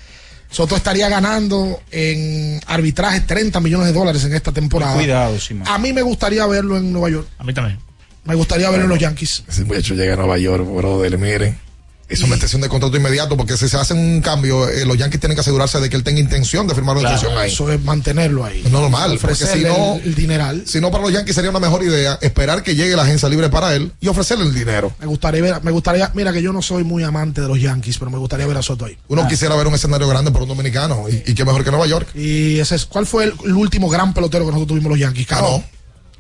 Soto 0.50 0.76
estaría 0.76 1.10
ganando 1.10 1.82
en 1.92 2.60
arbitraje 2.68 3.22
30 3.22 3.60
millones 3.60 3.88
de 3.88 3.94
dólares 3.94 4.24
en 4.24 4.34
esta 4.34 4.52
temporada. 4.52 4.94
Cuidado, 4.96 5.40
Simón. 5.40 5.68
A 5.68 5.78
mí 5.78 5.94
me 5.94 6.02
gustaría 6.02 6.46
verlo 6.46 6.78
en 6.78 6.92
Nueva 6.92 7.10
York. 7.10 7.28
A 7.38 7.44
mí 7.44 7.54
también. 7.54 7.80
Me 8.28 8.36
gustaría 8.36 8.70
verlo 8.70 8.86
en 8.86 8.90
los 8.90 9.00
Yankees. 9.00 9.44
Ese 9.48 9.64
muchacho 9.66 9.94
llega 9.96 10.14
a 10.14 10.18
Nueva 10.18 10.38
York, 10.38 10.66
brother, 10.66 11.18
miren. 11.18 11.58
Es 12.10 12.22
una 12.22 12.36
extensión 12.36 12.62
de 12.62 12.70
contrato 12.70 12.96
inmediato 12.96 13.36
porque 13.36 13.58
si 13.58 13.68
se 13.68 13.76
hace 13.76 13.94
un 13.94 14.22
cambio, 14.22 14.70
eh, 14.70 14.86
los 14.86 14.98
Yankees 14.98 15.20
tienen 15.20 15.36
que 15.36 15.42
asegurarse 15.42 15.78
de 15.82 15.90
que 15.90 15.98
él 15.98 16.04
tenga 16.06 16.22
intención 16.22 16.66
de 16.66 16.74
firmar 16.74 16.96
una 16.96 17.02
Claro, 17.02 17.16
extensión 17.18 17.42
ahí. 17.44 17.52
Eso 17.52 17.70
es 17.70 17.84
mantenerlo 17.84 18.46
ahí. 18.46 18.62
Es 18.66 18.72
normal, 18.72 19.18
porque 19.20 19.36
si 19.36 19.60
no, 19.66 19.96
el, 20.02 20.16
dineral. 20.16 20.64
si 20.66 20.80
no 20.80 20.90
para 20.90 21.04
los 21.04 21.12
Yankees 21.12 21.36
sería 21.36 21.50
una 21.50 21.60
mejor 21.60 21.84
idea 21.84 22.18
esperar 22.22 22.64
que 22.64 22.76
llegue 22.76 22.96
la 22.96 23.02
agencia 23.04 23.28
libre 23.28 23.50
para 23.50 23.76
él 23.76 23.92
y 24.00 24.08
ofrecerle 24.08 24.46
el 24.46 24.54
dinero. 24.54 24.94
Me 25.02 25.06
gustaría 25.06 25.42
ver, 25.42 25.62
me 25.66 25.72
gustaría, 25.72 26.10
mira 26.14 26.32
que 26.32 26.42
yo 26.42 26.54
no 26.54 26.62
soy 26.62 26.86
muy 26.86 27.04
amante 27.04 27.42
de 27.42 27.48
los 27.50 27.60
Yankees, 27.60 27.98
pero 27.98 28.10
me 28.10 28.18
gustaría 28.18 28.48
ver 28.48 28.56
a 28.56 28.62
Soto 28.62 28.86
ahí. 28.86 28.98
Uno 29.10 29.24
Ah. 29.24 29.28
quisiera 29.28 29.58
ver 29.58 29.68
un 29.68 29.74
escenario 29.76 30.08
grande 30.08 30.32
por 30.32 30.44
un 30.44 30.48
dominicano 30.48 31.10
y, 31.10 31.24
y 31.30 31.34
qué 31.36 31.44
mejor 31.44 31.66
que 31.66 31.72
Nueva 31.72 31.88
York. 31.88 32.08
Y 32.16 32.58
ese 32.60 32.76
es, 32.76 32.86
¿cuál 32.86 33.06
fue 33.06 33.26
el, 33.26 33.34
el 33.44 33.54
último 33.54 33.90
gran 33.90 34.14
pelotero 34.14 34.46
que 34.46 34.52
nosotros 34.52 34.70
tuvimos 34.70 34.92
los 34.92 35.00
Yankees? 35.00 35.28
Cano. 35.28 35.46
Cano. 35.48 35.64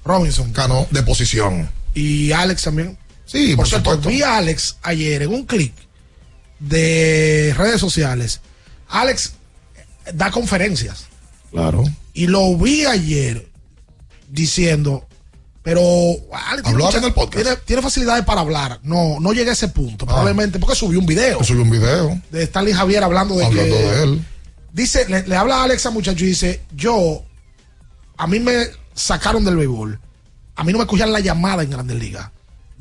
Robinson. 0.03 0.51
Cano 0.51 0.85
de 0.91 1.01
posición. 1.03 1.69
Y 1.97 2.31
Alex 2.31 2.61
también. 2.63 2.97
Sí, 3.25 3.47
por, 3.49 3.57
por 3.57 3.67
cierto, 3.67 3.91
supuesto. 3.91 4.09
vi 4.09 4.21
a 4.21 4.37
Alex 4.37 4.77
ayer 4.83 5.23
en 5.23 5.33
un 5.33 5.45
clic 5.45 5.73
de 6.59 7.53
redes 7.57 7.79
sociales. 7.79 8.41
Alex 8.89 9.33
da 10.13 10.31
conferencias. 10.31 11.05
Claro. 11.51 11.83
Y 12.13 12.27
lo 12.27 12.55
vi 12.57 12.85
ayer 12.85 13.47
diciendo, 14.29 15.05
pero 15.63 15.81
Alex 16.31 16.63
tiene, 16.63 16.69
Habló 16.69 16.85
mucha- 16.85 16.97
en 16.99 17.03
el 17.03 17.13
podcast. 17.13 17.43
tiene, 17.43 17.57
tiene 17.65 17.81
facilidades 17.81 18.23
para 18.25 18.41
hablar. 18.41 18.79
No, 18.83 19.19
no 19.19 19.33
llegué 19.33 19.49
a 19.49 19.53
ese 19.53 19.67
punto. 19.69 20.05
Probablemente 20.05 20.59
porque 20.59 20.75
subió 20.75 20.99
un 20.99 21.05
video 21.05 21.43
Subió 21.43 21.63
un 21.63 21.69
video 21.71 22.21
de 22.31 22.43
Stanley 22.43 22.73
Javier 22.73 23.03
hablando 23.03 23.35
de 23.35 23.45
hablando 23.45 23.75
que 23.75 23.81
de 23.81 24.03
él. 24.03 24.25
dice, 24.73 25.05
le, 25.09 25.27
le 25.27 25.35
habla 25.35 25.57
a 25.57 25.63
Alex 25.63 25.85
a 25.85 25.91
muchacho 25.91 26.23
y 26.23 26.29
dice, 26.29 26.61
yo, 26.75 27.23
a 28.17 28.27
mí 28.27 28.39
me 28.39 28.67
sacaron 28.93 29.43
del 29.45 29.57
béisbol, 29.57 29.99
a 30.57 30.63
mí 30.63 30.73
no 30.73 30.79
me 30.79 30.85
cogían 30.87 31.11
la 31.13 31.19
llamada 31.21 31.63
en 31.63 31.69
Grandes 31.69 31.97
Ligas. 31.97 32.29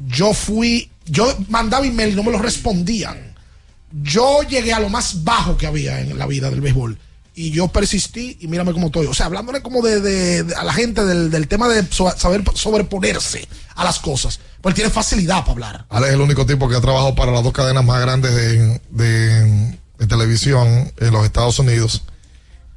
Yo 0.08 0.34
fui, 0.34 0.90
yo 1.06 1.36
mandaba 1.48 1.86
email 1.86 2.12
y 2.12 2.16
no 2.16 2.22
me 2.24 2.32
lo 2.32 2.38
respondían. 2.38 3.34
Yo 4.02 4.42
llegué 4.42 4.72
a 4.72 4.80
lo 4.80 4.88
más 4.88 5.22
bajo 5.24 5.56
que 5.56 5.66
había 5.66 6.00
en 6.00 6.18
la 6.18 6.26
vida 6.26 6.50
del 6.50 6.60
béisbol. 6.60 6.98
Y 7.34 7.50
yo 7.50 7.68
persistí 7.68 8.38
y 8.40 8.48
mírame 8.48 8.72
cómo 8.72 8.86
estoy. 8.86 9.06
O 9.06 9.14
sea, 9.14 9.26
hablándole 9.26 9.60
como 9.62 9.82
de, 9.82 10.00
de- 10.00 10.42
de- 10.42 10.54
a 10.54 10.64
la 10.64 10.72
gente 10.72 11.04
del, 11.04 11.30
del 11.30 11.48
tema 11.48 11.68
de 11.68 11.86
so- 11.90 12.10
saber 12.16 12.42
sobreponerse 12.54 13.46
a 13.74 13.84
las 13.84 13.98
cosas. 13.98 14.40
Pues 14.62 14.72
él 14.72 14.74
tiene 14.76 14.90
facilidad 14.90 15.40
para 15.40 15.52
hablar. 15.52 15.86
Alex 15.90 16.08
es 16.08 16.14
el 16.14 16.20
único 16.22 16.46
tipo 16.46 16.66
que 16.68 16.76
ha 16.76 16.80
trabajado 16.80 17.14
para 17.14 17.32
las 17.32 17.42
dos 17.44 17.52
cadenas 17.52 17.84
más 17.84 18.00
grandes 18.00 18.34
de, 18.34 18.80
de- 18.90 19.78
televisión 20.08 20.92
en 20.98 21.10
los 21.12 21.24
Estados 21.24 21.58
Unidos 21.58 22.02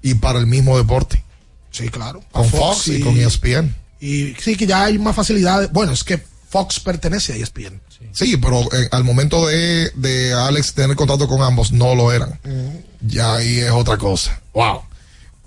y 0.01 0.15
para 0.15 0.39
el 0.39 0.47
mismo 0.47 0.77
deporte. 0.77 1.23
Sí, 1.71 1.87
claro. 1.89 2.21
Con 2.31 2.49
Fox, 2.49 2.87
y, 2.89 2.99
con 3.01 3.17
E 3.17 3.23
ESPN. 3.25 3.75
Y 3.99 4.33
sí, 4.35 4.55
que 4.55 4.65
ya 4.65 4.85
hay 4.85 4.97
más 4.97 5.15
facilidades. 5.15 5.71
Bueno, 5.71 5.91
es 5.91 6.03
que 6.03 6.21
Fox 6.49 6.79
pertenece 6.79 7.33
a 7.33 7.35
ESPN. 7.35 7.81
Sí, 8.11 8.37
pero 8.37 8.61
eh, 8.73 8.87
al 8.91 9.03
momento 9.03 9.47
de, 9.47 9.91
de 9.95 10.33
Alex 10.33 10.73
tener 10.73 10.95
contacto 10.95 11.27
con 11.27 11.41
ambos, 11.41 11.71
no 11.71 11.95
lo 11.95 12.11
eran. 12.11 12.39
Ya 13.01 13.35
ahí 13.35 13.59
es 13.59 13.71
otra 13.71 13.97
cosa. 13.97 14.41
Wow. 14.53 14.81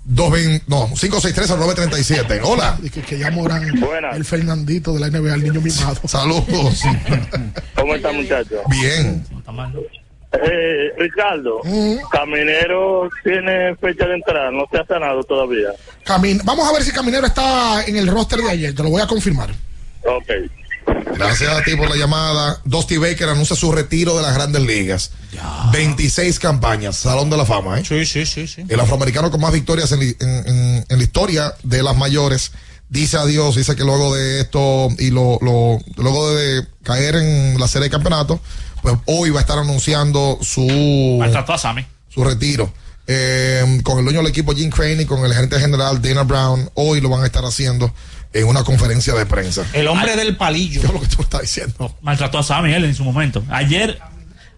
220, 0.05 0.65
no, 0.67 0.89
563-937. 0.89 2.41
Hola. 2.43 2.77
Y 2.81 2.89
que, 2.89 3.01
que 3.01 3.17
ya 3.17 3.31
moran 3.31 3.63
el 4.13 4.25
Fernandito 4.25 4.93
de 4.93 4.99
la 4.99 5.09
NBA, 5.09 5.33
el 5.35 5.43
niño 5.43 5.61
mimado. 5.61 6.01
Saludos. 6.05 6.81
¿Cómo 7.75 7.95
está, 7.95 8.11
muchacho? 8.11 8.61
Bien. 8.69 9.25
Eh, 10.33 10.91
Ricardo, 10.97 11.61
Caminero 12.11 13.09
tiene 13.23 13.75
fecha 13.75 14.05
de 14.07 14.15
entrada, 14.15 14.51
no 14.51 14.65
se 14.71 14.77
ha 14.79 14.85
sanado 14.85 15.23
todavía. 15.23 15.69
Camin 16.03 16.41
Vamos 16.43 16.67
a 16.67 16.73
ver 16.73 16.83
si 16.83 16.91
Caminero 16.91 17.27
está 17.27 17.83
en 17.85 17.95
el 17.97 18.07
roster 18.07 18.39
de 18.39 18.49
ayer. 18.49 18.75
Te 18.75 18.83
lo 18.83 18.89
voy 18.89 19.01
a 19.01 19.07
confirmar. 19.07 19.51
Ok. 20.05 20.31
Gracias 21.15 21.49
a 21.55 21.63
ti 21.63 21.75
por 21.75 21.89
la 21.89 21.95
llamada. 21.95 22.59
Dusty 22.65 22.97
Baker 22.97 23.29
anuncia 23.29 23.55
su 23.55 23.71
retiro 23.71 24.17
de 24.17 24.23
las 24.23 24.33
grandes 24.35 24.61
ligas. 24.63 25.11
26 25.71 26.39
campañas, 26.39 26.97
Salón 26.97 27.29
de 27.29 27.37
la 27.37 27.45
Fama. 27.45 27.79
¿eh? 27.79 27.83
Sí, 27.87 28.05
sí, 28.05 28.25
sí, 28.25 28.47
sí. 28.47 28.63
El 28.67 28.79
afroamericano 28.79 29.31
con 29.31 29.39
más 29.39 29.53
victorias 29.53 29.91
en, 29.91 29.99
li- 29.99 30.17
en- 30.19 30.47
en- 30.47 30.85
en 30.89 30.97
la 30.97 31.03
historia 31.03 31.53
de 31.63 31.83
las 31.83 31.95
mayores 31.95 32.51
dice 32.89 33.17
adiós, 33.17 33.55
dice 33.55 33.75
que 33.75 33.83
luego 33.83 34.13
de 34.15 34.41
esto 34.41 34.89
y 34.99 35.09
lo, 35.11 35.37
lo- 35.41 35.79
luego 35.97 36.35
de 36.35 36.65
caer 36.83 37.15
en 37.15 37.59
la 37.59 37.67
serie 37.67 37.85
de 37.87 37.91
campeonato, 37.91 38.39
pues 38.83 38.95
hoy 39.07 39.31
va 39.31 39.39
a 39.39 39.41
estar 39.41 39.57
anunciando 39.57 40.37
su, 40.41 41.17
Maltrató 41.19 41.53
a 41.53 41.57
Sammy. 41.57 41.83
su 42.09 42.23
retiro. 42.23 42.71
Eh, 43.07 43.81
con 43.83 43.97
el 43.97 44.05
dueño 44.05 44.19
del 44.19 44.27
equipo 44.29 44.53
Jim 44.53 44.69
Crane 44.69 45.01
y 45.01 45.05
con 45.05 45.25
el 45.25 45.33
gerente 45.33 45.59
general 45.59 46.01
Dana 46.01 46.23
Brown, 46.23 46.69
hoy 46.75 47.01
lo 47.01 47.09
van 47.09 47.23
a 47.23 47.25
estar 47.25 47.43
haciendo 47.43 47.91
en 48.31 48.47
una 48.47 48.63
conferencia 48.63 49.13
de 49.13 49.25
prensa. 49.25 49.65
El 49.73 49.87
hombre 49.87 50.15
del 50.15 50.37
palillo. 50.37 50.79
¿Qué 50.81 50.87
es 50.87 50.93
lo 50.93 51.01
que 51.01 51.07
tú 51.07 51.21
estás 51.23 51.41
diciendo? 51.41 51.95
Maltrató 52.01 52.37
a 52.39 52.43
Sammy 52.43 52.71
él 52.73 52.85
en 52.85 52.95
su 52.95 53.03
momento. 53.03 53.43
Ayer, 53.49 53.99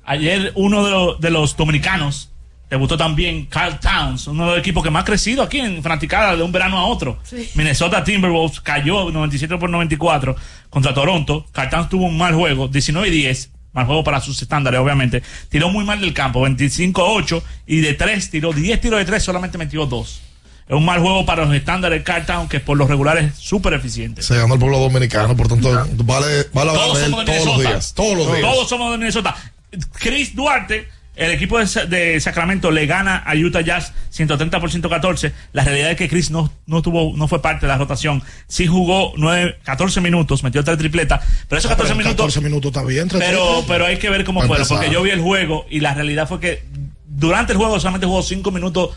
ayer 0.05 0.51
uno 0.55 0.83
de, 0.85 0.91
los- 0.91 1.19
de 1.21 1.29
los 1.31 1.57
dominicanos 1.57 2.29
debutó 2.69 2.97
también 2.97 3.45
Carl 3.45 3.79
Towns, 3.79 4.27
uno 4.27 4.45
de 4.45 4.49
los 4.51 4.59
equipos 4.59 4.83
que 4.83 4.89
más 4.89 5.03
ha 5.03 5.05
crecido 5.05 5.41
aquí 5.43 5.59
en 5.59 5.81
fanaticada 5.83 6.35
de 6.35 6.43
un 6.43 6.51
verano 6.51 6.77
a 6.79 6.85
otro. 6.85 7.19
Minnesota 7.55 8.03
Timberwolves 8.03 8.59
cayó 8.61 9.11
97 9.11 9.57
por 9.57 9.69
94 9.69 10.35
contra 10.69 10.93
Toronto. 10.93 11.45
Carl 11.51 11.69
Towns 11.69 11.89
tuvo 11.89 12.05
un 12.05 12.17
mal 12.17 12.33
juego, 12.35 12.67
19 12.67 13.07
y 13.07 13.11
10. 13.11 13.49
Mal 13.75 13.85
juego 13.85 14.03
para 14.05 14.21
sus 14.21 14.41
estándares, 14.41 14.79
obviamente. 14.79 15.21
Tiró 15.49 15.69
muy 15.69 15.83
mal 15.83 15.99
del 15.99 16.13
campo, 16.13 16.47
25-8. 16.47 17.43
Y 17.67 17.81
de 17.81 17.93
3 17.93 18.29
tiró 18.31 18.53
10 18.53 18.81
tiros 18.81 18.99
de 18.99 19.05
3, 19.05 19.21
solamente 19.21 19.57
metió 19.57 19.85
2. 19.85 20.21
Es 20.67 20.75
un 20.75 20.85
mal 20.85 20.99
juego 20.99 21.25
para 21.25 21.45
los 21.45 21.53
estándares 21.53 21.99
de 21.99 22.03
Carl 22.03 22.25
Towns, 22.25 22.49
que 22.49 22.59
por 22.59 22.77
los 22.77 22.89
regulares 22.89 23.33
es 23.33 23.37
súper 23.37 23.73
eficiente. 23.73 24.23
Se 24.23 24.35
llama 24.35 24.55
el 24.55 24.59
pueblo 24.59 24.79
dominicano, 24.79 25.35
por 25.35 25.47
tanto, 25.47 25.69
vale, 26.05 26.47
vale 26.53 26.71
Todos 26.71 26.99
somos 26.99 27.25
de 27.25 27.31
todos 27.33 27.45
los 27.45 27.59
días. 27.59 27.93
Todos 27.93 28.17
los 28.17 28.27
días. 28.27 28.41
Todos 28.41 28.69
somos 28.69 28.91
de 28.91 28.97
Minnesota. 28.97 29.35
Chris 29.99 30.33
Duarte, 30.33 30.87
el 31.15 31.31
equipo 31.31 31.59
de, 31.59 31.67
Sa- 31.67 31.85
de 31.85 32.19
Sacramento 32.19 32.71
le 32.71 32.85
gana 32.85 33.17
a 33.17 33.35
Utah 33.35 33.61
Jazz 33.61 33.93
130 34.09 34.59
por 34.59 34.69
114. 34.71 35.31
La 35.53 35.63
realidad 35.63 35.91
es 35.91 35.97
que 35.97 36.09
Chris 36.09 36.31
no, 36.31 36.51
no 36.65 36.81
tuvo, 36.81 37.13
no 37.15 37.27
fue 37.27 37.41
parte 37.41 37.65
de 37.65 37.71
la 37.71 37.77
rotación. 37.77 38.21
Sí 38.47 38.67
jugó 38.67 39.13
9, 39.17 39.59
14 39.63 40.01
minutos, 40.01 40.43
metió 40.43 40.63
tres 40.63 40.77
tripletas, 40.77 41.21
pero 41.47 41.59
esos 41.59 41.69
14 41.69 41.93
Ah, 41.93 41.95
pero 41.95 42.05
minutos 42.07 42.25
14 42.33 42.41
minutos 42.41 42.69
está 42.71 42.83
bien. 42.83 43.07
pero, 43.09 43.63
pero 43.67 43.85
hay 43.85 43.97
que 43.97 44.09
ver 44.09 44.23
cómo 44.25 44.39
Para 44.41 44.47
fue, 44.47 44.57
empezar. 44.57 44.77
porque 44.77 44.93
yo 44.93 45.01
vi 45.03 45.11
el 45.11 45.21
juego 45.21 45.65
y 45.69 45.79
la 45.79 45.93
realidad 45.93 46.27
fue 46.27 46.39
que 46.39 46.63
durante 47.07 47.53
el 47.53 47.57
juego 47.57 47.79
solamente 47.79 48.07
jugó 48.07 48.21
5 48.21 48.51
minutos 48.51 48.89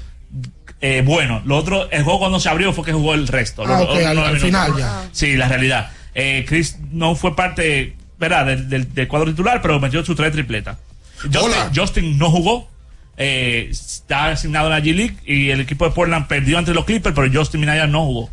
eh, 0.80 1.02
bueno. 1.04 1.42
Lo 1.44 1.56
otro, 1.56 1.90
el 1.90 2.04
juego 2.04 2.20
cuando 2.20 2.38
se 2.38 2.48
abrió 2.48 2.72
fue 2.72 2.84
que 2.84 2.92
jugó 2.92 3.14
el 3.14 3.26
resto. 3.26 3.64
Ah, 3.66 3.80
los- 3.80 3.88
ok, 3.88 3.96
los 3.96 4.06
al- 4.06 4.18
al 4.18 4.40
final 4.40 4.76
ya. 4.76 5.08
Sí, 5.12 5.36
la 5.36 5.48
realidad. 5.48 5.90
Eh, 6.14 6.44
Chris 6.48 6.78
no 6.92 7.14
fue 7.16 7.34
parte, 7.34 7.96
¿verdad? 8.18 8.46
Del, 8.46 8.68
del- 8.68 8.94
del 8.94 9.08
cuadro 9.08 9.30
titular, 9.30 9.60
pero 9.62 9.80
metió 9.80 10.04
sus 10.04 10.14
tres 10.16 10.32
tripletas. 10.32 10.76
Justin, 11.22 11.74
Justin 11.74 12.18
no 12.18 12.30
jugó. 12.30 12.68
eh, 13.16 13.66
está 13.70 14.26
asignado 14.28 14.66
en 14.66 14.72
la 14.72 14.80
G-League 14.80 15.16
y 15.26 15.50
el 15.50 15.60
equipo 15.60 15.84
de 15.84 15.90
Portland 15.90 16.28
perdió 16.28 16.56
ante 16.58 16.72
los 16.72 16.84
Clippers, 16.84 17.14
pero 17.14 17.28
Justin 17.32 17.60
Minaya 17.60 17.86
no 17.86 18.04
jugó. 18.06 18.30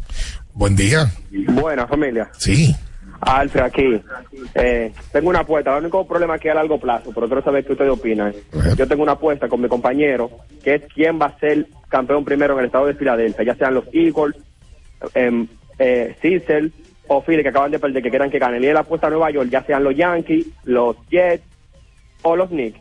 Buen 0.54 0.76
día. 0.76 1.12
Buena 1.32 1.88
familia. 1.88 2.30
Sí. 2.38 2.74
Alfred 3.22 3.64
aquí. 3.64 4.02
Eh, 4.54 4.92
tengo 5.12 5.30
una 5.30 5.40
apuesta. 5.40 5.72
El 5.76 5.84
único 5.84 6.08
problema 6.08 6.36
es 6.36 6.42
que 6.42 6.50
es 6.50 6.52
a 6.52 6.56
largo 6.56 6.80
plazo, 6.80 7.12
pero 7.14 7.28
quiero 7.28 7.42
saber 7.44 7.66
qué 7.66 7.72
ustedes 7.72 7.92
opinan. 7.92 8.34
Yo 8.78 8.88
tengo 8.88 9.04
una 9.04 9.14
apuesta 9.14 9.50
con 9.50 9.62
mi 9.62 9.68
compañero, 9.68 10.30
que 10.64 10.76
es 10.76 10.84
quién 10.94 11.20
va 11.20 11.28
a 11.28 11.40
ser 11.40 11.68
campeón 11.90 12.24
primero 12.24 12.54
en 12.54 12.60
el 12.60 12.66
estado 12.68 12.86
de 12.86 12.94
Filadelfia, 12.94 13.46
ya 13.46 13.56
sean 13.56 13.74
los 13.74 13.86
Eagles, 13.94 14.36
eh, 15.16 15.46
eh, 15.80 16.16
Cecil 16.22 16.74
o 17.08 17.22
Philly, 17.22 17.42
que 17.42 17.50
acaban 17.50 17.72
de 17.72 17.80
perder, 17.80 18.04
que 18.04 18.10
quieran 18.10 18.30
que 18.30 18.40
ganen. 18.40 18.64
Y 18.64 18.68
él 18.68 18.78
apuesta 18.78 19.08
a 19.08 19.10
Nueva 19.10 19.32
York, 19.32 19.50
ya 19.50 19.64
sean 19.64 19.84
los 19.84 19.96
Yankees, 19.96 20.46
los 20.64 20.96
Jets 21.10 21.44
o 22.26 22.36
los 22.36 22.50
Knicks. 22.50 22.80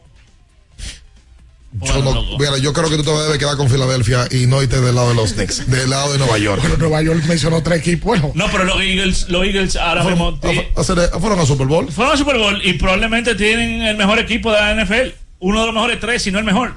Yo, 1.83 2.03
no- 2.05 2.39
mira, 2.39 2.57
yo 2.59 2.73
creo 2.73 2.89
que 2.89 2.97
tú 2.97 3.03
te 3.03 3.11
debes 3.11 3.37
quedar 3.39 3.57
con 3.57 3.69
Filadelfia 3.69 4.29
y 4.31 4.47
no 4.47 4.63
irte 4.63 4.81
del 4.81 4.95
lado 4.95 5.09
de 5.09 5.17
los 5.17 5.33
Knicks, 5.33 5.67
del 5.71 5.91
lado 5.91 6.13
de 6.13 6.19
Nueva 6.19 6.39
York. 6.39 6.61
Pero 6.63 6.77
Nueva 6.77 7.03
York 7.03 7.23
mencionó 7.27 7.63
tres 7.65 7.81
equipos. 7.81 8.05
Bueno, 8.21 8.31
No, 8.35 8.47
pero 8.53 8.63
los 8.65 8.81
Eagles, 8.81 9.29
los 9.29 9.45
Eagles 9.45 9.75
ahora 9.77 10.05
mismo 10.05 10.39
fueron 11.21 11.41
a 11.41 11.47
Super 11.47 11.67
Bowl. 11.67 11.91
fueron 11.91 12.13
al 12.13 12.19
Super 12.19 12.39
Bowl 12.39 12.61
y 12.65 12.75
probablemente 12.75 13.35
tienen 13.35 13.83
el 13.83 13.97
mejor 13.97 14.19
equipo 14.21 14.53
de 14.53 14.61
la 14.61 14.85
NFL. 14.85 15.15
Uno 15.41 15.61
de 15.61 15.67
los 15.67 15.75
mejores 15.75 15.99
tres, 16.01 16.23
si 16.23 16.31
no 16.31 16.39
el 16.39 16.45
mejor. 16.45 16.75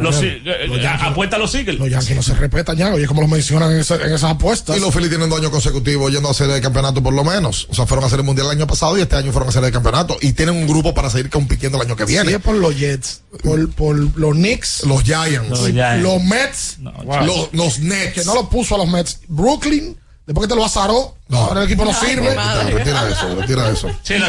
Los, 0.00 0.14
Los 0.14 0.22
eh, 0.24 0.40
eh, 0.44 0.68
Yankees- 0.80 1.02
apuesta 1.08 1.36
a 1.36 1.38
los 1.38 1.54
Eagles. 1.54 1.78
los 1.78 1.90
Yankees 1.90 2.16
no 2.16 2.22
se 2.22 2.34
respetan 2.34 2.76
ya. 2.76 2.92
Oye, 2.92 3.06
como 3.06 3.20
lo 3.22 3.28
mencionan 3.28 3.72
en, 3.72 3.80
esa- 3.80 3.96
en 3.96 4.12
esas 4.12 4.30
apuestas. 4.30 4.76
Y 4.76 4.80
los 4.80 4.92
Phillies 4.94 5.10
tienen 5.10 5.28
dos 5.28 5.38
años 5.38 5.50
consecutivos 5.50 6.10
yendo 6.12 6.30
a 6.30 6.34
serie 6.34 6.54
de 6.54 6.60
campeonato 6.60 7.02
por 7.02 7.12
lo 7.12 7.24
menos. 7.24 7.66
O 7.70 7.74
sea, 7.74 7.86
fueron 7.86 8.04
a 8.04 8.06
hacer 8.06 8.20
el 8.20 8.24
mundial 8.24 8.46
el 8.46 8.52
año 8.52 8.66
pasado 8.66 8.96
y 8.96 9.02
este 9.02 9.16
año 9.16 9.32
fueron 9.32 9.48
a 9.48 9.52
serie 9.52 9.66
de 9.66 9.72
campeonato. 9.72 10.16
Y 10.20 10.32
tienen 10.32 10.56
un 10.56 10.66
grupo 10.66 10.94
para 10.94 11.10
seguir 11.10 11.30
compitiendo 11.30 11.78
el 11.78 11.86
año 11.86 11.96
que 11.96 12.04
viene. 12.04 12.30
Sí, 12.32 12.38
por 12.38 12.54
los 12.54 12.76
Jets, 12.78 13.22
por, 13.42 13.70
por 13.72 13.96
los 14.18 14.32
Knicks, 14.32 14.84
Los 14.84 15.02
Giants. 15.02 15.48
los, 15.50 15.60
Los 15.60 15.70
Giants. 15.70 16.24
Mets, 16.24 16.76
wow. 17.04 17.26
los, 17.26 17.48
los 17.52 17.78
Nets. 17.80 18.12
que 18.14 18.24
no 18.24 18.34
lo 18.34 18.48
puso 18.48 18.74
a 18.74 18.78
los 18.78 18.88
Mets. 18.88 19.20
Brooklyn, 19.28 19.96
después 20.26 20.46
que 20.46 20.54
te 20.54 20.56
lo 20.58 20.64
azaró, 20.64 21.16
ahora 21.30 21.60
el 21.60 21.66
equipo 21.66 21.84
no 21.84 21.92
sirve. 21.92 22.34
No, 22.34 22.62
retira 22.70 23.08
eso, 23.08 23.34
retira 23.34 23.70
eso. 23.70 23.90
Sí, 24.02 24.14
lo 24.18 24.26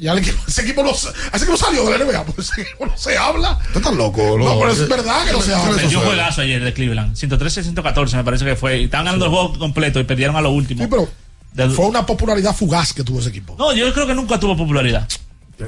Ya 0.00 0.12
el 0.12 0.18
equipo, 0.18 0.38
ese, 0.48 0.62
equipo 0.62 0.82
no, 0.82 0.90
ese 0.90 1.08
equipo 1.32 1.56
salió 1.56 1.84
de 1.88 1.98
la 1.98 2.04
NBA, 2.04 2.24
pues 2.24 2.50
ese 2.50 2.62
equipo 2.62 2.86
no 2.86 2.96
se 2.96 3.16
habla. 3.16 3.58
Tú 3.72 3.78
estás 3.78 3.94
loco, 3.94 4.36
No, 4.38 4.58
pero 4.58 4.72
es 4.72 4.88
verdad 4.88 5.24
que 5.26 5.32
no 5.32 5.42
se 5.42 5.54
habla. 5.54 5.82
Un 5.82 5.90
juegazo 5.92 6.40
ayer 6.42 6.62
de 6.62 6.72
Cleveland. 6.72 7.14
113-114 7.16 8.16
me 8.16 8.24
parece 8.24 8.44
que 8.44 8.56
fue. 8.56 8.80
Y 8.80 8.84
estaban 8.84 9.06
ganando 9.06 9.26
el 9.26 9.30
juego 9.30 9.58
completo 9.58 10.00
y 10.00 10.04
perdieron 10.04 10.36
a 10.36 10.40
lo 10.40 10.50
último. 10.50 10.82
Sí, 10.82 10.88
pero 10.90 11.08
Del- 11.52 11.70
fue 11.70 11.86
una 11.86 12.04
popularidad 12.06 12.54
fugaz 12.54 12.92
que 12.92 13.02
tuvo 13.04 13.20
ese 13.20 13.28
equipo. 13.30 13.56
No, 13.58 13.72
yo 13.72 13.92
creo 13.92 14.06
que 14.06 14.14
nunca 14.14 14.38
tuvo 14.40 14.56
popularidad. 14.56 15.08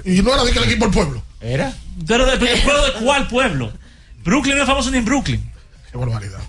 Y 0.04 0.20
no 0.22 0.34
era 0.34 0.44
de 0.44 0.52
que 0.52 0.58
el 0.58 0.64
equipo 0.64 0.84
del 0.84 0.94
pueblo. 0.94 1.22
¿Era? 1.40 1.72
Pero 2.06 2.26
de, 2.26 2.32
¿el 2.52 2.60
pueblo 2.62 2.84
de 2.84 2.92
cuál 3.04 3.26
pueblo? 3.28 3.72
Brooklyn 4.24 4.56
no 4.56 4.62
es 4.62 4.68
famoso 4.68 4.90
ni 4.90 4.98
en 4.98 5.04
Brooklyn. 5.04 5.50
Qué 5.90 5.96
barbaridad. 5.96 6.40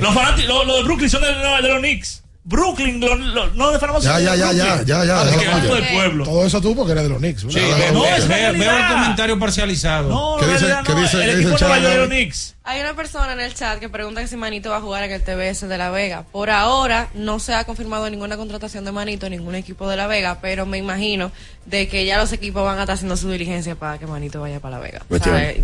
Los 0.00 0.14
fanáticos, 0.14 0.48
los, 0.48 0.66
los 0.66 0.76
de 0.78 0.82
Brooklyn 0.84 1.10
son 1.10 1.20
de, 1.20 1.28
de 1.28 1.68
los 1.68 1.78
Knicks. 1.80 2.19
Brooklyn 2.42 2.98
lo- 3.00 3.14
lo- 3.16 3.50
no 3.50 3.70
Ya, 4.00 4.18
ya, 4.18 4.34
ya, 4.34 4.52
ya, 4.52 4.82
ya, 4.82 5.04
ya, 5.04 5.20
Ah, 5.20 5.60
del 5.60 5.88
pueblo. 5.92 6.24
Todo 6.24 6.46
eso 6.46 6.60
tú 6.60 6.74
porque 6.74 6.92
eres 6.92 7.04
de 7.04 7.10
los 7.10 7.18
Knicks. 7.18 7.42
Sí, 7.42 7.60
No, 7.92 7.92
no, 8.00 8.06
es 8.06 8.26
veo 8.26 8.50
el 8.50 8.88
comentario 8.88 9.38
parcializado. 9.38 10.08
No, 10.08 10.36
¿Qué 10.40 10.46
dice- 10.46 10.58
realidad 10.66 10.84
qué 10.84 10.92
no. 10.94 11.00
dice- 11.00 11.16
el 11.18 11.22
qué 11.24 11.30
equipo 11.32 11.50
dice 11.50 11.64
de 11.66 11.96
David? 11.96 12.06
Knicks. 12.08 12.56
Hay 12.64 12.80
una 12.80 12.94
persona 12.94 13.32
en 13.34 13.40
el 13.40 13.52
chat 13.54 13.78
que 13.78 13.88
pregunta 13.88 14.22
que 14.22 14.26
si 14.26 14.36
Manito 14.36 14.70
va 14.70 14.78
a 14.78 14.80
jugar 14.80 15.04
en 15.04 15.12
el 15.12 15.22
TBS 15.22 15.66
de 15.68 15.76
La 15.78 15.90
Vega. 15.90 16.24
Por 16.32 16.48
ahora 16.50 17.08
no 17.14 17.38
se 17.40 17.52
ha 17.54 17.64
confirmado 17.64 18.08
ninguna 18.08 18.36
contratación 18.38 18.84
de 18.86 18.92
Manito 18.92 19.26
en 19.26 19.32
ningún 19.32 19.54
equipo 19.54 19.88
de 19.88 19.96
La 19.96 20.06
Vega, 20.06 20.38
pero 20.40 20.64
me 20.66 20.78
imagino 20.78 21.30
de 21.66 21.88
que 21.88 22.06
ya 22.06 22.16
los 22.16 22.32
equipos 22.32 22.64
van 22.64 22.78
a 22.78 22.82
estar 22.82 22.94
haciendo 22.94 23.16
su 23.18 23.30
diligencia 23.30 23.74
para 23.74 23.98
que 23.98 24.06
Manito 24.06 24.40
vaya 24.40 24.60
para 24.60 24.78
La 24.78 24.82
Vega. 24.82 25.02
O 25.10 25.18
sea, 25.18 25.50
eh, 25.50 25.62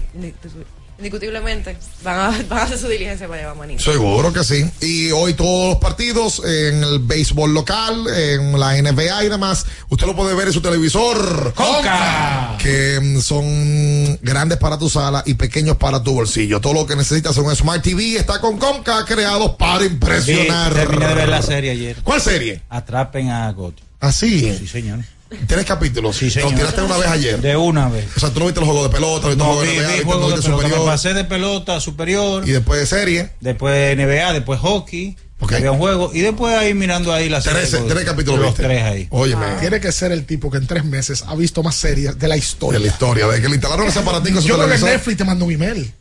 indiscutiblemente 0.98 1.76
van 2.02 2.18
a, 2.18 2.42
van 2.48 2.58
a 2.58 2.62
hacer 2.62 2.78
su 2.78 2.88
diligencia 2.88 3.28
para 3.28 3.40
llevar 3.40 3.56
Manito. 3.56 3.82
Seguro 3.82 4.32
que 4.32 4.44
sí. 4.44 4.68
Y 4.80 5.10
hoy 5.10 5.34
todos 5.34 5.74
los 5.74 5.78
partidos 5.78 6.42
en 6.44 6.82
el 6.82 6.98
béisbol 7.00 7.52
local, 7.52 8.06
en 8.08 8.58
la 8.58 8.80
NBA 8.80 9.24
y 9.24 9.28
demás, 9.28 9.66
usted 9.88 10.06
lo 10.06 10.16
puede 10.16 10.34
ver 10.34 10.48
en 10.48 10.52
su 10.52 10.60
televisor. 10.60 11.52
Conca. 11.54 12.56
Que 12.58 13.20
son 13.22 14.18
grandes 14.22 14.58
para 14.58 14.78
tu 14.78 14.88
sala 14.88 15.22
y 15.26 15.34
pequeños 15.34 15.76
para 15.76 16.02
tu 16.02 16.12
bolsillo. 16.12 16.60
Todo 16.60 16.74
lo 16.74 16.86
que 16.86 16.96
necesitas 16.96 17.36
en 17.36 17.44
un 17.44 17.56
Smart 17.56 17.82
TV 17.82 18.16
está 18.16 18.40
con 18.40 18.58
Conca, 18.58 19.04
creados 19.04 19.52
para 19.56 19.84
impresionar. 19.84 20.72
Sí, 20.72 20.78
terminé 20.78 21.06
de 21.06 21.14
ver 21.14 21.28
la 21.28 21.42
serie 21.42 21.70
ayer. 21.70 21.96
¿Cuál 22.02 22.20
serie? 22.20 22.62
Atrapen 22.68 23.30
a 23.30 23.52
Gotti. 23.52 23.82
Así. 24.00 24.40
Sí, 24.58 24.66
señor. 24.66 25.00
Tres 25.46 25.64
capítulos. 25.64 26.16
Sí, 26.16 26.26
Lo 26.26 26.30
señor. 26.30 26.54
tiraste 26.54 26.82
una 26.82 26.96
vez 26.98 27.08
ayer. 27.08 27.40
De 27.40 27.56
una 27.56 27.88
vez. 27.88 28.06
O 28.16 28.20
sea, 28.20 28.30
tú 28.30 28.38
no 28.40 28.46
viste 28.46 28.60
los 28.60 28.68
juegos 28.68 28.88
de 28.90 28.94
pelota, 28.94 29.26
viste 29.28 29.42
No, 29.42 29.54
los 29.54 29.62
vi, 29.62 29.68
juegos 29.68 29.82
de 29.82 29.86
NBA, 29.86 29.92
vi 29.92 29.98
de 29.98 30.04
pelota. 30.04 30.36
Me 30.36 30.42
superior. 30.42 30.86
pasé 30.86 31.14
de 31.14 31.24
pelota 31.24 31.80
superior. 31.80 32.48
Y 32.48 32.52
después 32.52 32.80
de 32.80 32.86
serie. 32.86 33.30
Después 33.40 33.96
NBA, 33.96 34.32
después 34.34 34.60
hockey. 34.60 35.16
Había 35.40 35.72
un 35.72 35.78
juego. 35.78 36.10
Y 36.14 36.20
después 36.20 36.54
ahí 36.56 36.72
mirando 36.74 37.12
ahí 37.12 37.28
la 37.28 37.40
serie. 37.42 37.60
Tres, 37.66 37.82
tres 37.88 38.04
capítulos 38.04 38.38
Los 38.40 38.48
viste. 38.50 38.62
tres 38.62 38.82
ahí. 38.84 39.06
Óyeme. 39.10 39.46
Tiene 39.60 39.80
que 39.80 39.92
ser 39.92 40.12
el 40.12 40.24
tipo 40.24 40.50
que 40.50 40.58
en 40.58 40.66
tres 40.66 40.84
meses 40.84 41.24
ha 41.26 41.34
visto 41.34 41.62
más 41.62 41.74
series 41.74 42.18
de 42.18 42.28
la 42.28 42.36
historia. 42.36 42.78
De 42.78 42.86
la 42.86 42.90
historia, 42.92 43.26
de 43.26 43.42
que 43.42 43.48
le 43.48 43.56
instalaron 43.56 43.86
ese 43.88 43.98
aparatico 43.98 44.40
Yo 44.40 44.54
creo 44.56 44.68
que. 44.68 44.78
Netflix 44.78 45.16
te 45.18 45.24
manda 45.24 45.44
un 45.44 45.52
email. 45.52 45.92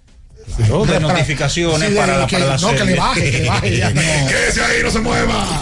Claro, 0.58 0.86
de 0.86 1.00
notificaciones 1.00 1.88
sí, 1.90 1.94
de 1.96 2.00
para, 2.00 2.18
la, 2.20 2.28
que- 2.28 2.38
para 2.38 2.56
la 2.56 2.58
No, 2.58 2.72
que 2.76 2.84
le 2.86 2.96
baje, 2.96 3.32
que 3.32 3.40
le 3.40 3.48
baje. 3.50 3.78
ya. 3.78 3.92
Quédese 3.94 4.62
ahí, 4.62 4.84
no 4.84 4.92
se 4.92 5.00
mueva. 5.00 5.62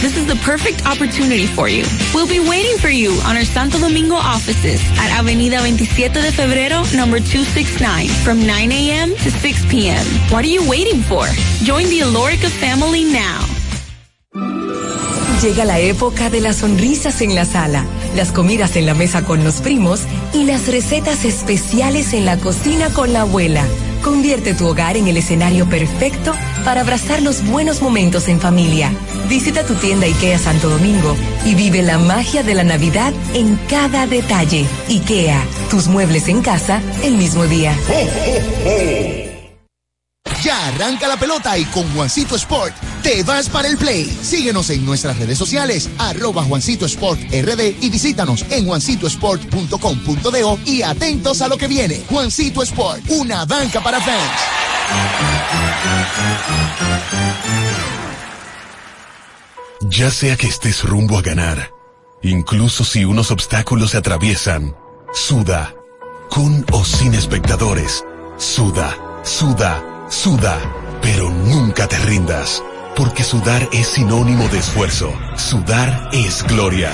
This 0.00 0.16
is 0.16 0.26
the 0.26 0.36
perfect 0.46 0.86
opportunity 0.86 1.46
for 1.46 1.68
you. 1.68 1.82
We'll 2.14 2.28
be 2.28 2.38
waiting 2.38 2.78
for 2.78 2.88
you 2.88 3.10
on 3.26 3.36
our 3.36 3.44
Santo 3.44 3.78
Domingo 3.78 4.14
offices 4.14 4.80
at 4.96 5.10
Avenida 5.18 5.58
27 5.58 6.22
de 6.22 6.30
Febrero, 6.30 6.86
number 6.94 7.18
269, 7.18 8.06
from 8.22 8.46
9 8.46 8.70
a.m. 8.70 9.10
to 9.10 9.30
6 9.30 9.66
p.m. 9.66 10.06
What 10.30 10.44
are 10.44 10.48
you 10.48 10.62
waiting 10.70 11.02
for? 11.02 11.26
Join 11.64 11.86
the 11.90 12.02
Alorica 12.06 12.48
family 12.48 13.10
now. 13.10 13.42
Llega 15.42 15.64
la 15.64 15.80
época 15.80 16.30
de 16.30 16.42
las 16.42 16.58
sonrisas 16.58 17.20
en 17.20 17.34
la 17.34 17.44
sala, 17.44 17.84
las 18.14 18.30
comidas 18.30 18.76
en 18.76 18.86
la 18.86 18.94
mesa 18.94 19.24
con 19.24 19.42
los 19.42 19.60
primos 19.60 20.02
y 20.32 20.44
las 20.44 20.68
recetas 20.68 21.24
especiales 21.24 22.12
en 22.12 22.24
la 22.24 22.36
cocina 22.36 22.88
con 22.90 23.12
la 23.12 23.22
abuela. 23.22 23.64
Convierte 24.04 24.54
tu 24.54 24.68
hogar 24.68 24.96
en 24.96 25.08
el 25.08 25.16
escenario 25.16 25.68
perfecto 25.68 26.34
para 26.64 26.82
abrazar 26.82 27.22
los 27.22 27.44
buenos 27.44 27.82
momentos 27.82 28.28
en 28.28 28.40
familia. 28.40 28.92
Visita 29.28 29.64
tu 29.64 29.74
tienda 29.74 30.06
IKEA 30.06 30.38
Santo 30.38 30.68
Domingo 30.68 31.16
y 31.44 31.54
vive 31.54 31.82
la 31.82 31.98
magia 31.98 32.42
de 32.42 32.54
la 32.54 32.64
Navidad 32.64 33.12
en 33.34 33.56
cada 33.68 34.06
detalle. 34.06 34.66
IKEA, 34.88 35.42
tus 35.70 35.88
muebles 35.88 36.28
en 36.28 36.42
casa 36.42 36.80
el 37.02 37.16
mismo 37.16 37.44
día. 37.44 37.76
Ya 40.42 40.68
arranca 40.68 41.08
la 41.08 41.16
pelota 41.16 41.58
y 41.58 41.64
con 41.66 41.82
Juancito 41.94 42.36
Sport 42.36 42.74
te 43.02 43.22
vas 43.22 43.48
para 43.48 43.68
el 43.68 43.76
play. 43.76 44.04
Síguenos 44.22 44.70
en 44.70 44.84
nuestras 44.84 45.18
redes 45.18 45.36
sociales, 45.36 45.88
arroba 45.98 46.44
Juancito 46.44 46.86
Sport 46.86 47.20
RD 47.32 47.82
y 47.82 47.90
visítanos 47.90 48.44
en 48.50 48.66
juancitosport.com.do 48.66 50.58
y 50.64 50.82
atentos 50.82 51.42
a 51.42 51.48
lo 51.48 51.58
que 51.58 51.66
viene. 51.66 52.02
Juancito 52.08 52.62
Sport, 52.62 53.02
una 53.08 53.44
banca 53.44 53.82
para 53.82 54.00
fans. 54.00 54.67
Ya 59.80 60.10
sea 60.10 60.36
que 60.36 60.46
estés 60.46 60.84
rumbo 60.84 61.18
a 61.18 61.22
ganar, 61.22 61.72
incluso 62.22 62.84
si 62.84 63.04
unos 63.04 63.30
obstáculos 63.30 63.92
se 63.92 63.96
atraviesan, 63.96 64.76
suda, 65.12 65.74
con 66.30 66.64
o 66.72 66.84
sin 66.84 67.14
espectadores, 67.14 68.04
suda, 68.36 68.96
suda, 69.24 69.82
suda, 70.08 70.58
pero 71.02 71.30
nunca 71.30 71.88
te 71.88 71.98
rindas, 71.98 72.62
porque 72.96 73.24
sudar 73.24 73.68
es 73.72 73.88
sinónimo 73.88 74.48
de 74.48 74.58
esfuerzo, 74.58 75.12
sudar 75.36 76.10
es 76.12 76.44
gloria. 76.44 76.92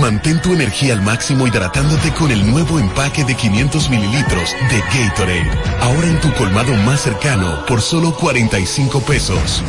Mantén 0.00 0.42
tu 0.42 0.52
energía 0.52 0.92
al 0.94 1.02
máximo 1.02 1.46
hidratándote 1.46 2.12
con 2.14 2.30
el 2.32 2.44
nuevo 2.50 2.80
empaque 2.80 3.24
de 3.24 3.36
500 3.36 3.90
mililitros 3.90 4.50
de 4.68 4.80
Gatorade, 4.92 5.50
ahora 5.80 6.08
en 6.08 6.20
tu 6.20 6.32
colmado 6.34 6.74
más 6.78 7.02
cercano 7.02 7.64
por 7.66 7.80
solo 7.80 8.12
45 8.16 9.00
pesos. 9.00 9.62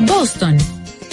Boston, 0.00 0.58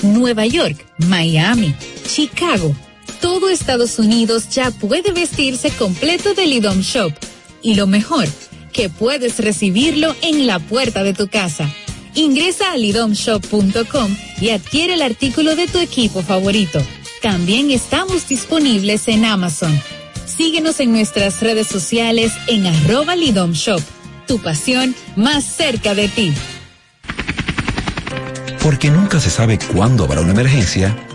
Nueva 0.02 0.46
York, 0.46 0.86
Miami, 0.98 1.74
Chicago. 2.06 2.76
Todo 3.22 3.50
Estados 3.50 4.00
Unidos 4.00 4.50
ya 4.50 4.70
puede 4.72 5.14
vestirse 5.14 5.72
completo 5.72 6.34
del 6.34 6.52
IDOM 6.52 6.82
Shop. 6.82 7.14
Y 7.62 7.76
lo 7.76 7.88
mejor, 7.88 8.28
que 8.74 8.90
puedes 8.90 9.40
recibirlo 9.40 10.14
en 10.22 10.46
la 10.46 10.60
puerta 10.60 11.04
de 11.04 11.14
tu 11.14 11.30
casa. 11.30 11.70
Ingresa 12.16 12.72
a 12.72 12.78
lidomshop.com 12.78 14.16
y 14.40 14.50
adquiere 14.50 14.94
el 14.94 15.02
artículo 15.02 15.56
de 15.56 15.68
tu 15.68 15.80
equipo 15.80 16.22
favorito. 16.22 16.80
También 17.22 17.72
estamos 17.72 18.28
disponibles 18.28 19.08
en 19.08 19.26
Amazon. 19.26 19.82
Síguenos 20.26 20.80
en 20.80 20.92
nuestras 20.92 21.42
redes 21.42 21.68
sociales 21.68 22.32
en 22.48 22.68
arroba 22.68 23.16
Lidom 23.16 23.54
Shop. 23.54 23.82
Tu 24.28 24.40
pasión 24.40 24.96
más 25.16 25.44
cerca 25.44 25.96
de 25.96 26.08
ti. 26.08 26.34
Porque 28.62 28.90
nunca 28.90 29.20
se 29.20 29.30
sabe 29.30 29.60
cuándo 29.74 30.06
habrá 30.06 30.22
una 30.22 30.32
emergencia, 30.32 30.96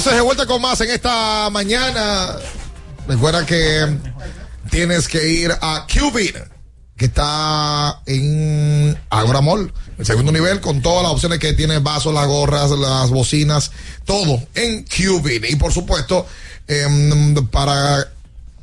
entonces 0.00 0.16
de 0.16 0.24
vuelta 0.24 0.46
con 0.46 0.62
más 0.62 0.80
en 0.80 0.88
esta 0.88 1.50
mañana. 1.50 2.34
Recuerda 3.06 3.44
que 3.44 3.86
tienes 4.70 5.06
que 5.06 5.28
ir 5.28 5.52
a 5.60 5.86
Cubit, 5.92 6.34
que 6.96 7.04
está 7.04 8.00
en 8.06 8.98
Agora 9.10 9.42
Mall, 9.42 9.70
el 9.98 10.06
segundo 10.06 10.32
nivel, 10.32 10.58
con 10.62 10.80
todas 10.80 11.02
las 11.02 11.12
opciones 11.12 11.38
que 11.38 11.52
tiene, 11.52 11.80
vasos, 11.80 12.14
las 12.14 12.26
gorras, 12.26 12.70
las 12.70 13.10
bocinas, 13.10 13.72
todo 14.06 14.40
en 14.54 14.86
Cubit. 14.86 15.44
Y 15.50 15.56
por 15.56 15.70
supuesto, 15.70 16.26
em, 16.66 17.34
para 17.48 18.08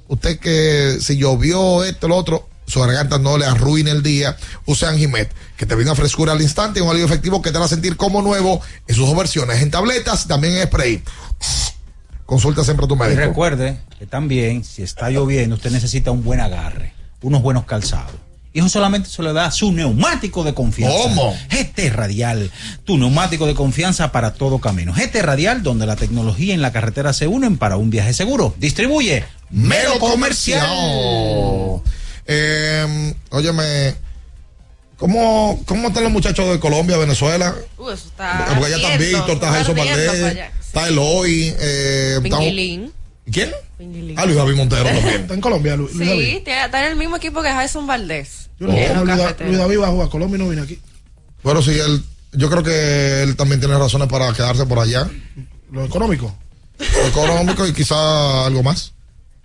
usted 0.07 0.39
que 0.39 0.97
si 0.99 1.18
llovió 1.18 1.84
esto, 1.84 2.07
lo 2.07 2.15
otro, 2.15 2.49
su 2.68 2.81
garganta 2.81 3.18
no 3.18 3.38
le 3.38 3.45
arruine 3.45 3.91
el 3.91 4.03
día, 4.03 4.35
use 4.65 4.85
Anjimet, 4.85 5.31
que 5.55 5.65
te 5.65 5.73
brinda 5.73 5.95
frescura 5.95 6.34
al 6.34 6.41
instante 6.41 6.80
y 6.80 6.84
un 6.84 6.89
alivio 6.89 7.05
efectivo 7.05 7.41
que 7.41 7.51
te 7.51 7.57
a 7.57 7.68
sentir 7.68 7.95
como 7.95 8.22
nuevo 8.22 8.59
en 8.88 8.95
sus 8.95 9.15
versiones, 9.15 9.61
en 9.61 9.72
tabletas 9.72 10.27
también 10.27 10.57
en 10.57 10.68
spray. 10.68 11.03
Consulta 12.26 12.64
siempre 12.64 12.85
a 12.85 12.89
tu 12.89 12.95
Y 12.95 12.97
médico. 12.97 13.22
recuerde 13.22 13.77
que 13.97 14.05
también, 14.05 14.64
si 14.64 14.84
está 14.84 15.09
lloviendo, 15.09 15.55
usted 15.55 15.72
necesita 15.72 16.11
un 16.11 16.23
buen 16.23 16.39
agarre, 16.41 16.93
unos 17.22 17.41
buenos 17.41 17.65
calzados. 17.65 18.11
Y 18.53 18.59
eso 18.59 18.69
solamente 18.69 19.07
se 19.09 19.22
le 19.22 19.34
da 19.34 19.45
a 19.45 19.51
su 19.51 19.72
neumático 19.72 20.43
de 20.43 20.53
confianza. 20.53 20.97
¿Cómo? 21.03 21.38
GT 21.49 21.89
Radial, 21.91 22.51
tu 22.85 22.97
neumático 22.97 23.45
de 23.45 23.53
confianza 23.53 24.11
para 24.11 24.34
todo 24.34 24.59
camino. 24.59 24.93
GT 24.93 25.22
Radial, 25.22 25.61
donde 25.61 25.85
la 25.85 25.95
tecnología 25.95 26.55
y 26.55 26.57
la 26.57 26.72
carretera 26.72 27.14
se 27.14 27.27
unen 27.27 27.57
para 27.57 27.77
un 27.77 27.91
viaje 27.91 28.14
seguro. 28.14 28.55
Distribuye 28.57 29.23
Mero 29.51 29.99
Comercial. 29.99 30.68
Eh, 32.26 33.14
óyeme, 33.30 33.95
¿cómo, 34.97 35.61
¿cómo 35.65 35.89
están 35.89 36.03
los 36.03 36.11
muchachos 36.11 36.49
de 36.49 36.59
Colombia, 36.59 36.97
Venezuela? 36.97 37.53
Uh, 37.77 37.89
eso 37.91 38.07
está. 38.07 38.45
Porque 38.49 38.65
allá 38.65 38.76
está 38.77 38.93
ardiendo, 38.93 39.18
Víctor, 39.18 39.35
está 39.35 39.51
para 39.51 39.85
Valdés. 39.95 40.38
Está 40.78 40.90
Eloy, 40.90 41.56
eh, 41.60 42.20
Pinguilín. 42.24 42.91
¿Quién? 43.32 43.52
Pinguilín. 43.78 44.18
Ah, 44.18 44.26
Luis 44.26 44.38
David 44.38 44.56
Montero 44.56 44.84
también. 44.84 45.22
Está 45.22 45.34
en 45.34 45.41
Colombia, 45.41 45.76
Lu- 45.76 45.84
Luis 45.84 45.98
Sí, 45.98 46.06
David. 46.06 46.44
tiene- 46.45 46.66
está 46.66 46.86
en 46.86 46.91
el 46.91 46.98
mismo 46.98 47.18
equipo 47.18 47.41
que 47.41 47.49
Jason 47.52 47.86
Valdés. 47.86 48.49
Yo 48.60 48.68
no 48.68 48.74
sé 48.74 48.94
los 48.95 49.06
Luis. 49.06 49.18
Luis 49.45 49.58
David 49.58 49.80
va 49.80 49.88
a 49.88 49.91
jugar 49.91 50.08
a 50.08 50.10
Colombia 50.10 50.36
y 50.38 50.40
no 50.40 50.48
viene 50.49 50.64
aquí. 50.64 50.80
Bueno, 51.44 51.62
sí, 51.62 51.72
él, 51.72 52.04
yo 52.34 52.49
creo 52.49 52.64
que 52.64 53.24
él 53.24 53.36
también 53.36 53.60
tiene 53.60 53.78
razones 53.78 54.08
para 54.08 54.32
quedarse 54.34 54.66
por 54.66 54.80
allá. 54.80 55.10
Lo 55.72 55.84
económico. 55.86 56.34
Lo 56.80 57.08
económico 57.08 57.68
y 57.68 57.74
quizá 57.74 58.45
algo 58.45 58.64
más. 58.64 58.94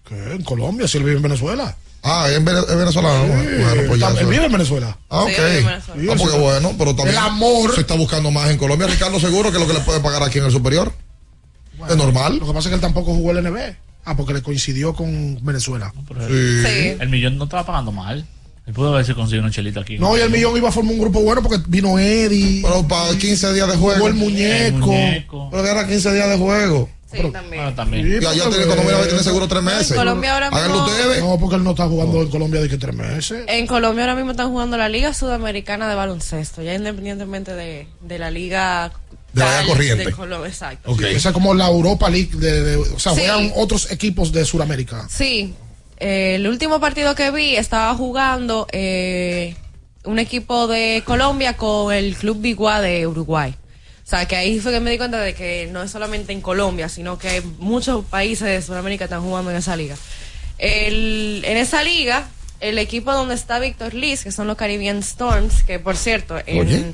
¿Qué? 0.09 0.15
En 0.33 0.43
Colombia, 0.43 0.87
si 0.89 0.99
él 0.99 1.05
vive 1.05 1.17
en 1.17 1.23
Venezuela. 1.23 1.77
Ah, 2.05 2.29
es, 2.29 2.43
vene- 2.45 2.59
es 2.61 2.77
venezolano. 2.77 3.27
bueno, 3.27 3.83
pues 3.89 4.01
ya. 4.01 4.09
Él 4.09 4.17
eso- 4.19 4.29
vive 4.29 4.45
en 4.47 4.53
Venezuela. 4.53 4.99
Ah, 5.09 5.23
ok. 5.23 5.29
Sí, 5.29 5.35
él 5.39 5.45
vive 5.47 5.59
en 5.59 5.67
Venezuela. 5.67 6.13
Ah, 6.13 6.17
porque 6.19 6.39
bueno, 6.39 6.75
pero 6.79 6.97
también 6.97 7.17
El 7.17 7.23
amor. 7.23 7.75
se 7.75 7.81
está 7.83 7.95
buscando 7.95 8.31
más 8.31 8.51
en 8.51 8.59
Colombia. 8.59 8.87
Ricardo 8.89 9.21
Seguro 9.21 9.51
que 9.51 9.57
es 9.57 9.61
lo 9.61 9.69
que 9.69 9.75
le 9.75 9.81
puede 9.81 10.01
pagar 10.01 10.23
aquí 10.23 10.39
en 10.39 10.45
el 10.47 10.51
superior. 10.53 10.93
Es 11.89 11.97
normal. 11.97 12.39
Lo 12.39 12.47
que 12.47 12.53
pasa 12.53 12.69
es 12.69 12.71
que 12.71 12.75
él 12.77 12.81
tampoco 12.81 13.15
jugó 13.15 13.33
el 13.33 13.43
NB. 13.45 13.59
Ah, 14.05 14.17
porque 14.17 14.33
le 14.35 14.43
coincidió 14.43 14.95
con 14.95 15.39
Venezuela. 15.45 15.93
El, 16.19 16.99
el 17.01 17.09
millón 17.09 17.39
no 17.39 17.45
estaba 17.45 17.65
pagando 17.65 17.93
mal. 17.93 18.27
Él 18.67 18.75
pudo 18.75 18.93
haberse 18.95 19.15
conseguido 19.15 19.45
un 19.45 19.53
chelito 19.53 19.81
aquí. 19.81 19.99
No, 19.99 20.17
y 20.17 20.21
el 20.21 20.31
millón 20.31 20.57
iba 20.57 20.69
a 20.69 20.73
formar 20.73 20.95
un 20.95 21.01
grupo 21.01 21.21
bueno 21.23 21.43
porque 21.43 21.59
vino 21.69 21.99
Eddie. 21.99 22.63
Pero 22.63 22.87
para 22.87 23.17
15 23.17 23.53
días 23.55 23.69
de 23.69 23.77
juego. 23.77 23.97
Jugó 23.97 24.09
el 24.09 24.15
muñeco. 24.15 25.49
Pero 25.51 25.63
que 25.63 25.71
era 25.71 25.87
15 25.87 26.15
días 26.15 26.29
de 26.31 26.37
juego. 26.39 26.89
Sí, 27.13 27.19
también. 27.31 27.63
Ah, 27.63 27.75
también. 27.75 28.07
Y 28.23 28.25
allá 28.25 28.49
tiene 28.49 28.65
Colombia 28.65 29.03
tiene 29.07 29.23
seguro 29.23 29.47
tres 29.47 29.63
meses. 29.63 29.91
En 29.91 29.97
Colombia 29.99 30.33
ahora 30.33 30.47
Háganlo 30.49 30.83
mismo- 30.83 30.87
ustedes. 30.89 31.21
No, 31.23 31.39
porque 31.39 31.57
él 31.57 31.65
no 31.65 31.71
está 31.71 31.87
jugando 31.87 32.23
en 32.23 32.29
Colombia 32.31 32.61
de 32.63 32.69
que 32.71 32.79
tres 32.79 32.95
meses. 32.95 33.45
En 33.49 33.67
Colombia 33.67 34.05
ahora 34.05 34.17
mismo 34.17 34.31
están 34.31 34.49
jugando 34.49 34.79
la 34.79 34.89
Liga 34.89 35.13
Sudamericana 35.13 35.89
de 35.89 35.95
Baloncesto, 35.95 36.63
ya 36.63 36.73
independientemente 36.75 37.55
de, 37.55 37.87
de 38.01 38.19
la 38.19 38.31
Liga. 38.31 38.93
De 39.33 39.41
la 39.45 39.65
Corriente. 39.67 40.05
de 40.07 40.13
Colombia, 40.13 40.49
exacto. 40.49 40.95
Sí, 40.97 41.05
Esa 41.07 41.29
es 41.31 41.33
como 41.33 41.55
la 41.55 41.69
Europa 41.69 42.11
League. 42.11 42.31
De, 42.35 42.63
de- 42.63 42.77
o 42.77 42.99
sea, 42.99 43.13
Sí. 43.15 43.21
juegan 43.21 43.53
otros 43.57 43.91
equipos 43.91 44.31
de 44.33 44.45
Sudamérica. 44.45 45.07
Sí, 45.11 45.55
eh, 45.99 46.35
el 46.37 46.47
último 46.47 46.81
partido 46.81 47.15
que 47.15 47.31
vi 47.31 47.57
estaba 47.57 47.95
jugando 47.95 48.67
eh, 48.73 49.55
un 50.05 50.19
equipo 50.19 50.67
de 50.67 51.03
Colombia 51.07 51.57
con 51.57 51.95
el 51.95 52.15
Club 52.17 52.41
Biguá 52.41 52.81
de 52.81 53.07
Uruguay. 53.07 53.55
O 54.05 54.09
sea, 54.15 54.27
que 54.27 54.37
ahí 54.37 54.59
fue 54.61 54.73
que 54.73 54.81
me 54.81 54.91
di 54.91 54.99
cuenta 54.99 55.19
de 55.21 55.33
que 55.33 55.69
no 55.73 55.83
es 55.83 55.91
solamente 55.91 56.33
en 56.33 56.41
Colombia, 56.43 56.89
sino 56.91 57.19
que 57.19 57.41
muchos 57.59 58.05
países 58.05 58.47
de 58.49 58.61
Sudamérica 58.61 59.05
están 59.05 59.23
jugando 59.23 59.51
en 59.51 59.57
esa 59.57 59.77
liga. 59.77 59.95
El- 60.59 61.43
en 61.47 61.57
esa 61.57 61.83
liga, 61.83 62.29
el 62.61 62.79
equipo 62.79 63.13
donde 63.13 63.35
está 63.35 63.59
Víctor 63.59 63.95
Liz, 63.95 64.23
que 64.25 64.33
son 64.33 64.47
los 64.47 64.57
Caribbean 64.57 64.99
Storms, 64.99 65.63
que 65.63 65.79
por 65.79 65.97
cierto, 65.97 66.37
en 66.47 66.61
Oye. 66.61 66.93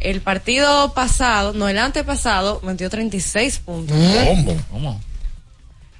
El 0.00 0.20
partido 0.20 0.92
pasado, 0.94 1.52
no, 1.52 1.68
el 1.68 1.78
antepasado, 1.78 2.60
metió 2.62 2.88
36 2.90 3.58
puntos 3.58 3.96
¿Cómo? 4.26 4.56
¿Cómo? 4.70 5.00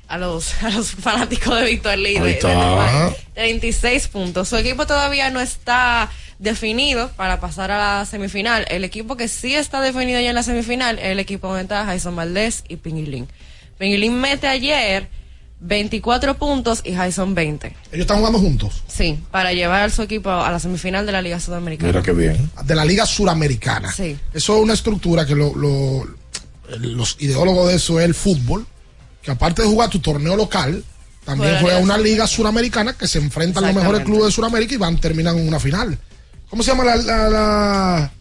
a 0.09 0.17
los, 0.19 0.55
a 0.63 0.71
los 0.71 0.93
fanáticos 0.93 1.55
de 1.59 1.65
Víctor 1.67 1.99
Lee. 1.99 2.17
Ahí 2.17 2.23
de- 2.23 2.31
está. 2.33 2.49
de 2.49 2.57
Uruguay. 2.57 3.15
36 3.35 4.09
puntos. 4.09 4.49
Su 4.49 4.57
equipo 4.57 4.87
todavía 4.87 5.31
no 5.31 5.41
está 5.41 6.09
definido 6.39 7.11
para 7.17 7.41
pasar 7.41 7.71
a 7.71 7.99
la 7.99 8.05
semifinal. 8.07 8.65
El 8.71 8.85
equipo 8.85 9.17
que 9.17 9.29
sí 9.29 9.55
está 9.55 9.81
definido 9.81 10.21
ya 10.21 10.29
en 10.31 10.35
la 10.35 10.43
semifinal 10.43 10.99
es 10.99 11.07
el 11.07 11.19
equipo 11.19 11.49
donde 11.49 11.63
está 11.63 11.85
Jason 11.85 12.15
Valdés 12.17 12.65
y 12.69 12.77
Pinguilín. 12.77 13.29
Pinguilín 13.77 14.15
mete 14.21 14.47
ayer 14.49 15.09
24 15.61 16.37
puntos 16.39 16.81
y 16.85 16.95
Jason 16.95 17.35
20. 17.35 17.67
Ellos 17.67 18.01
están 18.03 18.19
jugando 18.19 18.39
juntos. 18.39 18.83
Sí, 18.87 19.19
para 19.31 19.53
llevar 19.53 19.83
a 19.83 19.91
su 19.91 20.03
equipo 20.03 20.31
a 20.31 20.51
la 20.51 20.59
semifinal 20.61 21.05
de 21.07 21.13
la 21.13 21.21
Liga 21.23 21.41
Sudamericana. 21.41 22.03
qué 22.03 22.13
bien. 22.13 22.51
De 22.65 22.75
la 22.75 22.85
Liga 22.85 23.05
Suramericana. 23.07 23.93
Sí. 23.93 24.17
Eso 24.33 24.57
es 24.57 24.63
una 24.63 24.75
estructura 24.75 25.27
que 25.27 25.35
lo- 25.35 25.55
lo- 25.55 26.07
los 26.79 27.17
ideólogos 27.21 27.69
de 27.69 27.75
eso 27.77 27.99
es 27.99 28.05
el 28.07 28.15
fútbol. 28.15 28.67
Que 29.23 29.33
aparte 29.33 29.63
de 29.63 29.69
jugar 29.69 29.91
tu 29.91 29.99
torneo 29.99 30.37
local, 30.37 30.85
también 31.25 31.59
Juega 31.61 31.79
una 31.79 31.99
liga 31.99 32.27
suramericana 32.27 32.95
que 32.97 33.07
se 33.07 33.19
enfrentan 33.19 33.63
los 33.65 33.75
mejores 33.75 34.03
clubes 34.05 34.27
de 34.27 34.33
Sudamérica 34.33 34.75
y 34.75 34.79
van, 34.79 34.99
terminan 34.99 35.37
en 35.37 35.47
una 35.49 35.61
final. 35.61 35.99
¿Cómo 36.49 36.63
se 36.63 36.71
llama 36.71 36.85
la, 36.85 36.97
la, 36.97 37.29
la, 37.29 38.13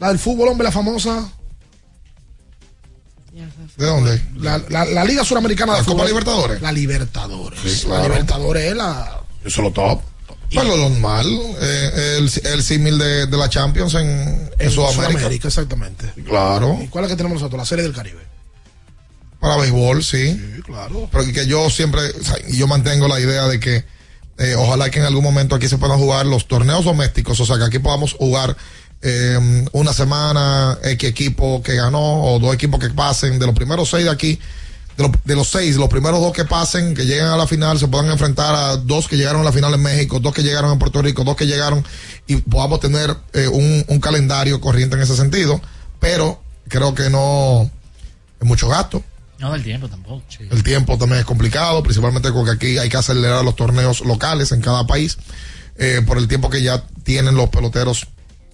la 0.00 0.08
del 0.08 0.18
fútbol, 0.18 0.48
hombre, 0.48 0.64
la 0.66 0.72
famosa? 0.72 1.30
¿De 3.76 3.86
dónde? 3.86 4.22
La, 4.36 4.58
la- 4.68 4.84
la 4.84 5.04
Liga 5.04 5.24
Suramericana 5.24 5.72
¿La 5.72 5.78
de 5.80 5.84
Copa 5.84 5.96
fútbol. 5.96 6.08
Libertadores? 6.08 6.62
La 6.62 6.72
Libertadores. 6.72 7.60
Sí, 7.60 7.86
La. 7.88 8.02
Libertadores 8.04 8.64
es 8.70 8.76
la. 8.76 9.20
Eso 9.44 9.60
es 9.60 9.64
lo 9.64 9.72
top. 9.72 10.00
Pues 10.52 10.66
lo 10.68 10.76
normal. 10.76 11.26
eh, 11.60 12.18
el, 12.18 12.30
el 12.52 12.62
símil 12.62 12.96
de, 12.98 13.26
de 13.26 13.36
la 13.36 13.48
Champions 13.48 13.94
en, 13.94 14.50
en 14.58 14.70
Sudamérica. 14.70 15.48
exactamente. 15.48 16.12
Claro. 16.24 16.78
¿Y 16.82 16.86
cuál 16.86 17.04
es 17.06 17.10
que 17.10 17.16
tenemos 17.16 17.40
nosotros? 17.40 17.58
La 17.58 17.64
Serie 17.66 17.82
del 17.82 17.92
Caribe. 17.92 18.20
Para 19.40 19.56
béisbol, 19.56 20.02
sí. 20.04 20.30
Sí, 20.32 20.62
claro. 20.62 21.08
Pero 21.10 21.24
que 21.32 21.46
yo 21.46 21.68
siempre, 21.70 22.00
o 22.18 22.24
sea, 22.24 22.36
yo 22.48 22.66
mantengo 22.66 23.08
la 23.08 23.18
idea 23.20 23.46
de 23.48 23.58
que 23.60 23.84
eh, 24.38 24.54
ojalá 24.56 24.90
que 24.90 25.00
en 25.00 25.04
algún 25.06 25.24
momento 25.24 25.54
aquí 25.54 25.68
se 25.68 25.76
puedan 25.78 25.98
jugar 25.98 26.24
los 26.26 26.46
torneos 26.48 26.84
domésticos, 26.84 27.38
o 27.40 27.46
sea, 27.46 27.58
que 27.58 27.64
aquí 27.64 27.78
podamos 27.80 28.12
jugar 28.14 28.56
eh, 29.06 29.64
una 29.72 29.92
semana, 29.92 30.78
X 30.82 31.08
equipo 31.10 31.62
que 31.62 31.74
ganó, 31.76 32.24
o 32.24 32.38
dos 32.38 32.54
equipos 32.54 32.80
que 32.80 32.88
pasen, 32.90 33.38
de 33.38 33.46
los 33.46 33.54
primeros 33.54 33.90
seis 33.90 34.04
de 34.04 34.10
aquí, 34.10 34.38
de, 34.96 35.02
los- 35.08 35.12
de 35.24 35.34
los 35.36 35.46
seis, 35.48 35.76
los 35.76 35.88
primeros 35.90 36.20
dos 36.20 36.32
que 36.32 36.44
pasen, 36.46 36.94
que 36.94 37.04
lleguen 37.04 37.26
a 37.26 37.36
la 37.36 37.46
final, 37.46 37.78
se 37.78 37.86
puedan 37.88 38.10
enfrentar 38.10 38.54
a 38.54 38.76
dos 38.78 39.06
que 39.06 39.16
llegaron 39.16 39.42
a 39.42 39.44
la 39.44 39.52
final 39.52 39.74
en 39.74 39.82
México, 39.82 40.20
dos 40.20 40.32
que 40.32 40.42
llegaron 40.42 40.72
en 40.72 40.78
Puerto 40.78 41.02
Rico, 41.02 41.22
dos 41.22 41.36
que 41.36 41.46
llegaron, 41.46 41.84
y 42.26 42.36
podamos 42.36 42.80
tener 42.80 43.14
eh, 43.34 43.46
un, 43.48 43.84
un 43.88 44.00
calendario 44.00 44.60
corriente 44.60 44.96
en 44.96 45.02
ese 45.02 45.16
sentido, 45.16 45.60
pero 46.00 46.40
creo 46.68 46.94
que 46.94 47.10
no 47.10 47.70
es 48.40 48.46
mucho 48.46 48.68
gasto. 48.68 49.02
No 49.38 49.52
del 49.52 49.62
tiempo 49.64 49.88
tampoco. 49.88 50.22
sí. 50.28 50.44
El 50.50 50.62
tiempo 50.62 50.96
también 50.96 51.20
es 51.20 51.26
complicado, 51.26 51.82
principalmente 51.82 52.32
porque 52.32 52.52
aquí 52.52 52.78
hay 52.78 52.88
que 52.88 52.96
acelerar 52.96 53.44
los 53.44 53.56
torneos 53.56 54.00
locales 54.00 54.52
en 54.52 54.62
cada 54.62 54.86
país, 54.86 55.18
eh, 55.76 56.00
por 56.06 56.16
el 56.16 56.28
tiempo 56.28 56.48
que 56.48 56.62
ya 56.62 56.84
tienen 57.02 57.34
los 57.34 57.50
peloteros. 57.50 58.06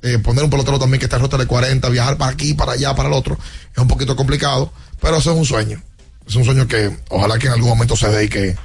Eh, 0.02 0.18
poner 0.18 0.44
un 0.44 0.50
pelotero 0.50 0.78
también 0.78 0.98
que 0.98 1.06
está 1.06 1.16
en 1.16 1.22
ruta 1.22 1.36
de 1.36 1.46
40, 1.46 1.88
viajar 1.90 2.16
para 2.16 2.32
aquí, 2.32 2.54
para 2.54 2.72
allá, 2.72 2.94
para 2.94 3.08
el 3.08 3.14
otro, 3.14 3.38
es 3.72 3.78
un 3.78 3.88
poquito 3.88 4.16
complicado, 4.16 4.72
pero 5.00 5.16
eso 5.18 5.32
es 5.32 5.36
un 5.36 5.44
sueño. 5.44 5.82
Es 6.26 6.34
un 6.36 6.44
sueño 6.44 6.66
que 6.66 6.96
ojalá 7.10 7.38
que 7.38 7.48
en 7.48 7.52
algún 7.52 7.68
momento 7.68 7.96
se 7.96 8.08
dé 8.08 8.24
y 8.24 8.28
que 8.28 8.56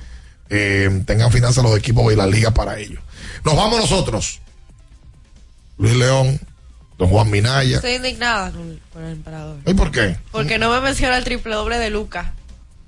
eh, 0.49 1.03
tengan 1.05 1.31
finanzas 1.31 1.63
los 1.63 1.77
equipos 1.77 2.11
y 2.13 2.15
la 2.15 2.27
liga 2.27 2.51
para 2.51 2.79
ello. 2.79 2.99
Nos 3.43 3.55
vamos 3.55 3.79
nosotros. 3.79 4.39
Luis 5.77 5.95
León, 5.95 6.39
Don 6.97 7.09
Juan 7.09 7.29
Minaya. 7.29 7.77
Estoy 7.77 7.95
indignada 7.95 8.51
con, 8.51 8.79
con 8.93 9.03
el 9.03 9.13
emperador. 9.13 9.57
¿Y 9.65 9.73
por 9.73 9.91
qué? 9.91 10.17
Porque 10.31 10.57
no 10.57 10.71
me 10.71 10.79
menciona 10.79 11.17
el 11.17 11.23
triple 11.25 11.53
doble 11.53 11.77
de 11.77 11.89
Luca. 11.89 12.33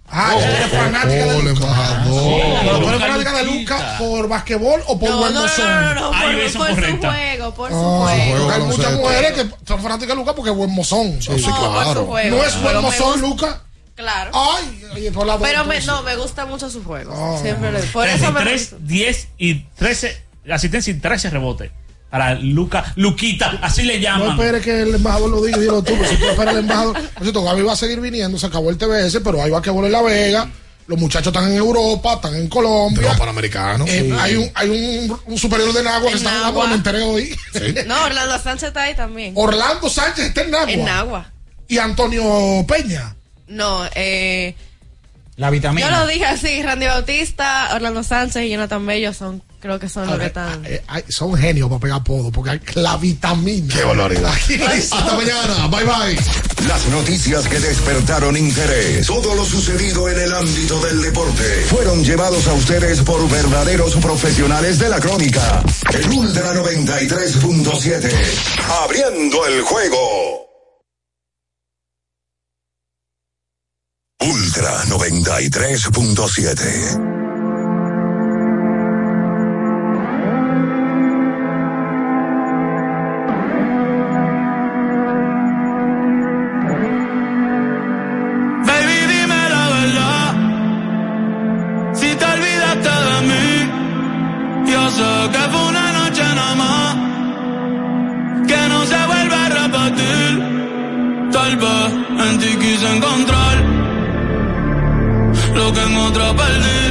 Ah, 0.09 0.33
Oh, 0.35 0.39
eres 0.39 0.67
fanática 0.71 1.25
oh, 1.25 1.31
de 1.33 1.37
el 1.39 1.45
Luca. 1.45 1.63
embajador. 1.63 2.41
Pero 2.63 2.79
tú 2.79 2.87
eres 2.87 2.91
Luca 2.93 2.99
fanática 3.07 3.33
de. 3.33 3.43
Luca 3.43 3.97
por 3.99 4.27
basquetbol 4.29 4.81
o 4.87 4.99
por 4.99 5.09
No, 5.09 5.17
buen 5.17 5.33
no, 5.33 5.39
no, 5.41 5.47
mozón? 5.47 5.65
no, 5.69 5.81
no, 5.81 5.93
no, 5.95 6.13
Hay 6.17 6.27
por, 6.27 6.37
por 6.37 6.49
su 6.49 6.97
juego, 6.99 7.53
por 7.53 7.69
su 7.71 7.75
Ah, 7.75 8.07
juego. 8.15 8.51
hay 8.51 8.61
muchas 8.61 8.93
mujeres 8.93 9.31
que 9.33 9.49
son 9.67 9.81
fanáticas 9.81 10.09
de 10.09 10.15
Luca 10.15 10.33
porque 10.33 10.51
es 10.51 10.55
buen 10.57 10.71
mozón. 10.71 11.21
Sí, 11.21 11.31
sí, 11.37 11.47
No, 11.47 11.55
por 11.59 11.71
claro. 11.83 11.99
su 12.01 12.05
juego. 12.07 12.37
No 12.37 12.43
es 12.43 12.61
buen 12.61 12.81
mozón, 12.81 13.21
gusta- 13.21 13.27
Luca. 13.47 13.61
Claro. 13.95 14.31
Ay, 14.33 14.83
oye, 14.95 15.11
por 15.11 15.25
la 15.25 15.39
Pero 15.39 15.65
me, 15.65 15.81
no, 15.81 16.03
me 16.03 16.15
gusta 16.15 16.45
mucho 16.45 16.69
su 16.69 16.83
juego. 16.83 17.11
Ah. 17.15 17.41
Siempre 17.41 17.71
lo 17.71 17.79
Por 17.91 18.07
eso 18.07 18.31
me 18.31 18.41
33, 18.41 18.75
10 18.87 19.27
y 19.39 19.55
13 19.75 20.23
asistencia 20.49 20.91
y 20.91 20.99
13 20.99 21.29
rebotes 21.31 21.71
para 22.09 22.35
Luca, 22.35 22.93
Luquita, 22.95 23.59
así 23.61 23.83
le 23.83 23.95
No 23.97 24.01
llaman. 24.03 24.29
esperes 24.31 24.63
que 24.63 24.81
el 24.81 24.95
embajador 24.95 25.29
lo 25.29 25.43
diga, 25.43 25.57
dilo 25.57 25.81
tú, 25.83 25.93
pero 25.97 26.09
si 26.09 26.15
tú 26.17 26.25
esperas 26.25 26.53
al 26.55 26.59
embajador. 26.61 26.97
Cierto, 27.21 27.43
Gaby 27.43 27.61
va 27.63 27.73
a 27.73 27.75
seguir 27.75 27.99
viniendo, 27.99 28.37
se 28.39 28.45
acabó 28.47 28.69
el 28.69 28.77
TBS, 28.77 29.19
pero 29.23 29.41
hay 29.43 29.51
basquetbol 29.51 29.85
en 29.85 29.91
La 29.91 30.01
Vega. 30.01 30.49
Los 30.87 30.97
muchachos 30.97 31.33
están 31.33 31.51
en 31.51 31.57
Europa, 31.57 32.13
están 32.13 32.33
en 32.35 32.47
Colombia. 32.47 33.09
Los 33.09 33.17
panamericanos. 33.19 33.89
Eh, 33.89 34.03
sí. 34.09 34.15
Hay, 34.17 34.35
un, 34.37 34.49
hay 34.55 34.69
un, 35.09 35.19
un 35.25 35.37
superior 35.37 35.73
de 35.73 35.83
Nagua 35.83 36.09
que 36.11 36.15
está 36.15 36.29
en 36.29 36.35
Nagua, 36.35 36.47
Nagua. 36.51 36.67
me 36.67 36.75
enteré 36.75 37.01
hoy. 37.03 37.35
No, 37.87 38.05
Orlando 38.05 38.39
Sánchez 38.39 38.69
está 38.69 38.83
ahí 38.83 38.95
también. 38.95 39.33
Orlando 39.35 39.89
Sánchez 39.89 40.27
está 40.27 40.43
en 40.43 40.51
Nagua. 40.51 40.71
En 40.71 40.85
Nagua. 40.85 41.31
Y 41.67 41.77
Antonio 41.77 42.65
Peña. 42.65 43.13
No, 43.49 43.81
eh. 43.95 44.55
La 45.35 45.49
vitamina. 45.49 45.89
Yo 45.89 45.97
lo 45.99 46.07
dije 46.07 46.25
así, 46.25 46.63
Randy 46.63 46.85
Bautista, 46.85 47.69
Orlando 47.75 48.01
Sánchez 48.03 48.43
y 48.43 48.49
Jonathan 48.49 48.85
Bello 48.85 49.13
son, 49.13 49.43
creo 49.59 49.79
que 49.79 49.89
son 49.89 50.07
los 50.07 50.19
que 50.19 50.25
están. 50.27 50.63
Eh, 50.65 50.83
hay- 50.87 51.03
son 51.09 51.35
genios 51.35 51.67
para 51.69 51.79
pegar 51.79 51.99
apodo, 52.01 52.31
porque 52.31 52.51
hay 52.51 52.61
la 52.75 52.95
vitamina. 52.97 53.73
Qué 53.73 53.83
barbaridad. 53.83 54.31
Hasta 54.33 55.15
mañana. 55.15 55.67
Bye 55.67 55.83
bye. 55.83 56.15
Las 56.67 56.85
noticias 56.87 57.47
que 57.47 57.59
despertaron 57.59 58.35
interés, 58.35 59.05
todo 59.07 59.33
lo 59.35 59.45
sucedido 59.45 60.09
en 60.09 60.19
el 60.19 60.33
ámbito 60.33 60.79
del 60.85 61.01
deporte, 61.01 61.65
fueron 61.69 62.03
llevados 62.03 62.45
a 62.47 62.53
ustedes 62.53 62.99
por 63.01 63.27
verdaderos 63.29 63.95
profesionales 63.95 64.79
de 64.79 64.89
la 64.89 64.99
crónica. 64.99 65.63
El 65.93 66.09
Ultra 66.09 66.53
93.7, 66.53 68.11
abriendo 68.83 69.45
el 69.45 69.61
juego. 69.61 70.45
Ultra 74.19 74.83
93.7. 74.85 77.16
perdí. 106.35 106.81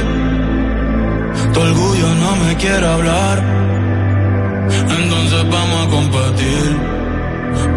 Tu 1.53 1.59
orgullo 1.59 2.15
no 2.15 2.35
me 2.37 2.55
quiere 2.55 2.87
hablar. 2.87 3.37
Entonces 4.99 5.41
vamos 5.49 5.79
a 5.85 5.89
competir. 5.89 6.69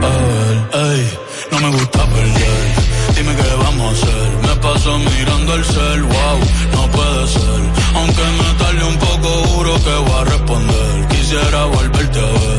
A 0.08 0.12
ver, 0.26 0.56
ey, 0.86 1.18
no 1.52 1.60
me 1.60 1.70
gusta 1.76 2.04
perder. 2.06 2.64
Dime 3.16 3.32
qué 3.36 3.54
vamos 3.64 3.86
a 3.86 3.90
hacer. 3.96 4.28
Me 4.46 4.56
paso 4.56 4.98
mirando 4.98 5.54
el 5.54 5.64
cel, 5.64 6.02
wow, 6.02 6.38
no 6.74 6.90
puede 6.90 7.26
ser. 7.26 7.60
Aunque 7.94 8.24
me 8.38 8.48
tarde 8.60 8.84
un 8.84 8.98
poco, 8.98 9.28
juro 9.48 9.74
que 9.84 9.94
voy 10.06 10.20
a 10.20 10.24
responder. 10.24 11.08
Quisiera 11.08 11.64
volverte 11.64 12.18
a 12.18 12.32
ver. 12.40 12.49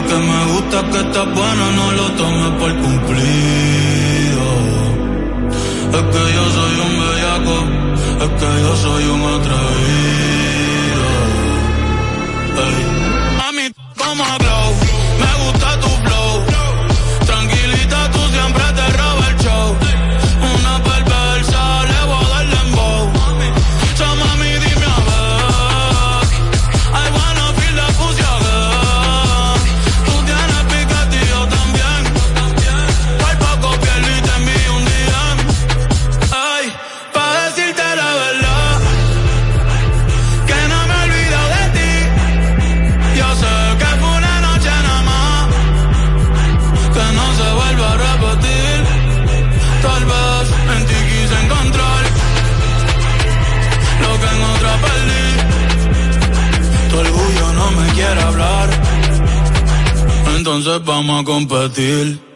Digo 0.00 0.08
que 0.08 0.14
me 0.26 0.44
gusta, 0.52 0.82
que 0.90 0.98
estás 0.98 1.26
buena, 1.34 1.70
no 1.72 1.92
lo 1.92 2.06
tomes 2.12 2.50
por 2.60 2.72
cumplido. 2.76 4.46
Es 5.92 6.02
que 6.02 6.32
yo 6.34 6.44
soy 6.56 6.74
un 6.86 6.94
bellaco, 7.00 7.56
es 8.20 8.30
que 8.40 8.62
yo 8.62 8.76
soy 8.76 9.04
un 9.04 9.22
atrevido. 9.22 9.80
Competir. 61.60 62.29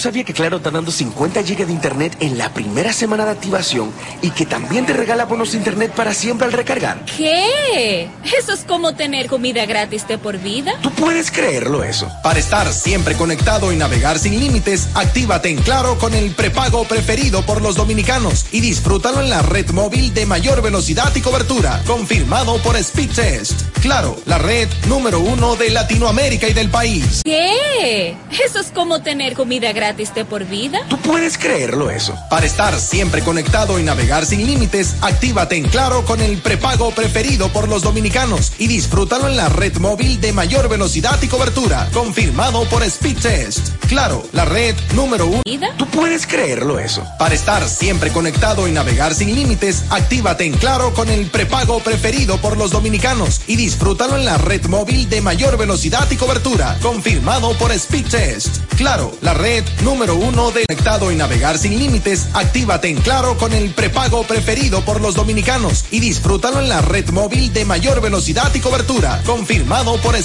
Sabías 0.00 0.26
que 0.26 0.34
Claro 0.34 0.56
está 0.56 0.70
dando 0.70 0.90
50 0.90 1.42
GB 1.42 1.66
de 1.66 1.72
internet 1.72 2.16
en 2.20 2.38
la 2.38 2.52
primera 2.52 2.92
semana 2.92 3.24
de 3.24 3.32
activación 3.32 3.92
y 4.22 4.30
que 4.30 4.46
también 4.46 4.86
te 4.86 4.92
regala 4.92 5.26
bonos 5.26 5.52
de 5.52 5.58
internet 5.58 5.92
para 5.94 6.14
siempre 6.14 6.46
al 6.46 6.52
recargar? 6.52 7.04
¿Qué? 7.04 8.08
Eso 8.38 8.52
es 8.52 8.64
como 8.64 8.94
tener 8.94 9.26
comida 9.26 9.66
gratis 9.66 10.06
de 10.08 10.18
por 10.18 10.38
vida. 10.38 10.72
¿Tú 10.82 10.89
puedes 11.00 11.30
creerlo 11.30 11.82
eso? 11.82 12.08
Para 12.22 12.38
estar 12.38 12.70
siempre 12.72 13.16
conectado 13.16 13.72
y 13.72 13.76
navegar 13.76 14.18
sin 14.18 14.38
límites, 14.38 14.88
actívate 14.94 15.48
en 15.48 15.56
Claro 15.62 15.98
con 15.98 16.14
el 16.14 16.32
prepago 16.32 16.84
preferido 16.84 17.44
por 17.44 17.62
los 17.62 17.74
dominicanos 17.74 18.46
y 18.52 18.60
disfrútalo 18.60 19.20
en 19.20 19.30
la 19.30 19.40
red 19.40 19.70
móvil 19.70 20.12
de 20.12 20.26
mayor 20.26 20.60
velocidad 20.60 21.10
y 21.16 21.22
cobertura, 21.22 21.82
confirmado 21.86 22.58
por 22.58 22.76
Speedtest. 22.76 23.62
Claro, 23.80 24.20
la 24.26 24.36
red 24.38 24.68
número 24.88 25.20
uno 25.20 25.56
de 25.56 25.70
Latinoamérica 25.70 26.48
y 26.48 26.52
del 26.52 26.68
país. 26.68 27.22
¿Qué? 27.24 28.14
Eso 28.44 28.60
es 28.60 28.70
como 28.70 29.00
tener 29.00 29.32
comida 29.32 29.72
gratis 29.72 30.14
de 30.14 30.26
por 30.26 30.44
vida. 30.44 30.80
¿Tú 30.90 30.98
puedes 30.98 31.38
creerlo 31.38 31.90
eso? 31.90 32.14
Para 32.28 32.44
estar 32.44 32.78
siempre 32.78 33.22
conectado 33.22 33.78
y 33.78 33.82
navegar 33.82 34.26
sin 34.26 34.46
límites, 34.46 34.96
actívate 35.00 35.56
en 35.56 35.64
Claro 35.64 36.04
con 36.04 36.20
el 36.20 36.38
prepago 36.38 36.90
preferido 36.90 37.48
por 37.48 37.68
los 37.68 37.82
dominicanos 37.82 38.52
y 38.58 38.66
disfrútalo 38.66 39.28
en 39.28 39.36
la 39.36 39.48
red 39.48 39.76
móvil 39.78 40.20
de 40.20 40.34
mayor 40.34 40.68
velocidad 40.68 40.89
y 40.96 41.28
cobertura, 41.28 41.88
confirmado 41.92 42.64
por 42.64 42.82
Speedtest. 42.82 43.84
Claro, 43.86 44.26
la 44.32 44.44
red 44.44 44.74
número 44.94 45.26
uno. 45.26 45.42
¿Tú 45.78 45.86
puedes 45.86 46.26
creerlo 46.26 46.80
eso? 46.80 47.04
Para 47.18 47.34
estar 47.34 47.68
siempre 47.68 48.10
conectado 48.12 48.66
y 48.66 48.72
navegar 48.72 49.14
sin 49.14 49.34
límites, 49.34 49.84
actívate 49.90 50.44
en 50.44 50.52
Claro 50.52 50.92
con 50.92 51.08
el 51.08 51.26
prepago 51.26 51.78
preferido 51.80 52.38
por 52.38 52.56
los 52.56 52.72
dominicanos 52.72 53.42
y 53.46 53.54
disfrútalo 53.54 54.16
en 54.16 54.24
la 54.24 54.38
red 54.38 54.64
móvil 54.66 55.08
de 55.08 55.20
mayor 55.20 55.56
velocidad 55.58 56.10
y 56.10 56.16
cobertura, 56.16 56.76
confirmado 56.82 57.56
por 57.56 57.72
Speedtest. 57.72 58.74
Claro, 58.76 59.12
la 59.20 59.34
red 59.34 59.64
número 59.82 60.16
uno 60.16 60.50
de 60.50 60.64
conectado 60.66 61.12
y 61.12 61.16
navegar 61.16 61.58
sin 61.58 61.78
límites, 61.78 62.28
actívate 62.32 62.88
en 62.88 63.00
Claro 63.00 63.36
con 63.38 63.52
el 63.52 63.70
prepago 63.74 64.24
preferido 64.24 64.84
por 64.84 65.00
los 65.00 65.14
dominicanos 65.14 65.84
y 65.90 66.00
disfrútalo 66.00 66.58
en 66.60 66.68
la 66.68 66.80
red 66.80 67.08
móvil 67.10 67.52
de 67.52 67.64
mayor 67.64 68.00
velocidad 68.00 68.52
y 68.54 68.60
cobertura, 68.60 69.20
confirmado 69.24 70.00
por 70.00 70.16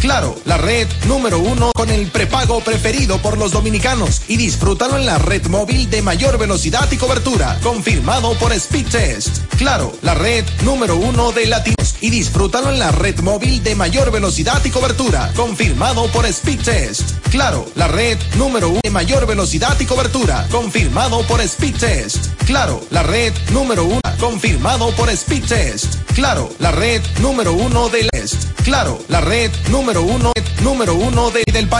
Claro, 0.00 0.38
la 0.44 0.56
red 0.56 0.88
número 1.06 1.38
uno 1.38 1.72
con 1.74 1.90
el 1.90 2.06
prepago 2.08 2.60
preferido 2.60 3.18
por 3.18 3.36
los 3.36 3.52
dominicanos 3.52 4.22
y 4.28 4.36
disfrútalo 4.36 4.96
en 4.96 5.06
la 5.06 5.18
red 5.18 5.46
móvil 5.48 5.90
de 5.90 6.02
mayor 6.02 6.38
velocidad 6.38 6.90
y 6.90 6.96
cobertura, 6.96 7.58
confirmado 7.62 8.34
por 8.38 8.58
Speedtest. 8.58 9.54
Claro, 9.58 9.92
la 10.02 10.14
red 10.14 10.44
número 10.62 10.96
uno 10.96 11.32
de 11.32 11.46
latinos 11.46 11.96
y 12.00 12.10
disfrútalo 12.10 12.70
en 12.70 12.78
la 12.78 12.92
red 12.92 13.20
móvil 13.20 13.62
de 13.62 13.74
mayor 13.74 14.10
velocidad 14.10 14.64
y 14.64 14.70
cobertura, 14.70 15.30
confirmado 15.36 16.10
por 16.12 16.26
Speedtest. 16.32 17.18
Claro, 17.30 17.66
la 17.74 17.88
red 17.88 18.18
número 18.36 18.70
uno 18.70 18.80
de 18.82 18.90
mayor 18.90 19.26
velocidad 19.26 19.78
y 19.78 19.84
cobertura, 19.84 20.46
confirmado 20.50 21.22
por 21.26 21.46
Speedtest. 21.46 22.26
Claro, 22.46 22.80
la 22.90 23.02
red 23.02 23.32
número 23.52 23.84
uno, 23.84 24.00
confirmado 24.18 24.90
por 24.92 25.14
Speedtest. 25.14 26.00
Claro, 26.14 26.50
la 26.58 26.72
red 26.72 27.02
número 27.20 27.52
uno 27.52 27.88
del 27.88 28.08
Est. 28.12 28.34
Claro, 28.64 28.98
la 29.08 29.20
red 29.20 29.49
número 29.70 30.02
uno, 30.02 30.32
número 30.62 30.94
uno 30.94 31.30
de, 31.30 31.42
del 31.52 31.66
país. 31.66 31.68